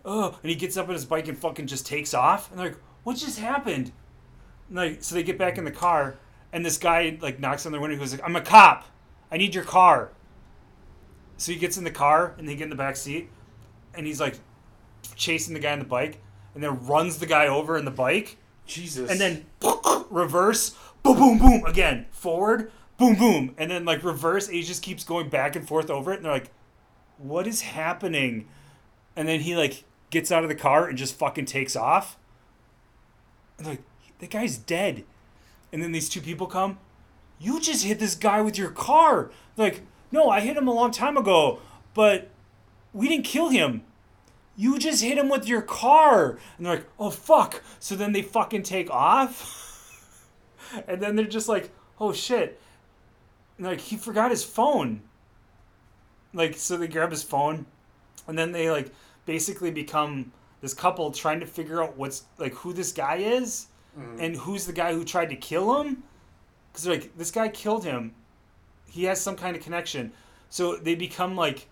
Oh, 0.05 0.39
and 0.43 0.51
he 0.51 0.55
gets 0.57 0.77
up 0.77 0.89
on 0.89 0.95
his 0.95 1.05
bike 1.05 1.29
and 1.29 1.37
fucking 1.37 1.67
just 1.67 1.87
takes 1.87 2.15
off, 2.15 2.51
and 2.51 2.59
they're 2.59 2.69
like, 2.69 2.79
"What 3.05 3.17
just 3.17 3.39
happened?" 3.39 3.93
And 4.69 4.77
like, 4.77 5.03
so 5.03 5.15
they 5.15 5.23
get 5.23 5.39
back 5.39 5.59
in 5.59 5.65
the 5.65 5.71
car, 5.71 6.17
and 6.53 6.65
this 6.65 6.79
guy 6.79 7.19
like 7.21 7.39
knocks 7.39 7.67
on 7.67 7.73
their 7.73 7.81
window. 7.81 7.97
He 7.97 8.01
goes 8.01 8.13
like, 8.13 8.23
"I'm 8.25 8.37
a 8.37 8.41
cop. 8.41 8.87
I 9.31 9.37
need 9.37 9.55
your 9.55 9.65
car." 9.65 10.13
So 11.37 11.53
he 11.53 11.59
gets 11.59 11.77
in 11.79 11.85
the 11.85 11.91
car 11.91 12.35
and 12.39 12.47
they 12.47 12.55
get 12.55 12.65
in 12.65 12.71
the 12.71 12.77
back 12.77 12.97
seat, 12.97 13.31
and 13.95 14.07
he's 14.07 14.21
like 14.21 14.39
chasing 15.17 15.55
the 15.55 15.61
guy 15.61 15.73
on 15.73 15.79
the 15.79 15.85
bike, 15.85 16.21
and 16.55 16.63
then 16.63 16.87
runs 16.87 17.19
the 17.19 17.27
guy 17.27 17.47
over 17.47 17.77
in 17.79 17.85
the 17.85 17.91
bike, 17.91 18.37
Jesus. 18.67 19.11
and 19.11 19.19
then 19.21 19.47
reverse, 20.11 20.77
boom, 21.03 21.19
boom, 21.19 21.39
boom, 21.39 21.65
again, 21.65 22.07
forward, 22.11 22.71
boom, 22.99 23.15
boom, 23.15 23.55
and 23.59 23.71
then 23.71 23.85
like 23.85 24.05
reverse. 24.05 24.47
And 24.47 24.57
he 24.57 24.63
just 24.63 24.83
keeps 24.83 25.05
going 25.05 25.29
back 25.29 25.57
and 25.57 25.67
forth 25.67 25.91
over 25.91 26.13
it, 26.13 26.17
and 26.17 26.25
they're 26.25 26.33
like, 26.33 26.51
"What 27.19 27.47
is 27.47 27.63
happening?" 27.63 28.49
And 29.17 29.27
then 29.27 29.41
he 29.41 29.57
like 29.57 29.85
gets 30.11 30.31
out 30.31 30.43
of 30.43 30.49
the 30.49 30.55
car 30.55 30.89
and 30.89 30.99
just 30.99 31.15
fucking 31.15 31.47
takes 31.47 31.77
off. 31.77 32.19
And 33.59 33.67
like, 33.67 33.83
"The 34.19 34.27
guy's 34.27 34.59
dead." 34.59 35.05
And 35.73 35.83
then 35.83 35.93
these 35.93 36.09
two 36.09 36.21
people 36.21 36.47
come. 36.47 36.79
You 37.39 37.61
just 37.61 37.85
hit 37.85 37.99
this 37.99 38.15
guy 38.15 38.43
with 38.43 38.59
your 38.59 38.71
car. 38.71 39.31
Like, 39.57 39.83
no, 40.13 40.29
I 40.29 40.41
hit 40.41 40.57
him 40.57 40.69
a 40.69 40.75
long 40.75 40.91
time 40.91 41.17
ago, 41.17 41.61
but 41.95 42.29
we 42.93 43.09
didn't 43.09 43.25
kill 43.25 43.49
him. 43.49 43.83
You 44.57 44.79
just 44.79 45.03
hit 45.03 45.17
him 45.17 45.29
with 45.29 45.49
your 45.49 45.63
car. 45.63 46.39
And 46.57 46.67
they're 46.67 46.77
like, 46.77 46.87
oh, 46.99 47.11
fuck. 47.11 47.63
So 47.79 47.95
then 47.95 48.13
they 48.13 48.23
fucking 48.23 48.65
take 48.65 48.91
off. 48.91 49.57
and 50.87 51.01
then 51.01 51.17
they're 51.17 51.25
just 51.25 51.49
like, 51.49 51.71
oh, 51.99 52.13
shit. 52.13 52.61
And 53.57 53.67
like, 53.67 53.81
he 53.81 53.97
forgot 53.97 54.31
his 54.31 54.45
phone. 54.45 55.03
Like, 56.35 56.57
so 56.57 56.77
they 56.77 56.89
grab 56.89 57.11
his 57.11 57.23
phone. 57.23 57.67
And 58.27 58.39
then 58.39 58.53
they, 58.53 58.71
like, 58.71 58.93
basically 59.27 59.71
become 59.71 60.33
this 60.61 60.75
couple 60.75 61.11
trying 61.11 61.41
to 61.41 61.47
figure 61.47 61.83
out 61.83 61.97
what's, 61.97 62.25
like, 62.39 62.53
who 62.55 62.73
this 62.73 62.93
guy 62.93 63.17
is 63.17 63.67
and 64.19 64.37
who's 64.37 64.67
the 64.67 64.73
guy 64.73 64.93
who 64.95 65.05
tried 65.05 65.29
to 65.31 65.37
kill 65.37 65.81
him. 65.83 66.03
Because 66.73 66.87
like, 66.87 67.17
this 67.19 67.31
guy 67.31 67.49
killed 67.49 67.85
him. 67.85 68.15
He 68.89 69.05
has 69.05 69.21
some 69.21 69.37
kind 69.37 69.57
of 69.57 69.63
connection. 69.63 70.13
So 70.49 70.77
they 70.77 70.95
become, 70.95 71.37
like, 71.37 71.69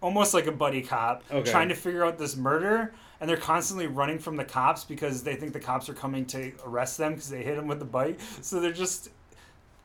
almost 0.00 0.32
like 0.34 0.46
a 0.46 0.52
buddy 0.52 0.82
cop 0.82 1.22
Okay. 1.32 1.50
trying 1.50 1.68
to 1.70 1.74
figure 1.74 2.04
out 2.04 2.18
this 2.18 2.36
murder 2.36 2.92
and 3.20 3.28
they're 3.28 3.36
constantly 3.38 3.86
running 3.86 4.18
from 4.18 4.36
the 4.36 4.44
cops 4.44 4.84
because 4.84 5.22
they 5.22 5.34
think 5.34 5.52
the 5.54 5.60
cops 5.60 5.88
are 5.88 5.94
coming 5.94 6.26
to 6.26 6.52
arrest 6.66 6.98
them 6.98 7.12
because 7.14 7.30
they 7.30 7.42
hit 7.42 7.56
him 7.56 7.66
with 7.66 7.78
the 7.78 7.84
bike 7.86 8.20
so 8.42 8.60
they're 8.60 8.72
just 8.72 9.08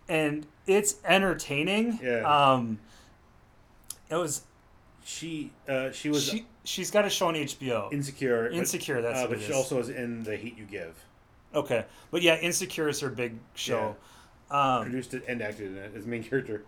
and 0.10 0.46
it's 0.68 0.96
entertaining 1.06 1.98
Yeah. 2.04 2.24
um 2.26 2.78
it 4.10 4.16
was 4.16 4.42
she 5.04 5.52
uh, 5.68 5.92
she 5.92 6.10
was 6.10 6.24
she 6.30 6.46
she's 6.64 6.92
got 6.92 7.06
a 7.06 7.10
show 7.10 7.28
on 7.28 7.34
hbo 7.36 7.92
insecure. 7.92 8.50
but- 8.50 8.58
insecure 8.58 9.02
that's 9.02 9.20
uh, 9.20 9.22
what 9.22 9.30
but 9.32 9.40
she 9.40 9.46
is. 9.52 9.56
also 9.56 9.78
was 9.78 9.90
in 9.90 10.24
the 10.24 10.36
Hate 10.38 10.58
U 10.58 10.66
Give. 10.66 10.96
okay 11.56 11.86
but 12.12 12.22
yeah 12.22 12.36
insecure 12.38 12.88
is 12.88 13.00
her 13.00 13.10
big 13.10 13.36
show 13.56 13.96
um 14.52 14.84
Produced 14.84 15.14
it 15.16 15.24
and 15.28 15.42
acted 15.42 15.72
in 15.72 15.78
it 15.78 15.94
as 15.96 16.06
main 16.06 16.24
character. 16.30 16.64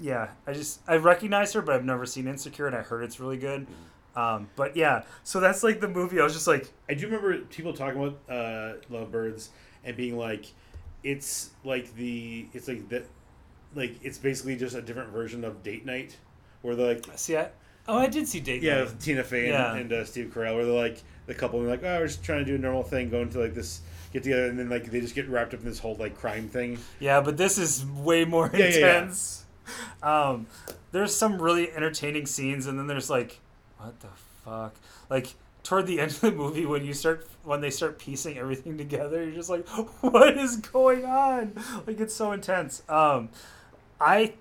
yeah 0.00 0.28
i 0.46 0.52
just 0.52 0.80
i 0.88 0.96
recognize 0.96 1.52
her 1.52 1.60
but 1.62 1.74
i've 1.74 1.84
never 1.84 2.06
seen 2.06 2.26
insecure 2.26 2.66
and 2.66 2.74
i 2.74 2.80
heard 2.82 3.04
it's 3.04 3.20
really 3.20 3.36
good 3.36 3.66
um 4.16 4.48
but 4.56 4.76
yeah 4.76 5.02
so 5.24 5.40
that's 5.40 5.62
like 5.62 5.80
the 5.80 5.88
movie 5.88 6.20
i 6.20 6.24
was 6.24 6.32
just 6.32 6.46
like 6.46 6.72
I 6.88 6.94
do 6.94 7.06
remember 7.06 7.38
people 7.46 7.72
talking 7.72 8.00
about 8.02 8.18
uh, 8.28 8.74
Lovebirds 8.90 9.48
and 9.84 9.96
being 9.96 10.16
like, 10.16 10.46
it's 11.02 11.50
like 11.64 11.94
the 11.96 12.46
it's 12.54 12.68
like 12.68 12.88
the 12.88 13.04
like 13.74 13.96
it's 14.02 14.16
basically 14.18 14.56
just 14.56 14.74
a 14.76 14.80
different 14.82 15.10
version 15.10 15.44
of 15.44 15.62
Date 15.62 15.84
Night, 15.84 16.16
where 16.62 16.74
they're 16.76 16.94
like 16.94 17.04
see 17.16 17.36
i 17.36 17.48
Oh, 17.86 17.98
I 17.98 18.06
did 18.06 18.26
see 18.26 18.40
Date 18.40 18.62
Yeah, 18.62 18.76
Night. 18.76 18.84
with 18.84 19.02
Tina 19.02 19.22
Fey 19.22 19.40
and, 19.44 19.48
Yeah. 19.48 19.74
and 19.76 19.92
uh, 19.92 20.04
Steve 20.04 20.30
Carell, 20.34 20.54
where 20.54 20.64
they're 20.64 20.74
like 20.74 21.02
the 21.26 21.34
couple, 21.34 21.58
and 21.60 21.68
they're 21.68 21.76
like, 21.76 21.84
oh, 21.84 22.00
we're 22.00 22.06
just 22.06 22.22
trying 22.24 22.38
to 22.38 22.44
do 22.44 22.54
a 22.54 22.58
normal 22.58 22.82
thing, 22.82 23.10
going 23.10 23.28
to 23.30 23.40
like 23.40 23.54
this 23.54 23.80
get 24.12 24.22
together, 24.22 24.46
and 24.46 24.58
then 24.58 24.68
like 24.70 24.90
they 24.90 25.00
just 25.00 25.14
get 25.14 25.28
wrapped 25.28 25.52
up 25.54 25.60
in 25.60 25.66
this 25.66 25.78
whole 25.78 25.94
like 25.96 26.16
crime 26.18 26.48
thing. 26.48 26.78
Yeah, 27.00 27.20
but 27.20 27.36
this 27.36 27.58
is 27.58 27.84
way 27.84 28.24
more 28.24 28.50
Yeah, 28.52 28.66
yeah, 28.66 28.78
yeah. 28.78 28.98
intense. 28.98 29.44
Um, 30.02 30.46
there's 30.92 31.14
some 31.14 31.40
really 31.40 31.70
entertaining 31.72 32.26
scenes, 32.26 32.66
and 32.66 32.78
then 32.78 32.86
there's 32.86 33.10
like, 33.10 33.40
what 33.78 33.98
the 34.00 34.08
fuck? 34.44 34.74
Like 35.10 35.34
toward 35.62 35.86
the 35.86 36.00
end 36.00 36.10
of 36.12 36.20
the 36.20 36.32
movie, 36.32 36.64
when 36.66 36.84
you 36.84 36.94
start 36.94 37.26
when 37.42 37.60
they 37.60 37.70
start 37.70 37.98
piecing 37.98 38.38
everything 38.38 38.78
together, 38.78 39.22
you're 39.24 39.34
just 39.34 39.50
like, 39.50 39.66
what 40.00 40.38
is 40.38 40.56
going 40.56 41.04
on? 41.04 41.52
Like 41.86 42.00
it's 42.00 42.14
so 42.14 42.32
intense. 42.32 42.82
Um, 42.88 43.28
I 44.00 44.34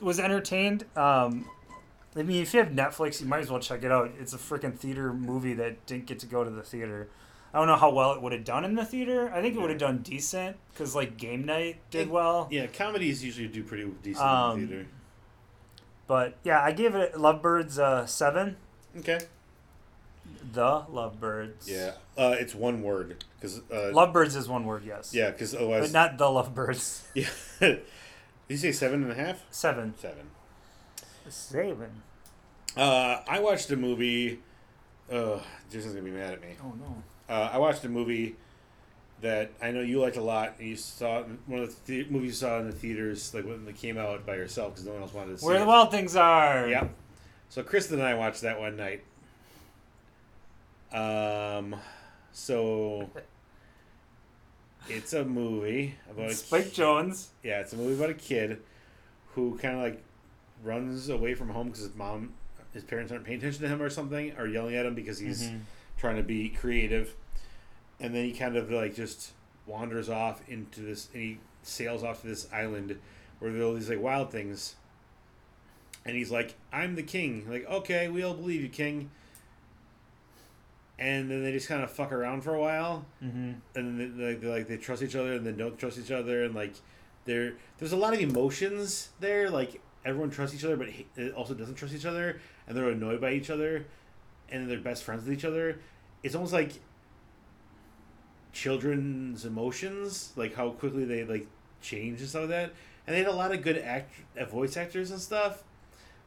was 0.00 0.18
entertained. 0.20 0.84
Um, 0.96 1.46
I 2.16 2.22
mean, 2.22 2.42
if 2.42 2.54
you 2.54 2.60
have 2.60 2.70
Netflix, 2.70 3.20
you 3.20 3.26
might 3.26 3.40
as 3.40 3.50
well 3.50 3.60
check 3.60 3.82
it 3.82 3.92
out. 3.92 4.10
It's 4.18 4.32
a 4.32 4.38
freaking 4.38 4.74
theater 4.74 5.12
movie 5.12 5.52
that 5.54 5.84
didn't 5.86 6.06
get 6.06 6.18
to 6.20 6.26
go 6.26 6.44
to 6.44 6.50
the 6.50 6.62
theater. 6.62 7.08
I 7.52 7.58
don't 7.58 7.68
know 7.68 7.76
how 7.76 7.90
well 7.90 8.12
it 8.12 8.22
would 8.22 8.32
have 8.32 8.44
done 8.44 8.64
in 8.64 8.74
the 8.74 8.84
theater. 8.84 9.30
I 9.32 9.40
think 9.42 9.54
it 9.54 9.60
would 9.60 9.70
have 9.70 9.78
done 9.78 9.98
decent 9.98 10.56
because 10.72 10.94
like 10.94 11.16
game 11.16 11.44
night 11.44 11.78
did 11.90 12.10
well. 12.10 12.48
Yeah, 12.50 12.66
comedies 12.66 13.24
usually 13.24 13.48
do 13.48 13.62
pretty 13.62 13.90
decent 14.02 14.24
Um, 14.24 14.58
in 14.58 14.60
the 14.60 14.66
theater. 14.66 14.86
But 16.06 16.36
yeah, 16.44 16.62
I 16.62 16.72
gave 16.72 16.94
it 16.94 17.18
Lovebirds 17.18 17.78
uh, 17.78 18.06
seven. 18.06 18.56
Okay. 18.98 19.20
The 20.52 20.84
Lovebirds. 20.90 21.66
Yeah, 21.68 21.92
uh, 22.16 22.34
it's 22.38 22.54
one 22.54 22.82
word 22.82 23.24
because 23.40 23.60
uh, 23.70 23.90
Lovebirds 23.92 24.36
is 24.36 24.48
one 24.48 24.64
word, 24.64 24.84
yes. 24.84 25.12
yeah, 25.14 25.30
because 25.30 25.54
otherwise, 25.54 25.92
But 25.92 25.92
not 25.92 26.18
the 26.18 26.24
Lovebirds. 26.26 27.02
yeah. 27.14 27.28
Did 27.60 27.80
you 28.48 28.56
say 28.56 28.72
seven 28.72 29.02
and 29.02 29.12
a 29.12 29.14
half? 29.14 29.44
Seven. 29.50 29.94
Seven. 29.98 30.30
Seven. 31.28 32.02
Uh, 32.76 33.20
I 33.28 33.40
watched 33.40 33.70
a 33.70 33.76
movie. 33.76 34.40
Uh, 35.10 35.38
Jason's 35.70 35.94
gonna 35.94 36.04
be 36.04 36.10
mad 36.10 36.34
at 36.34 36.40
me. 36.42 36.48
Oh 36.62 36.72
no. 36.78 37.02
Uh, 37.28 37.50
I 37.52 37.58
watched 37.58 37.84
a 37.84 37.88
movie 37.88 38.36
that 39.22 39.50
I 39.62 39.70
know 39.70 39.80
you 39.80 40.00
liked 40.00 40.16
a 40.16 40.22
lot. 40.22 40.54
And 40.58 40.68
you 40.68 40.76
saw 40.76 41.22
one 41.46 41.60
of 41.60 41.86
the, 41.86 42.02
the 42.04 42.10
movies 42.10 42.28
you 42.28 42.34
saw 42.48 42.58
in 42.60 42.66
the 42.66 42.72
theaters, 42.72 43.32
like 43.34 43.44
when 43.44 43.66
it 43.66 43.76
came 43.76 43.98
out 43.98 44.26
by 44.26 44.36
yourself, 44.36 44.74
because 44.74 44.86
no 44.86 44.92
one 44.92 45.02
else 45.02 45.14
wanted 45.14 45.32
to 45.32 45.38
see 45.38 45.46
Where 45.46 45.56
it. 45.56 45.60
the 45.60 45.66
wild 45.66 45.90
things 45.90 46.16
are. 46.16 46.68
Yep. 46.68 46.90
So 47.48 47.62
Kristen 47.62 47.98
and 47.98 48.06
I 48.06 48.14
watched 48.14 48.42
that 48.42 48.58
one 48.60 48.76
night. 48.76 49.02
Um, 50.92 51.76
so 52.32 53.10
it's 54.88 55.12
a 55.12 55.24
movie 55.24 55.94
about 56.10 56.30
a 56.30 56.34
Spike 56.34 56.66
Jonze. 56.66 57.28
yeah, 57.42 57.60
it's 57.60 57.72
a 57.72 57.76
movie 57.76 57.94
about 57.94 58.10
a 58.10 58.14
kid 58.14 58.60
who 59.34 59.56
kind 59.58 59.76
of 59.76 59.82
like 59.82 60.02
runs 60.62 61.08
away 61.08 61.34
from 61.34 61.50
home 61.50 61.68
because 61.68 61.82
his 61.84 61.94
mom, 61.94 62.32
his 62.72 62.84
parents 62.84 63.12
aren't 63.12 63.24
paying 63.24 63.38
attention 63.38 63.62
to 63.62 63.68
him 63.68 63.80
or 63.82 63.90
something, 63.90 64.32
or 64.38 64.46
yelling 64.46 64.74
at 64.74 64.86
him 64.86 64.94
because 64.94 65.18
he's 65.18 65.44
Mhm. 65.48 65.60
trying 65.98 66.16
to 66.16 66.22
be 66.22 66.48
creative, 66.48 67.14
and 68.00 68.14
then 68.14 68.24
he 68.24 68.32
kind 68.32 68.56
of 68.56 68.70
like 68.70 68.94
just 68.94 69.32
wanders 69.66 70.08
off 70.08 70.46
into 70.48 70.80
this, 70.80 71.08
and 71.12 71.22
he 71.22 71.38
sails 71.62 72.02
off 72.04 72.20
to 72.20 72.26
this 72.26 72.46
island 72.52 72.98
where 73.38 73.52
there 73.52 73.62
are 73.62 73.64
all 73.66 73.74
these 73.74 73.88
like 73.90 74.00
wild 74.00 74.30
things, 74.30 74.76
and 76.04 76.16
he's 76.16 76.30
like, 76.30 76.54
"I'm 76.72 76.94
the 76.94 77.02
king." 77.02 77.48
Like, 77.50 77.64
okay, 77.66 78.08
we 78.08 78.22
all 78.22 78.34
believe 78.34 78.62
you, 78.62 78.68
king. 78.68 79.10
And 80.98 81.30
then 81.30 81.42
they 81.42 81.52
just 81.52 81.68
kind 81.68 81.82
of 81.82 81.90
fuck 81.90 82.10
around 82.10 82.40
for 82.42 82.54
a 82.54 82.60
while, 82.60 83.04
Mm-hmm. 83.22 83.52
and 83.74 84.00
then 84.00 84.16
they, 84.18 84.34
they 84.34 84.46
like 84.46 84.66
they 84.66 84.78
trust 84.78 85.02
each 85.02 85.14
other 85.14 85.34
and 85.34 85.44
then 85.46 85.56
don't 85.58 85.78
trust 85.78 85.98
each 85.98 86.10
other 86.10 86.42
and 86.44 86.54
like 86.54 86.74
there 87.26 87.54
there's 87.78 87.92
a 87.92 87.96
lot 87.96 88.14
of 88.14 88.20
emotions 88.20 89.10
there 89.20 89.50
like 89.50 89.80
everyone 90.06 90.30
trusts 90.30 90.56
each 90.56 90.64
other 90.64 90.76
but 90.76 90.88
it 91.16 91.34
also 91.34 91.52
doesn't 91.52 91.74
trust 91.74 91.92
each 91.94 92.06
other 92.06 92.40
and 92.66 92.76
they're 92.76 92.88
annoyed 92.90 93.20
by 93.20 93.32
each 93.32 93.50
other 93.50 93.84
and 94.48 94.70
they're 94.70 94.78
best 94.78 95.02
friends 95.04 95.24
with 95.24 95.36
each 95.36 95.44
other 95.44 95.78
it's 96.22 96.34
almost 96.34 96.52
like 96.52 96.72
children's 98.52 99.44
emotions 99.44 100.32
like 100.36 100.54
how 100.54 100.70
quickly 100.70 101.04
they 101.04 101.24
like 101.24 101.46
change 101.82 102.20
and 102.20 102.28
stuff 102.28 102.42
like 102.42 102.50
that 102.50 102.72
and 103.06 103.14
they 103.14 103.18
had 103.18 103.28
a 103.28 103.32
lot 103.34 103.52
of 103.52 103.62
good 103.62 103.76
act 103.78 104.12
uh, 104.40 104.44
voice 104.46 104.76
actors 104.76 105.10
and 105.10 105.20
stuff 105.20 105.62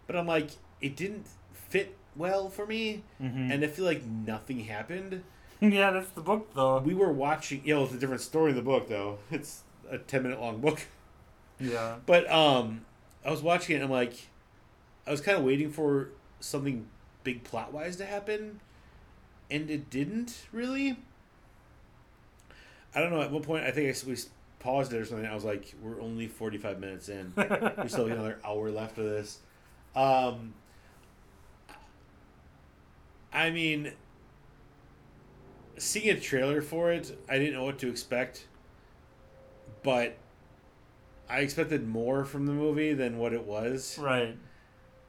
but 0.05 0.15
i'm 0.15 0.27
like 0.27 0.51
it 0.81 0.95
didn't 0.95 1.25
fit 1.53 1.95
well 2.15 2.49
for 2.49 2.65
me 2.65 3.03
Mm-hmm. 3.21 3.51
and 3.51 3.63
i 3.63 3.67
feel 3.67 3.85
like 3.85 4.03
nothing 4.05 4.59
happened 4.65 5.23
yeah, 5.61 5.91
that's 5.91 6.11
the 6.11 6.21
book 6.21 6.53
though. 6.53 6.79
we 6.79 6.93
were 6.93 7.11
watching. 7.11 7.61
You 7.65 7.75
know, 7.75 7.83
it's 7.83 7.93
a 7.93 7.97
different 7.97 8.21
story 8.21 8.51
in 8.51 8.55
the 8.55 8.61
book, 8.61 8.87
though. 8.87 9.17
It's 9.29 9.63
a 9.91 9.97
ten 9.97 10.23
minute 10.23 10.39
long 10.39 10.61
book. 10.61 10.79
Yeah. 11.59 11.95
But 12.05 12.31
um, 12.31 12.85
I 13.25 13.31
was 13.31 13.41
watching 13.41 13.75
it. 13.75 13.81
and 13.81 13.85
I'm 13.85 13.91
like, 13.91 14.13
I 15.05 15.11
was 15.11 15.21
kind 15.21 15.37
of 15.37 15.43
waiting 15.43 15.71
for 15.71 16.09
something 16.39 16.87
big 17.23 17.43
plot 17.43 17.73
wise 17.73 17.95
to 17.97 18.05
happen, 18.05 18.59
and 19.49 19.69
it 19.69 19.89
didn't 19.89 20.45
really. 20.51 20.97
I 22.95 23.01
don't 23.01 23.11
know. 23.11 23.21
At 23.21 23.31
one 23.31 23.43
point, 23.43 23.65
I 23.65 23.71
think 23.71 23.95
I 23.95 24.07
we 24.07 24.17
paused 24.59 24.93
it 24.93 24.97
or 24.97 25.05
something. 25.05 25.25
I 25.25 25.35
was 25.35 25.45
like, 25.45 25.73
we're 25.81 26.01
only 26.01 26.27
forty 26.27 26.57
five 26.57 26.79
minutes 26.79 27.09
in. 27.09 27.33
we 27.35 27.89
still 27.89 28.07
have 28.07 28.17
another 28.17 28.39
hour 28.45 28.71
left 28.71 28.97
of 28.97 29.05
this. 29.05 29.39
Um, 29.95 30.53
I 33.31 33.51
mean, 33.51 33.91
seeing 35.77 36.09
a 36.09 36.19
trailer 36.19 36.61
for 36.61 36.91
it, 36.91 37.17
I 37.29 37.37
didn't 37.37 37.53
know 37.53 37.63
what 37.63 37.79
to 37.79 37.89
expect, 37.89 38.47
but 39.83 40.17
I 41.29 41.39
expected 41.39 41.87
more 41.87 42.25
from 42.25 42.45
the 42.47 42.53
movie 42.53 42.93
than 42.93 43.17
what 43.19 43.33
it 43.33 43.45
was. 43.45 43.97
right. 43.99 44.35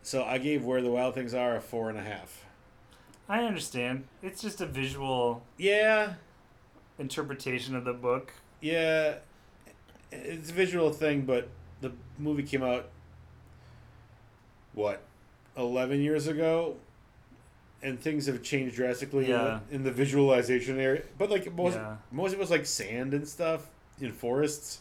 So 0.03 0.25
I 0.25 0.39
gave 0.39 0.65
Where 0.65 0.81
the 0.81 0.91
Wild 0.91 1.15
Things 1.15 1.35
Are 1.35 1.57
a 1.57 1.61
four 1.61 1.89
and 1.91 1.99
a 1.99 2.03
half. 2.03 2.45
I 3.29 3.45
understand. 3.45 4.05
It's 4.23 4.41
just 4.43 4.61
a 4.61 4.67
visual 4.67 5.43
Yeah, 5.59 6.15
interpretation 6.99 7.75
of 7.77 7.85
the 7.85 7.93
book. 7.93 8.33
yeah, 8.61 9.17
it's 10.11 10.51
a 10.51 10.53
visual 10.55 10.91
thing, 10.93 11.23
but 11.23 11.49
the 11.81 11.93
movie 12.19 12.43
came 12.43 12.63
out 12.63 12.89
what 14.75 15.03
eleven 15.57 16.01
years 16.01 16.27
ago, 16.27 16.77
and 17.83 18.01
things 18.01 18.27
have 18.27 18.43
changed 18.43 18.75
drastically 18.77 19.27
in 19.27 19.33
the- 19.33 19.61
in, 19.71 19.83
the 19.85 19.93
visualization 19.93 20.79
area. 20.81 21.03
But 21.19 21.31
like 21.31 21.53
most 21.55 21.75
Yeah. 21.75 21.97
most 22.11 22.33
of 22.33 22.39
it 22.39 22.41
was 22.41 22.51
like 22.51 22.67
sand 22.67 23.15
and 23.15 23.27
stuff 23.29 23.69
in 24.01 24.13
forests. 24.13 24.81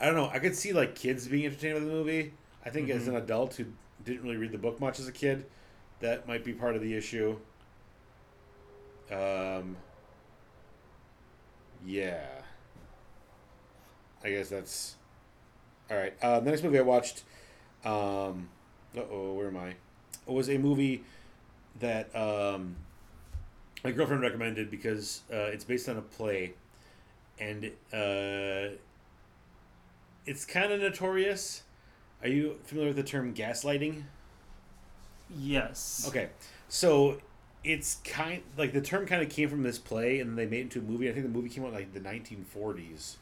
I 0.00 0.06
don't 0.06 0.14
know. 0.14 0.28
I 0.32 0.38
could 0.38 0.56
see 0.56 0.72
like 0.72 0.94
kids 0.94 1.28
being 1.28 1.46
entertained 1.46 1.74
by 1.74 1.80
the 1.80 1.86
movie. 1.86 2.32
I 2.64 2.70
think 2.70 2.90
as 2.90 3.04
Mhm. 3.04 3.08
an 3.08 3.16
adult 3.16 3.54
who 3.56 3.66
didn't 4.04 4.22
really 4.22 4.36
read 4.36 4.52
the 4.52 4.58
book 4.58 4.80
much 4.80 4.98
as 4.98 5.06
a 5.08 5.12
kid, 5.12 5.46
that 6.00 6.26
might 6.26 6.44
be 6.44 6.52
part 6.52 6.74
of 6.76 6.82
the 6.82 6.94
issue. 6.94 7.38
Um. 9.10 9.76
Yeah. 11.84 12.26
I 14.22 14.30
guess 14.30 14.48
that's. 14.48 14.96
All 15.90 15.96
right. 15.96 16.14
Uh, 16.22 16.40
the 16.40 16.50
next 16.50 16.62
movie 16.62 16.78
I 16.78 16.82
watched. 16.82 17.22
Um. 17.84 18.48
Uh 18.96 19.02
oh, 19.10 19.34
where 19.34 19.48
am 19.48 19.56
I? 19.56 19.70
It 19.70 20.32
was 20.32 20.50
a 20.50 20.58
movie 20.58 21.04
that 21.80 22.14
um, 22.16 22.76
my 23.84 23.92
girlfriend 23.92 24.22
recommended 24.22 24.70
because 24.70 25.22
uh, 25.32 25.36
it's 25.52 25.64
based 25.64 25.88
on 25.88 25.96
a 25.96 26.02
play, 26.02 26.54
and 27.38 27.66
uh, 27.92 28.76
it's 30.26 30.44
kind 30.44 30.72
of 30.72 30.80
notorious. 30.80 31.62
Are 32.22 32.28
you 32.28 32.58
familiar 32.64 32.90
with 32.90 32.96
the 32.96 33.02
term 33.02 33.34
gaslighting? 33.34 34.04
Yes. 35.28 36.04
Okay, 36.08 36.28
so 36.68 37.18
it's 37.62 37.96
kind 38.04 38.42
like 38.56 38.72
the 38.72 38.80
term 38.80 39.06
kind 39.06 39.22
of 39.22 39.28
came 39.28 39.48
from 39.48 39.62
this 39.62 39.78
play, 39.78 40.20
and 40.20 40.30
then 40.30 40.36
they 40.36 40.46
made 40.46 40.60
it 40.60 40.62
into 40.62 40.80
a 40.80 40.82
movie. 40.82 41.08
I 41.08 41.12
think 41.12 41.24
the 41.24 41.32
movie 41.32 41.48
came 41.48 41.64
out 41.64 41.72
like 41.72 41.92
the 41.92 42.00
1940s. 42.00 43.16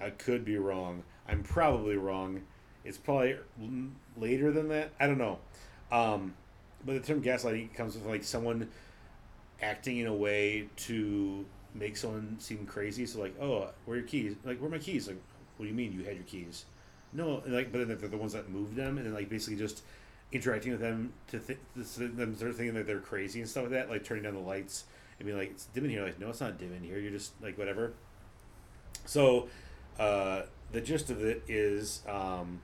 I 0.00 0.10
could 0.10 0.44
be 0.44 0.56
wrong. 0.56 1.04
I'm 1.28 1.42
probably 1.42 1.96
wrong. 1.96 2.42
It's 2.84 2.98
probably 2.98 3.36
later 4.16 4.52
than 4.52 4.68
that. 4.68 4.90
I 5.00 5.06
don't 5.06 5.18
know. 5.18 5.38
Um, 5.90 6.34
but 6.84 6.94
the 6.94 7.00
term 7.00 7.22
gaslighting 7.22 7.74
comes 7.74 7.94
with 7.94 8.06
like 8.06 8.24
someone 8.24 8.68
acting 9.62 9.98
in 9.98 10.06
a 10.06 10.14
way 10.14 10.68
to 10.76 11.46
make 11.74 11.96
someone 11.96 12.36
seem 12.38 12.66
crazy. 12.66 13.06
So 13.06 13.20
like, 13.20 13.34
oh, 13.40 13.70
where 13.84 13.96
are 13.96 14.00
your 14.00 14.08
keys? 14.08 14.34
Like, 14.44 14.58
where 14.58 14.68
are 14.68 14.72
my 14.72 14.78
keys? 14.78 15.08
Like, 15.08 15.20
what 15.56 15.64
do 15.64 15.68
you 15.68 15.74
mean 15.74 15.92
you 15.92 16.04
had 16.04 16.16
your 16.16 16.24
keys? 16.24 16.64
No, 17.12 17.42
like, 17.46 17.70
but 17.70 17.78
then 17.78 17.96
they're 17.98 18.08
the 18.08 18.16
ones 18.16 18.32
that 18.32 18.50
moved 18.50 18.74
them, 18.74 18.98
and 18.98 19.06
then 19.06 19.14
like 19.14 19.28
basically 19.28 19.56
just 19.56 19.82
interacting 20.32 20.72
with 20.72 20.80
them 20.80 21.12
to 21.28 21.38
th- 21.38 21.58
them 21.76 22.36
sort 22.36 22.50
of 22.50 22.56
thinking 22.56 22.74
that 22.74 22.86
they're 22.86 22.98
crazy 22.98 23.40
and 23.40 23.48
stuff 23.48 23.64
like 23.64 23.72
that, 23.72 23.88
like 23.88 24.04
turning 24.04 24.24
down 24.24 24.34
the 24.34 24.40
lights 24.40 24.84
and 25.18 25.26
being 25.26 25.38
like, 25.38 25.50
"It's 25.50 25.66
dim 25.66 25.84
in 25.84 25.90
here." 25.90 26.04
Like, 26.04 26.18
no, 26.18 26.30
it's 26.30 26.40
not 26.40 26.58
dim 26.58 26.74
in 26.74 26.82
here. 26.82 26.98
You're 26.98 27.12
just 27.12 27.32
like 27.40 27.56
whatever. 27.56 27.92
So, 29.06 29.48
uh, 29.98 30.42
the 30.72 30.80
gist 30.80 31.10
of 31.10 31.22
it 31.24 31.44
is, 31.46 32.02
um, 32.08 32.60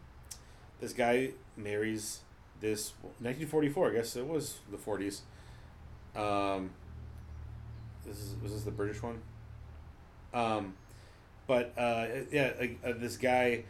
this 0.81 0.93
guy 0.93 1.31
marries 1.57 2.21
this 2.61 2.93
1944. 3.21 3.91
I 3.91 3.93
guess 3.95 4.17
it 4.17 4.27
was 4.27 4.59
the 4.71 4.77
40s. 4.77 5.21
Um, 6.17 6.71
this 8.05 8.19
is 8.19 8.35
was 8.43 8.53
this 8.53 8.63
the 8.65 8.71
British 8.73 9.03
one? 9.03 9.21
Um, 10.35 10.75
but 11.51 11.77
uh, 11.77 12.07
yeah, 12.31 12.53
like, 12.61 12.79
uh, 12.87 12.93
this 12.97 13.17
guy 13.17 13.65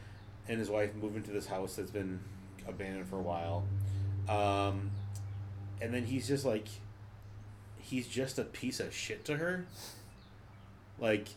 and 0.47 0.59
his 0.59 0.69
wife 0.69 0.95
move 0.95 1.17
into 1.17 1.31
this 1.31 1.47
house 1.47 1.77
that's 1.77 1.91
been 1.91 2.21
abandoned 2.69 3.09
for 3.09 3.17
a 3.17 3.23
while. 3.23 3.65
Um, 4.29 4.91
and 5.81 5.95
then 5.95 6.05
he's 6.05 6.29
just 6.29 6.45
like, 6.45 6.69
he's 7.79 8.07
just 8.07 8.39
a 8.39 8.45
piece 8.45 8.81
of 8.81 8.95
shit 8.95 9.25
to 9.25 9.39
her. 9.39 9.65
Like, 10.99 11.29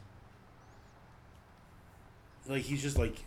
like 2.45 2.63
he's 2.63 2.81
just 2.81 2.97
like 2.97 3.23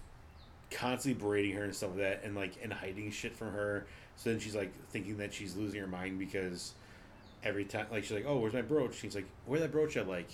constantly 0.70 1.18
berating 1.18 1.56
her 1.56 1.64
and 1.64 1.74
stuff 1.74 1.93
like 1.93 2.01
that, 2.01 2.20
and 2.22 2.36
like 2.36 2.59
and 2.62 2.70
hiding 2.70 3.10
shit 3.12 3.34
from 3.34 3.52
her. 3.52 3.86
So 4.16 4.28
then 4.28 4.40
she's 4.40 4.55
like 4.55 4.74
thinking 4.90 5.16
that 5.16 5.32
she's 5.32 5.56
losing 5.56 5.80
her 5.80 5.86
mind 5.86 6.18
because 6.18 6.74
every 7.43 7.64
time, 7.64 7.86
like 7.90 8.05
she's 8.05 8.12
like, 8.12 8.26
"Oh, 8.28 8.36
where's 8.36 8.52
my 8.52 8.60
brooch?" 8.60 8.94
She's 8.94 9.14
like, 9.14 9.26
"Where 9.47 9.59
that 9.60 9.72
brooch 9.72 9.97
at?" 9.97 10.06
Like, 10.06 10.28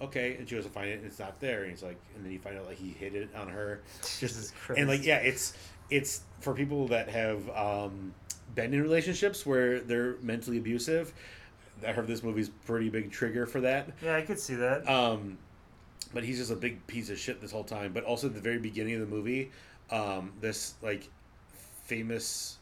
okay, 0.00 0.36
and 0.36 0.48
she 0.48 0.54
goes 0.54 0.64
to 0.64 0.70
find 0.70 0.88
it, 0.88 0.98
and 0.98 1.06
it's 1.06 1.18
not 1.18 1.40
there. 1.40 1.62
And 1.62 1.70
he's 1.70 1.82
like, 1.82 1.98
and 2.14 2.24
then 2.24 2.32
you 2.32 2.38
find 2.38 2.58
out 2.58 2.66
like 2.66 2.78
he 2.78 2.90
hid 2.90 3.14
it 3.14 3.30
on 3.36 3.48
her. 3.48 3.80
Christ. 4.00 4.52
And 4.76 4.88
like, 4.88 5.04
yeah, 5.04 5.18
it's 5.18 5.54
it's 5.90 6.22
for 6.40 6.54
people 6.54 6.88
that 6.88 7.08
have 7.08 7.48
um, 7.50 8.14
been 8.54 8.74
in 8.74 8.82
relationships 8.82 9.44
where 9.44 9.80
they're 9.80 10.16
mentally 10.22 10.58
abusive. 10.58 11.12
I 11.86 11.92
heard 11.92 12.06
this 12.06 12.22
movie's 12.22 12.48
pretty 12.48 12.88
big 12.88 13.10
trigger 13.10 13.46
for 13.46 13.60
that. 13.62 13.90
Yeah, 14.02 14.16
I 14.16 14.22
could 14.22 14.38
see 14.38 14.54
that. 14.54 14.88
Um, 14.88 15.38
but 16.12 16.22
he's 16.22 16.38
just 16.38 16.52
a 16.52 16.56
big 16.56 16.86
piece 16.86 17.10
of 17.10 17.18
shit 17.18 17.40
this 17.40 17.50
whole 17.50 17.64
time. 17.64 17.92
But 17.92 18.04
also 18.04 18.28
at 18.28 18.34
the 18.34 18.40
very 18.40 18.58
beginning 18.58 18.94
of 18.94 19.00
the 19.00 19.14
movie, 19.14 19.50
um, 19.90 20.32
this 20.40 20.74
like 20.82 21.08
famous, 21.84 22.58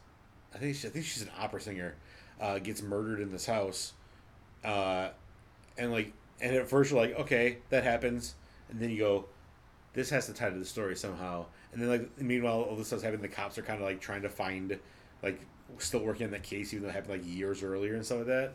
I 0.53 0.57
think 0.57 0.75
she, 0.75 0.87
I 0.87 0.91
think 0.91 1.05
she's 1.05 1.23
an 1.23 1.31
opera 1.39 1.61
singer, 1.61 1.95
uh, 2.41 2.59
gets 2.59 2.81
murdered 2.81 3.19
in 3.21 3.31
this 3.31 3.45
house, 3.45 3.93
uh, 4.63 5.09
and 5.77 5.91
like 5.91 6.11
and 6.43 6.55
at 6.55 6.67
first 6.67 6.91
you're 6.91 7.01
like, 7.01 7.17
okay, 7.17 7.57
that 7.69 7.83
happens, 7.83 8.35
and 8.69 8.79
then 8.79 8.89
you 8.89 8.99
go, 8.99 9.25
this 9.93 10.09
has 10.09 10.25
to 10.27 10.33
tie 10.33 10.49
to 10.49 10.59
the 10.59 10.65
story 10.65 10.95
somehow. 10.95 11.45
And 11.71 11.81
then 11.81 11.89
like 11.89 12.21
meanwhile, 12.21 12.61
all 12.61 12.75
this 12.75 12.87
stuff's 12.87 13.01
happening. 13.01 13.21
The 13.21 13.29
cops 13.29 13.57
are 13.57 13.63
kind 13.63 13.81
of 13.81 13.87
like 13.87 14.01
trying 14.01 14.23
to 14.23 14.29
find, 14.29 14.77
like, 15.23 15.39
still 15.77 16.01
working 16.01 16.25
on 16.25 16.31
that 16.31 16.43
case, 16.43 16.73
even 16.73 16.83
though 16.83 16.89
it 16.89 16.95
happened 16.95 17.23
like 17.23 17.35
years 17.35 17.63
earlier 17.63 17.95
and 17.95 18.05
stuff 18.05 18.19
like 18.19 18.27
that. 18.27 18.53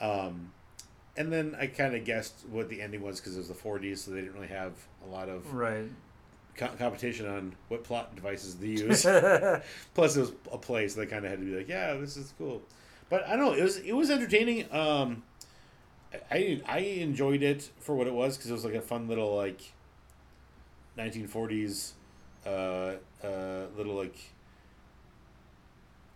Um, 0.00 0.52
and 1.16 1.32
then 1.32 1.56
I 1.58 1.68
kind 1.68 1.94
of 1.94 2.04
guessed 2.04 2.44
what 2.50 2.68
the 2.68 2.82
ending 2.82 3.02
was 3.02 3.20
because 3.20 3.36
it 3.36 3.38
was 3.38 3.48
the 3.48 3.54
40s, 3.54 3.98
so 3.98 4.10
they 4.10 4.20
didn't 4.20 4.34
really 4.34 4.48
have 4.48 4.72
a 5.06 5.08
lot 5.10 5.28
of 5.28 5.52
right. 5.54 5.88
co- 6.56 6.74
competition 6.78 7.26
on 7.26 7.54
what 7.68 7.84
plot 7.84 8.14
devices 8.14 8.54
to 8.56 8.66
use. 8.66 9.02
Plus, 9.94 10.16
it 10.16 10.20
was 10.20 10.32
a 10.52 10.58
play, 10.58 10.88
so 10.88 11.00
they 11.00 11.06
kind 11.06 11.24
of 11.24 11.30
had 11.30 11.40
to 11.40 11.46
be 11.46 11.56
like, 11.56 11.68
"Yeah, 11.68 11.94
this 11.94 12.16
is 12.16 12.34
cool." 12.36 12.62
But 13.10 13.26
I 13.26 13.36
don't 13.36 13.46
know. 13.46 13.52
It 13.54 13.62
was 13.62 13.78
it 13.78 13.92
was 13.92 14.10
entertaining. 14.10 14.72
Um, 14.72 15.22
I 16.30 16.60
I 16.66 16.78
enjoyed 16.78 17.42
it 17.42 17.68
for 17.80 17.94
what 17.94 18.06
it 18.06 18.14
was 18.14 18.36
because 18.36 18.50
it 18.50 18.54
was 18.54 18.64
like 18.64 18.74
a 18.74 18.80
fun 18.80 19.08
little 19.08 19.34
like 19.36 19.60
1940s 20.96 21.92
uh, 22.46 22.48
uh, 23.22 23.66
little 23.76 23.94
like 23.94 24.16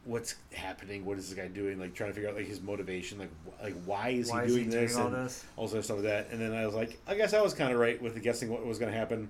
what's 0.04 0.34
happening 0.52 1.04
what 1.04 1.16
is 1.16 1.28
this 1.28 1.38
guy 1.38 1.46
doing 1.46 1.78
like 1.78 1.94
trying 1.94 2.10
to 2.10 2.14
figure 2.14 2.28
out 2.28 2.34
like 2.34 2.46
his 2.46 2.60
motivation 2.60 3.18
like 3.20 3.30
wh- 3.46 3.62
like 3.62 3.74
why 3.84 4.08
is 4.08 4.30
Why 4.30 4.40
he 4.40 4.46
is 4.46 4.52
doing 4.54 4.64
he 4.64 4.70
this 4.70 4.92
doing 4.94 5.06
all 5.06 5.14
and 5.14 5.26
this? 5.26 5.44
all 5.56 5.68
sorts 5.68 5.78
of 5.78 5.84
stuff 5.84 5.96
like 5.98 6.06
that. 6.06 6.30
And 6.32 6.40
then 6.40 6.52
i 6.52 6.66
was 6.66 6.74
like 6.74 6.98
i 7.06 7.14
guess 7.14 7.34
i 7.34 7.40
was 7.40 7.54
kind 7.54 7.72
of 7.72 7.78
right 7.78 8.00
with 8.02 8.14
the 8.14 8.20
guessing 8.20 8.48
what 8.50 8.64
was 8.66 8.78
going 8.78 8.90
to 8.90 8.98
happen. 8.98 9.28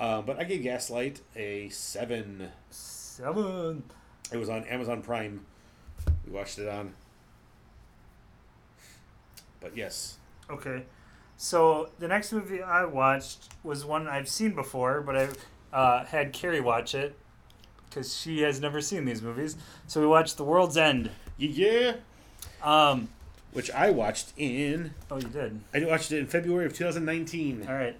Um, 0.00 0.24
but 0.24 0.38
i 0.40 0.44
gave 0.44 0.62
gaslight 0.62 1.20
a 1.36 1.68
seven. 1.68 2.48
Seven. 2.70 3.84
it 4.32 4.36
was 4.38 4.48
on 4.48 4.64
amazon 4.64 5.02
prime. 5.02 5.46
We 6.26 6.32
watched 6.32 6.58
it 6.58 6.66
on 6.68 6.94
but 9.60 9.76
yes 9.76 10.16
Okay. 10.50 10.82
So 11.36 11.90
the 12.00 12.08
next 12.08 12.32
movie 12.32 12.60
I 12.62 12.84
watched 12.84 13.48
was 13.62 13.84
one 13.84 14.08
I've 14.08 14.28
seen 14.28 14.54
before, 14.54 15.00
but 15.00 15.16
I 15.16 15.28
uh, 15.72 16.04
had 16.04 16.32
Carrie 16.32 16.60
watch 16.60 16.94
it 16.94 17.14
because 17.88 18.16
she 18.16 18.40
has 18.42 18.60
never 18.60 18.80
seen 18.80 19.04
these 19.04 19.22
movies. 19.22 19.56
So 19.86 20.00
we 20.00 20.06
watched 20.08 20.36
The 20.36 20.44
World's 20.44 20.76
End. 20.76 21.10
yeah 21.38 21.94
Um, 22.62 23.08
which 23.52 23.70
i 23.70 23.90
watched 23.90 24.32
in 24.36 24.92
oh, 25.10 25.16
you 25.16 25.28
did. 25.28 25.60
i 25.72 25.84
watched 25.84 26.12
it 26.12 26.18
in 26.18 26.26
february 26.26 26.66
of 26.66 26.72
2019 26.74 27.66
All 27.68 27.74
right. 27.74 27.96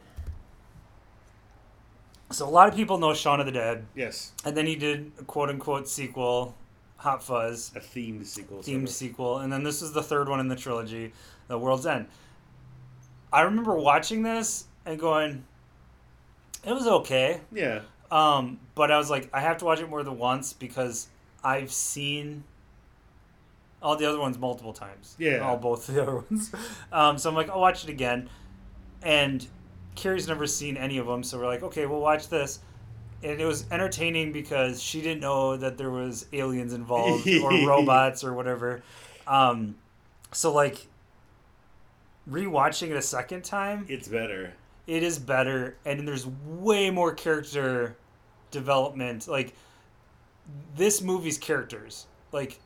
So 2.31 2.47
a 2.47 2.51
lot 2.51 2.69
of 2.69 2.77
people 2.77 2.99
know 2.99 3.15
Shaun 3.15 3.41
of 3.41 3.47
the 3.47 3.53
Dead, 3.53 3.87
yes 3.95 4.33
and 4.45 4.57
then 4.57 4.67
he 4.67 4.77
did 4.77 5.11
a 5.19 5.25
quote 5.25 5.49
unquote 5.51 5.89
sequel, 5.89 6.55
Hot 6.99 7.23
Fuzz, 7.23 7.73
a 7.75 7.81
themed 7.81 8.27
sequel 8.27 8.59
themed 8.59 8.89
sequel, 8.89 9.39
and 9.39 9.53
then 9.53 9.63
this 9.65 9.83
is 9.83 9.93
the 9.93 10.03
third 10.03 10.29
one 10.29 10.39
in 10.41 10.49
the 10.49 10.57
trilogy, 10.57 11.13
The 11.51 11.59
World's 11.59 11.85
End. 11.85 12.07
I 13.33 13.43
remember 13.43 13.75
watching 13.75 14.23
this 14.23 14.65
and 14.87 14.99
going, 14.99 15.45
it 16.65 16.73
was 16.73 16.87
okay. 16.87 17.41
yeah 17.53 17.81
Um, 18.11 18.61
but 18.75 18.91
I 18.91 18.99
was 18.99 19.11
like, 19.11 19.29
I 19.33 19.41
have 19.41 19.59
to 19.59 19.65
watch 19.65 19.81
it 19.81 19.91
more 19.91 20.03
than 20.03 20.17
once 20.17 20.53
because 20.53 21.09
I've 21.45 21.73
seen 21.73 22.45
all 23.83 23.97
the 23.97 24.07
other 24.07 24.19
ones 24.21 24.39
multiple 24.39 24.73
times. 24.73 25.17
Yeah. 25.19 25.39
All 25.39 25.57
both 25.57 25.87
the 25.89 26.03
other 26.03 26.17
ones. 26.17 26.53
Um, 26.93 27.19
so 27.19 27.29
I'm 27.29 27.35
like, 27.35 27.51
I'll 27.51 27.61
watch 27.61 27.85
it 27.85 27.91
again. 27.91 28.31
And 29.03 29.45
Carrie's 29.97 30.29
never 30.29 30.47
seen 30.47 30.77
any 30.77 30.99
of 30.99 31.07
them, 31.07 31.23
so 31.23 31.39
we're 31.39 31.47
like, 31.47 31.63
okay, 31.63 31.87
we'll 31.87 32.01
watch 32.01 32.29
this. 32.29 32.61
And 33.23 33.41
it 33.41 33.45
was 33.45 33.67
entertaining 33.71 34.33
because 34.33 34.81
she 34.81 35.03
didn't 35.03 35.21
know 35.21 35.57
that 35.57 35.77
there 35.79 35.91
was 35.91 36.27
aliens 36.33 36.73
involved 36.73 37.29
or 37.29 37.51
robots 37.67 38.23
or 38.23 38.35
whatever. 38.35 38.83
Um, 39.27 39.77
so 40.33 40.53
like 40.53 40.87
rewatching 42.31 42.91
it 42.91 42.97
a 42.97 43.03
second 43.03 43.45
time, 43.45 43.87
it's 43.89 44.09
better. 44.09 44.55
it 44.87 45.03
is 45.03 45.19
better 45.19 45.77
and 45.85 46.07
there's 46.07 46.27
way 46.27 46.91
more 46.91 47.13
character 47.15 47.97
development. 48.51 49.27
Like 49.29 49.55
this 50.77 51.01
movie's 51.01 51.39
characters 51.39 52.07
like 52.33 52.59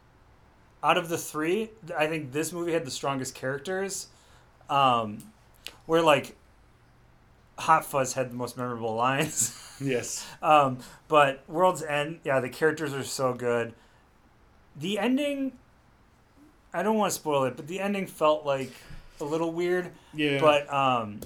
out 0.82 0.96
of 0.96 1.08
the 1.10 1.18
three 1.18 1.70
i 1.98 2.06
think 2.06 2.32
this 2.32 2.50
movie 2.52 2.72
had 2.72 2.84
the 2.86 2.90
strongest 2.90 3.34
characters 3.34 4.06
um 4.70 5.18
where 5.84 6.00
like 6.00 6.34
hot 7.58 7.84
fuzz 7.84 8.14
had 8.14 8.30
the 8.30 8.34
most 8.34 8.56
memorable 8.56 8.94
lines. 8.94 9.60
Yes. 9.80 10.24
Um 10.40 10.78
but 11.08 11.42
world's 11.48 11.82
end 11.82 12.20
yeah 12.24 12.38
the 12.40 12.48
characters 12.48 12.94
are 12.94 13.02
so 13.02 13.34
good. 13.34 13.74
The 14.76 14.98
ending 14.98 15.52
i 16.72 16.82
don't 16.82 16.96
want 16.96 17.10
to 17.12 17.14
spoil 17.16 17.44
it 17.44 17.56
but 17.56 17.66
the 17.66 17.80
ending 17.80 18.06
felt 18.06 18.46
like 18.46 18.70
a 19.20 19.24
little 19.24 19.52
weird 19.52 19.90
yeah 20.14 20.40
but 20.40 20.72
um 20.72 21.20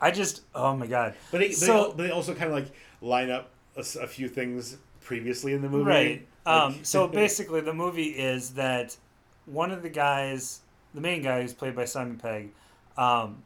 i 0.00 0.10
just 0.10 0.42
oh 0.54 0.76
my 0.76 0.86
god 0.86 1.14
But 1.30 1.38
they, 1.40 1.52
So- 1.52 1.92
they, 1.96 2.04
they 2.04 2.10
also 2.10 2.34
kind 2.34 2.46
of 2.50 2.52
like 2.52 2.72
line 3.00 3.30
up 3.30 3.50
a 3.76 3.82
few 4.06 4.28
things 4.28 4.76
previously 5.00 5.52
in 5.54 5.62
the 5.62 5.68
movie. 5.68 5.88
right 5.88 6.26
um 6.46 6.76
so 6.82 7.06
basically 7.22 7.60
the 7.60 7.72
movie 7.72 8.08
is 8.08 8.50
that 8.50 8.96
one 9.46 9.70
of 9.70 9.82
the 9.82 9.88
guys 9.88 10.60
the 10.94 11.00
main 11.00 11.22
guy 11.22 11.40
who's 11.40 11.54
played 11.54 11.74
by 11.76 11.84
simon 11.84 12.16
pegg 12.16 12.50
um 12.98 13.42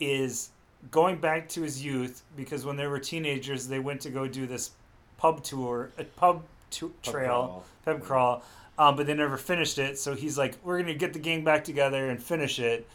is 0.00 0.50
going 0.90 1.16
back 1.18 1.48
to 1.48 1.62
his 1.62 1.84
youth 1.84 2.22
because 2.36 2.64
when 2.64 2.76
they 2.76 2.86
were 2.86 3.00
teenagers 3.00 3.66
they 3.66 3.80
went 3.80 4.00
to 4.00 4.10
go 4.10 4.26
do 4.28 4.46
this 4.46 4.70
pub 5.18 5.42
tour 5.42 5.90
a 5.98 6.04
pub 6.04 6.44
to- 6.70 6.88
Pub 7.02 7.12
trail 7.12 7.26
crawl. 7.26 7.64
pub 7.84 8.02
crawl 8.02 8.42
um, 8.78 8.96
but 8.96 9.06
they 9.06 9.14
never 9.14 9.36
finished 9.36 9.78
it. 9.78 9.98
So 9.98 10.14
he's 10.14 10.38
like 10.38 10.56
we're 10.62 10.80
gonna 10.80 10.94
get 10.94 11.12
the 11.12 11.18
gang 11.18 11.44
back 11.44 11.64
together 11.64 12.08
and 12.08 12.22
finish 12.22 12.58
it. 12.58 12.86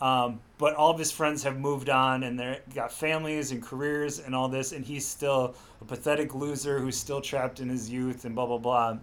Um, 0.00 0.40
but 0.56 0.74
all 0.74 0.90
of 0.90 0.98
his 0.98 1.10
friends 1.10 1.42
have 1.42 1.58
moved 1.58 1.90
on 1.90 2.22
and 2.22 2.38
they're 2.38 2.60
got 2.74 2.90
families 2.92 3.50
and 3.50 3.62
careers 3.62 4.18
and 4.18 4.34
all 4.34 4.48
this. 4.48 4.72
And 4.72 4.84
he's 4.84 5.06
still 5.06 5.54
a 5.80 5.84
pathetic 5.84 6.34
loser 6.34 6.78
who's 6.78 6.96
still 6.96 7.20
trapped 7.20 7.60
in 7.60 7.68
his 7.68 7.90
youth 7.90 8.24
and 8.24 8.34
blah 8.34 8.46
blah 8.46 8.58
blah. 8.58 8.98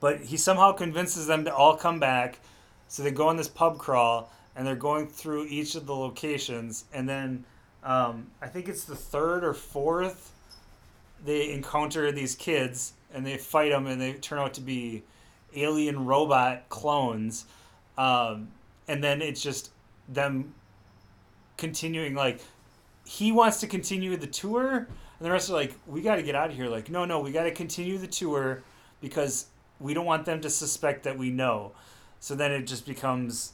But 0.00 0.20
he 0.20 0.36
somehow 0.36 0.72
convinces 0.72 1.26
them 1.26 1.44
to 1.44 1.54
all 1.54 1.76
come 1.76 1.98
back. 2.00 2.40
So 2.88 3.02
they 3.02 3.10
go 3.10 3.28
on 3.28 3.36
this 3.36 3.48
pub 3.48 3.78
crawl 3.78 4.30
and 4.54 4.66
they're 4.66 4.76
going 4.76 5.06
through 5.06 5.46
each 5.46 5.74
of 5.74 5.86
the 5.86 5.94
locations. 5.94 6.84
And 6.92 7.08
then 7.08 7.44
um, 7.86 8.26
i 8.42 8.48
think 8.48 8.68
it's 8.68 8.84
the 8.84 8.96
third 8.96 9.44
or 9.44 9.54
fourth 9.54 10.32
they 11.24 11.52
encounter 11.52 12.12
these 12.12 12.34
kids 12.34 12.92
and 13.14 13.24
they 13.24 13.38
fight 13.38 13.70
them 13.70 13.86
and 13.86 14.00
they 14.00 14.12
turn 14.14 14.38
out 14.38 14.52
to 14.54 14.60
be 14.60 15.02
alien 15.56 16.04
robot 16.04 16.68
clones 16.68 17.46
um, 17.98 18.48
and 18.88 19.02
then 19.02 19.22
it's 19.22 19.42
just 19.42 19.70
them 20.08 20.54
continuing 21.56 22.14
like 22.14 22.40
he 23.04 23.32
wants 23.32 23.60
to 23.60 23.66
continue 23.66 24.16
the 24.16 24.26
tour 24.26 24.88
and 25.18 25.26
the 25.26 25.30
rest 25.30 25.48
are 25.50 25.54
like 25.54 25.72
we 25.86 26.02
got 26.02 26.16
to 26.16 26.22
get 26.22 26.34
out 26.34 26.50
of 26.50 26.56
here. 26.56 26.68
Like 26.68 26.90
no 26.90 27.04
no 27.04 27.20
we 27.20 27.32
got 27.32 27.44
to 27.44 27.50
continue 27.50 27.98
the 27.98 28.06
tour 28.06 28.62
because 29.00 29.46
we 29.80 29.94
don't 29.94 30.06
want 30.06 30.24
them 30.24 30.40
to 30.40 30.50
suspect 30.50 31.04
that 31.04 31.16
we 31.16 31.30
know. 31.30 31.72
So 32.20 32.34
then 32.34 32.52
it 32.52 32.62
just 32.62 32.86
becomes 32.86 33.52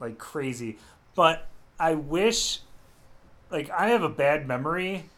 like 0.00 0.18
crazy. 0.18 0.78
But 1.14 1.48
i 1.78 1.94
wish 1.94 2.60
like 3.50 3.70
i 3.70 3.88
have 3.88 4.02
a 4.02 4.08
bad 4.08 4.46
memory 4.48 5.10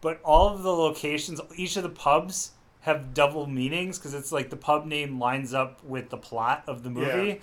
but 0.00 0.20
all 0.22 0.54
of 0.54 0.62
the 0.62 0.72
locations 0.72 1.40
each 1.56 1.76
of 1.76 1.82
the 1.82 1.88
pubs 1.88 2.52
have 2.86 3.12
double 3.14 3.46
meanings 3.46 3.98
because 3.98 4.14
it's 4.14 4.30
like 4.32 4.48
the 4.50 4.56
pub 4.56 4.86
name 4.86 5.18
lines 5.20 5.52
up 5.52 5.82
with 5.84 6.08
the 6.10 6.16
plot 6.16 6.62
of 6.66 6.82
the 6.82 6.90
movie 6.90 7.40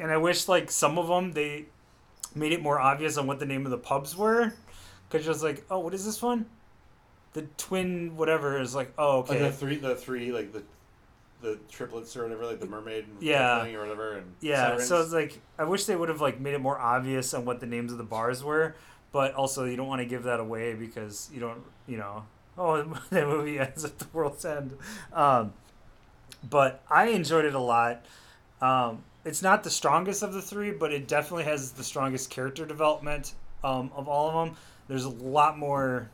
and 0.00 0.10
i 0.10 0.16
wish 0.16 0.48
like 0.48 0.70
some 0.70 0.98
of 0.98 1.06
them 1.06 1.32
they 1.32 1.66
made 2.34 2.50
it 2.52 2.60
more 2.62 2.80
obvious 2.80 3.16
on 3.16 3.26
what 3.26 3.38
the 3.38 3.46
name 3.46 3.64
of 3.66 3.70
the 3.70 3.78
pubs 3.78 4.16
were 4.16 4.52
because 5.08 5.24
just 5.24 5.42
like 5.42 5.64
oh 5.70 5.78
what 5.78 5.94
is 5.94 6.04
this 6.04 6.20
one 6.22 6.46
the 7.34 7.42
twin 7.58 8.16
whatever 8.16 8.60
is 8.60 8.74
like 8.74 8.92
oh 8.98 9.20
Like 9.20 9.30
okay 9.30 9.38
the 9.40 9.52
three, 9.52 9.76
the 9.76 9.94
three, 9.94 10.32
like 10.32 10.52
the 10.52 10.62
the 11.42 11.58
triplets 11.68 12.16
or 12.16 12.22
whatever, 12.22 12.46
like 12.46 12.58
the 12.58 12.66
mermaid 12.66 13.04
Yeah. 13.20 13.66
or 13.66 13.80
whatever. 13.80 14.14
And 14.14 14.32
Yeah, 14.40 14.68
sirens. 14.68 14.86
so 14.86 15.02
it's 15.02 15.12
like 15.12 15.40
I 15.58 15.64
wish 15.64 15.84
they 15.84 15.94
would 15.96 16.08
have 16.08 16.20
like 16.22 16.40
made 16.40 16.54
it 16.54 16.60
more 16.60 16.78
obvious 16.78 17.34
on 17.34 17.44
what 17.44 17.60
the 17.60 17.66
names 17.66 17.92
of 17.92 17.98
the 17.98 18.04
bars 18.04 18.42
were, 18.42 18.76
but 19.12 19.34
also 19.34 19.64
you 19.66 19.76
don't 19.76 19.88
want 19.88 20.00
to 20.00 20.06
give 20.06 20.22
that 20.22 20.40
away 20.40 20.72
because 20.74 21.28
you 21.34 21.40
don't, 21.40 21.60
you 21.86 21.98
know, 21.98 22.24
oh 22.58 22.82
that 23.10 23.26
movie 23.26 23.58
ends 23.58 23.84
at 23.84 23.98
the 23.98 24.06
world's 24.12 24.44
end. 24.44 24.76
Um, 25.12 25.52
but 26.48 26.82
I 26.90 27.06
enjoyed 27.06 27.44
it 27.44 27.54
a 27.54 27.60
lot. 27.60 28.04
Um, 28.60 29.02
it's 29.24 29.42
not 29.42 29.64
the 29.64 29.70
strongest 29.70 30.22
of 30.22 30.32
the 30.34 30.42
three, 30.42 30.70
but 30.70 30.92
it 30.92 31.08
definitely 31.08 31.44
has 31.44 31.72
the 31.72 31.84
strongest 31.84 32.30
character 32.30 32.66
development 32.66 33.34
um, 33.62 33.90
of 33.96 34.08
all 34.08 34.28
of 34.28 34.46
them. 34.46 34.56
There's 34.88 35.04
a 35.04 35.10
lot 35.10 35.58
more 35.58 36.10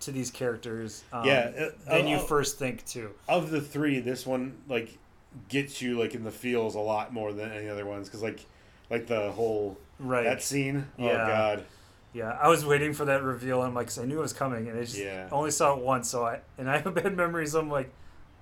to 0.00 0.12
these 0.12 0.30
characters 0.30 1.02
um, 1.12 1.26
yeah, 1.26 1.50
uh, 1.58 1.90
than 1.90 2.06
you 2.06 2.18
first 2.18 2.58
think 2.58 2.84
too. 2.84 3.10
of 3.28 3.50
the 3.50 3.60
three, 3.60 4.00
this 4.00 4.26
one 4.26 4.58
like 4.68 4.98
gets 5.48 5.80
you 5.80 5.98
like 5.98 6.14
in 6.14 6.24
the 6.24 6.30
feels 6.30 6.74
a 6.74 6.80
lot 6.80 7.12
more 7.12 7.32
than 7.32 7.50
any 7.50 7.68
other 7.68 7.86
ones 7.86 8.06
because 8.08 8.22
like 8.22 8.44
like 8.90 9.06
the 9.06 9.32
whole 9.32 9.78
Right. 9.98 10.24
that 10.24 10.42
scene. 10.42 10.86
Oh 10.98 11.04
Yeah. 11.06 11.26
God. 11.26 11.64
Yeah, 12.14 12.30
I 12.40 12.48
was 12.48 12.64
waiting 12.64 12.94
for 12.94 13.04
that 13.06 13.22
reveal, 13.22 13.60
I'm 13.60 13.74
like, 13.74 13.88
'cause 13.88 13.98
I 13.98 14.04
knew 14.04 14.18
it 14.18 14.22
was 14.22 14.32
coming, 14.32 14.68
and 14.68 14.78
I 14.78 14.82
just 14.84 14.96
Yeah. 14.98 15.28
only 15.32 15.50
saw 15.50 15.74
it 15.76 15.82
once. 15.82 16.08
So 16.08 16.24
I 16.24 16.40
and 16.56 16.70
I 16.70 16.78
have 16.82 16.94
bad 16.94 17.16
memories. 17.16 17.54
I'm 17.54 17.68
like, 17.70 17.90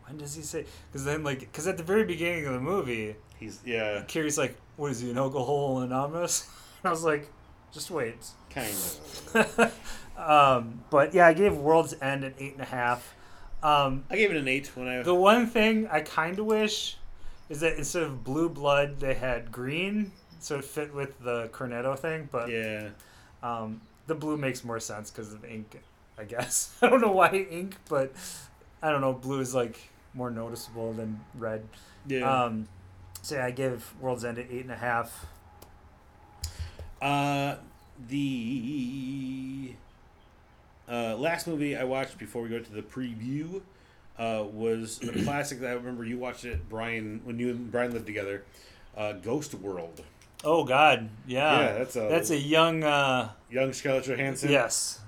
when 0.06 0.18
does 0.18 0.34
he 0.34 0.42
say? 0.42 0.66
Because 0.90 1.04
then, 1.04 1.24
like, 1.24 1.40
because 1.40 1.66
at 1.66 1.78
the 1.78 1.82
very 1.82 2.04
beginning 2.04 2.46
of 2.46 2.52
the 2.52 2.60
movie, 2.60 3.16
He's 3.40 3.58
yeah, 3.64 4.02
Carrie's 4.06 4.38
like, 4.38 4.56
"What 4.76 4.92
is 4.92 5.00
he, 5.00 5.10
an 5.10 5.18
alcohol 5.18 5.80
anonymous?" 5.80 6.48
And 6.84 6.88
I 6.88 6.90
was 6.92 7.02
like, 7.02 7.28
"Just 7.72 7.90
wait." 7.90 8.16
kind 8.50 8.68
of. 8.68 9.72
um, 10.18 10.84
but 10.90 11.14
yeah, 11.14 11.26
I 11.26 11.32
gave 11.32 11.56
World's 11.56 11.94
End 12.02 12.22
an 12.24 12.34
eight 12.38 12.52
and 12.52 12.60
a 12.60 12.66
half. 12.66 13.14
Um, 13.62 14.04
I 14.10 14.16
gave 14.16 14.30
it 14.30 14.36
an 14.36 14.48
eight 14.48 14.70
when 14.76 14.86
I. 14.88 15.02
the 15.02 15.14
one 15.14 15.46
thing 15.46 15.88
I 15.90 16.00
kind 16.02 16.38
of 16.38 16.44
wish 16.46 16.98
is 17.48 17.60
that 17.60 17.78
instead 17.78 18.02
of 18.02 18.22
blue 18.24 18.48
blood, 18.48 19.00
they 19.00 19.14
had 19.14 19.50
green, 19.50 20.12
so 20.40 20.58
it 20.58 20.64
fit 20.64 20.92
with 20.94 21.18
the 21.20 21.48
Cornetto 21.48 21.98
thing. 21.98 22.28
But 22.30 22.50
yeah. 22.50 22.90
Um, 23.42 23.80
the 24.06 24.14
blue 24.14 24.36
makes 24.36 24.64
more 24.64 24.80
sense 24.80 25.10
because 25.10 25.32
of 25.32 25.44
ink, 25.44 25.80
I 26.18 26.24
guess. 26.24 26.76
I 26.82 26.88
don't 26.88 27.00
know 27.00 27.12
why 27.12 27.30
ink, 27.30 27.76
but 27.88 28.12
I 28.82 28.90
don't 28.90 29.00
know. 29.00 29.12
Blue 29.12 29.40
is 29.40 29.54
like 29.54 29.78
more 30.14 30.30
noticeable 30.30 30.92
than 30.92 31.20
red. 31.34 31.66
Yeah. 32.06 32.44
Um, 32.44 32.68
so 33.22 33.36
yeah, 33.36 33.46
I 33.46 33.50
give 33.50 33.94
World's 34.00 34.24
End 34.24 34.38
an 34.38 34.48
eight 34.50 34.62
and 34.62 34.72
a 34.72 34.76
half. 34.76 35.26
Uh, 37.00 37.56
the 38.08 39.74
uh, 40.88 41.16
last 41.16 41.46
movie 41.46 41.76
I 41.76 41.84
watched 41.84 42.18
before 42.18 42.42
we 42.42 42.48
go 42.48 42.58
to 42.58 42.72
the 42.72 42.82
preview 42.82 43.60
uh, 44.18 44.44
was 44.52 45.00
a 45.02 45.12
classic 45.24 45.60
that 45.60 45.70
I 45.70 45.74
remember 45.74 46.04
you 46.04 46.18
watched 46.18 46.44
it, 46.44 46.68
Brian, 46.68 47.20
when 47.24 47.38
you 47.38 47.50
and 47.50 47.70
Brian 47.70 47.92
lived 47.92 48.06
together. 48.06 48.44
Uh, 48.96 49.12
Ghost 49.14 49.54
World. 49.54 50.02
Oh 50.44 50.64
God, 50.64 51.08
yeah, 51.26 51.60
Yeah, 51.60 51.72
that's 51.78 51.96
a 51.96 52.00
that's 52.08 52.30
a 52.30 52.36
young. 52.36 52.82
Uh, 52.82 53.30
young 53.50 53.72
Scarlett 53.72 54.04
Johansson. 54.04 54.50
yes, 54.50 55.00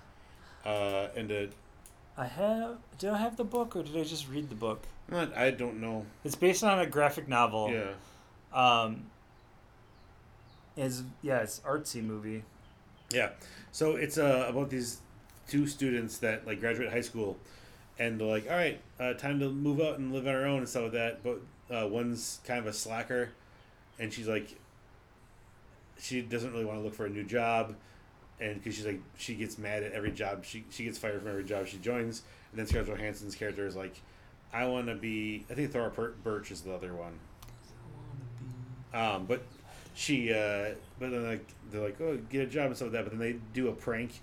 Uh, 0.64 1.08
and 1.16 1.30
a, 1.30 1.48
I 2.16 2.26
have. 2.26 2.78
Did 2.98 3.10
I 3.10 3.18
have 3.18 3.36
the 3.36 3.44
book 3.44 3.74
or 3.74 3.82
did 3.82 3.96
I 3.96 4.04
just 4.04 4.28
read 4.28 4.48
the 4.48 4.54
book? 4.54 4.82
not, 5.08 5.36
I 5.36 5.50
don't 5.50 5.80
know. 5.80 6.06
It's 6.24 6.36
based 6.36 6.62
on 6.64 6.78
a 6.78 6.86
graphic 6.86 7.28
novel. 7.28 7.70
Yeah. 7.70 7.92
Um. 8.52 9.06
Is 10.76 11.02
yeah, 11.22 11.38
it's 11.38 11.60
artsy 11.60 12.02
movie. 12.02 12.42
Yeah. 13.10 13.30
So 13.72 13.96
it's 13.96 14.18
uh, 14.18 14.46
about 14.48 14.70
these 14.70 14.98
two 15.48 15.66
students 15.66 16.18
that 16.18 16.46
like 16.46 16.60
graduate 16.60 16.90
high 16.90 17.00
school, 17.00 17.36
and 17.98 18.20
they're 18.20 18.26
like, 18.26 18.46
all 18.48 18.56
right, 18.56 18.80
uh, 18.98 19.14
time 19.14 19.40
to 19.40 19.48
move 19.50 19.80
out 19.80 19.98
and 19.98 20.12
live 20.12 20.26
on 20.26 20.34
our 20.34 20.46
own 20.46 20.58
and 20.58 20.68
stuff 20.68 20.84
like 20.84 20.92
that. 20.92 21.22
But 21.22 21.40
uh, 21.74 21.88
one's 21.88 22.40
kind 22.46 22.58
of 22.60 22.66
a 22.66 22.72
slacker, 22.72 23.30
and 23.98 24.12
she's 24.12 24.26
like, 24.28 24.56
she 25.98 26.22
doesn't 26.22 26.52
really 26.52 26.64
want 26.64 26.78
to 26.78 26.84
look 26.84 26.94
for 26.94 27.06
a 27.06 27.10
new 27.10 27.24
job, 27.24 27.74
and 28.40 28.54
because 28.54 28.74
she's 28.74 28.86
like, 28.86 29.00
she 29.16 29.34
gets 29.34 29.58
mad 29.58 29.82
at 29.82 29.92
every 29.92 30.12
job 30.12 30.44
she 30.44 30.64
she 30.70 30.84
gets 30.84 30.98
fired 30.98 31.20
from 31.20 31.30
every 31.30 31.44
job 31.44 31.66
she 31.66 31.78
joins, 31.78 32.22
and 32.50 32.58
then 32.58 32.66
Scarlett 32.66 32.88
Johansson's 32.88 33.34
character 33.34 33.66
is 33.66 33.76
like, 33.76 34.00
I 34.52 34.66
want 34.66 34.86
to 34.86 34.94
be. 34.94 35.44
I 35.50 35.54
think 35.54 35.72
Thora 35.72 35.90
Per- 35.90 36.14
Birch 36.22 36.50
is 36.50 36.60
the 36.62 36.72
other 36.72 36.94
one. 36.94 37.18
Um, 38.92 39.26
but 39.26 39.42
she, 39.94 40.32
uh, 40.32 40.74
but 41.00 41.10
then 41.10 41.26
like 41.26 41.46
they're 41.70 41.82
like, 41.82 42.00
oh, 42.00 42.16
get 42.30 42.42
a 42.42 42.46
job 42.46 42.66
and 42.66 42.76
stuff 42.76 42.86
like 42.86 42.92
that. 42.92 43.04
But 43.04 43.18
then 43.18 43.20
they 43.20 43.38
do 43.52 43.68
a 43.68 43.72
prank 43.72 44.20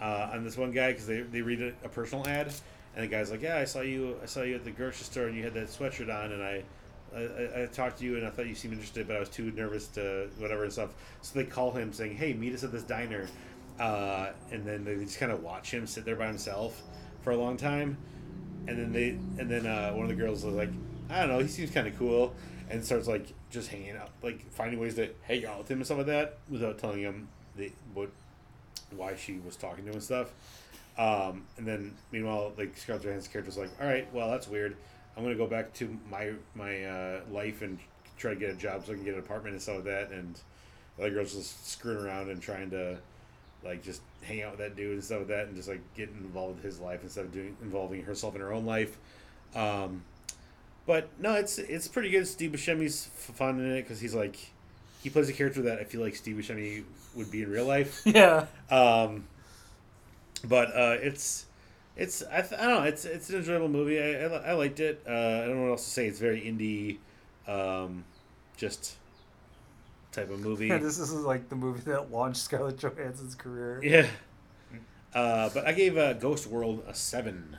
uh, 0.00 0.30
on 0.32 0.44
this 0.44 0.56
one 0.56 0.70
guy 0.70 0.92
because 0.92 1.06
they, 1.06 1.22
they 1.22 1.42
read 1.42 1.60
a, 1.60 1.72
a 1.84 1.88
personal 1.88 2.26
ad, 2.28 2.52
and 2.94 3.04
the 3.04 3.08
guy's 3.08 3.30
like, 3.30 3.42
yeah, 3.42 3.56
I 3.56 3.64
saw 3.64 3.80
you, 3.80 4.16
I 4.22 4.26
saw 4.26 4.42
you 4.42 4.54
at 4.54 4.64
the 4.64 4.70
grocery 4.70 5.04
store, 5.04 5.26
and 5.26 5.36
you 5.36 5.42
had 5.42 5.54
that 5.54 5.68
sweatshirt 5.68 6.14
on, 6.14 6.32
and 6.32 6.42
I. 6.42 6.62
I, 7.14 7.62
I- 7.62 7.66
talked 7.66 7.98
to 7.98 8.04
you 8.04 8.16
and 8.16 8.26
I 8.26 8.30
thought 8.30 8.46
you 8.46 8.54
seemed 8.54 8.74
interested, 8.74 9.06
but 9.06 9.16
I 9.16 9.20
was 9.20 9.28
too 9.28 9.50
nervous 9.52 9.86
to 9.88 10.28
whatever 10.38 10.64
and 10.64 10.72
stuff. 10.72 10.90
So 11.22 11.38
they 11.38 11.44
call 11.44 11.72
him 11.72 11.92
saying, 11.92 12.16
"Hey, 12.16 12.32
meet 12.32 12.54
us 12.54 12.64
at 12.64 12.72
this 12.72 12.82
diner," 12.82 13.26
uh, 13.78 14.30
and 14.50 14.64
then 14.64 14.84
they 14.84 14.96
just 14.96 15.18
kind 15.18 15.32
of 15.32 15.42
watch 15.42 15.70
him 15.72 15.86
sit 15.86 16.04
there 16.04 16.16
by 16.16 16.26
himself 16.26 16.82
for 17.22 17.30
a 17.32 17.36
long 17.36 17.56
time, 17.56 17.96
and 18.66 18.78
then 18.78 18.92
they 18.92 19.10
and 19.40 19.50
then 19.50 19.66
uh, 19.66 19.92
one 19.92 20.02
of 20.04 20.08
the 20.08 20.14
girls 20.14 20.44
was 20.44 20.54
like, 20.54 20.70
I 21.10 21.20
don't 21.20 21.28
know, 21.30 21.38
he 21.40 21.48
seems 21.48 21.70
kind 21.70 21.86
of 21.86 21.96
cool, 21.98 22.34
and 22.70 22.84
starts 22.84 23.06
like 23.08 23.26
just 23.50 23.68
hanging 23.68 23.96
out, 23.96 24.10
like 24.22 24.50
finding 24.52 24.78
ways 24.80 24.94
to 24.96 25.08
hang 25.22 25.44
out 25.46 25.58
with 25.58 25.70
him 25.70 25.78
and 25.78 25.86
stuff 25.86 25.98
like 25.98 26.06
that, 26.08 26.38
without 26.50 26.78
telling 26.78 27.00
him 27.00 27.28
the 27.56 27.70
what 27.94 28.10
why 28.94 29.16
she 29.16 29.38
was 29.44 29.56
talking 29.56 29.84
to 29.84 29.90
him 29.90 29.94
and 29.96 30.02
stuff. 30.02 30.32
Um, 30.98 31.44
and 31.58 31.66
then 31.66 31.94
meanwhile, 32.10 32.52
like 32.56 32.76
Scarlett 32.76 33.04
Johansson's 33.04 33.28
character 33.32 33.48
was 33.50 33.58
like, 33.58 33.70
all 33.80 33.86
right, 33.86 34.12
well 34.14 34.30
that's 34.30 34.48
weird. 34.48 34.76
I'm 35.16 35.22
gonna 35.22 35.34
go 35.34 35.46
back 35.46 35.72
to 35.74 35.98
my 36.10 36.32
my 36.54 36.84
uh, 36.84 37.20
life 37.30 37.62
and 37.62 37.78
try 38.18 38.34
to 38.34 38.40
get 38.40 38.50
a 38.50 38.54
job 38.54 38.84
so 38.84 38.92
I 38.92 38.94
can 38.96 39.04
get 39.04 39.14
an 39.14 39.20
apartment 39.20 39.54
and 39.54 39.62
stuff 39.62 39.76
like 39.76 39.84
that. 39.84 40.10
And 40.10 40.38
the 40.96 41.04
other 41.04 41.14
girl's 41.14 41.34
just 41.34 41.68
screwing 41.70 42.04
around 42.04 42.30
and 42.30 42.40
trying 42.40 42.70
to 42.70 42.98
like 43.64 43.82
just 43.82 44.02
hang 44.22 44.42
out 44.42 44.52
with 44.52 44.60
that 44.60 44.76
dude 44.76 44.92
and 44.92 45.04
stuff 45.04 45.20
like 45.20 45.28
that, 45.28 45.46
and 45.46 45.56
just 45.56 45.68
like 45.68 45.80
get 45.96 46.08
involved 46.10 46.56
with 46.56 46.64
his 46.64 46.80
life 46.80 47.00
instead 47.02 47.24
of 47.24 47.32
doing 47.32 47.56
involving 47.62 48.02
herself 48.02 48.34
in 48.34 48.40
her 48.40 48.52
own 48.52 48.66
life. 48.66 48.96
Um, 49.54 50.02
but 50.86 51.08
no, 51.18 51.34
it's 51.34 51.58
it's 51.58 51.88
pretty 51.88 52.10
good. 52.10 52.26
Steve 52.26 52.52
Buscemi's 52.52 53.06
fun 53.06 53.58
in 53.58 53.72
it 53.72 53.82
because 53.82 54.00
he's 54.00 54.14
like 54.14 54.36
he 55.02 55.10
plays 55.10 55.28
a 55.28 55.32
character 55.32 55.62
that 55.62 55.78
I 55.78 55.84
feel 55.84 56.00
like 56.00 56.14
Steve 56.16 56.36
Buscemi 56.36 56.84
would 57.14 57.30
be 57.30 57.42
in 57.42 57.50
real 57.50 57.66
life. 57.66 58.02
Yeah. 58.06 58.46
Um, 58.70 59.24
but 60.44 60.68
uh, 60.68 60.96
it's 61.00 61.45
it's 61.96 62.22
I, 62.30 62.42
th- 62.42 62.60
I 62.60 62.64
don't 62.66 62.80
know 62.80 62.82
it's 62.82 63.04
it's 63.04 63.30
an 63.30 63.36
enjoyable 63.36 63.68
movie. 63.68 64.00
I, 64.00 64.24
I, 64.26 64.50
I 64.50 64.52
liked 64.52 64.80
it. 64.80 65.02
Uh, 65.06 65.10
I 65.10 65.46
don't 65.46 65.56
know 65.56 65.62
what 65.62 65.70
else 65.72 65.84
to 65.84 65.90
say. 65.90 66.06
It's 66.06 66.18
very 66.18 66.40
indie, 66.42 66.98
um, 67.50 68.04
just 68.56 68.96
type 70.12 70.30
of 70.30 70.40
movie. 70.40 70.68
Yeah, 70.68 70.78
this 70.78 70.98
is 70.98 71.12
like 71.12 71.48
the 71.48 71.56
movie 71.56 71.80
that 71.90 72.10
launched 72.12 72.38
Scarlett 72.40 72.78
Johansson's 72.78 73.34
career. 73.34 73.80
yeah. 73.82 74.06
Uh, 75.14 75.48
but 75.54 75.66
I 75.66 75.72
gave 75.72 75.96
uh, 75.96 76.12
Ghost 76.12 76.46
World 76.46 76.82
a 76.86 76.92
seven. 76.92 77.56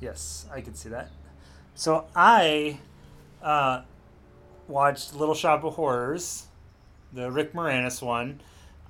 Yes, 0.00 0.46
I 0.52 0.60
can 0.60 0.74
see 0.74 0.90
that. 0.90 1.10
So 1.74 2.06
I 2.14 2.78
uh, 3.42 3.82
watched 4.68 5.14
Little 5.16 5.34
Shop 5.34 5.64
of 5.64 5.74
Horrors, 5.74 6.46
the 7.12 7.30
Rick 7.32 7.52
Moranis 7.52 8.00
one. 8.00 8.40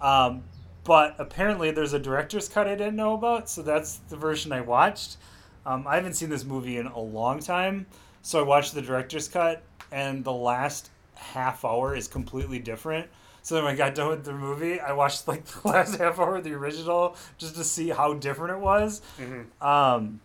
Um, 0.03 0.43
but 0.91 1.15
apparently 1.21 1.71
there's 1.71 1.93
a 1.93 2.01
director's 2.01 2.49
cut 2.49 2.67
I 2.67 2.75
didn't 2.75 2.97
know 2.97 3.15
about, 3.15 3.49
so 3.49 3.63
that's 3.63 3.99
the 4.09 4.17
version 4.17 4.51
I 4.51 4.61
watched. 4.61 5.19
Um, 5.65 5.87
I 5.87 5.95
haven't 5.95 6.15
seen 6.15 6.31
this 6.31 6.45
movie 6.45 6.79
in 6.79 6.89
a 6.89 6.99
long 6.99 7.39
time, 7.39 7.87
so 8.23 8.41
I 8.41 8.43
watched 8.43 8.75
the 8.75 8.83
director's 8.83 9.29
cut, 9.29 9.63
and 9.93 10.25
the 10.25 10.33
last 10.33 10.91
half 11.15 11.65
hour 11.65 11.95
is 11.95 12.09
completely 12.09 12.59
different. 12.59 13.09
So 13.43 13.55
then 13.55 13.63
when 13.63 13.75
I 13.75 13.77
got 13.77 13.95
done 13.95 14.09
with 14.09 14.25
the 14.25 14.33
movie, 14.33 14.81
I 14.81 14.91
watched 14.91 15.29
like 15.29 15.45
the 15.63 15.69
last 15.69 15.95
half 15.95 16.19
hour 16.19 16.39
of 16.39 16.43
the 16.43 16.55
original 16.55 17.15
just 17.39 17.55
to 17.55 17.63
see 17.63 17.91
how 17.91 18.15
different 18.15 18.57
it 18.57 18.61
was. 18.61 19.01
Um, 19.65 20.21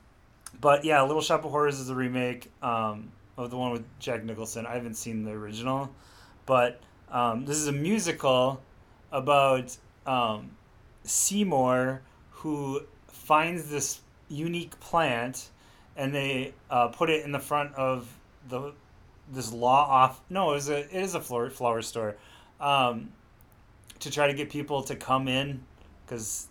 but 0.59 0.83
yeah, 0.83 1.03
Little 1.03 1.21
Shop 1.21 1.45
of 1.45 1.51
Horrors 1.51 1.79
is 1.79 1.91
a 1.91 1.95
remake 1.95 2.51
um, 2.63 3.11
of 3.37 3.51
the 3.51 3.57
one 3.57 3.69
with 3.71 3.83
Jack 3.99 4.23
Nicholson. 4.23 4.65
I 4.65 4.73
haven't 4.73 4.95
seen 4.95 5.25
the 5.25 5.31
original, 5.33 5.91
but 6.47 6.81
um, 7.11 7.45
this 7.45 7.57
is 7.57 7.67
a 7.67 7.71
musical 7.71 8.63
about 9.11 9.77
um, 10.05 10.51
Seymour 11.03 12.01
who 12.29 12.81
finds 13.07 13.69
this 13.69 14.01
unique 14.29 14.79
plant 14.79 15.49
and 15.95 16.13
they 16.13 16.53
uh, 16.69 16.87
put 16.87 17.09
it 17.09 17.23
in 17.23 17.31
the 17.31 17.39
front 17.39 17.73
of 17.75 18.11
the 18.49 18.73
this 19.31 19.51
law 19.51 19.87
off. 19.89 20.21
No, 20.29 20.53
it 20.53 20.57
is 20.57 20.69
a 20.69 20.79
it 20.79 21.01
is 21.01 21.15
a 21.15 21.21
flower 21.21 21.49
flower 21.49 21.81
store 21.81 22.15
um, 22.59 23.09
to 23.99 24.11
try 24.11 24.27
to 24.27 24.33
get 24.33 24.49
people 24.49 24.83
to 24.83 24.95
come 24.95 25.27
in 25.27 25.63
because 26.05 26.47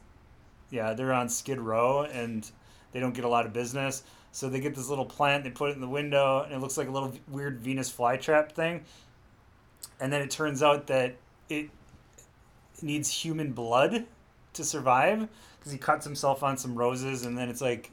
yeah 0.71 0.95
they're 0.95 1.13
on 1.13 1.29
Skid 1.29 1.61
Row 1.61 2.03
and 2.03 2.51
they 2.93 3.01
don't 3.01 3.15
get 3.15 3.25
a 3.25 3.29
lot 3.29 3.47
of 3.47 3.53
business. 3.53 4.03
So 4.33 4.49
they 4.49 4.59
get 4.59 4.75
this 4.75 4.89
little 4.89 5.05
plant, 5.05 5.45
they 5.45 5.51
put 5.51 5.71
it 5.71 5.75
in 5.75 5.81
the 5.81 5.89
window, 5.89 6.43
and 6.43 6.53
it 6.53 6.59
looks 6.59 6.77
like 6.77 6.89
a 6.89 6.91
little 6.91 7.13
weird 7.29 7.61
Venus 7.61 7.93
flytrap 7.93 8.51
thing. 8.51 8.83
And 10.01 10.13
then 10.13 10.23
it 10.23 10.31
turns 10.31 10.61
out 10.61 10.89
that 10.89 11.15
it 11.49 11.71
needs 12.83 13.11
human 13.11 13.53
blood 13.53 14.05
to 14.55 14.65
survive 14.65 15.29
because 15.59 15.73
he 15.73 15.79
cuts 15.79 16.05
himself 16.05 16.43
on 16.43 16.57
some 16.57 16.75
roses, 16.75 17.25
and 17.25 17.37
then 17.39 17.49
it's 17.49 17.61
like, 17.61 17.91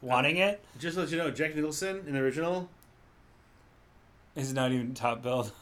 wanting 0.00 0.36
it. 0.36 0.62
Just 0.78 0.94
to 0.94 1.02
let 1.02 1.10
you 1.10 1.18
know, 1.18 1.30
Jack 1.30 1.54
Nicholson 1.54 2.04
in 2.06 2.14
the 2.14 2.20
original, 2.20 2.68
is 4.36 4.52
not 4.52 4.72
even 4.72 4.94
top 4.94 5.22
billed. 5.22 5.52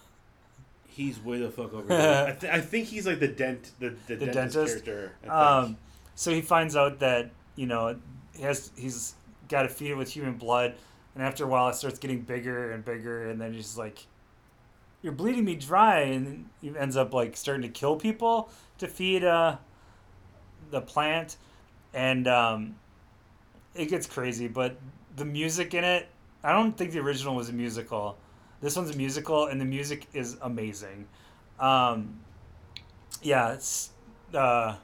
he's 0.89 1.19
way 1.21 1.39
the 1.41 1.51
fuck 1.51 1.73
over. 1.73 1.93
I, 2.29 2.33
th- 2.33 2.53
I 2.53 2.61
think 2.61 2.87
he's 2.89 3.07
like 3.07 3.21
the 3.21 3.29
dent, 3.29 3.71
the, 3.79 3.95
the, 4.07 4.17
The 4.17 4.27
dentist, 4.27 4.55
dentist? 4.57 4.85
character. 4.85 5.31
Um, 5.31 5.77
so 6.15 6.31
he 6.31 6.41
finds 6.41 6.77
out 6.77 6.99
that 7.01 7.31
you 7.57 7.67
know 7.67 7.97
he 8.37 8.43
has 8.43 8.71
he's 8.77 9.15
got 9.49 9.63
to 9.63 9.69
feed 9.69 9.91
it 9.91 9.95
with 9.95 10.11
human 10.11 10.35
blood, 10.35 10.75
and 11.15 11.23
after 11.25 11.45
a 11.45 11.47
while 11.47 11.69
it 11.69 11.75
starts 11.75 11.99
getting 11.99 12.21
bigger 12.21 12.73
and 12.73 12.85
bigger, 12.85 13.31
and 13.31 13.41
then 13.41 13.53
he's 13.53 13.77
like, 13.77 14.07
"You're 15.03 15.13
bleeding 15.13 15.45
me 15.45 15.57
dry," 15.57 16.01
and 16.01 16.49
he 16.61 16.73
ends 16.77 16.97
up 16.97 17.13
like 17.13 17.37
starting 17.37 17.63
to 17.63 17.69
kill 17.69 17.97
people 17.97 18.51
to 18.79 18.87
feed 18.87 19.25
uh 19.25 19.57
the 20.71 20.81
plant, 20.81 21.37
and 21.95 22.27
um, 22.27 22.75
it 23.75 23.89
gets 23.89 24.07
crazy. 24.07 24.49
But 24.49 24.77
the 25.17 25.25
music 25.25 25.75
in 25.75 25.85
it, 25.85 26.09
I 26.43 26.53
don't 26.53 26.77
think 26.77 26.91
the 26.91 26.99
original 26.99 27.37
was 27.37 27.49
a 27.49 27.53
musical. 27.53 28.19
This 28.61 28.77
one's 28.77 28.91
a 28.91 28.97
musical, 28.97 29.47
and 29.47 29.61
the 29.61 29.65
music 29.65 30.09
is 30.13 30.37
amazing. 30.43 31.07
Um, 31.61 32.21
yeah, 33.23 33.53
it's 33.53 33.91
uh, 34.35 34.77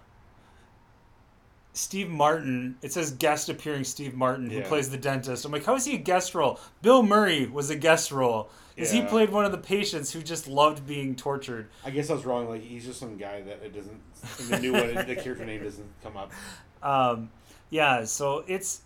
Steve 1.79 2.11
Martin. 2.11 2.77
It 2.83 2.93
says 2.93 3.13
guest 3.13 3.49
appearing 3.49 3.85
Steve 3.85 4.15
Martin, 4.15 4.51
who 4.51 4.59
Yeah. 4.59 4.69
plays 4.69 4.91
the 4.91 4.99
dentist. 4.99 5.45
I'm 5.45 5.53
like, 5.53 5.65
how 5.65 5.77
is 5.77 5.85
he 5.85 5.95
a 5.95 5.99
guest 5.99 6.35
role? 6.35 6.59
Bill 6.83 7.03
Murray 7.05 7.47
was 7.47 7.71
a 7.71 7.77
guest 7.77 8.11
role. 8.11 8.51
Is 8.77 8.91
he 8.93 9.03
played 9.03 9.31
one 9.31 9.45
of 9.45 9.51
the 9.51 9.59
patients 9.59 10.13
who 10.13 10.23
just 10.23 10.47
loved 10.47 10.87
being 10.87 11.17
tortured? 11.17 11.69
I 11.85 11.91
guess 11.91 12.11
I 12.11 12.15
was 12.15 12.25
wrong. 12.25 12.49
Like 12.49 12.63
he's 12.63 12.85
just 12.85 13.01
some 13.01 13.17
guy 13.17 13.43
that 13.43 13.61
it 13.65 13.75
doesn't. 13.75 14.01
In 14.41 14.49
the 14.51 14.59
new 14.61 14.73
one, 14.73 14.95
the 15.07 15.17
character 15.17 15.45
name 15.45 15.63
doesn't 15.63 15.89
come 16.03 16.17
up. 16.17 16.33
Um, 16.81 17.31
yeah, 17.71 18.05
so 18.05 18.45
it's 18.47 18.83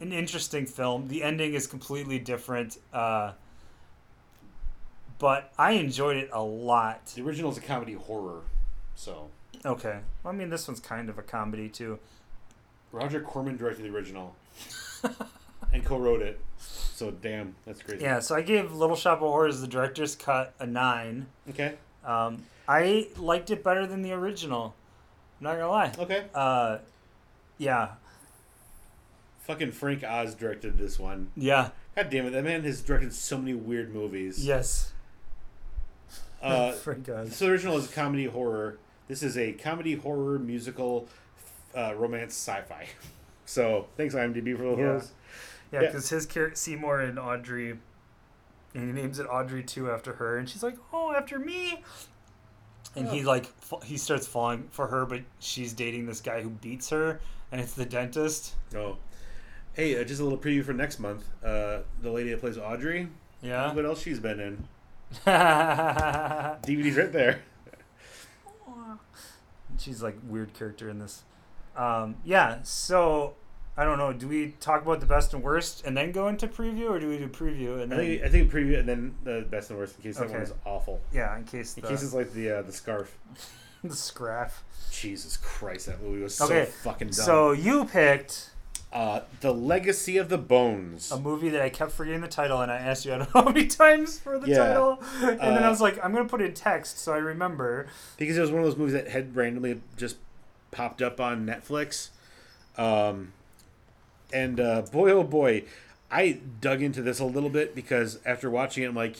an 0.00 0.12
interesting 0.12 0.66
film. 0.66 1.06
The 1.06 1.22
ending 1.22 1.54
is 1.54 1.68
completely 1.68 2.18
different, 2.18 2.78
uh, 2.92 3.34
but 5.20 5.52
I 5.56 5.72
enjoyed 5.74 6.16
it 6.16 6.30
a 6.32 6.42
lot. 6.42 7.06
The 7.14 7.22
original 7.22 7.52
is 7.52 7.58
a 7.58 7.60
comedy 7.60 7.92
horror, 7.94 8.42
so 8.96 9.28
Okay, 9.64 10.00
well, 10.24 10.34
I 10.34 10.36
mean 10.36 10.50
this 10.50 10.66
one's 10.66 10.80
kind 10.80 11.08
of 11.08 11.16
a 11.16 11.22
comedy 11.22 11.68
too. 11.68 12.00
Roger 12.92 13.20
Corman 13.20 13.56
directed 13.56 13.84
the 13.84 13.90
original 13.94 14.34
and 15.72 15.84
co-wrote 15.84 16.22
it. 16.22 16.40
So 16.58 17.10
damn, 17.10 17.54
that's 17.64 17.82
crazy. 17.82 18.02
Yeah, 18.02 18.20
so 18.20 18.34
I 18.34 18.42
gave 18.42 18.72
Little 18.72 18.96
Shop 18.96 19.18
of 19.22 19.28
Horrors 19.28 19.60
the 19.60 19.68
director's 19.68 20.16
cut 20.16 20.54
a 20.58 20.66
nine. 20.66 21.26
Okay. 21.50 21.74
Um, 22.04 22.42
I 22.66 23.08
liked 23.16 23.50
it 23.50 23.62
better 23.62 23.86
than 23.86 24.02
the 24.02 24.12
original. 24.12 24.74
I'm 25.40 25.44
not 25.44 25.52
gonna 25.54 25.68
lie. 25.70 25.92
Okay. 25.98 26.24
Uh, 26.34 26.78
yeah, 27.58 27.90
Fucking 29.40 29.72
Frank 29.72 30.04
Oz 30.04 30.34
directed 30.34 30.76
this 30.76 30.98
one. 30.98 31.30
yeah, 31.36 31.70
God 31.96 32.10
damn 32.10 32.26
it, 32.26 32.30
that 32.30 32.44
man 32.44 32.64
has 32.64 32.82
directed 32.82 33.12
so 33.14 33.38
many 33.38 33.54
weird 33.54 33.94
movies. 33.94 34.44
yes. 34.44 34.92
Uh, 36.42 36.72
Frank 36.84 37.08
Oz. 37.08 37.28
this 37.30 37.42
original 37.42 37.76
is 37.78 37.90
a 37.90 37.92
comedy 37.94 38.26
horror. 38.26 38.78
This 39.08 39.22
is 39.22 39.38
a 39.38 39.52
comedy 39.52 39.94
horror 39.94 40.38
musical, 40.38 41.08
uh, 41.76 41.94
romance 41.96 42.34
sci-fi. 42.34 42.86
So 43.44 43.86
thanks 43.96 44.14
IMDb 44.14 44.54
for 44.58 44.64
Yeah. 44.78 44.92
those. 44.92 45.12
Yeah, 45.72 45.80
Yeah. 45.80 45.86
because 45.86 46.10
his 46.10 46.26
character 46.26 46.54
Seymour 46.54 47.00
and 47.00 47.18
Audrey, 47.18 47.78
and 48.74 48.86
he 48.86 48.92
names 48.92 49.18
it 49.18 49.24
Audrey 49.24 49.62
too 49.62 49.90
after 49.90 50.12
her, 50.16 50.36
and 50.36 50.46
she's 50.46 50.62
like, 50.62 50.76
"Oh, 50.92 51.14
after 51.14 51.38
me." 51.38 51.82
And 52.94 53.08
he 53.08 53.24
Oh. 53.24 53.28
like 53.28 53.46
fa- 53.46 53.82
he 53.82 53.96
starts 53.96 54.26
falling 54.26 54.68
for 54.70 54.88
her, 54.88 55.06
but 55.06 55.22
she's 55.38 55.72
dating 55.72 56.04
this 56.04 56.20
guy 56.20 56.42
who 56.42 56.50
beats 56.50 56.90
her, 56.90 57.20
and 57.50 57.58
it's 57.58 57.72
the 57.72 57.86
dentist. 57.86 58.54
Oh, 58.76 58.98
hey, 59.72 59.98
uh, 59.98 60.04
just 60.04 60.20
a 60.20 60.24
little 60.24 60.38
preview 60.38 60.62
for 60.62 60.74
next 60.74 60.98
month. 60.98 61.24
Uh, 61.42 61.80
the 62.02 62.10
lady 62.10 62.28
that 62.32 62.40
plays 62.40 62.58
Audrey. 62.58 63.08
Yeah. 63.40 63.72
What 63.72 63.86
else 63.86 64.02
she's 64.02 64.20
been 64.20 64.40
in? 64.40 64.68
DVD's 65.24 66.98
right 66.98 67.12
there. 67.12 67.40
She's 69.78 70.02
like 70.02 70.16
weird 70.26 70.52
character 70.52 70.90
in 70.90 70.98
this. 70.98 71.22
Um, 71.78 72.16
yeah. 72.24 72.58
So 72.62 73.34
I 73.76 73.84
don't 73.84 73.98
know. 73.98 74.12
Do 74.12 74.26
we 74.28 74.54
talk 74.60 74.82
about 74.82 75.00
the 75.00 75.06
best 75.06 75.32
and 75.34 75.42
worst 75.42 75.84
and 75.86 75.96
then 75.96 76.10
go 76.12 76.26
into 76.28 76.48
preview, 76.48 76.90
or 76.90 76.98
do 76.98 77.08
we 77.08 77.18
do 77.18 77.28
preview 77.28 77.80
and 77.82 77.92
I 77.94 77.96
then 77.96 78.06
think 78.06 78.22
I 78.24 78.28
think 78.28 78.52
preview 78.52 78.78
and 78.80 78.88
then 78.88 79.14
the 79.24 79.46
best 79.48 79.70
and 79.70 79.78
worst 79.78 79.96
in 79.96 80.02
case 80.02 80.18
that 80.18 80.28
one 80.30 80.40
is 80.42 80.52
awful. 80.66 81.00
yeah, 81.12 81.36
in 81.38 81.44
case 81.44 81.76
In 81.76 81.82
the, 81.82 81.88
case 81.88 82.02
it's 82.02 82.12
like 82.14 82.32
the 82.32 82.50
uh, 82.58 82.62
the 82.62 82.72
scarf. 82.72 83.16
the 83.84 83.94
scrap. 83.94 84.52
Jesus 84.90 85.36
Christ, 85.36 85.86
that 85.86 86.02
movie 86.02 86.22
was 86.22 86.34
so 86.34 86.46
Okay, 86.46 86.64
fucking 86.82 87.08
dumb. 87.08 87.12
So 87.26 87.52
you 87.52 87.84
picked 87.84 88.50
uh, 88.92 89.20
the 89.42 89.52
Legacy 89.54 90.16
of 90.16 90.30
the 90.30 90.38
Bones. 90.38 91.12
a 91.12 91.20
movie 91.20 91.50
that 91.50 91.60
I 91.62 91.68
kept 91.68 91.92
forgetting 91.92 92.22
the 92.22 92.26
title, 92.26 92.60
and 92.62 92.72
I 92.72 92.76
asked 92.78 93.04
you 93.04 93.12
I 93.14 93.18
don't 93.18 93.32
know 93.34 93.42
how 93.42 93.48
many 93.50 93.66
times 93.68 94.18
for 94.18 94.38
the 94.40 94.48
Yeah. 94.48 94.66
title, 94.66 95.00
and 95.20 95.38
then 95.38 95.62
I 95.62 95.66
Uh, 95.66 95.70
was 95.70 95.80
like, 95.80 96.02
I'm 96.04 96.12
gonna 96.12 96.28
put 96.28 96.40
it 96.40 96.46
in 96.46 96.54
text 96.54 96.98
so 96.98 97.12
I 97.12 97.18
remember. 97.18 97.86
because 98.16 98.36
it 98.36 98.40
was 98.40 98.50
one 98.50 98.60
of 98.60 98.66
those 98.66 98.76
movies 98.78 98.94
that 98.94 99.06
had 99.08 99.36
randomly 99.36 99.80
just 99.96 100.16
popped 100.70 101.02
up 101.02 101.20
on 101.20 101.46
Netflix. 101.46 102.10
Um, 102.76 103.32
and 104.32 104.60
uh, 104.60 104.82
boy, 104.82 105.10
oh 105.10 105.24
boy, 105.24 105.64
I 106.10 106.40
dug 106.60 106.82
into 106.82 107.02
this 107.02 107.18
a 107.18 107.24
little 107.24 107.50
bit 107.50 107.74
because 107.74 108.18
after 108.24 108.50
watching 108.50 108.84
it, 108.84 108.88
I'm 108.88 108.94
like, 108.94 109.16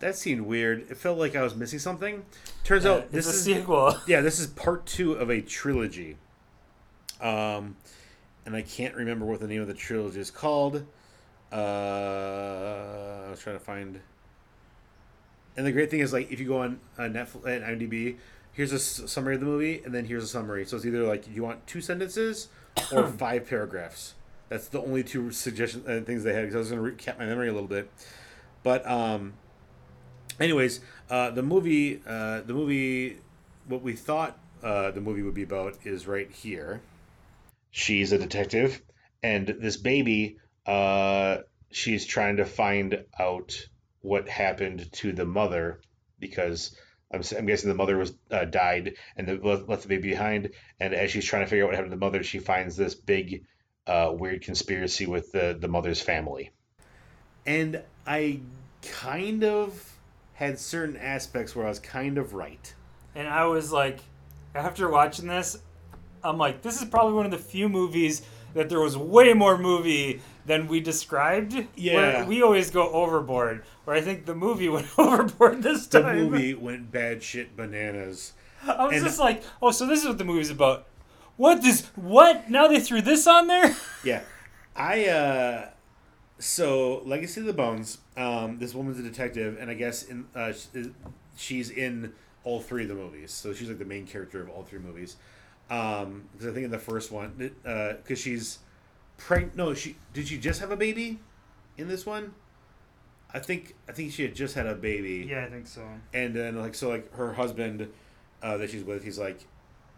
that 0.00 0.16
seemed 0.16 0.42
weird. 0.42 0.90
It 0.90 0.96
felt 0.96 1.18
like 1.18 1.34
I 1.36 1.42
was 1.42 1.54
missing 1.54 1.78
something. 1.78 2.24
Turns 2.62 2.84
out 2.84 3.04
it's 3.04 3.12
this 3.12 3.26
a 3.26 3.30
is 3.30 3.44
sequel. 3.44 3.98
yeah, 4.06 4.20
this 4.20 4.38
is 4.38 4.46
part 4.48 4.86
two 4.86 5.12
of 5.12 5.30
a 5.30 5.40
trilogy. 5.40 6.16
Um, 7.20 7.76
and 8.44 8.54
I 8.54 8.62
can't 8.62 8.94
remember 8.94 9.24
what 9.24 9.40
the 9.40 9.46
name 9.46 9.62
of 9.62 9.68
the 9.68 9.74
trilogy 9.74 10.20
is 10.20 10.30
called. 10.30 10.84
Uh, 11.52 11.56
I 11.56 13.30
was 13.30 13.40
trying 13.40 13.56
to 13.56 13.64
find. 13.64 14.00
And 15.56 15.64
the 15.64 15.72
great 15.72 15.90
thing 15.90 16.00
is, 16.00 16.12
like, 16.12 16.32
if 16.32 16.40
you 16.40 16.48
go 16.48 16.58
on 16.58 16.80
uh, 16.98 17.02
Netflix 17.02 17.46
and 17.46 17.80
IMDb, 17.80 18.16
here's 18.54 18.72
a 18.72 18.76
s- 18.76 19.02
summary 19.06 19.34
of 19.34 19.40
the 19.40 19.46
movie, 19.46 19.82
and 19.84 19.94
then 19.94 20.06
here's 20.06 20.24
a 20.24 20.28
summary. 20.28 20.64
So 20.64 20.76
it's 20.76 20.86
either 20.86 21.02
like 21.02 21.28
you 21.28 21.42
want 21.42 21.66
two 21.66 21.80
sentences 21.80 22.48
or 22.90 23.06
five 23.18 23.46
paragraphs. 23.48 24.14
That's 24.48 24.68
the 24.68 24.80
only 24.80 25.02
two 25.02 25.30
suggestion 25.32 25.84
uh, 25.86 26.00
things 26.04 26.22
they 26.22 26.32
had 26.32 26.42
because 26.42 26.54
I 26.54 26.58
was 26.58 26.70
going 26.70 26.84
to 26.84 27.04
recap 27.04 27.18
my 27.18 27.26
memory 27.26 27.48
a 27.48 27.52
little 27.52 27.68
bit. 27.68 27.90
But 28.62 28.86
um, 28.86 29.34
anyways, 30.40 30.80
uh, 31.10 31.30
the 31.30 31.42
movie, 31.42 32.00
uh, 32.06 32.40
the 32.42 32.54
movie, 32.54 33.18
what 33.66 33.82
we 33.82 33.94
thought 33.94 34.38
uh, 34.62 34.90
the 34.92 35.00
movie 35.00 35.22
would 35.22 35.34
be 35.34 35.42
about 35.42 35.76
is 35.84 36.06
right 36.06 36.30
here. 36.30 36.80
She's 37.70 38.12
a 38.12 38.18
detective, 38.18 38.80
and 39.22 39.46
this 39.46 39.76
baby, 39.76 40.38
uh, 40.64 41.38
she's 41.70 42.06
trying 42.06 42.36
to 42.36 42.44
find 42.44 43.04
out 43.18 43.52
what 44.00 44.28
happened 44.28 44.92
to 44.92 45.12
the 45.12 45.24
mother 45.24 45.80
because 46.20 46.76
I'm, 47.14 47.20
s- 47.20 47.32
I'm 47.32 47.46
guessing 47.46 47.68
the 47.68 47.74
mother 47.74 47.96
was 47.96 48.14
uh, 48.30 48.44
died 48.44 48.94
and 49.16 49.26
the, 49.26 49.34
left 49.36 49.68
left 49.68 49.82
the 49.82 49.88
baby 49.88 50.10
behind. 50.10 50.50
And 50.80 50.94
as 50.94 51.10
she's 51.10 51.24
trying 51.24 51.44
to 51.44 51.48
figure 51.48 51.64
out 51.64 51.68
what 51.68 51.74
happened 51.74 51.92
to 51.92 51.96
the 51.96 52.04
mother, 52.04 52.22
she 52.22 52.38
finds 52.38 52.76
this 52.76 52.94
big, 52.94 53.44
uh, 53.86 54.12
weird 54.12 54.42
conspiracy 54.42 55.06
with 55.06 55.32
the 55.32 55.56
the 55.58 55.68
mother's 55.68 56.00
family. 56.00 56.50
And 57.46 57.82
I 58.06 58.40
kind 58.82 59.44
of 59.44 59.98
had 60.34 60.58
certain 60.58 60.96
aspects 60.96 61.54
where 61.54 61.66
I 61.66 61.68
was 61.68 61.78
kind 61.78 62.18
of 62.18 62.34
right. 62.34 62.74
And 63.14 63.28
I 63.28 63.44
was 63.46 63.70
like, 63.72 64.00
after 64.54 64.90
watching 64.90 65.26
this, 65.28 65.56
I'm 66.22 66.38
like, 66.38 66.62
this 66.62 66.80
is 66.80 66.88
probably 66.88 67.14
one 67.14 67.26
of 67.26 67.30
the 67.30 67.38
few 67.38 67.68
movies 67.68 68.22
that 68.54 68.68
there 68.68 68.80
was 68.80 68.96
way 68.96 69.34
more 69.34 69.58
movie 69.58 70.22
than 70.46 70.68
we 70.68 70.80
described. 70.80 71.66
Yeah. 71.76 72.26
We 72.26 72.42
always 72.42 72.70
go 72.70 72.88
overboard. 72.90 73.64
Where 73.84 73.96
I 73.96 74.00
think 74.00 74.26
the 74.26 74.34
movie 74.34 74.68
went 74.70 74.86
overboard 74.98 75.62
this 75.62 75.86
time. 75.86 76.02
The 76.04 76.24
movie 76.24 76.54
went 76.54 76.90
bad 76.90 77.22
shit 77.22 77.56
bananas. 77.56 78.32
I 78.66 78.86
was 78.86 78.96
and- 78.96 79.04
just 79.04 79.18
like, 79.18 79.42
oh, 79.60 79.70
so 79.70 79.86
this 79.86 80.00
is 80.02 80.08
what 80.08 80.18
the 80.18 80.24
movie's 80.24 80.50
about. 80.50 80.86
What 81.36 81.62
this? 81.62 81.86
What? 81.96 82.48
Now 82.48 82.68
they 82.68 82.78
threw 82.80 83.02
this 83.02 83.26
on 83.26 83.48
there? 83.48 83.74
Yeah, 84.04 84.20
I 84.76 85.06
uh, 85.06 85.68
so 86.38 87.02
Legacy 87.04 87.40
of 87.40 87.46
the 87.46 87.52
Bones. 87.52 87.98
Um, 88.16 88.58
this 88.58 88.74
woman's 88.74 89.00
a 89.00 89.02
detective, 89.02 89.56
and 89.58 89.70
I 89.70 89.74
guess 89.74 90.02
in 90.04 90.26
uh, 90.34 90.52
she's 91.36 91.70
in 91.70 92.12
all 92.44 92.60
three 92.60 92.82
of 92.82 92.88
the 92.88 92.94
movies. 92.94 93.32
So 93.32 93.52
she's 93.52 93.68
like 93.68 93.78
the 93.78 93.84
main 93.84 94.06
character 94.06 94.40
of 94.40 94.48
all 94.50 94.62
three 94.62 94.78
movies. 94.78 95.16
Um, 95.70 96.24
because 96.32 96.48
I 96.48 96.52
think 96.52 96.64
in 96.66 96.70
the 96.70 96.78
first 96.78 97.10
one, 97.10 97.50
uh, 97.64 97.94
because 97.94 98.18
she's 98.18 98.58
pregnant. 99.16 99.56
No, 99.56 99.74
she 99.74 99.96
did 100.12 100.28
she 100.28 100.38
just 100.38 100.60
have 100.60 100.70
a 100.70 100.76
baby 100.76 101.18
in 101.78 101.88
this 101.88 102.04
one? 102.04 102.34
I 103.32 103.38
think 103.40 103.74
I 103.88 103.92
think 103.92 104.12
she 104.12 104.22
had 104.22 104.34
just 104.34 104.54
had 104.54 104.66
a 104.66 104.74
baby. 104.74 105.26
Yeah, 105.28 105.44
I 105.44 105.50
think 105.50 105.66
so. 105.66 105.82
and 106.12 106.34
then 106.34 106.60
like 106.60 106.74
so 106.74 106.88
like 106.90 107.12
her 107.14 107.32
husband 107.32 107.88
uh, 108.42 108.56
that 108.58 108.70
she's 108.70 108.84
with 108.84 109.02
he's 109.04 109.18
like 109.18 109.40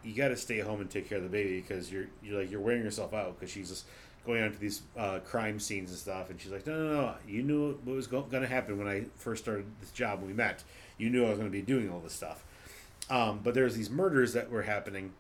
you 0.04 0.14
got 0.14 0.28
to 0.28 0.36
stay 0.36 0.60
home 0.60 0.80
and 0.80 0.88
take 0.88 1.08
care 1.08 1.18
of 1.18 1.24
the 1.24 1.30
baby 1.30 1.60
because 1.60 1.90
you're 1.90 2.06
you're 2.22 2.38
like 2.40 2.50
you're 2.50 2.60
wearing 2.60 2.82
yourself 2.84 3.12
out 3.12 3.38
because 3.38 3.50
she's 3.52 3.68
just 3.68 3.86
going 4.24 4.42
on 4.42 4.52
to 4.52 4.58
these 4.58 4.82
uh, 4.96 5.18
crime 5.20 5.58
scenes 5.60 5.90
and 5.90 5.98
stuff 5.98 6.30
and 6.30 6.40
she's 6.40 6.50
like 6.52 6.66
no 6.66 6.76
no 6.76 6.92
no 7.00 7.14
you 7.28 7.42
knew 7.42 7.72
what 7.84 7.94
was 7.94 8.06
go- 8.08 8.22
going 8.22 8.42
to 8.42 8.48
happen 8.48 8.76
when 8.78 8.88
i 8.88 9.04
first 9.16 9.42
started 9.44 9.64
this 9.80 9.90
job 9.92 10.18
when 10.18 10.26
we 10.28 10.32
met 10.34 10.64
you 10.98 11.08
knew 11.10 11.24
i 11.24 11.28
was 11.28 11.38
going 11.38 11.48
to 11.48 11.52
be 11.56 11.62
doing 11.62 11.88
all 11.90 12.00
this 12.00 12.12
stuff 12.12 12.44
um, 13.08 13.38
but 13.44 13.54
there's 13.54 13.76
these 13.76 13.88
murders 13.88 14.32
that 14.32 14.50
were 14.50 14.62
happening 14.62 15.12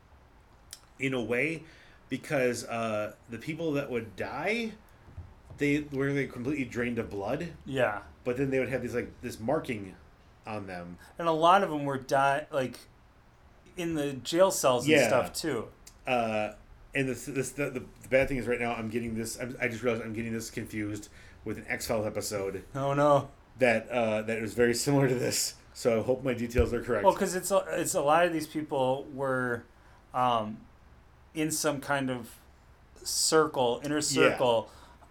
in 0.98 1.14
a 1.14 1.22
way 1.22 1.62
because 2.08 2.64
uh, 2.64 3.12
the 3.30 3.38
people 3.38 3.72
that 3.72 3.90
would 3.90 4.14
die, 4.16 4.72
they 5.58 5.84
were 5.92 6.10
like 6.10 6.32
completely 6.32 6.64
drained 6.64 6.98
of 6.98 7.10
blood, 7.10 7.48
Yeah, 7.64 8.00
but 8.24 8.36
then 8.36 8.50
they 8.50 8.58
would 8.58 8.68
have 8.68 8.82
these 8.82 8.94
like 8.94 9.10
this 9.22 9.40
marking 9.40 9.94
on 10.46 10.66
them. 10.66 10.98
and 11.18 11.26
a 11.28 11.32
lot 11.32 11.62
of 11.64 11.70
them 11.70 11.84
were 11.84 11.98
die 11.98 12.46
like 12.52 12.78
in 13.76 13.94
the 13.94 14.12
jail 14.14 14.50
cells 14.50 14.84
and 14.84 14.92
Yeah. 14.92 15.08
stuff 15.08 15.32
too. 15.32 15.68
Uh, 16.06 16.52
and 16.94 17.08
this, 17.08 17.24
this 17.26 17.50
the, 17.50 17.64
the, 17.70 17.80
the 18.02 18.08
bad 18.08 18.28
thing 18.28 18.36
is 18.38 18.46
right 18.46 18.60
now 18.60 18.72
I'm 18.74 18.88
getting 18.88 19.14
this. 19.16 19.38
I'm, 19.40 19.56
I 19.60 19.68
just 19.68 19.82
realized 19.82 20.04
I'm 20.04 20.12
getting 20.14 20.32
this 20.32 20.50
confused 20.50 21.08
with 21.44 21.58
an 21.58 21.64
X 21.68 21.86
Files 21.86 22.06
episode 22.06 22.64
Oh 22.74 22.94
no. 22.94 23.28
that 23.58 23.88
uh, 23.90 24.22
that 24.22 24.38
is 24.38 24.54
very 24.54 24.74
similar 24.74 25.08
to 25.08 25.14
this. 25.14 25.54
So 25.74 26.00
I 26.00 26.02
hope 26.02 26.24
my 26.24 26.32
details 26.32 26.72
are 26.72 26.82
correct. 26.82 27.04
Well, 27.04 27.12
because 27.12 27.34
it's 27.34 27.50
a, 27.50 27.64
it's 27.72 27.92
a 27.94 28.00
lot 28.00 28.24
of 28.24 28.32
these 28.32 28.46
people 28.46 29.06
were 29.12 29.64
um, 30.14 30.56
in 31.36 31.50
some 31.52 31.80
kind 31.80 32.10
of 32.10 32.30
circle, 33.04 33.80
inner 33.84 34.00
circle, 34.00 34.68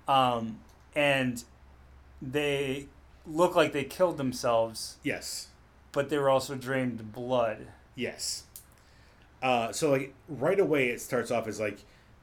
um, 0.08 0.60
and 0.96 1.44
they 2.22 2.88
look 3.26 3.56
like 3.56 3.72
they 3.74 3.84
killed 3.84 4.18
themselves, 4.18 4.98
yes, 5.04 5.48
but 5.92 6.10
they 6.10 6.18
were 6.18 6.30
also 6.30 6.56
drained 6.56 7.14
blood. 7.14 7.68
yes. 7.96 8.44
Uh, 9.44 9.72
so 9.72 9.92
like 9.92 10.14
right 10.28 10.60
away 10.60 10.88
it 10.90 11.00
starts 11.00 11.30
off 11.30 11.46
as 11.48 11.60
like 11.60 11.78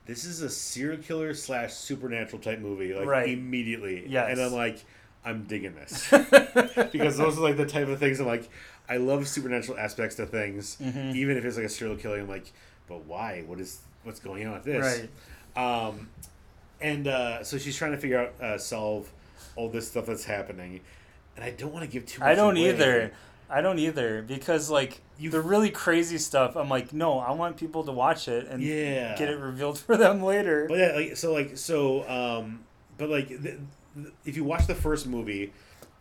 this 0.07 0.25
is 0.25 0.43
a 0.43 0.51
serial 0.51 1.01
killer 1.01 1.33
slash 1.35 1.73
supernatural 1.73 2.43
type 2.43 2.59
movie 2.59 2.93
like 2.95 3.07
Right. 3.07 3.29
immediately. 3.29 4.05
Yes. 4.09 4.31
and 4.31 4.41
I'm 4.41 4.53
like 4.53 4.83
I'm 5.25 5.45
digging 5.45 5.75
this 5.77 6.09
because 6.91 7.17
those 7.19 7.39
are 7.39 7.43
like 7.43 7.57
the 7.57 7.67
type 7.67 7.87
of 7.87 8.01
things 8.01 8.19
I'm 8.19 8.27
like 8.27 8.49
I 8.89 8.97
love 8.97 9.29
supernatural 9.29 9.79
aspects 9.79 10.17
to 10.17 10.27
things 10.27 10.79
Mhm. 10.83 11.15
even 11.15 11.37
if 11.37 11.45
it's 11.45 11.57
like 11.57 11.67
a 11.67 11.69
serial 11.69 11.97
killer. 11.97 12.19
I'm 12.19 12.29
like, 12.29 12.51
but 12.89 13.05
why? 13.05 13.45
What 13.47 13.61
is 13.61 13.83
what's 14.05 14.21
going 14.21 14.47
on 14.47 14.55
with 14.55 14.65
this? 14.65 15.09
Right. 15.57 15.87
Um, 15.87 16.09
and 16.81 17.07
uh, 17.07 17.45
so 17.45 17.59
she's 17.59 17.77
trying 17.77 17.93
to 17.93 17.99
figure 17.99 18.19
out 18.19 18.33
uh, 18.41 18.59
solve 18.59 19.11
all 19.57 19.69
this 19.69 19.89
stuff 19.89 20.07
that's 20.07 20.25
happening, 20.25 20.81
and 21.37 21.45
I 21.45 21.51
don't 21.51 21.73
want 21.73 21.85
to 21.85 21.91
give 21.91 22.07
too 22.07 22.21
much. 22.21 22.29
I 22.29 22.35
don't 22.35 22.57
away. 22.57 22.71
either. 22.71 23.13
I 23.51 23.61
don't 23.61 23.79
either 23.79 24.23
because 24.23 24.71
like 24.71 25.01
You- 25.19 25.29
the 25.31 25.41
really 25.43 25.69
crazy 25.71 26.17
stuff. 26.17 26.57
I'm 26.57 26.71
like, 26.71 26.95
no, 26.95 27.19
I 27.19 27.33
want 27.33 27.59
people 27.59 27.85
to 27.85 27.93
watch 27.93 28.27
it 28.27 28.47
and 28.49 28.63
Yeah. 28.63 29.15
get 29.19 29.29
it 29.29 29.39
revealed 29.39 29.79
for 29.79 29.97
them 29.99 30.23
later. 30.23 30.65
But 30.69 30.79
yeah, 30.79 30.93
like 30.95 31.17
so, 31.19 31.33
like 31.35 31.59
so, 31.59 32.09
um, 32.09 32.61
but 32.97 33.11
like 33.11 33.29
the, 33.29 33.59
the, 33.95 34.13
if 34.25 34.37
you 34.39 34.45
watch 34.45 34.67
the 34.67 34.75
first 34.75 35.07
movie, 35.07 35.53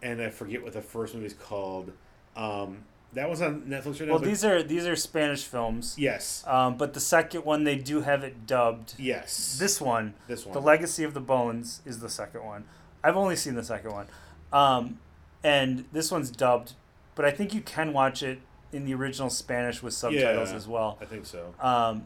and 0.01 0.21
I 0.21 0.29
forget 0.29 0.63
what 0.63 0.71
the 0.73 0.81
first 0.81 1.13
movie 1.13 1.25
is 1.27 1.33
called, 1.33 1.91
um, 2.37 2.85
that 3.13 3.29
was 3.29 3.41
on 3.41 3.61
Netflix 3.63 3.99
right 3.99 4.09
well, 4.09 4.19
but- 4.19 4.25
these 4.25 4.43
are 4.45 4.63
these 4.63 4.85
are 4.87 4.95
Spanish 4.95 5.43
films. 5.45 5.95
yes, 5.97 6.43
Um, 6.47 6.77
but 6.77 6.93
the 6.93 6.99
second 6.99 7.43
one, 7.45 7.63
they 7.63 7.75
do 7.77 8.01
have 8.01 8.23
it 8.23 8.45
dubbed. 8.47 8.93
yes, 8.97 9.57
This 9.59 9.81
one, 9.81 10.13
this 10.27 10.45
one, 10.45 10.53
The 10.53 10.61
Legacy 10.61 11.03
of 11.03 11.13
the 11.13 11.19
Bones, 11.21 11.81
is 11.85 11.99
the 11.99 12.09
second 12.09 12.43
one. 12.43 12.65
I've 13.03 13.17
only 13.17 13.35
seen 13.35 13.55
the 13.55 13.63
second 13.63 13.91
one. 13.91 14.07
Um, 14.53 14.99
and 15.43 15.85
this 15.91 16.11
one's 16.11 16.29
dubbed, 16.31 16.73
but 17.15 17.25
I 17.25 17.31
think 17.31 17.53
you 17.53 17.61
can 17.61 17.93
watch 17.93 18.21
it 18.23 18.39
in 18.71 18.85
the 18.85 18.93
original 18.93 19.29
Spanish 19.29 19.81
with 19.83 19.93
subtitles 19.93 20.49
Yeah. 20.51 20.55
as 20.55 20.67
well. 20.67 20.97
I 21.01 21.05
think 21.05 21.25
so. 21.25 21.53
Um, 21.59 22.05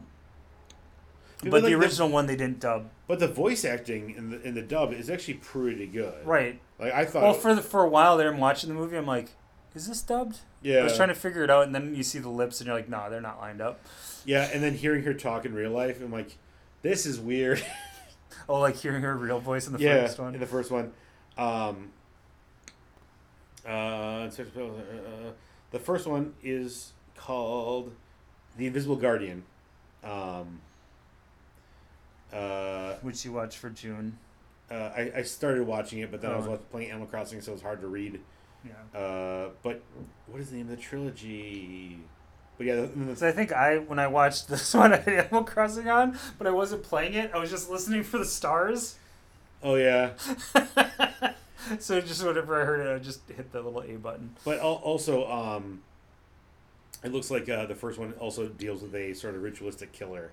But, 1.42 1.52
like, 1.52 1.62
the 1.64 1.68
the- 1.68 1.74
original 1.74 2.08
one, 2.08 2.26
they 2.26 2.34
didn't 2.36 2.60
dub. 2.60 2.88
But 3.06 3.18
the 3.20 3.28
voice 3.28 3.64
acting 3.64 4.10
in 4.10 4.30
the 4.30 4.40
in 4.42 4.54
the 4.54 4.62
dub 4.62 4.92
is 4.92 5.08
actually 5.10 5.34
pretty 5.34 5.86
good. 5.86 6.26
Right. 6.26 6.58
Like 6.78 6.92
I 6.92 7.04
thought. 7.04 7.22
Well, 7.22 7.34
for 7.34 7.54
the, 7.54 7.62
for 7.62 7.84
a 7.84 7.88
while 7.88 8.16
there, 8.16 8.32
I'm 8.32 8.40
watching 8.40 8.68
the 8.68 8.74
movie. 8.74 8.96
I'm 8.96 9.06
like, 9.06 9.28
is 9.76 9.86
this 9.86 10.02
dubbed? 10.02 10.38
yeah, 10.62 10.78
I 10.78 10.82
was 10.84 10.96
trying 10.96 11.08
to 11.10 11.14
figure 11.14 11.44
it 11.44 11.50
out, 11.50 11.64
and 11.66 11.74
then 11.74 11.94
you 11.94 12.02
see 12.02 12.18
the 12.18 12.28
lips, 12.30 12.60
and 12.60 12.66
you're 12.66 12.74
like, 12.74 12.88
nah, 12.88 13.08
they're 13.08 13.20
not 13.20 13.38
lined 13.38 13.60
up. 13.60 13.78
yeah, 14.24 14.48
and 14.52 14.62
then 14.62 14.74
hearing 14.74 15.04
her 15.04 15.14
talk 15.14 15.44
in 15.44 15.54
real 15.54 15.70
life, 15.70 16.00
I'm 16.02 16.10
like, 16.10 16.36
this 16.82 17.06
is 17.06 17.20
weird. 17.20 17.64
Oh, 18.48 18.60
like 18.60 18.76
hearing 18.76 19.02
her 19.02 19.16
real 19.16 19.40
voice 19.40 19.66
in 19.66 19.72
the 19.72 19.78
yeah, 19.80 20.02
first 20.06 20.18
one. 20.20 20.34
in 20.34 20.40
the 20.40 20.46
first 20.46 20.70
one. 20.70 20.92
Um, 21.38 21.90
uh, 23.66 23.68
uh, 23.68 24.30
the 25.72 25.78
first 25.80 26.06
one 26.06 26.34
is 26.42 26.92
called 27.16 27.92
The 28.56 28.66
Invisible 28.66 28.96
Guardian. 28.96 29.42
Um, 30.04 30.60
uh, 32.32 32.94
which 33.02 33.24
you 33.24 33.32
watched 33.32 33.58
for 33.58 33.70
June. 33.70 34.18
uh, 34.70 34.74
I, 34.74 35.12
I 35.16 35.22
started 35.22 35.66
watching 35.66 36.00
it, 36.00 36.10
but 36.10 36.20
then 36.20 36.30
I 36.32 36.36
was 36.36 36.46
Oh. 36.46 36.56
playing 36.70 36.90
Animal 36.90 37.06
Crossing, 37.08 37.40
so 37.40 37.52
it 37.52 37.54
was 37.54 37.62
hard 37.62 37.80
to 37.80 37.86
read. 37.88 38.20
Yeah. 38.66 38.98
Uh, 39.00 39.48
but 39.62 39.82
what 40.26 40.40
is 40.40 40.50
the 40.50 40.56
name 40.56 40.70
of 40.70 40.76
the 40.76 40.82
trilogy? 40.82 41.98
But 42.58 42.66
yeah, 42.66 42.86
the, 42.86 43.16
So 43.16 43.28
I 43.28 43.32
think 43.32 43.52
I 43.52 43.78
when 43.78 43.98
I 43.98 44.06
watched 44.06 44.48
this 44.48 44.72
one, 44.74 44.92
I 44.92 44.96
had 44.96 45.08
Animal 45.08 45.44
Crossing 45.44 45.88
on, 45.88 46.18
but 46.38 46.46
I 46.46 46.50
wasn't 46.50 46.82
playing 46.82 47.14
it. 47.14 47.30
I 47.34 47.38
was 47.38 47.50
just 47.50 47.68
listening 47.70 48.02
for 48.02 48.18
the 48.18 48.24
stars. 48.24 48.96
oh 49.62 49.74
yeah, 49.74 50.10
so 51.78 52.00
just 52.00 52.24
whenever 52.24 52.60
I 52.60 52.64
heard 52.64 52.80
it, 52.86 52.94
I 52.94 52.98
just 52.98 53.20
hit 53.28 53.52
the 53.52 53.60
little 53.60 53.82
A 53.82 53.96
button. 53.96 54.34
but 54.44 54.58
also 54.60 55.30
um, 55.30 55.82
it 57.02 57.12
looks 57.12 57.30
like 57.30 57.48
uh, 57.48 57.66
the 57.66 57.74
first 57.74 57.98
one 57.98 58.12
also 58.14 58.48
deals 58.48 58.82
with 58.82 58.94
a 58.94 59.14
sort 59.14 59.34
of 59.34 59.42
ritualistic 59.42 59.92
killer 59.92 60.30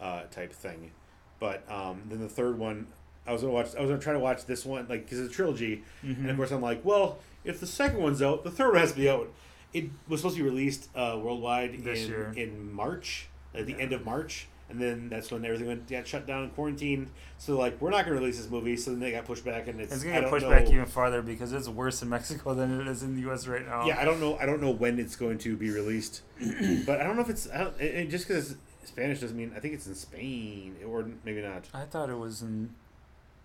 uh, 0.00 0.22
type 0.30 0.52
thing. 0.52 0.90
But 1.38 1.70
um, 1.70 2.02
then 2.08 2.20
the 2.20 2.28
third 2.28 2.58
one, 2.58 2.86
I 3.26 3.32
was 3.32 3.42
gonna 3.42 3.52
watch. 3.54 3.74
I 3.76 3.80
was 3.80 3.90
gonna 3.90 4.00
try 4.02 4.12
to 4.12 4.18
watch 4.18 4.44
this 4.46 4.64
one, 4.64 4.86
like 4.88 5.04
because 5.04 5.20
it's 5.20 5.32
a 5.32 5.34
trilogy, 5.36 5.82
Mm-hmm. 6.04 6.22
and 6.22 6.30
of 6.30 6.36
course 6.36 6.50
I'm 6.52 6.62
like, 6.62 6.84
well, 6.84 7.18
if 7.44 7.60
the 7.60 7.66
second 7.66 8.00
one's 8.00 8.20
out, 8.22 8.44
the 8.44 8.50
third 8.50 8.72
one 8.72 8.80
has 8.80 8.92
to 8.92 8.98
be 8.98 9.08
out. 9.08 9.32
It 9.72 9.86
was 10.08 10.20
supposed 10.20 10.36
to 10.36 10.42
be 10.42 10.48
released 10.48 10.88
uh, 10.96 11.18
worldwide 11.22 11.84
This 11.84 12.04
in 12.04 12.08
year. 12.08 12.32
in 12.36 12.72
March, 12.72 13.28
at 13.54 13.66
the 13.66 13.72
Yeah. 13.72 13.78
end 13.78 13.92
of 13.92 14.04
March, 14.04 14.48
and 14.68 14.80
then 14.80 15.08
that's 15.08 15.30
when 15.30 15.44
everything 15.44 15.66
went 15.68 15.88
got 15.88 16.06
shut 16.06 16.26
down 16.26 16.42
and 16.44 16.54
quarantined. 16.54 17.10
So 17.38 17.56
like, 17.56 17.80
we're 17.80 17.90
not 17.90 18.04
gonna 18.04 18.16
release 18.18 18.36
this 18.38 18.50
movie. 18.50 18.76
So 18.76 18.90
then 18.90 19.00
they 19.00 19.12
got 19.12 19.24
pushed 19.26 19.44
back, 19.44 19.68
and 19.68 19.80
it's, 19.80 19.92
It's 19.92 20.02
gonna 20.04 20.20
get 20.22 20.30
pushed 20.30 20.44
know- 20.44 20.50
back 20.50 20.68
even 20.68 20.86
farther 20.86 21.22
because 21.22 21.52
it's 21.52 21.68
worse 21.68 22.02
in 22.02 22.08
Mexico 22.08 22.52
than 22.60 22.80
it 22.80 22.86
is 22.88 23.02
in 23.04 23.14
the 23.14 23.20
U.S. 23.22 23.46
right 23.46 23.64
now. 23.64 23.86
Yeah, 23.86 24.00
I 24.00 24.04
don't 24.04 24.20
know. 24.20 24.36
I 24.38 24.46
don't 24.46 24.60
know 24.60 24.70
when 24.72 24.98
it's 24.98 25.14
going 25.16 25.38
to 25.38 25.56
be 25.56 25.70
released, 25.70 26.22
but 26.86 27.00
I 27.00 27.04
don't 27.04 27.14
know 27.16 27.22
if 27.22 27.30
it's. 27.30 27.48
I 27.50 27.58
don't, 27.58 27.76
and 27.80 27.88
and 27.90 28.10
just 28.10 28.26
because 28.26 28.56
Spanish 28.84 29.20
doesn't 29.20 29.36
mean 29.36 29.52
I 29.56 29.60
think 29.60 29.74
it's 29.74 29.86
in 29.86 29.94
Spain 29.94 30.76
or 30.84 31.06
maybe 31.24 31.42
not. 31.42 31.68
I 31.72 31.84
thought 31.84 32.10
it 32.10 32.18
was 32.18 32.42
in 32.42 32.74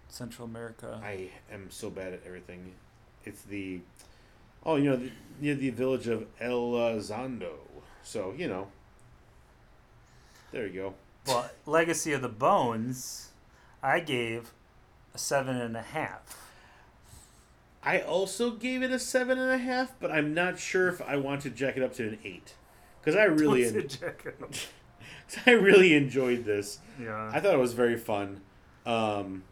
Central 0.10 0.48
America. 0.48 1.00
I 1.04 1.30
am 1.52 1.70
so 1.70 1.90
bad 1.92 2.14
at 2.14 2.22
everything. 2.26 2.74
It's 3.26 3.42
the 3.44 3.82
oh, 4.64 4.76
you 4.76 4.90
know, 4.90 4.98
the, 4.98 5.12
near 5.40 5.56
the 5.56 5.70
village 5.72 6.08
of 6.08 6.26
El 6.40 6.72
Zondo. 7.00 7.54
So 8.04 8.34
you 8.38 8.48
know, 8.48 8.68
there 10.52 10.68
you 10.68 10.74
go. 10.74 10.94
Well, 11.28 11.50
Legacy 11.66 12.14
of 12.14 12.22
the 12.22 12.30
Bones, 12.30 13.30
I 13.82 14.00
gave 14.00 14.54
a 15.14 15.18
seven 15.18 15.58
and 15.58 15.76
a 15.76 15.82
half. 15.82 16.52
I 17.84 18.00
also 18.00 18.52
gave 18.52 18.82
it 18.82 18.92
a 18.92 19.00
seven 19.00 19.38
and 19.38 19.52
a 19.52 19.58
half, 19.60 19.94
but 20.00 20.12
I'm 20.12 20.34
not 20.34 20.58
sure 20.60 20.88
if 20.88 21.02
I 21.02 21.18
want 21.18 21.42
to 21.42 21.50
jack 21.50 21.78
it 21.78 21.84
up 21.84 21.94
to 21.96 22.08
an 22.08 22.20
eight 22.24 22.54
because 23.00 23.16
I 23.16 23.26
really, 23.26 23.66
en- 23.66 23.88
Jack 23.88 24.24
it 24.26 24.36
up. 24.42 24.52
I 25.46 25.52
really 25.52 25.94
enjoyed 25.94 26.46
this. 26.46 26.80
yeah. 27.00 27.30
I 27.32 27.40
thought 27.40 27.54
it 27.54 27.60
was 27.60 27.74
very 27.74 27.98
fun, 27.98 28.42
um, 28.86 29.44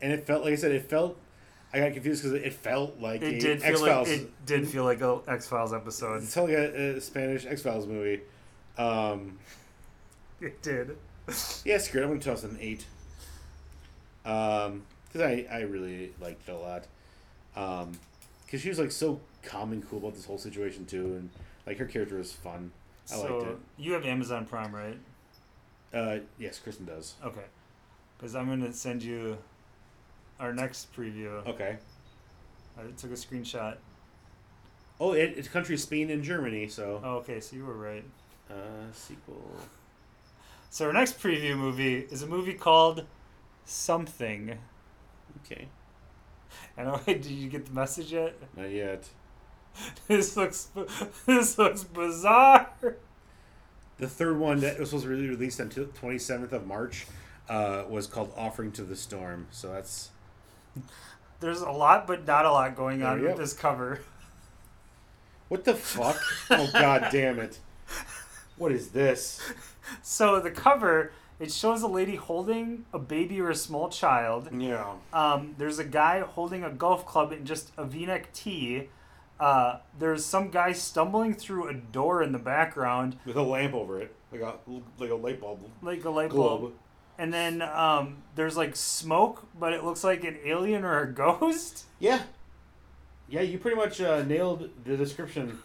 and 0.00 0.12
it 0.12 0.26
felt 0.26 0.44
like 0.44 0.52
I 0.52 0.56
said 0.56 0.72
it 0.72 0.88
felt. 0.88 1.18
I 1.74 1.80
got 1.80 1.92
confused 1.94 2.22
because 2.22 2.40
it 2.40 2.52
felt 2.52 3.00
like 3.00 3.22
it 3.22 3.40
did 3.40 3.62
feel 3.62 3.70
X 3.72 3.80
like 3.80 4.08
it 4.08 4.46
did 4.46 4.68
feel 4.68 4.84
like 4.84 5.00
a 5.00 5.20
X 5.26 5.48
Files 5.48 5.72
episode. 5.72 6.22
It 6.22 6.28
felt 6.28 6.48
like 6.50 6.58
a, 6.58 6.96
a 6.96 7.00
Spanish 7.00 7.46
X 7.46 7.62
Files 7.62 7.86
movie. 7.86 8.20
Um, 8.78 9.38
It 10.40 10.60
did. 10.60 10.96
yeah, 11.64 11.78
screw 11.78 12.00
it. 12.00 12.04
I'm 12.04 12.10
gonna 12.10 12.20
toss 12.20 12.42
an 12.42 12.58
eight. 12.60 12.84
Um, 14.24 14.82
because 15.06 15.20
I 15.22 15.46
I 15.50 15.60
really 15.60 16.12
liked 16.20 16.48
it 16.48 16.52
a 16.52 16.56
lot. 16.56 16.84
Um, 17.56 17.92
because 18.44 18.60
she 18.60 18.68
was 18.68 18.78
like 18.78 18.90
so 18.90 19.20
calm 19.42 19.72
and 19.72 19.88
cool 19.88 19.98
about 19.98 20.14
this 20.14 20.24
whole 20.24 20.38
situation 20.38 20.84
too, 20.84 21.04
and 21.14 21.30
like 21.66 21.78
her 21.78 21.86
character 21.86 22.16
was 22.18 22.32
fun. 22.32 22.72
I 23.10 23.14
so 23.14 23.36
liked 23.38 23.50
it. 23.50 23.58
you 23.78 23.92
have 23.92 24.04
Amazon 24.04 24.46
Prime, 24.46 24.74
right? 24.74 24.98
Uh, 25.94 26.18
yes, 26.38 26.58
Kristen 26.58 26.86
does. 26.86 27.14
Okay. 27.24 27.44
Because 28.18 28.34
I'm 28.34 28.48
gonna 28.48 28.72
send 28.72 29.02
you 29.02 29.38
our 30.42 30.52
next 30.52 30.92
preview. 30.94 31.46
Okay. 31.46 31.78
I 32.76 32.82
took 32.98 33.10
a 33.10 33.14
screenshot. 33.14 33.76
Oh, 35.00 35.12
it, 35.12 35.34
it's 35.36 35.48
country 35.48 35.76
Spain 35.78 36.10
and 36.10 36.22
Germany, 36.22 36.68
so 36.68 37.00
Oh, 37.04 37.16
okay, 37.16 37.40
so 37.40 37.56
you 37.56 37.64
were 37.64 37.76
right. 37.76 38.04
uh, 38.50 38.92
sequel. 38.92 39.40
So 40.70 40.86
our 40.86 40.92
next 40.92 41.18
preview 41.20 41.56
movie 41.56 42.06
is 42.10 42.22
a 42.22 42.26
movie 42.26 42.54
called 42.54 43.04
Something. 43.64 44.58
Okay, 45.44 45.68
And 46.76 46.88
oh, 46.88 47.00
did 47.06 47.24
you 47.26 47.48
get 47.48 47.66
the 47.66 47.72
message 47.72 48.12
yet? 48.12 48.34
not 48.56 48.70
yet. 48.70 49.08
This 50.08 50.36
looks 50.36 50.68
this 51.24 51.56
looks 51.56 51.82
bizarre. 51.84 52.68
The 53.98 54.08
third 54.08 54.38
one 54.38 54.60
that 54.60 54.78
was 54.78 54.90
supposed 54.90 55.06
to 55.06 55.16
be 55.16 55.28
released 55.28 55.60
on 55.60 55.70
twenty 55.70 56.18
seventh 56.18 56.52
of 56.52 56.66
March 56.66 57.06
uh, 57.48 57.84
was 57.88 58.06
called 58.06 58.32
"Offering 58.36 58.72
to 58.72 58.82
the 58.82 58.96
Storm." 58.96 59.46
So 59.50 59.68
that's 59.72 60.10
There's 61.40 61.60
a 61.60 61.70
lot, 61.70 62.06
but 62.06 62.26
not 62.26 62.44
a 62.44 62.52
lot 62.52 62.76
going 62.76 63.02
on 63.02 63.20
with 63.22 63.36
this 63.36 63.52
cover. 63.52 64.00
what 65.48 65.64
the 65.64 65.74
fuck? 65.74 66.20
oh 66.50 66.70
god 66.72 67.08
damn 67.10 67.38
it! 67.38 67.58
What 68.56 68.72
is 68.72 68.88
this? 68.88 69.40
So 70.02 70.40
the 70.40 70.50
cover 70.50 71.12
it 71.42 71.50
shows 71.50 71.82
a 71.82 71.88
lady 71.88 72.14
holding 72.14 72.84
a 72.92 73.00
baby 73.00 73.40
or 73.40 73.50
a 73.50 73.54
small 73.56 73.88
child. 73.88 74.48
Yeah. 74.56 74.94
Um, 75.12 75.56
there's 75.58 75.80
a 75.80 75.84
guy 75.84 76.20
holding 76.20 76.62
a 76.62 76.70
golf 76.70 77.04
club 77.04 77.32
in 77.32 77.44
just 77.44 77.72
a 77.76 77.84
V-neck 77.84 78.32
tee. 78.32 78.90
Uh, 79.40 79.78
there's 79.98 80.24
some 80.24 80.50
guy 80.50 80.70
stumbling 80.70 81.34
through 81.34 81.66
a 81.66 81.74
door 81.74 82.22
in 82.22 82.30
the 82.30 82.38
background, 82.38 83.16
With 83.26 83.36
a 83.36 83.42
lamp 83.42 83.74
over 83.74 84.00
it, 84.00 84.14
like 84.30 84.40
a 84.40 84.54
like 85.00 85.10
a 85.10 85.16
light 85.16 85.40
bulb. 85.40 85.68
like 85.82 86.04
a 86.04 86.10
light 86.10 86.30
bulb. 86.30 86.74
And 87.18 87.32
then 87.32 87.62
um, 87.62 88.18
there's 88.34 88.56
like 88.56 88.74
smoke, 88.74 89.46
but 89.58 89.72
it 89.72 89.84
looks 89.84 90.02
like 90.02 90.24
an 90.24 90.38
alien 90.44 90.84
or 90.84 91.00
a 91.00 91.06
ghost. 91.12 91.84
Yeah. 91.98 92.22
Yeah, 93.28 93.42
you 93.42 93.58
pretty 93.58 93.76
much 93.76 94.00
uh, 94.00 94.22
nailed 94.24 94.70
the 94.84 94.96
description. 94.96 95.58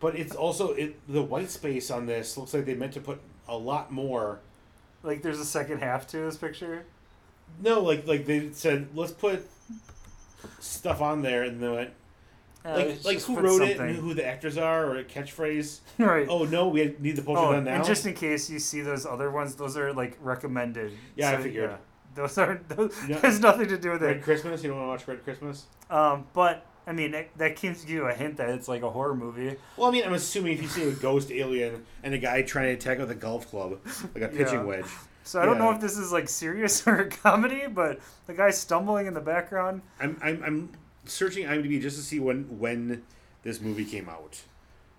But 0.00 0.16
it's 0.16 0.34
also 0.34 0.72
it 0.72 0.98
the 1.08 1.22
white 1.22 1.50
space 1.50 1.90
on 1.90 2.06
this 2.06 2.36
looks 2.36 2.54
like 2.54 2.64
they 2.64 2.74
meant 2.74 2.94
to 2.94 3.00
put 3.00 3.20
a 3.46 3.56
lot 3.56 3.92
more. 3.92 4.40
Like 5.02 5.22
there's 5.22 5.38
a 5.40 5.44
second 5.44 5.80
half 5.80 6.06
to 6.08 6.18
this 6.18 6.36
picture. 6.36 6.84
No, 7.62 7.80
like 7.80 8.06
like 8.06 8.24
they 8.26 8.50
said, 8.52 8.88
let's 8.94 9.12
put 9.12 9.46
stuff 10.58 11.00
on 11.02 11.20
there, 11.22 11.42
and 11.42 11.62
then 11.62 11.72
went, 11.72 11.90
Uh, 12.64 12.74
like 12.76 13.04
like 13.04 13.20
who 13.22 13.36
wrote 13.40 13.62
it, 13.62 13.76
something. 13.76 13.80
and 13.80 13.96
who 13.96 14.12
the 14.14 14.26
actors 14.26 14.58
are, 14.58 14.84
or 14.86 14.96
a 14.98 15.04
catchphrase. 15.04 15.80
right. 15.98 16.26
Oh 16.28 16.44
no, 16.44 16.68
we 16.68 16.94
need 16.98 17.16
the 17.16 17.22
poster 17.22 17.44
Oh, 17.46 17.52
done 17.52 17.64
now. 17.64 17.74
and 17.76 17.84
just 17.84 18.04
in 18.06 18.12
case 18.14 18.50
you 18.50 18.58
see 18.58 18.82
those 18.82 19.06
other 19.06 19.30
ones, 19.30 19.54
those 19.54 19.76
are 19.76 19.92
like 19.94 20.18
recommended. 20.20 20.92
Yeah, 21.16 21.30
I 21.30 21.36
figured. 21.42 21.76
those 22.14 22.36
are 22.36 22.60
those, 22.68 22.94
Yeah. 23.08 23.18
there's 23.20 23.40
nothing 23.40 23.68
to 23.68 23.78
do 23.78 23.92
with 23.92 24.02
Red 24.02 24.18
it. 24.18 24.22
Christmas. 24.22 24.62
You 24.62 24.68
don't 24.70 24.78
want 24.78 24.86
to 24.88 24.90
watch 24.90 25.08
Red 25.08 25.24
Christmas? 25.24 25.66
Um, 25.88 26.26
but 26.34 26.66
I 26.86 26.92
mean, 26.92 27.12
that, 27.12 27.28
that 27.38 27.56
gives 27.56 27.88
you 27.88 28.06
a 28.06 28.12
hint 28.14 28.36
that 28.38 28.50
it's 28.50 28.68
like 28.68 28.82
a 28.82 28.90
horror 28.90 29.14
movie. 29.14 29.56
Well, 29.76 29.88
I 29.88 29.92
mean, 29.92 30.04
I'm 30.04 30.12
assuming 30.14 30.52
if 30.54 30.62
you 30.62 30.68
see 30.68 30.82
a 30.88 30.92
ghost 30.92 31.30
alien 31.30 31.84
and 32.02 32.12
a 32.14 32.18
guy 32.18 32.42
trying 32.42 32.66
to 32.66 32.72
attack 32.72 32.98
with 32.98 33.10
a 33.10 33.14
golf 33.14 33.48
club, 33.48 33.78
like 34.14 34.24
a 34.24 34.28
pitching 34.36 34.54
Yeah. 34.60 34.64
wedge. 34.64 34.86
So 35.22 35.40
I 35.40 35.46
don't 35.46 35.58
know 35.58 35.70
if 35.70 35.80
this 35.80 35.96
is 35.96 36.12
like 36.12 36.28
serious 36.28 36.86
or 36.86 36.96
a 36.96 37.08
comedy, 37.08 37.64
but 37.68 38.00
the 38.26 38.34
guy 38.34 38.50
stumbling 38.50 39.06
in 39.06 39.14
the 39.14 39.20
background. 39.20 39.80
I'm, 40.00 40.18
I'm 40.22 40.42
I'm 40.42 40.68
searching 41.10 41.46
IMDb 41.46 41.80
just 41.80 41.96
to 41.96 42.02
see 42.02 42.18
when 42.18 42.58
when 42.58 43.02
this 43.42 43.60
movie 43.60 43.84
came 43.84 44.08
out, 44.08 44.40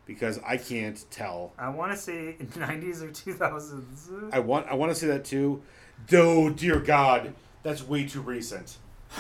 because 0.06 0.40
I 0.46 0.58
can't 0.58 1.04
tell. 1.12 1.54
I 1.58 1.70
want 1.70 1.92
to 1.92 1.98
say 1.98 2.36
90s 2.40 3.02
or 3.02 3.10
2000s. 3.10 4.34
I 4.34 4.40
want 4.40 4.68
I 4.68 4.76
want 4.76 4.92
to 4.92 4.96
say 4.96 5.08
that 5.08 5.26
too. 5.26 5.62
Oh 6.12 6.50
dear 6.50 6.80
God, 6.80 7.34
that's 7.64 7.84
way 7.84 8.06
too 8.06 8.22
recent. 8.22 8.78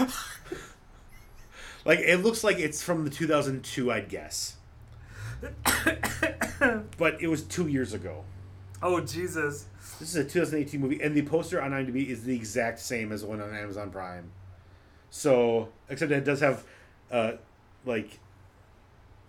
like 1.85 1.99
it 1.99 2.17
looks 2.17 2.43
like 2.43 2.59
it's 2.59 2.81
from 2.81 3.03
the 3.03 3.09
2002, 3.09 3.91
I'd 3.91 4.09
guess. 4.09 4.55
but 6.97 7.21
it 7.21 7.27
was 7.27 7.43
two 7.43 7.67
years 7.67 7.93
ago. 7.93 8.23
oh 8.83 9.01
Jesus! 9.01 9.65
This 9.99 10.09
is 10.09 10.15
a 10.15 10.23
2018 10.23 10.79
movie, 10.79 11.01
and 11.01 11.15
the 11.15 11.21
poster 11.21 11.61
on 11.61 11.71
IMDb 11.71 12.07
is 12.07 12.23
the 12.23 12.35
exact 12.35 12.79
same 12.79 13.11
as 13.11 13.21
the 13.21 13.27
one 13.27 13.41
on 13.41 13.55
Amazon 13.55 13.91
Prime. 13.91 14.31
So, 15.11 15.69
except 15.89 16.09
that 16.09 16.19
it 16.19 16.25
does 16.25 16.39
have, 16.39 16.63
uh, 17.11 17.33
like, 17.85 18.19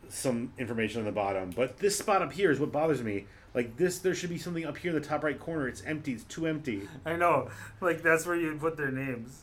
some 0.09 0.53
information 0.59 1.01
on 1.01 1.07
the 1.07 1.13
bottom. 1.13 1.51
But 1.51 1.79
this 1.79 1.99
spot 1.99 2.23
up 2.23 2.33
here 2.33 2.51
is 2.51 2.61
what 2.61 2.71
bothers 2.71 3.03
me. 3.03 3.27
Like 3.55 3.77
this, 3.77 3.99
there 3.99 4.15
should 4.15 4.31
be 4.31 4.39
something 4.39 4.65
up 4.65 4.79
here 4.79 4.95
in 4.95 5.01
the 5.01 5.07
top 5.07 5.25
right 5.25 5.39
corner. 5.39 5.69
It's 5.69 5.83
empty. 5.83 6.13
It's 6.13 6.25
too 6.25 6.47
empty. 6.47 6.89
I 7.05 7.17
know, 7.17 7.51
like 7.81 8.03
that's 8.03 8.27
where 8.27 8.37
you 8.37 8.57
put 8.57 8.77
their 8.77 8.91
names. 8.91 9.43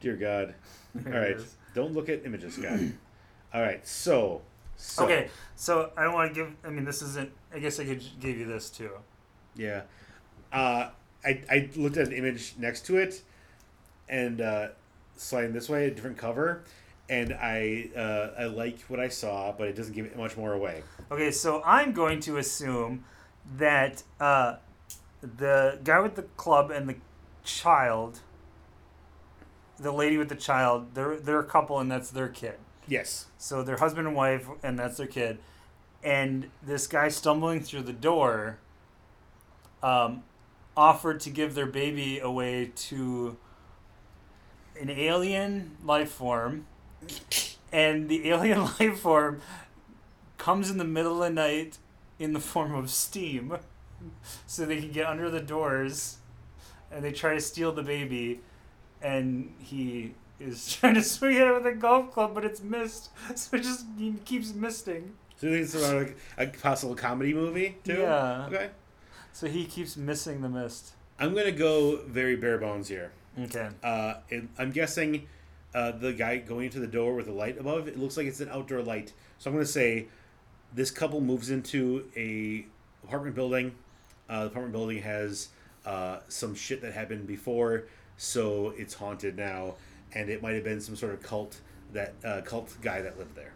Dear 0.00 0.16
God. 0.16 0.54
All 1.06 1.12
right, 1.12 1.32
is. 1.32 1.56
don't 1.74 1.92
look 1.92 2.08
at 2.08 2.24
images, 2.26 2.54
Scott. 2.54 2.78
All 3.52 3.62
right, 3.62 3.86
so, 3.86 4.42
so 4.76 5.04
Okay, 5.04 5.28
so 5.56 5.90
I 5.96 6.04
don't 6.04 6.14
want 6.14 6.34
to 6.34 6.40
give. 6.40 6.52
I 6.64 6.70
mean, 6.70 6.84
this 6.84 7.02
isn't. 7.02 7.30
I 7.52 7.58
guess 7.58 7.80
I 7.80 7.84
could 7.84 8.04
give 8.20 8.36
you 8.36 8.46
this 8.46 8.68
too. 8.70 8.90
Yeah. 9.56 9.82
Uh, 10.52 10.90
I, 11.24 11.42
I 11.50 11.70
looked 11.76 11.96
at 11.96 12.08
an 12.08 12.12
image 12.12 12.54
next 12.58 12.86
to 12.86 12.98
it 12.98 13.22
and 14.08 14.40
uh, 14.40 14.68
sliding 15.16 15.52
this 15.52 15.68
way, 15.68 15.86
a 15.86 15.90
different 15.90 16.16
cover, 16.16 16.64
and 17.08 17.32
I 17.32 17.90
uh, 17.96 18.40
I 18.42 18.44
like 18.46 18.80
what 18.82 19.00
I 19.00 19.08
saw, 19.08 19.52
but 19.52 19.68
it 19.68 19.76
doesn't 19.76 19.94
give 19.94 20.06
it 20.06 20.16
much 20.16 20.36
more 20.36 20.52
away. 20.52 20.82
Okay, 21.10 21.30
so 21.30 21.62
I'm 21.64 21.92
going 21.92 22.20
to 22.20 22.38
assume 22.38 23.04
that 23.56 24.02
uh, 24.20 24.56
the 25.20 25.78
guy 25.84 26.00
with 26.00 26.14
the 26.14 26.22
club 26.22 26.70
and 26.70 26.88
the 26.88 26.96
child, 27.44 28.20
the 29.78 29.92
lady 29.92 30.16
with 30.16 30.28
the 30.28 30.36
child, 30.36 30.94
they're 30.94 31.16
they're 31.16 31.40
a 31.40 31.44
couple 31.44 31.78
and 31.78 31.90
that's 31.90 32.10
their 32.10 32.28
kid. 32.28 32.54
Yes. 32.86 33.26
So 33.38 33.62
they're 33.62 33.78
husband 33.78 34.06
and 34.06 34.16
wife 34.16 34.48
and 34.62 34.78
that's 34.78 34.96
their 34.96 35.06
kid. 35.06 35.38
And 36.02 36.50
this 36.62 36.86
guy 36.86 37.08
stumbling 37.08 37.60
through 37.60 37.82
the 37.82 37.94
door 37.94 38.58
um, 39.82 40.22
offered 40.76 41.20
to 41.20 41.30
give 41.30 41.54
their 41.54 41.66
baby 41.66 42.18
away 42.18 42.72
to 42.76 43.38
an 44.80 44.90
alien 44.90 45.76
life 45.84 46.10
form. 46.10 46.66
And 47.72 48.08
the 48.08 48.28
alien 48.30 48.60
life 48.80 49.00
form 49.00 49.40
comes 50.38 50.70
in 50.70 50.78
the 50.78 50.84
middle 50.84 51.22
of 51.22 51.28
the 51.28 51.30
night 51.30 51.78
in 52.18 52.32
the 52.32 52.40
form 52.40 52.74
of 52.74 52.90
steam. 52.90 53.56
So 54.46 54.64
they 54.66 54.80
can 54.80 54.92
get 54.92 55.06
under 55.06 55.30
the 55.30 55.40
doors 55.40 56.18
and 56.92 57.04
they 57.04 57.12
try 57.12 57.34
to 57.34 57.40
steal 57.40 57.72
the 57.72 57.82
baby. 57.82 58.40
And 59.02 59.54
he 59.58 60.14
is 60.38 60.72
trying 60.80 60.94
to 60.94 61.02
swing 61.02 61.36
it 61.36 61.52
with 61.52 61.66
a 61.66 61.72
golf 61.72 62.12
club, 62.12 62.34
but 62.34 62.44
it's 62.44 62.62
missed. 62.62 63.10
So 63.36 63.56
it 63.56 63.62
just 63.62 63.86
he 63.98 64.14
keeps 64.24 64.54
misting. 64.54 65.14
So 65.36 65.48
you 65.48 65.54
think 65.54 65.64
it's 65.64 65.74
about 65.74 65.96
like 65.96 66.16
a 66.38 66.58
possible 66.58 66.94
comedy 66.94 67.34
movie 67.34 67.76
too? 67.84 68.00
Yeah. 68.00 68.46
Okay. 68.46 68.70
So 69.32 69.48
he 69.48 69.64
keeps 69.64 69.96
missing 69.96 70.42
the 70.42 70.48
mist. 70.48 70.92
I'm 71.18 71.34
gonna 71.34 71.52
go 71.52 72.00
very 72.06 72.36
bare 72.36 72.58
bones 72.58 72.88
here. 72.88 73.12
Okay. 73.38 73.68
Uh, 73.82 74.14
it, 74.28 74.44
I'm 74.58 74.70
guessing 74.70 75.26
uh, 75.74 75.92
the 75.92 76.12
guy 76.12 76.38
going 76.38 76.66
into 76.66 76.78
the 76.78 76.86
door 76.86 77.14
with 77.14 77.26
the 77.26 77.32
light 77.32 77.58
above 77.58 77.88
it 77.88 77.98
looks 77.98 78.16
like 78.16 78.26
it's 78.26 78.40
an 78.40 78.48
outdoor 78.48 78.82
light. 78.82 79.12
So 79.38 79.50
I'm 79.50 79.56
gonna 79.56 79.66
say 79.66 80.06
this 80.72 80.90
couple 80.90 81.20
moves 81.20 81.50
into 81.50 82.08
a 82.16 82.66
apartment 83.04 83.34
building. 83.34 83.74
Uh, 84.28 84.40
the 84.40 84.46
apartment 84.46 84.72
building 84.72 85.02
has 85.02 85.48
uh, 85.84 86.18
some 86.28 86.54
shit 86.54 86.80
that 86.82 86.92
happened 86.92 87.26
before, 87.26 87.84
so 88.16 88.72
it's 88.76 88.94
haunted 88.94 89.36
now, 89.36 89.74
and 90.14 90.30
it 90.30 90.42
might 90.42 90.54
have 90.54 90.64
been 90.64 90.80
some 90.80 90.96
sort 90.96 91.12
of 91.12 91.22
cult 91.22 91.60
that 91.92 92.14
uh, 92.24 92.40
cult 92.42 92.76
guy 92.80 93.02
that 93.02 93.18
lived 93.18 93.34
there. 93.34 93.52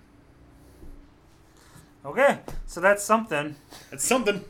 Okay. 2.05 2.39
So 2.67 2.81
that's 2.81 3.03
something. 3.03 3.57
That's 3.91 4.05
something. 4.05 4.45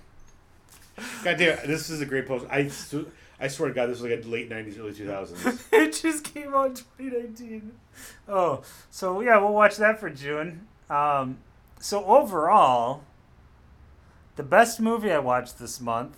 God 1.23 1.39
damn, 1.39 1.67
this 1.67 1.91
is 1.91 2.01
a 2.01 2.07
great 2.07 2.27
post. 2.27 2.47
I, 2.51 2.69
I 3.41 3.49
swear 3.49 3.69
to 3.69 3.75
God, 3.75 3.87
this 3.87 4.01
was 4.01 4.11
like 4.11 4.25
a 4.25 4.29
late 4.29 4.51
'90s, 4.51 4.79
early 4.79 4.93
2000s. 4.93 5.65
it 5.73 5.93
just 5.93 6.25
came 6.25 6.55
out 6.55 6.67
in 6.67 6.75
2019. 6.75 7.73
Oh, 8.29 8.63
so 8.91 9.21
yeah, 9.21 9.39
we'll 9.39 9.53
watch 9.53 9.77
that 9.77 10.01
for 10.01 10.11
June. 10.11 10.67
Um, 10.91 11.39
so 11.79 12.05
overall, 12.05 13.05
the 14.37 14.43
best 14.43 14.81
movie 14.81 15.13
I 15.13 15.19
watched 15.21 15.59
this 15.59 15.81
month 15.81 16.17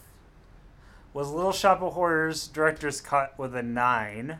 was 1.12 1.30
Little 1.30 1.52
Shop 1.52 1.82
of 1.82 1.92
Horrors 1.94 2.46
director's 2.46 3.00
cut 3.00 3.38
with 3.38 3.54
a 3.54 3.62
nine, 3.62 4.38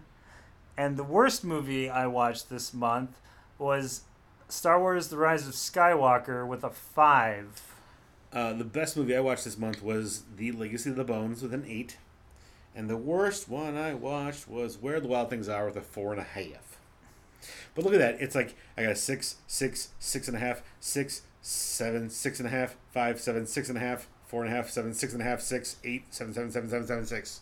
and 0.76 0.96
the 0.96 1.04
worst 1.04 1.44
movie 1.44 1.90
I 1.90 2.06
watched 2.06 2.48
this 2.48 2.72
month 2.72 3.20
was 3.58 4.02
Star 4.48 4.80
Wars: 4.80 5.08
The 5.08 5.18
Rise 5.18 5.46
of 5.46 5.52
Skywalker 5.52 6.46
with 6.46 6.64
a 6.64 6.70
five. 6.70 7.62
Uh, 8.32 8.52
the 8.52 8.64
best 8.64 8.96
movie 8.96 9.16
I 9.16 9.20
watched 9.20 9.44
this 9.44 9.58
month 9.58 9.82
was 9.82 10.22
The 10.36 10.52
Legacy 10.52 10.90
of 10.90 10.96
the 10.96 11.04
Bones 11.04 11.42
with 11.42 11.52
an 11.52 11.64
eight, 11.66 11.98
and 12.74 12.88
the 12.88 12.96
worst 12.96 13.48
one 13.48 13.76
I 13.76 13.94
watched 13.94 14.48
was 14.48 14.78
Where 14.78 15.00
the 15.00 15.08
Wild 15.08 15.30
Things 15.30 15.48
Are 15.48 15.66
with 15.66 15.76
a 15.76 15.80
four 15.80 16.12
and 16.12 16.20
a 16.20 16.24
half. 16.24 16.78
But 17.74 17.84
look 17.84 17.94
at 17.94 18.00
that! 18.00 18.20
It's 18.20 18.34
like 18.34 18.54
I 18.76 18.82
got 18.82 18.92
a 18.92 18.96
six, 18.96 19.36
six, 19.46 19.90
six 19.98 20.28
and 20.28 20.36
a 20.36 20.40
half, 20.40 20.62
six, 20.80 21.22
seven, 21.40 22.10
six 22.10 22.38
and 22.38 22.46
a 22.46 22.50
half, 22.50 22.76
five, 22.92 23.20
seven, 23.20 23.46
six 23.46 23.68
and 23.68 23.78
a 23.78 23.80
half, 23.80 24.08
four 24.26 24.44
and 24.44 24.52
a 24.52 24.56
half, 24.56 24.68
seven, 24.68 24.92
six 24.94 25.12
and 25.12 25.22
a 25.22 25.24
half, 25.24 25.40
six, 25.40 25.76
eight, 25.84 26.04
seven, 26.10 26.34
seven, 26.34 26.50
seven, 26.50 26.68
seven, 26.68 26.86
seven, 26.86 27.06
six. 27.06 27.40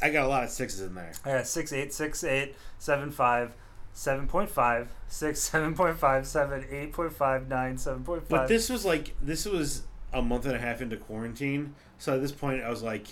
I 0.00 0.10
got 0.10 0.26
a 0.26 0.28
lot 0.28 0.44
of 0.44 0.50
sixes 0.50 0.80
in 0.80 0.94
there. 0.94 1.12
I 1.24 1.32
got 1.32 1.46
six 1.46 1.72
eight 1.72 1.92
six 1.92 2.24
eight 2.24 2.54
seven 2.78 3.10
five. 3.10 3.52
7.5, 3.94 4.88
6, 5.06 5.50
7.5, 5.50 6.26
7, 6.26 6.62
8.5, 6.64 7.48
9, 7.48 7.76
7.5. 7.76 8.22
But 8.28 8.48
this 8.48 8.68
was 8.68 8.84
like 8.84 9.14
this 9.22 9.46
was 9.46 9.82
a 10.12 10.20
month 10.20 10.46
and 10.46 10.56
a 10.56 10.58
half 10.58 10.82
into 10.82 10.96
quarantine. 10.96 11.74
So 11.98 12.14
at 12.14 12.20
this 12.20 12.32
point, 12.32 12.62
I 12.64 12.70
was 12.70 12.82
like, 12.82 13.06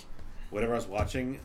whatever 0.53 0.73
I 0.73 0.75
was 0.75 0.85
watching, 0.87 1.39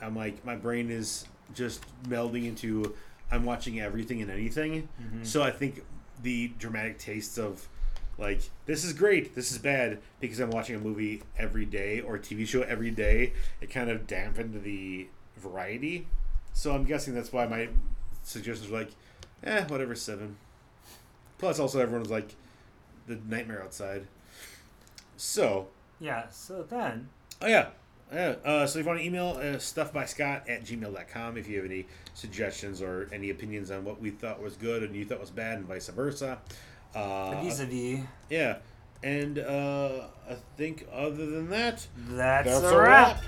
I'm 0.00 0.16
like, 0.16 0.44
my 0.44 0.56
brain 0.56 0.90
is 0.90 1.26
just 1.54 1.84
melding 2.08 2.46
into 2.46 2.94
I'm 3.30 3.44
watching 3.44 3.80
everything 3.80 4.22
and 4.22 4.30
anything. 4.30 4.88
Mhm. 5.00 5.26
So 5.26 5.42
I 5.42 5.50
think 5.50 5.82
the 6.22 6.48
dramatic 6.58 6.98
tastes 6.98 7.38
of 7.38 7.68
like 8.16 8.40
this 8.66 8.84
is 8.84 8.92
great, 8.92 9.34
this 9.34 9.50
is 9.50 9.58
bad 9.58 9.98
because 10.20 10.38
I'm 10.40 10.50
watching 10.50 10.76
a 10.76 10.78
movie 10.78 11.22
every 11.36 11.64
day 11.66 12.00
or 12.00 12.16
a 12.16 12.18
TV 12.18 12.46
show 12.46 12.62
every 12.62 12.90
day. 12.90 13.32
It 13.60 13.70
kind 13.70 13.90
of 13.90 14.06
dampened 14.06 14.62
the 14.62 15.08
variety. 15.36 16.06
So 16.52 16.74
I'm 16.74 16.84
guessing 16.84 17.14
that's 17.14 17.32
why 17.32 17.46
my 17.46 17.68
suggestions 18.22 18.70
were 18.70 18.78
like, 18.78 18.90
eh, 19.42 19.64
whatever, 19.66 19.94
seven. 19.94 20.36
Plus, 21.38 21.58
also 21.58 21.80
everyone 21.80 22.02
was 22.02 22.10
like, 22.10 22.36
the 23.06 23.18
nightmare 23.28 23.62
outside. 23.62 24.06
So, 25.16 25.68
Yeah, 26.00 26.28
so 26.30 26.62
then. 26.62 27.08
Oh 27.42 27.46
yeah. 27.46 27.68
Yeah. 28.14 28.36
Uh, 28.44 28.66
so 28.66 28.78
if 28.78 28.84
you 28.84 28.88
want 28.88 29.00
to 29.00 29.04
email 29.06 29.30
uh, 29.38 29.56
stuffbyscott 29.56 30.48
at 30.48 30.64
gmail.com 30.64 31.36
if 31.36 31.48
you 31.48 31.56
have 31.56 31.66
any 31.66 31.86
suggestions 32.14 32.80
or 32.80 33.08
any 33.12 33.30
opinions 33.30 33.70
on 33.70 33.84
what 33.84 34.00
we 34.00 34.10
thought 34.10 34.40
was 34.40 34.54
good 34.56 34.82
and 34.84 34.94
you 34.94 35.04
thought 35.04 35.20
was 35.20 35.30
bad 35.30 35.58
and 35.58 35.66
vice 35.66 35.88
versa. 35.88 36.38
Uh, 36.94 37.42
Vis-a-vis. 37.42 38.00
yeah. 38.30 38.58
And 39.02 39.38
uh, 39.38 40.06
I 40.30 40.36
think 40.56 40.86
other 40.92 41.26
than 41.26 41.50
that, 41.50 41.86
That's, 42.08 42.48
that's 42.48 42.64
a 42.64 42.78
wrap. 42.78 43.22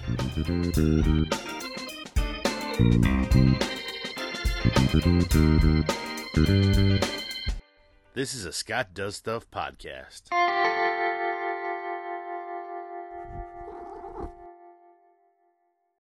This 8.15 8.35
is 8.35 8.47
a 8.47 8.53
Scott 8.53 8.95
Does 8.95 9.17
Stuff 9.17 9.51
podcast. 9.51 10.31